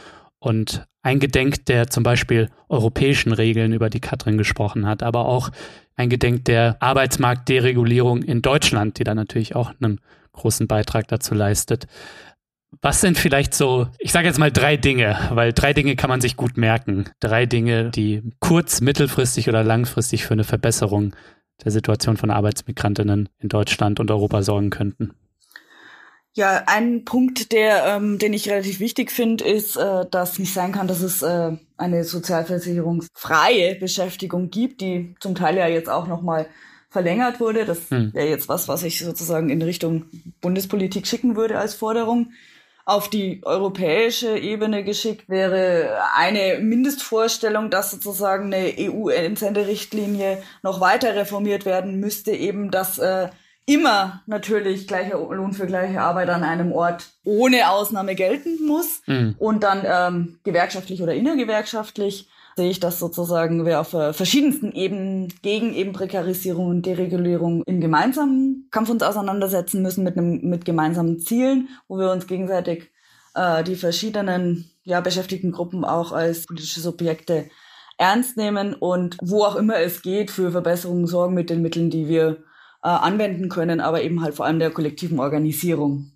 und 0.44 0.84
eingedenk 1.02 1.64
der 1.66 1.88
zum 1.88 2.02
Beispiel 2.02 2.50
europäischen 2.68 3.32
Regeln, 3.32 3.72
über 3.72 3.88
die 3.88 4.00
Katrin 4.00 4.36
gesprochen 4.36 4.86
hat, 4.86 5.02
aber 5.02 5.26
auch 5.26 5.50
eingedenk 5.96 6.44
der 6.44 6.76
Arbeitsmarktderegulierung 6.80 8.22
in 8.22 8.42
Deutschland, 8.42 8.98
die 8.98 9.04
da 9.04 9.14
natürlich 9.14 9.56
auch 9.56 9.72
einen 9.80 10.00
großen 10.32 10.66
Beitrag 10.66 11.08
dazu 11.08 11.34
leistet. 11.34 11.86
Was 12.82 13.00
sind 13.00 13.16
vielleicht 13.16 13.54
so, 13.54 13.86
ich 13.98 14.12
sage 14.12 14.26
jetzt 14.26 14.38
mal 14.38 14.50
drei 14.50 14.76
Dinge, 14.76 15.16
weil 15.30 15.52
drei 15.52 15.72
Dinge 15.72 15.96
kann 15.96 16.10
man 16.10 16.20
sich 16.20 16.36
gut 16.36 16.56
merken. 16.56 17.04
Drei 17.20 17.46
Dinge, 17.46 17.90
die 17.90 18.22
kurz-, 18.40 18.80
mittelfristig 18.80 19.48
oder 19.48 19.62
langfristig 19.62 20.24
für 20.24 20.34
eine 20.34 20.44
Verbesserung 20.44 21.14
der 21.64 21.70
Situation 21.70 22.16
von 22.16 22.30
Arbeitsmigrantinnen 22.30 23.28
in 23.38 23.48
Deutschland 23.48 24.00
und 24.00 24.10
Europa 24.10 24.42
sorgen 24.42 24.70
könnten. 24.70 25.12
Ja, 26.36 26.64
ein 26.66 27.04
Punkt, 27.04 27.52
der, 27.52 27.86
ähm, 27.86 28.18
den 28.18 28.32
ich 28.32 28.50
relativ 28.50 28.80
wichtig 28.80 29.12
finde, 29.12 29.44
ist, 29.44 29.76
äh, 29.76 30.04
dass 30.10 30.40
nicht 30.40 30.52
sein 30.52 30.72
kann, 30.72 30.88
dass 30.88 31.00
es 31.00 31.22
äh, 31.22 31.52
eine 31.76 32.02
sozialversicherungsfreie 32.02 33.76
Beschäftigung 33.76 34.50
gibt, 34.50 34.80
die 34.80 35.14
zum 35.20 35.36
Teil 35.36 35.56
ja 35.56 35.68
jetzt 35.68 35.88
auch 35.88 36.08
nochmal 36.08 36.46
verlängert 36.90 37.38
wurde. 37.38 37.64
Das 37.64 37.88
hm. 37.88 38.12
wäre 38.14 38.28
jetzt 38.28 38.48
was, 38.48 38.66
was 38.66 38.82
ich 38.82 38.98
sozusagen 38.98 39.48
in 39.48 39.62
Richtung 39.62 40.06
Bundespolitik 40.40 41.06
schicken 41.06 41.36
würde 41.36 41.56
als 41.56 41.74
Forderung. 41.74 42.32
Auf 42.84 43.08
die 43.08 43.40
europäische 43.44 44.36
Ebene 44.36 44.82
geschickt 44.82 45.28
wäre 45.28 46.00
eine 46.16 46.58
Mindestvorstellung, 46.58 47.70
dass 47.70 47.92
sozusagen 47.92 48.52
eine 48.52 48.74
EU-Entsenderichtlinie 48.76 50.42
noch 50.64 50.80
weiter 50.80 51.14
reformiert 51.14 51.64
werden 51.64 52.00
müsste, 52.00 52.32
eben 52.32 52.72
dass 52.72 52.98
äh, 52.98 53.28
immer 53.66 54.22
natürlich 54.26 54.86
gleicher 54.86 55.18
Lohn 55.18 55.52
für 55.52 55.66
gleiche 55.66 56.00
Arbeit 56.00 56.28
an 56.28 56.42
einem 56.42 56.72
Ort 56.72 57.08
ohne 57.24 57.70
Ausnahme 57.70 58.14
gelten 58.14 58.66
muss. 58.66 59.02
Mhm. 59.06 59.34
Und 59.38 59.62
dann 59.62 59.82
ähm, 59.84 60.38
gewerkschaftlich 60.44 61.02
oder 61.02 61.14
innergewerkschaftlich 61.14 62.28
sehe 62.56 62.70
ich 62.70 62.78
das 62.78 62.98
sozusagen, 62.98 63.64
wir 63.66 63.80
auf 63.80 63.94
äh, 63.94 64.12
verschiedensten 64.12 64.72
Ebenen 64.72 65.32
gegen 65.42 65.74
eben 65.74 65.92
Prekarisierung 65.92 66.68
und 66.68 66.86
Deregulierung 66.86 67.62
in 67.64 67.80
gemeinsamen 67.80 68.68
Kampf 68.70 68.90
uns 68.90 69.02
auseinandersetzen 69.02 69.82
müssen 69.82 70.04
mit 70.04 70.16
einem 70.16 70.40
mit 70.42 70.64
gemeinsamen 70.64 71.18
Zielen, 71.18 71.68
wo 71.88 71.98
wir 71.98 72.12
uns 72.12 72.26
gegenseitig 72.26 72.92
äh, 73.34 73.64
die 73.64 73.76
verschiedenen 73.76 74.70
ja, 74.84 75.00
beschäftigten 75.00 75.52
Gruppen 75.52 75.84
auch 75.84 76.12
als 76.12 76.46
politische 76.46 76.80
Subjekte 76.80 77.48
ernst 77.96 78.36
nehmen 78.36 78.74
und 78.74 79.16
wo 79.22 79.44
auch 79.44 79.56
immer 79.56 79.78
es 79.78 80.02
geht, 80.02 80.30
für 80.30 80.50
Verbesserungen 80.52 81.06
sorgen 81.06 81.34
mit 81.34 81.50
den 81.50 81.62
Mitteln, 81.62 81.90
die 81.90 82.08
wir 82.08 82.44
äh, 82.84 82.88
anwenden 82.88 83.48
können, 83.48 83.80
aber 83.80 84.02
eben 84.02 84.22
halt 84.22 84.34
vor 84.34 84.44
allem 84.44 84.58
der 84.58 84.70
kollektiven 84.70 85.18
Organisierung. 85.18 86.10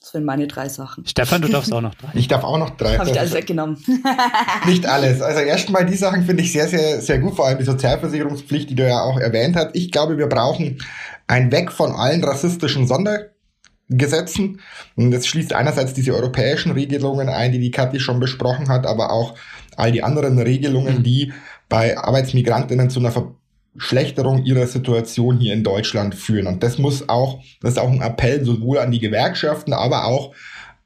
Das 0.00 0.12
sind 0.12 0.24
meine 0.24 0.46
drei 0.46 0.70
Sachen. 0.70 1.06
Stefan, 1.06 1.42
du 1.42 1.48
darfst 1.48 1.70
auch 1.74 1.82
noch 1.82 1.94
drei. 1.94 2.08
Ich 2.14 2.26
darf 2.26 2.42
auch 2.42 2.56
noch 2.56 2.70
drei. 2.70 2.96
Habe 2.96 3.10
ich 3.10 3.20
alles 3.20 3.34
weggenommen. 3.34 3.76
Nicht 4.66 4.86
alles. 4.86 5.20
Also 5.20 5.40
erstmal 5.40 5.84
die 5.84 5.96
Sachen 5.96 6.24
finde 6.24 6.42
ich 6.42 6.52
sehr, 6.52 6.68
sehr, 6.68 7.02
sehr 7.02 7.18
gut, 7.18 7.36
vor 7.36 7.46
allem 7.46 7.58
die 7.58 7.64
Sozialversicherungspflicht, 7.64 8.70
die 8.70 8.74
du 8.74 8.88
ja 8.88 9.02
auch 9.02 9.18
erwähnt 9.18 9.56
hast. 9.56 9.76
Ich 9.76 9.92
glaube, 9.92 10.16
wir 10.16 10.26
brauchen 10.26 10.78
ein 11.26 11.52
Weg 11.52 11.70
von 11.70 11.92
allen 11.92 12.24
rassistischen 12.24 12.86
Sondergesetzen. 12.86 14.62
Und 14.96 15.10
das 15.10 15.26
schließt 15.26 15.52
einerseits 15.52 15.92
diese 15.92 16.14
europäischen 16.14 16.72
Regelungen 16.72 17.28
ein, 17.28 17.52
die 17.52 17.60
die 17.60 17.70
Kathi 17.70 18.00
schon 18.00 18.20
besprochen 18.20 18.70
hat, 18.70 18.86
aber 18.86 19.12
auch 19.12 19.34
all 19.76 19.92
die 19.92 20.02
anderen 20.02 20.38
Regelungen, 20.38 21.02
die 21.02 21.34
bei 21.68 21.98
Arbeitsmigrantinnen 21.98 22.88
zu 22.88 23.00
einer 23.00 23.12
Ver 23.12 23.34
Verschlechterung 23.76 24.44
ihrer 24.44 24.66
Situation 24.66 25.38
hier 25.38 25.52
in 25.52 25.64
Deutschland 25.64 26.14
führen. 26.14 26.46
Und 26.46 26.62
das 26.62 26.78
muss 26.78 27.08
auch, 27.08 27.40
das 27.60 27.72
ist 27.72 27.78
auch 27.78 27.90
ein 27.90 28.02
Appell 28.02 28.44
sowohl 28.44 28.78
an 28.78 28.90
die 28.90 29.00
Gewerkschaften, 29.00 29.72
aber 29.72 30.06
auch 30.06 30.34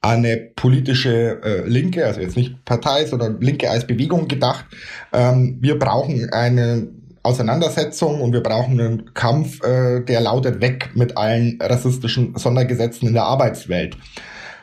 an 0.00 0.18
eine 0.18 0.36
politische 0.36 1.40
äh, 1.42 1.68
Linke, 1.68 2.06
also 2.06 2.20
jetzt 2.20 2.36
nicht 2.36 2.64
Partei, 2.64 3.04
sondern 3.04 3.40
Linke 3.40 3.68
als 3.68 3.86
Bewegung 3.86 4.28
gedacht. 4.28 4.64
Ähm, 5.12 5.58
wir 5.60 5.78
brauchen 5.78 6.30
eine 6.32 6.88
Auseinandersetzung 7.22 8.20
und 8.20 8.32
wir 8.32 8.42
brauchen 8.42 8.80
einen 8.80 9.12
Kampf, 9.12 9.62
äh, 9.62 10.00
der 10.00 10.20
lautet 10.20 10.60
weg 10.60 10.90
mit 10.94 11.16
allen 11.16 11.58
rassistischen 11.60 12.36
Sondergesetzen 12.36 13.08
in 13.08 13.14
der 13.14 13.24
Arbeitswelt. 13.24 13.96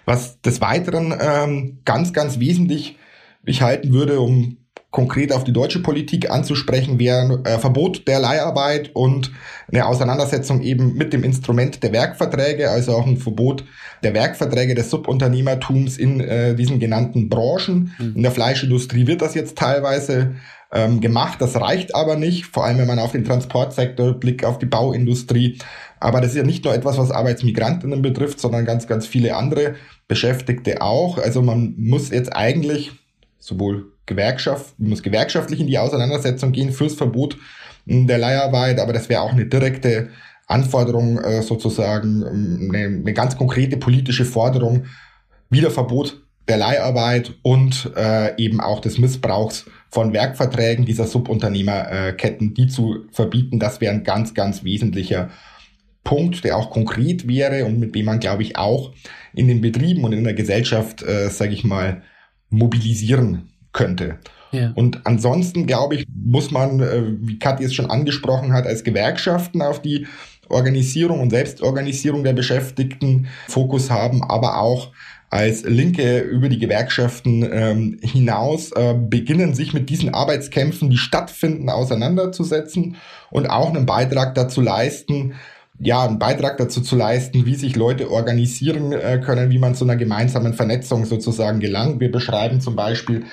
Was 0.06 0.42
des 0.42 0.62
Weiteren 0.62 1.14
ähm, 1.20 1.80
ganz, 1.84 2.14
ganz 2.14 2.40
wesentlich 2.40 2.98
ich 3.44 3.62
halten 3.62 3.94
würde, 3.94 4.20
um 4.20 4.58
konkret 4.96 5.34
auf 5.34 5.44
die 5.44 5.52
deutsche 5.52 5.82
Politik 5.82 6.32
anzusprechen, 6.32 7.00
wären 7.00 7.44
äh, 7.44 7.60
Verbot 7.60 8.08
der 8.08 8.22
Leiharbeit 8.22 8.92
und 8.94 9.30
eine 9.70 9.88
Auseinandersetzung 9.88 10.62
eben 10.62 10.94
mit 10.94 11.12
dem 11.12 11.26
Instrument 11.26 11.84
der 11.84 11.92
Werkverträge, 11.92 12.70
also 12.70 12.94
auch 12.94 13.06
ein 13.06 13.18
Verbot 13.18 13.66
der 14.04 14.14
Werkverträge 14.14 14.74
des 14.74 14.90
Subunternehmertums 14.90 15.98
in 15.98 16.22
äh, 16.22 16.56
diesen 16.56 16.80
genannten 16.80 17.28
Branchen. 17.28 17.94
Mhm. 18.00 18.14
In 18.16 18.24
der 18.24 18.32
Fleischindustrie 18.32 19.06
wird 19.06 19.22
das 19.22 19.36
jetzt 19.36 19.58
teilweise 19.58 20.36
ähm, 20.72 21.02
gemacht, 21.02 21.42
das 21.42 21.60
reicht 21.60 21.94
aber 21.94 22.16
nicht, 22.16 22.46
vor 22.46 22.64
allem 22.64 22.78
wenn 22.78 22.88
man 22.88 23.00
auf 23.00 23.12
den 23.12 23.26
Transportsektor 23.26 24.14
blickt, 24.14 24.46
auf 24.46 24.60
die 24.60 24.66
Bauindustrie. 24.66 25.58
Aber 26.00 26.22
das 26.22 26.30
ist 26.30 26.38
ja 26.38 26.44
nicht 26.44 26.64
nur 26.64 26.74
etwas, 26.74 26.98
was 26.98 27.12
Arbeitsmigrantinnen 27.12 28.02
betrifft, 28.02 28.40
sondern 28.40 28.64
ganz, 28.64 28.88
ganz 28.88 29.06
viele 29.06 29.36
andere 29.36 29.76
Beschäftigte 30.08 30.82
auch. 30.82 31.18
Also 31.18 31.42
man 31.42 31.76
muss 31.78 32.12
jetzt 32.12 32.34
eigentlich 32.34 32.94
sowohl 33.40 33.92
Gewerkschaft, 34.06 34.80
muss 34.80 35.04
gewerkschaftlich 35.04 35.60
in 35.60 35.68
die 35.68 35.78
Auseinandersetzung 35.78 36.52
gehen 36.52 36.72
fürs 36.72 36.94
Verbot 36.94 37.38
hm, 37.88 38.08
der 38.08 38.18
Leiharbeit, 38.18 38.80
aber 38.80 38.94
das 38.94 39.10
wäre 39.10 39.22
auch 39.22 39.32
eine 39.32 39.46
direkte 39.46 40.10
Anforderung 40.48 41.18
äh, 41.20 41.42
sozusagen, 41.42 42.24
hm, 42.24 42.72
eine, 42.74 42.86
eine 42.86 43.14
ganz 43.14 43.38
konkrete 43.38 43.78
politische 43.78 44.26
Forderung, 44.26 44.86
Wiederverbot 45.50 46.22
der 46.48 46.58
Leiharbeit 46.58 47.34
und 47.42 47.92
äh, 47.96 48.36
eben 48.38 48.62
auch 48.62 48.80
des 48.80 48.98
Missbrauchs 49.00 49.66
von 49.90 50.14
Werkverträgen 50.14 50.86
dieser 50.86 51.08
Subunternehmerketten, 51.08 52.54
die 52.54 52.68
zu 52.68 53.06
verbieten. 53.12 53.60
Das 53.60 53.82
wäre 53.82 53.94
ein 53.94 54.04
ganz, 54.04 54.34
ganz 54.34 54.64
wesentlicher 54.64 55.30
Punkt, 56.04 56.44
der 56.44 56.58
auch 56.58 56.70
konkret 56.70 57.28
wäre 57.28 57.66
und 57.66 57.80
mit 57.80 57.96
dem 57.96 58.06
man, 58.06 58.20
glaube 58.20 58.44
ich, 58.44 58.58
auch 58.58 58.94
in 59.34 59.48
den 59.48 59.62
Betrieben 59.62 60.04
und 60.04 60.14
in 60.14 60.24
der 60.24 60.36
Gesellschaft, 60.36 61.02
äh, 61.02 61.30
sage 61.30 61.54
ich 61.54 61.64
mal, 61.64 62.04
mobilisieren 62.50 63.50
könnte. 63.76 64.18
Ja. 64.52 64.72
Und 64.74 65.06
ansonsten, 65.06 65.68
glaube 65.68 65.96
ich, 65.96 66.08
muss 66.16 66.50
man, 66.50 66.80
äh, 66.80 67.04
wie 67.20 67.38
Kathi 67.38 67.64
es 67.64 67.74
schon 67.74 67.92
angesprochen 67.92 68.54
hat, 68.54 68.66
als 68.66 68.84
Gewerkschaften 68.84 69.62
auf 69.62 69.82
die 69.82 70.08
Organisierung 70.50 71.20
und 71.20 71.30
Selbstorganisierung 71.30 72.24
der 72.24 72.34
Beschäftigten 72.34 73.28
Fokus 73.48 73.90
haben, 73.90 74.24
aber 74.24 74.60
auch 74.60 74.92
als 75.30 75.64
Linke 75.64 76.20
über 76.20 76.50
die 76.50 76.60
Gewerkschaften 76.60 77.48
ähm, 77.52 77.98
hinaus 78.02 78.72
äh, 78.72 78.94
beginnen, 78.94 79.54
sich 79.54 79.74
mit 79.74 79.90
diesen 79.90 80.14
Arbeitskämpfen, 80.14 80.90
die 80.90 80.98
stattfinden, 80.98 81.70
auseinanderzusetzen 81.70 82.96
und 83.32 83.48
auch 83.48 83.70
einen 83.70 83.86
Beitrag 83.86 84.36
dazu 84.36 84.62
leisten, 84.62 85.34
ja, 85.80 86.06
einen 86.06 86.20
Beitrag 86.20 86.58
dazu 86.58 86.80
zu 86.80 86.96
leisten, 86.96 87.46
wie 87.46 87.56
sich 87.56 87.76
Leute 87.76 88.10
organisieren 88.10 88.94
äh, 88.94 89.20
können, 89.20 89.50
wie 89.50 89.60
man 89.60 89.76
zu 89.76 89.84
einer 89.84 89.98
gemeinsamen 89.98 90.54
Vernetzung 90.54 91.06
sozusagen 91.06 91.60
gelangt. 91.60 92.00
Wir 92.00 92.12
beschreiben 92.12 92.62
zum 92.62 92.78
Beispiel 92.78 93.26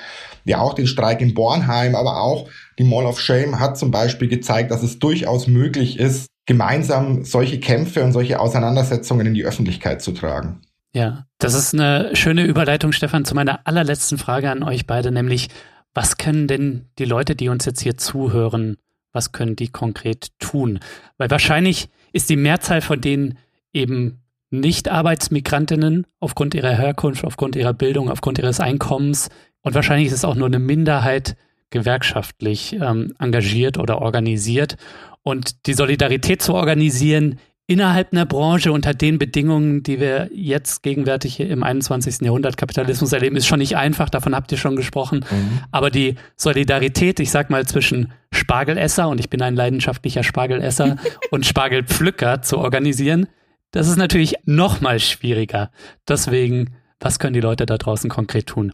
ja 0.51 0.59
auch 0.59 0.73
den 0.73 0.87
Streik 0.87 1.21
in 1.21 1.33
Bornheim, 1.33 1.95
aber 1.95 2.21
auch 2.21 2.49
die 2.77 2.83
Mall 2.83 3.05
of 3.05 3.19
Shame 3.19 3.59
hat 3.59 3.77
zum 3.77 3.91
Beispiel 3.91 4.27
gezeigt, 4.27 4.71
dass 4.71 4.83
es 4.83 4.99
durchaus 4.99 5.47
möglich 5.47 5.99
ist, 5.99 6.27
gemeinsam 6.45 7.23
solche 7.23 7.59
Kämpfe 7.59 8.03
und 8.03 8.11
solche 8.11 8.39
Auseinandersetzungen 8.39 9.27
in 9.27 9.33
die 9.33 9.45
Öffentlichkeit 9.45 10.01
zu 10.01 10.11
tragen. 10.11 10.61
Ja, 10.93 11.25
das 11.39 11.53
ist 11.53 11.73
eine 11.73 12.15
schöne 12.15 12.43
Überleitung, 12.43 12.91
Stefan, 12.91 13.25
zu 13.25 13.33
meiner 13.33 13.65
allerletzten 13.65 14.17
Frage 14.17 14.51
an 14.51 14.63
euch 14.63 14.85
beide, 14.85 15.11
nämlich, 15.11 15.49
was 15.93 16.17
können 16.17 16.47
denn 16.47 16.85
die 16.99 17.05
Leute, 17.05 17.35
die 17.35 17.49
uns 17.49 17.65
jetzt 17.65 17.81
hier 17.81 17.97
zuhören, 17.97 18.77
was 19.11 19.31
können 19.31 19.55
die 19.55 19.69
konkret 19.69 20.27
tun? 20.39 20.79
Weil 21.17 21.29
wahrscheinlich 21.29 21.89
ist 22.11 22.29
die 22.29 22.35
Mehrzahl 22.35 22.81
von 22.81 22.99
denen 22.99 23.37
eben 23.73 24.23
nicht 24.51 24.87
Arbeitsmigrantinnen 24.87 26.05
aufgrund 26.19 26.53
ihrer 26.53 26.71
Herkunft, 26.71 27.25
aufgrund 27.25 27.55
ihrer 27.55 27.73
Bildung, 27.73 28.09
aufgrund 28.09 28.37
ihres 28.37 28.59
Einkommens. 28.59 29.29
Und 29.63 29.73
wahrscheinlich 29.73 30.07
ist 30.07 30.13
es 30.13 30.25
auch 30.25 30.35
nur 30.35 30.47
eine 30.47 30.59
Minderheit 30.59 31.35
gewerkschaftlich 31.71 32.73
ähm, 32.79 33.13
engagiert 33.19 33.77
oder 33.77 34.01
organisiert. 34.01 34.77
Und 35.23 35.65
die 35.65 35.73
Solidarität 35.73 36.41
zu 36.41 36.53
organisieren 36.53 37.39
innerhalb 37.65 38.11
einer 38.11 38.25
Branche 38.25 38.71
unter 38.71 38.93
den 38.93 39.17
Bedingungen, 39.17 39.83
die 39.83 39.99
wir 39.99 40.29
jetzt 40.33 40.83
gegenwärtig 40.83 41.39
im 41.39 41.63
21. 41.63 42.21
Jahrhundert 42.21 42.57
Kapitalismus 42.57 43.13
erleben, 43.13 43.37
ist 43.37 43.47
schon 43.47 43.59
nicht 43.59 43.77
einfach, 43.77 44.09
davon 44.09 44.35
habt 44.35 44.51
ihr 44.51 44.57
schon 44.57 44.75
gesprochen. 44.75 45.25
Mhm. 45.29 45.59
Aber 45.71 45.89
die 45.89 46.15
Solidarität, 46.35 47.19
ich 47.19 47.31
sag 47.31 47.49
mal, 47.49 47.65
zwischen 47.65 48.11
Spargelesser, 48.31 49.07
und 49.07 49.19
ich 49.19 49.29
bin 49.29 49.41
ein 49.41 49.55
leidenschaftlicher 49.55 50.23
Spargelesser, 50.23 50.97
und 51.31 51.45
Spargelpflücker 51.45 52.41
zu 52.41 52.57
organisieren, 52.57 53.27
das 53.71 53.87
ist 53.87 53.97
natürlich 53.97 54.35
noch 54.45 54.81
mal 54.81 54.99
schwieriger. 54.99 55.71
Deswegen, 56.07 56.75
was 56.99 57.17
können 57.17 57.33
die 57.33 57.39
Leute 57.39 57.65
da 57.65 57.77
draußen 57.77 58.09
konkret 58.09 58.47
tun? 58.47 58.73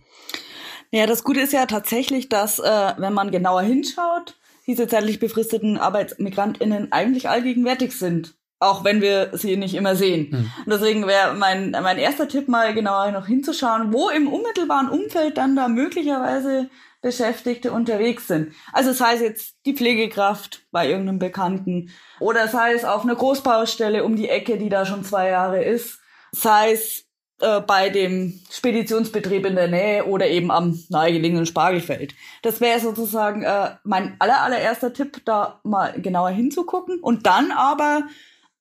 Ja, 0.91 1.05
das 1.05 1.23
Gute 1.23 1.41
ist 1.41 1.53
ja 1.53 1.65
tatsächlich, 1.65 2.29
dass, 2.29 2.59
äh, 2.59 2.93
wenn 2.97 3.13
man 3.13 3.31
genauer 3.31 3.61
hinschaut, 3.61 4.35
diese 4.67 4.87
zeitlich 4.87 5.19
befristeten 5.19 5.77
ArbeitsmigrantInnen 5.77 6.91
eigentlich 6.91 7.29
allgegenwärtig 7.29 7.97
sind 7.97 8.35
auch 8.59 8.83
wenn 8.83 9.01
wir 9.01 9.29
sie 9.33 9.55
nicht 9.55 9.73
immer 9.73 9.95
sehen. 9.95 10.31
Hm. 10.31 10.51
Und 10.65 10.73
deswegen 10.73 11.07
wäre 11.07 11.33
mein, 11.33 11.71
mein 11.71 11.97
erster 11.97 12.27
Tipp 12.27 12.47
mal 12.47 12.73
genauer 12.73 13.11
noch 13.11 13.25
hinzuschauen, 13.25 13.93
wo 13.93 14.09
im 14.09 14.27
unmittelbaren 14.27 14.89
Umfeld 14.89 15.37
dann 15.37 15.55
da 15.55 15.67
möglicherweise 15.69 16.69
Beschäftigte 17.01 17.71
unterwegs 17.71 18.27
sind. 18.27 18.53
Also 18.73 18.91
sei 18.91 19.15
es 19.15 19.21
jetzt 19.21 19.55
die 19.65 19.73
Pflegekraft 19.73 20.65
bei 20.71 20.89
irgendeinem 20.89 21.19
Bekannten 21.19 21.91
oder 22.19 22.49
sei 22.49 22.73
es 22.73 22.83
auf 22.83 23.03
einer 23.03 23.15
Großbaustelle 23.15 24.03
um 24.03 24.17
die 24.17 24.27
Ecke, 24.27 24.57
die 24.57 24.67
da 24.67 24.85
schon 24.85 25.05
zwei 25.05 25.29
Jahre 25.29 25.63
ist, 25.63 25.99
sei 26.33 26.73
es 26.73 27.05
äh, 27.41 27.61
bei 27.61 27.89
dem 27.89 28.39
Speditionsbetrieb 28.51 29.45
in 29.45 29.55
der 29.55 29.67
Nähe 29.67 30.05
oder 30.05 30.27
eben 30.27 30.51
am 30.51 30.83
nahegelegenen 30.89 31.45
Spargelfeld. 31.45 32.13
Das 32.41 32.59
wäre 32.59 32.79
sozusagen 32.79 33.43
äh, 33.43 33.71
mein 33.83 34.15
aller, 34.19 34.41
allererster 34.41 34.93
Tipp, 34.93 35.21
da 35.25 35.59
mal 35.63 35.99
genauer 36.01 36.29
hinzugucken 36.29 36.99
und 36.99 37.25
dann 37.25 37.51
aber 37.51 38.03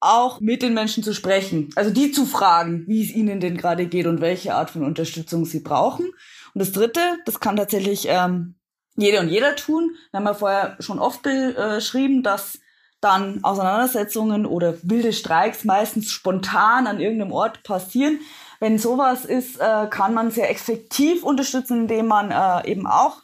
auch 0.00 0.40
mit 0.40 0.62
den 0.62 0.74
Menschen 0.74 1.02
zu 1.02 1.12
sprechen. 1.12 1.70
Also 1.74 1.90
die 1.90 2.12
zu 2.12 2.24
fragen, 2.24 2.84
wie 2.86 3.02
es 3.02 3.10
ihnen 3.10 3.40
denn 3.40 3.56
gerade 3.56 3.86
geht 3.86 4.06
und 4.06 4.20
welche 4.20 4.54
Art 4.54 4.70
von 4.70 4.84
Unterstützung 4.84 5.44
sie 5.44 5.60
brauchen. 5.60 6.06
Und 6.54 6.60
das 6.60 6.72
Dritte, 6.72 7.00
das 7.24 7.40
kann 7.40 7.56
tatsächlich 7.56 8.06
ähm, 8.08 8.54
jede 8.96 9.20
und 9.20 9.28
jeder 9.28 9.56
tun. 9.56 9.96
Wir 10.10 10.18
haben 10.18 10.26
ja 10.26 10.34
vorher 10.34 10.76
schon 10.80 10.98
oft 10.98 11.22
beschrieben, 11.22 12.22
dass 12.22 12.58
dann 13.00 13.44
Auseinandersetzungen 13.44 14.44
oder 14.44 14.74
wilde 14.82 15.12
Streiks 15.12 15.64
meistens 15.64 16.10
spontan 16.10 16.86
an 16.86 17.00
irgendeinem 17.00 17.32
Ort 17.32 17.62
passieren. 17.62 18.20
Wenn 18.60 18.78
sowas 18.78 19.24
ist, 19.24 19.60
äh, 19.60 19.86
kann 19.88 20.14
man 20.14 20.30
sehr 20.30 20.50
effektiv 20.50 21.22
unterstützen, 21.22 21.82
indem 21.82 22.06
man 22.06 22.30
äh, 22.30 22.70
eben 22.70 22.86
auch 22.86 23.22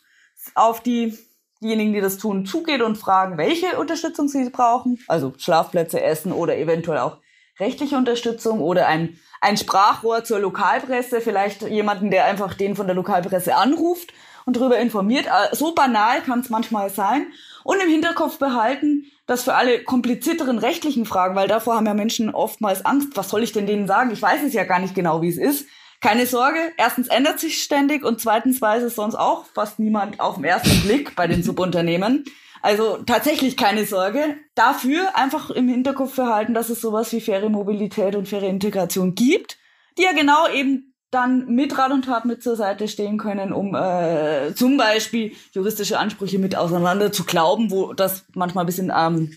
auf 0.55 0.81
die 0.81 1.19
diejenigen, 1.61 1.95
die 1.95 2.01
das 2.01 2.19
tun, 2.19 2.45
zugeht 2.45 2.83
und 2.83 2.97
fragen, 2.97 3.39
welche 3.39 3.79
Unterstützung 3.79 4.29
sie 4.29 4.51
brauchen, 4.51 4.99
also 5.09 5.33
Schlafplätze, 5.39 6.03
Essen 6.03 6.33
oder 6.33 6.59
eventuell 6.59 6.99
auch 6.99 7.19
rechtliche 7.59 7.97
Unterstützung 7.97 8.61
oder 8.61 8.87
ein, 8.87 9.19
ein 9.41 9.57
Sprachrohr 9.57 10.25
zur 10.25 10.41
Lokalpresse, 10.41 11.21
vielleicht 11.21 11.63
jemanden, 11.63 12.11
der 12.11 12.27
einfach 12.27 12.55
den 12.55 12.77
von 12.77 12.87
der 12.87 12.97
Lokalpresse 12.97 13.57
anruft 13.57 14.13
und 14.45 14.57
darüber 14.57 14.79
informiert. 14.79 15.27
Äh, 15.27 15.55
so 15.55 15.75
banal 15.75 16.21
kann 16.21 16.41
es 16.41 16.51
manchmal 16.51 16.91
sein. 16.91 17.29
Und 17.63 17.81
im 17.83 17.89
Hinterkopf 17.89 18.39
behalten, 18.39 19.11
dass 19.27 19.45
für 19.45 19.55
alle 19.55 19.83
komplizierteren 19.85 20.59
rechtlichen 20.59 21.07
Fragen, 21.07 21.35
weil 21.35 21.49
davor 21.49 21.77
haben 21.77 21.87
ja 21.87 21.95
Menschen 21.95 22.35
oftmals 22.35 22.85
Angst, 22.85 23.17
was 23.17 23.31
soll 23.31 23.43
ich 23.43 23.53
denn 23.53 23.67
denen 23.67 23.87
sagen? 23.87 24.11
Ich 24.11 24.21
weiß 24.21 24.43
es 24.43 24.53
ja 24.53 24.65
gar 24.65 24.79
nicht 24.79 24.95
genau, 24.95 25.23
wie 25.23 25.29
es 25.29 25.39
ist 25.39 25.67
keine 26.05 26.27
Sorge, 26.27 26.59
erstens 26.77 27.09
ändert 27.09 27.41
sich 27.41 27.63
ständig 27.63 28.05
und 28.05 28.21
zweitens 28.21 28.61
weiß 28.61 28.83
es 28.83 28.95
sonst 28.95 29.15
auch 29.15 29.47
fast 29.55 29.79
niemand 29.79 30.21
auf 30.21 30.35
den 30.35 30.45
ersten 30.45 30.83
Blick 30.83 31.17
bei 31.17 31.27
den 31.27 31.43
Subunternehmen. 31.43 32.27
Also 32.61 32.99
tatsächlich 32.99 33.57
keine 33.57 33.87
Sorge. 33.87 34.37
Dafür 34.55 35.17
einfach 35.17 35.49
im 35.49 35.67
Hinterkopf 35.67 36.15
verhalten, 36.15 36.53
dass 36.53 36.69
es 36.69 36.83
sowas 36.83 37.11
wie 37.13 37.23
faire 37.23 37.49
Mobilität 37.49 38.17
und 38.17 38.29
faire 38.29 38.47
Integration 38.47 39.15
gibt, 39.15 39.57
die 39.97 40.03
ja 40.03 40.13
genau 40.13 40.47
eben 40.49 40.94
dann 41.15 41.47
mit 41.47 41.79
Rat 41.79 41.93
und 41.93 42.07
Tat 42.07 42.25
mit 42.25 42.43
zur 42.43 42.57
Seite 42.57 42.89
stehen 42.89 43.19
können, 43.19 43.53
um 43.53 43.75
äh, 43.75 44.55
zum 44.55 44.77
Beispiel 44.77 45.33
juristische 45.53 45.99
Ansprüche 45.99 46.39
mit 46.39 46.57
auseinander 46.57 47.13
zu 47.13 47.25
glauben, 47.25 47.71
wo 47.71 47.93
das 47.93 48.25
manchmal 48.35 48.65
ein 48.65 48.67
bisschen 48.67 48.93
ähm, 48.95 49.37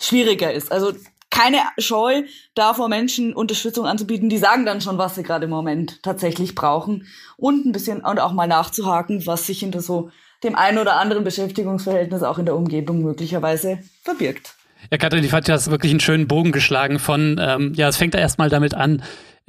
schwieriger 0.00 0.52
ist. 0.52 0.72
Also 0.72 0.92
keine 1.30 1.58
Scheu, 1.78 2.22
da 2.54 2.74
vor 2.74 2.88
Menschen 2.88 3.34
Unterstützung 3.34 3.86
anzubieten. 3.86 4.28
Die 4.28 4.38
sagen 4.38 4.64
dann 4.64 4.80
schon, 4.80 4.98
was 4.98 5.14
sie 5.14 5.22
gerade 5.22 5.44
im 5.44 5.50
Moment 5.50 6.02
tatsächlich 6.02 6.54
brauchen. 6.54 7.06
Und 7.36 7.66
ein 7.66 7.72
bisschen 7.72 8.00
und 8.00 8.18
auch 8.18 8.32
mal 8.32 8.48
nachzuhaken, 8.48 9.26
was 9.26 9.46
sich 9.46 9.60
hinter 9.60 9.80
so 9.80 10.10
dem 10.42 10.56
einen 10.56 10.78
oder 10.78 10.96
anderen 10.96 11.24
Beschäftigungsverhältnis 11.24 12.22
auch 12.22 12.38
in 12.38 12.46
der 12.46 12.56
Umgebung 12.56 13.02
möglicherweise 13.02 13.80
verbirgt. 14.02 14.54
Ja, 14.90 14.96
Katrin, 14.96 15.24
ich 15.24 15.30
fand, 15.30 15.48
du 15.48 15.52
hast 15.52 15.70
wirklich 15.70 15.90
einen 15.90 16.00
schönen 16.00 16.28
Bogen 16.28 16.52
geschlagen 16.52 16.98
von, 16.98 17.36
ähm, 17.40 17.72
ja, 17.74 17.88
es 17.88 17.96
fängt 17.96 18.14
da 18.14 18.18
erstmal 18.18 18.48
damit 18.48 18.74
an, 18.74 19.02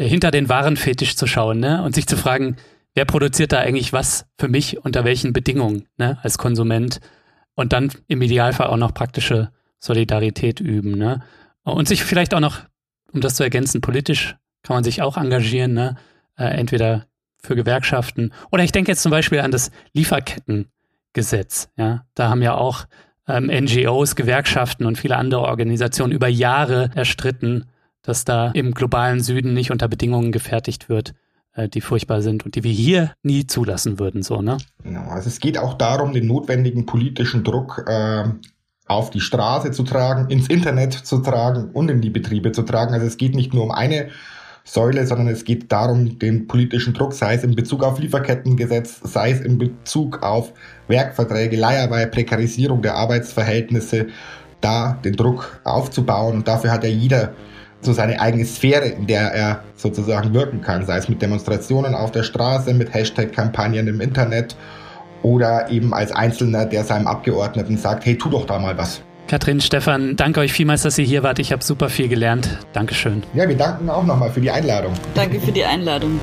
hinter 0.08 0.32
den 0.32 0.50
Warenfetisch 0.50 1.16
zu 1.16 1.28
schauen, 1.28 1.60
ne? 1.60 1.84
Und 1.84 1.96
sich 1.96 2.08
zu 2.08 2.18
fragen, 2.18 2.56
wer 2.96 3.06
produziert 3.06 3.52
da 3.52 3.60
eigentlich 3.60 3.94
was 3.94 4.26
für 4.38 4.48
mich, 4.48 4.84
unter 4.84 5.04
welchen 5.04 5.34
Bedingungen, 5.34 5.88
ne, 5.98 6.18
als 6.24 6.38
Konsument? 6.38 7.00
Und 7.56 7.74
dann 7.74 7.92
im 8.08 8.22
Idealfall 8.22 8.68
auch 8.68 8.78
noch 8.78 8.94
praktische 8.94 9.52
Solidarität 9.80 10.60
üben, 10.60 10.98
ne? 10.98 11.22
Und 11.64 11.88
sich 11.88 12.04
vielleicht 12.04 12.34
auch 12.34 12.40
noch, 12.40 12.62
um 13.12 13.22
das 13.22 13.36
zu 13.36 13.44
ergänzen, 13.44 13.82
politisch 13.82 14.36
kann 14.64 14.78
man 14.78 14.84
sich 14.84 15.02
auch 15.02 15.18
engagieren, 15.18 15.74
ne? 15.74 15.96
Äh, 16.38 16.46
entweder 16.46 17.06
für 17.42 17.56
Gewerkschaften 17.56 18.34
oder 18.52 18.64
ich 18.64 18.72
denke 18.72 18.92
jetzt 18.92 19.02
zum 19.02 19.12
Beispiel 19.12 19.40
an 19.40 19.52
das 19.52 19.72
Lieferkettengesetz. 19.94 21.70
Ja, 21.78 22.06
da 22.14 22.30
haben 22.30 22.42
ja 22.42 22.56
auch 22.56 22.86
ähm, 23.28 23.46
NGOs, 23.48 24.16
Gewerkschaften 24.16 24.86
und 24.86 24.98
viele 24.98 25.18
andere 25.18 25.42
Organisationen 25.42 26.14
über 26.14 26.28
Jahre 26.28 26.92
erstritten, 26.96 27.66
dass 28.02 28.26
da 28.26 28.52
im 28.52 28.74
globalen 28.74 29.22
Süden 29.22 29.54
nicht 29.54 29.72
unter 29.72 29.88
Bedingungen 29.88 30.32
gefertigt 30.32 30.90
wird, 30.90 31.14
äh, 31.54 31.70
die 31.70 31.82
furchtbar 31.82 32.22
sind 32.22 32.46
und 32.46 32.56
die 32.56 32.64
wir 32.64 32.72
hier 32.72 33.14
nie 33.24 33.48
zulassen 33.48 34.00
würden, 34.00 34.24
so, 34.24 34.42
ne? 34.42 34.58
Genau, 34.84 35.10
also 35.10 35.28
es 35.28 35.40
geht 35.40 35.58
auch 35.58 35.74
darum, 35.76 36.14
den 36.14 36.28
notwendigen 36.28 36.86
politischen 36.86 37.44
Druck 37.44 37.86
äh, 37.88 38.26
auf 38.88 39.12
die 39.12 39.20
Straße 39.20 39.72
zu 39.72 39.84
tragen, 39.84 40.30
ins 40.30 40.48
Internet 40.48 40.94
zu 40.94 41.20
tragen 41.20 41.70
und 41.72 41.92
in 41.92 42.02
die 42.02 42.10
Betriebe 42.10 42.52
zu 42.52 42.64
tragen. 42.64 42.94
Also 42.94 43.06
es 43.06 43.18
geht 43.18 43.36
nicht 43.36 43.54
nur 43.54 43.64
um 43.64 43.72
eine 43.72 44.10
Säule, 44.64 45.06
sondern 45.06 45.28
es 45.28 45.46
geht 45.46 45.72
darum, 45.72 46.20
den 46.20 46.48
politischen 46.48 46.94
Druck, 46.94 47.14
sei 47.14 47.36
es 47.36 47.44
in 47.44 47.56
Bezug 47.56 47.84
auf 47.84 48.00
Lieferkettengesetz, 48.00 49.00
sei 49.04 49.32
es 49.32 49.42
in 49.42 49.58
Bezug 49.58 50.22
auf 50.22 50.54
Werkverträge, 50.88 51.56
Leiharbeit, 51.56 52.12
Prekarisierung 52.12 52.82
der 52.82 52.96
Arbeitsverhältnisse, 52.96 54.08
da 54.62 55.00
den 55.04 55.14
Druck 55.14 55.62
aufzubauen. 55.64 56.38
Und 56.38 56.48
dafür 56.48 56.72
hat 56.72 56.84
ja 56.84 56.90
jeder 56.90 57.34
so 57.82 57.94
seine 57.94 58.20
eigene 58.20 58.46
Sphäre, 58.46 58.88
in 58.88 59.08
der 59.08 59.34
er 59.34 59.64
sozusagen 59.76 60.34
wirken 60.34 60.62
kann, 60.62 60.86
sei 60.86 60.98
es 60.98 61.08
mit 61.08 61.22
Demonstrationen 61.22 61.96
auf 61.96 62.12
der 62.12 62.24
Straße, 62.24 62.74
mit 62.74 62.94
Hashtag-Kampagnen 62.94 63.88
im 63.88 64.02
Internet 64.02 64.56
oder 65.22 65.70
eben 65.70 65.94
als 65.94 66.12
Einzelner, 66.12 66.66
der 66.66 66.84
seinem 66.84 67.08
Abgeordneten 67.08 67.78
sagt, 67.78 68.06
hey, 68.06 68.18
tu 68.18 68.30
doch 68.30 68.46
da 68.46 68.60
mal 68.60 68.78
was. 68.78 69.02
Katrin, 69.28 69.62
Stefan, 69.62 70.16
danke 70.16 70.40
euch 70.40 70.52
vielmals, 70.52 70.82
dass 70.82 70.98
ihr 70.98 71.06
hier 71.06 71.22
wart. 71.22 71.38
Ich 71.38 71.52
habe 71.52 71.64
super 71.64 71.90
viel 71.90 72.08
gelernt. 72.08 72.58
Dankeschön. 72.74 73.22
Ja, 73.36 73.48
wir 73.48 73.56
danken 73.56 73.90
auch 73.90 74.04
nochmal 74.04 74.32
für 74.32 74.42
die 74.42 74.50
Einladung. 74.50 74.94
Danke 75.14 75.40
für 75.40 75.52
die 75.52 75.64
Einladung. 75.64 76.20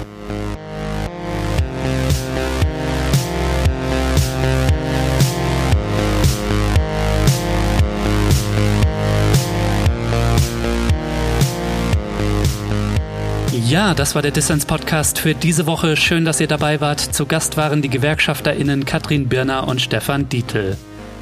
Ja, 13.65 13.95
das 13.95 14.15
war 14.15 14.20
der 14.20 14.33
Dissens-Podcast 14.33 15.19
für 15.19 15.35
diese 15.35 15.66
Woche. 15.66 15.97
Schön, 15.97 16.27
dass 16.27 16.41
ihr 16.41 16.47
dabei 16.47 16.81
wart. 16.83 17.01
Zu 17.01 17.24
Gast 17.24 17.57
waren 17.57 17.81
die 17.81 17.89
GewerkschafterInnen 17.89 18.85
Katrin 18.85 19.28
Birner 19.28 19.66
und 19.66 19.81
Stefan 19.81 20.28
Dietl. 20.28 20.77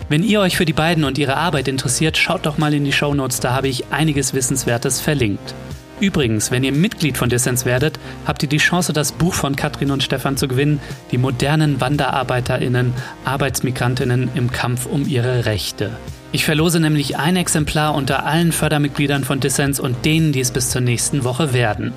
Wenn 0.09 0.25
ihr 0.25 0.41
euch 0.41 0.57
für 0.57 0.65
die 0.65 0.73
beiden 0.73 1.05
und 1.05 1.17
ihre 1.17 1.37
Arbeit 1.37 1.69
interessiert, 1.69 2.17
schaut 2.17 2.45
doch 2.45 2.59
mal 2.59 2.75
in 2.75 2.85
die 2.85 2.93
Shownotes, 2.93 3.39
da 3.39 3.55
habe 3.55 3.69
ich 3.69 3.93
einiges 3.93 4.35
Wissenswertes 4.35 5.01
verlinkt. 5.01 5.55
Übrigens, 6.01 6.51
wenn 6.51 6.65
ihr 6.65 6.73
Mitglied 6.73 7.17
von 7.17 7.29
Dissens 7.29 7.65
werdet, 7.65 8.01
habt 8.27 8.43
ihr 8.43 8.49
die 8.49 8.59
Chance, 8.59 8.93
das 8.93 9.13
Buch 9.13 9.35
von 9.35 9.55
Katrin 9.55 9.93
und 9.93 10.03
Stefan 10.03 10.37
zu 10.37 10.49
gewinnen, 10.49 10.81
die 11.13 11.19
modernen 11.19 11.81
WanderarbeiterInnen, 11.81 12.95
Arbeitsmigrantinnen 13.25 14.31
im 14.35 14.51
Kampf 14.51 14.87
um 14.87 15.07
ihre 15.07 15.47
Rechte. 15.47 15.91
Ich 16.33 16.45
verlose 16.45 16.81
nämlich 16.81 17.17
ein 17.17 17.37
Exemplar 17.37 17.95
unter 17.95 18.27
allen 18.27 18.51
Fördermitgliedern 18.51 19.23
von 19.23 19.39
Dissens 19.39 19.79
und 19.79 20.05
denen, 20.05 20.33
die 20.33 20.41
es 20.41 20.51
bis 20.51 20.71
zur 20.71 20.81
nächsten 20.81 21.23
Woche 21.23 21.53
werden. 21.53 21.93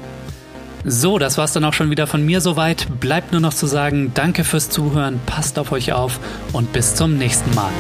So, 0.89 1.19
das 1.19 1.37
war's 1.37 1.51
dann 1.51 1.65
auch 1.65 1.73
schon 1.73 1.89
wieder 1.89 2.07
von 2.07 2.25
mir 2.25 2.39
soweit. 2.39 2.87
Bleibt 3.01 3.33
nur 3.33 3.41
noch 3.41 3.53
zu 3.53 3.67
sagen, 3.67 4.11
danke 4.13 4.45
fürs 4.45 4.69
Zuhören, 4.69 5.19
passt 5.25 5.59
auf 5.59 5.73
euch 5.73 5.91
auf 5.91 6.17
und 6.53 6.71
bis 6.71 6.95
zum 6.95 7.17
nächsten 7.17 7.53
Mal. 7.53 7.71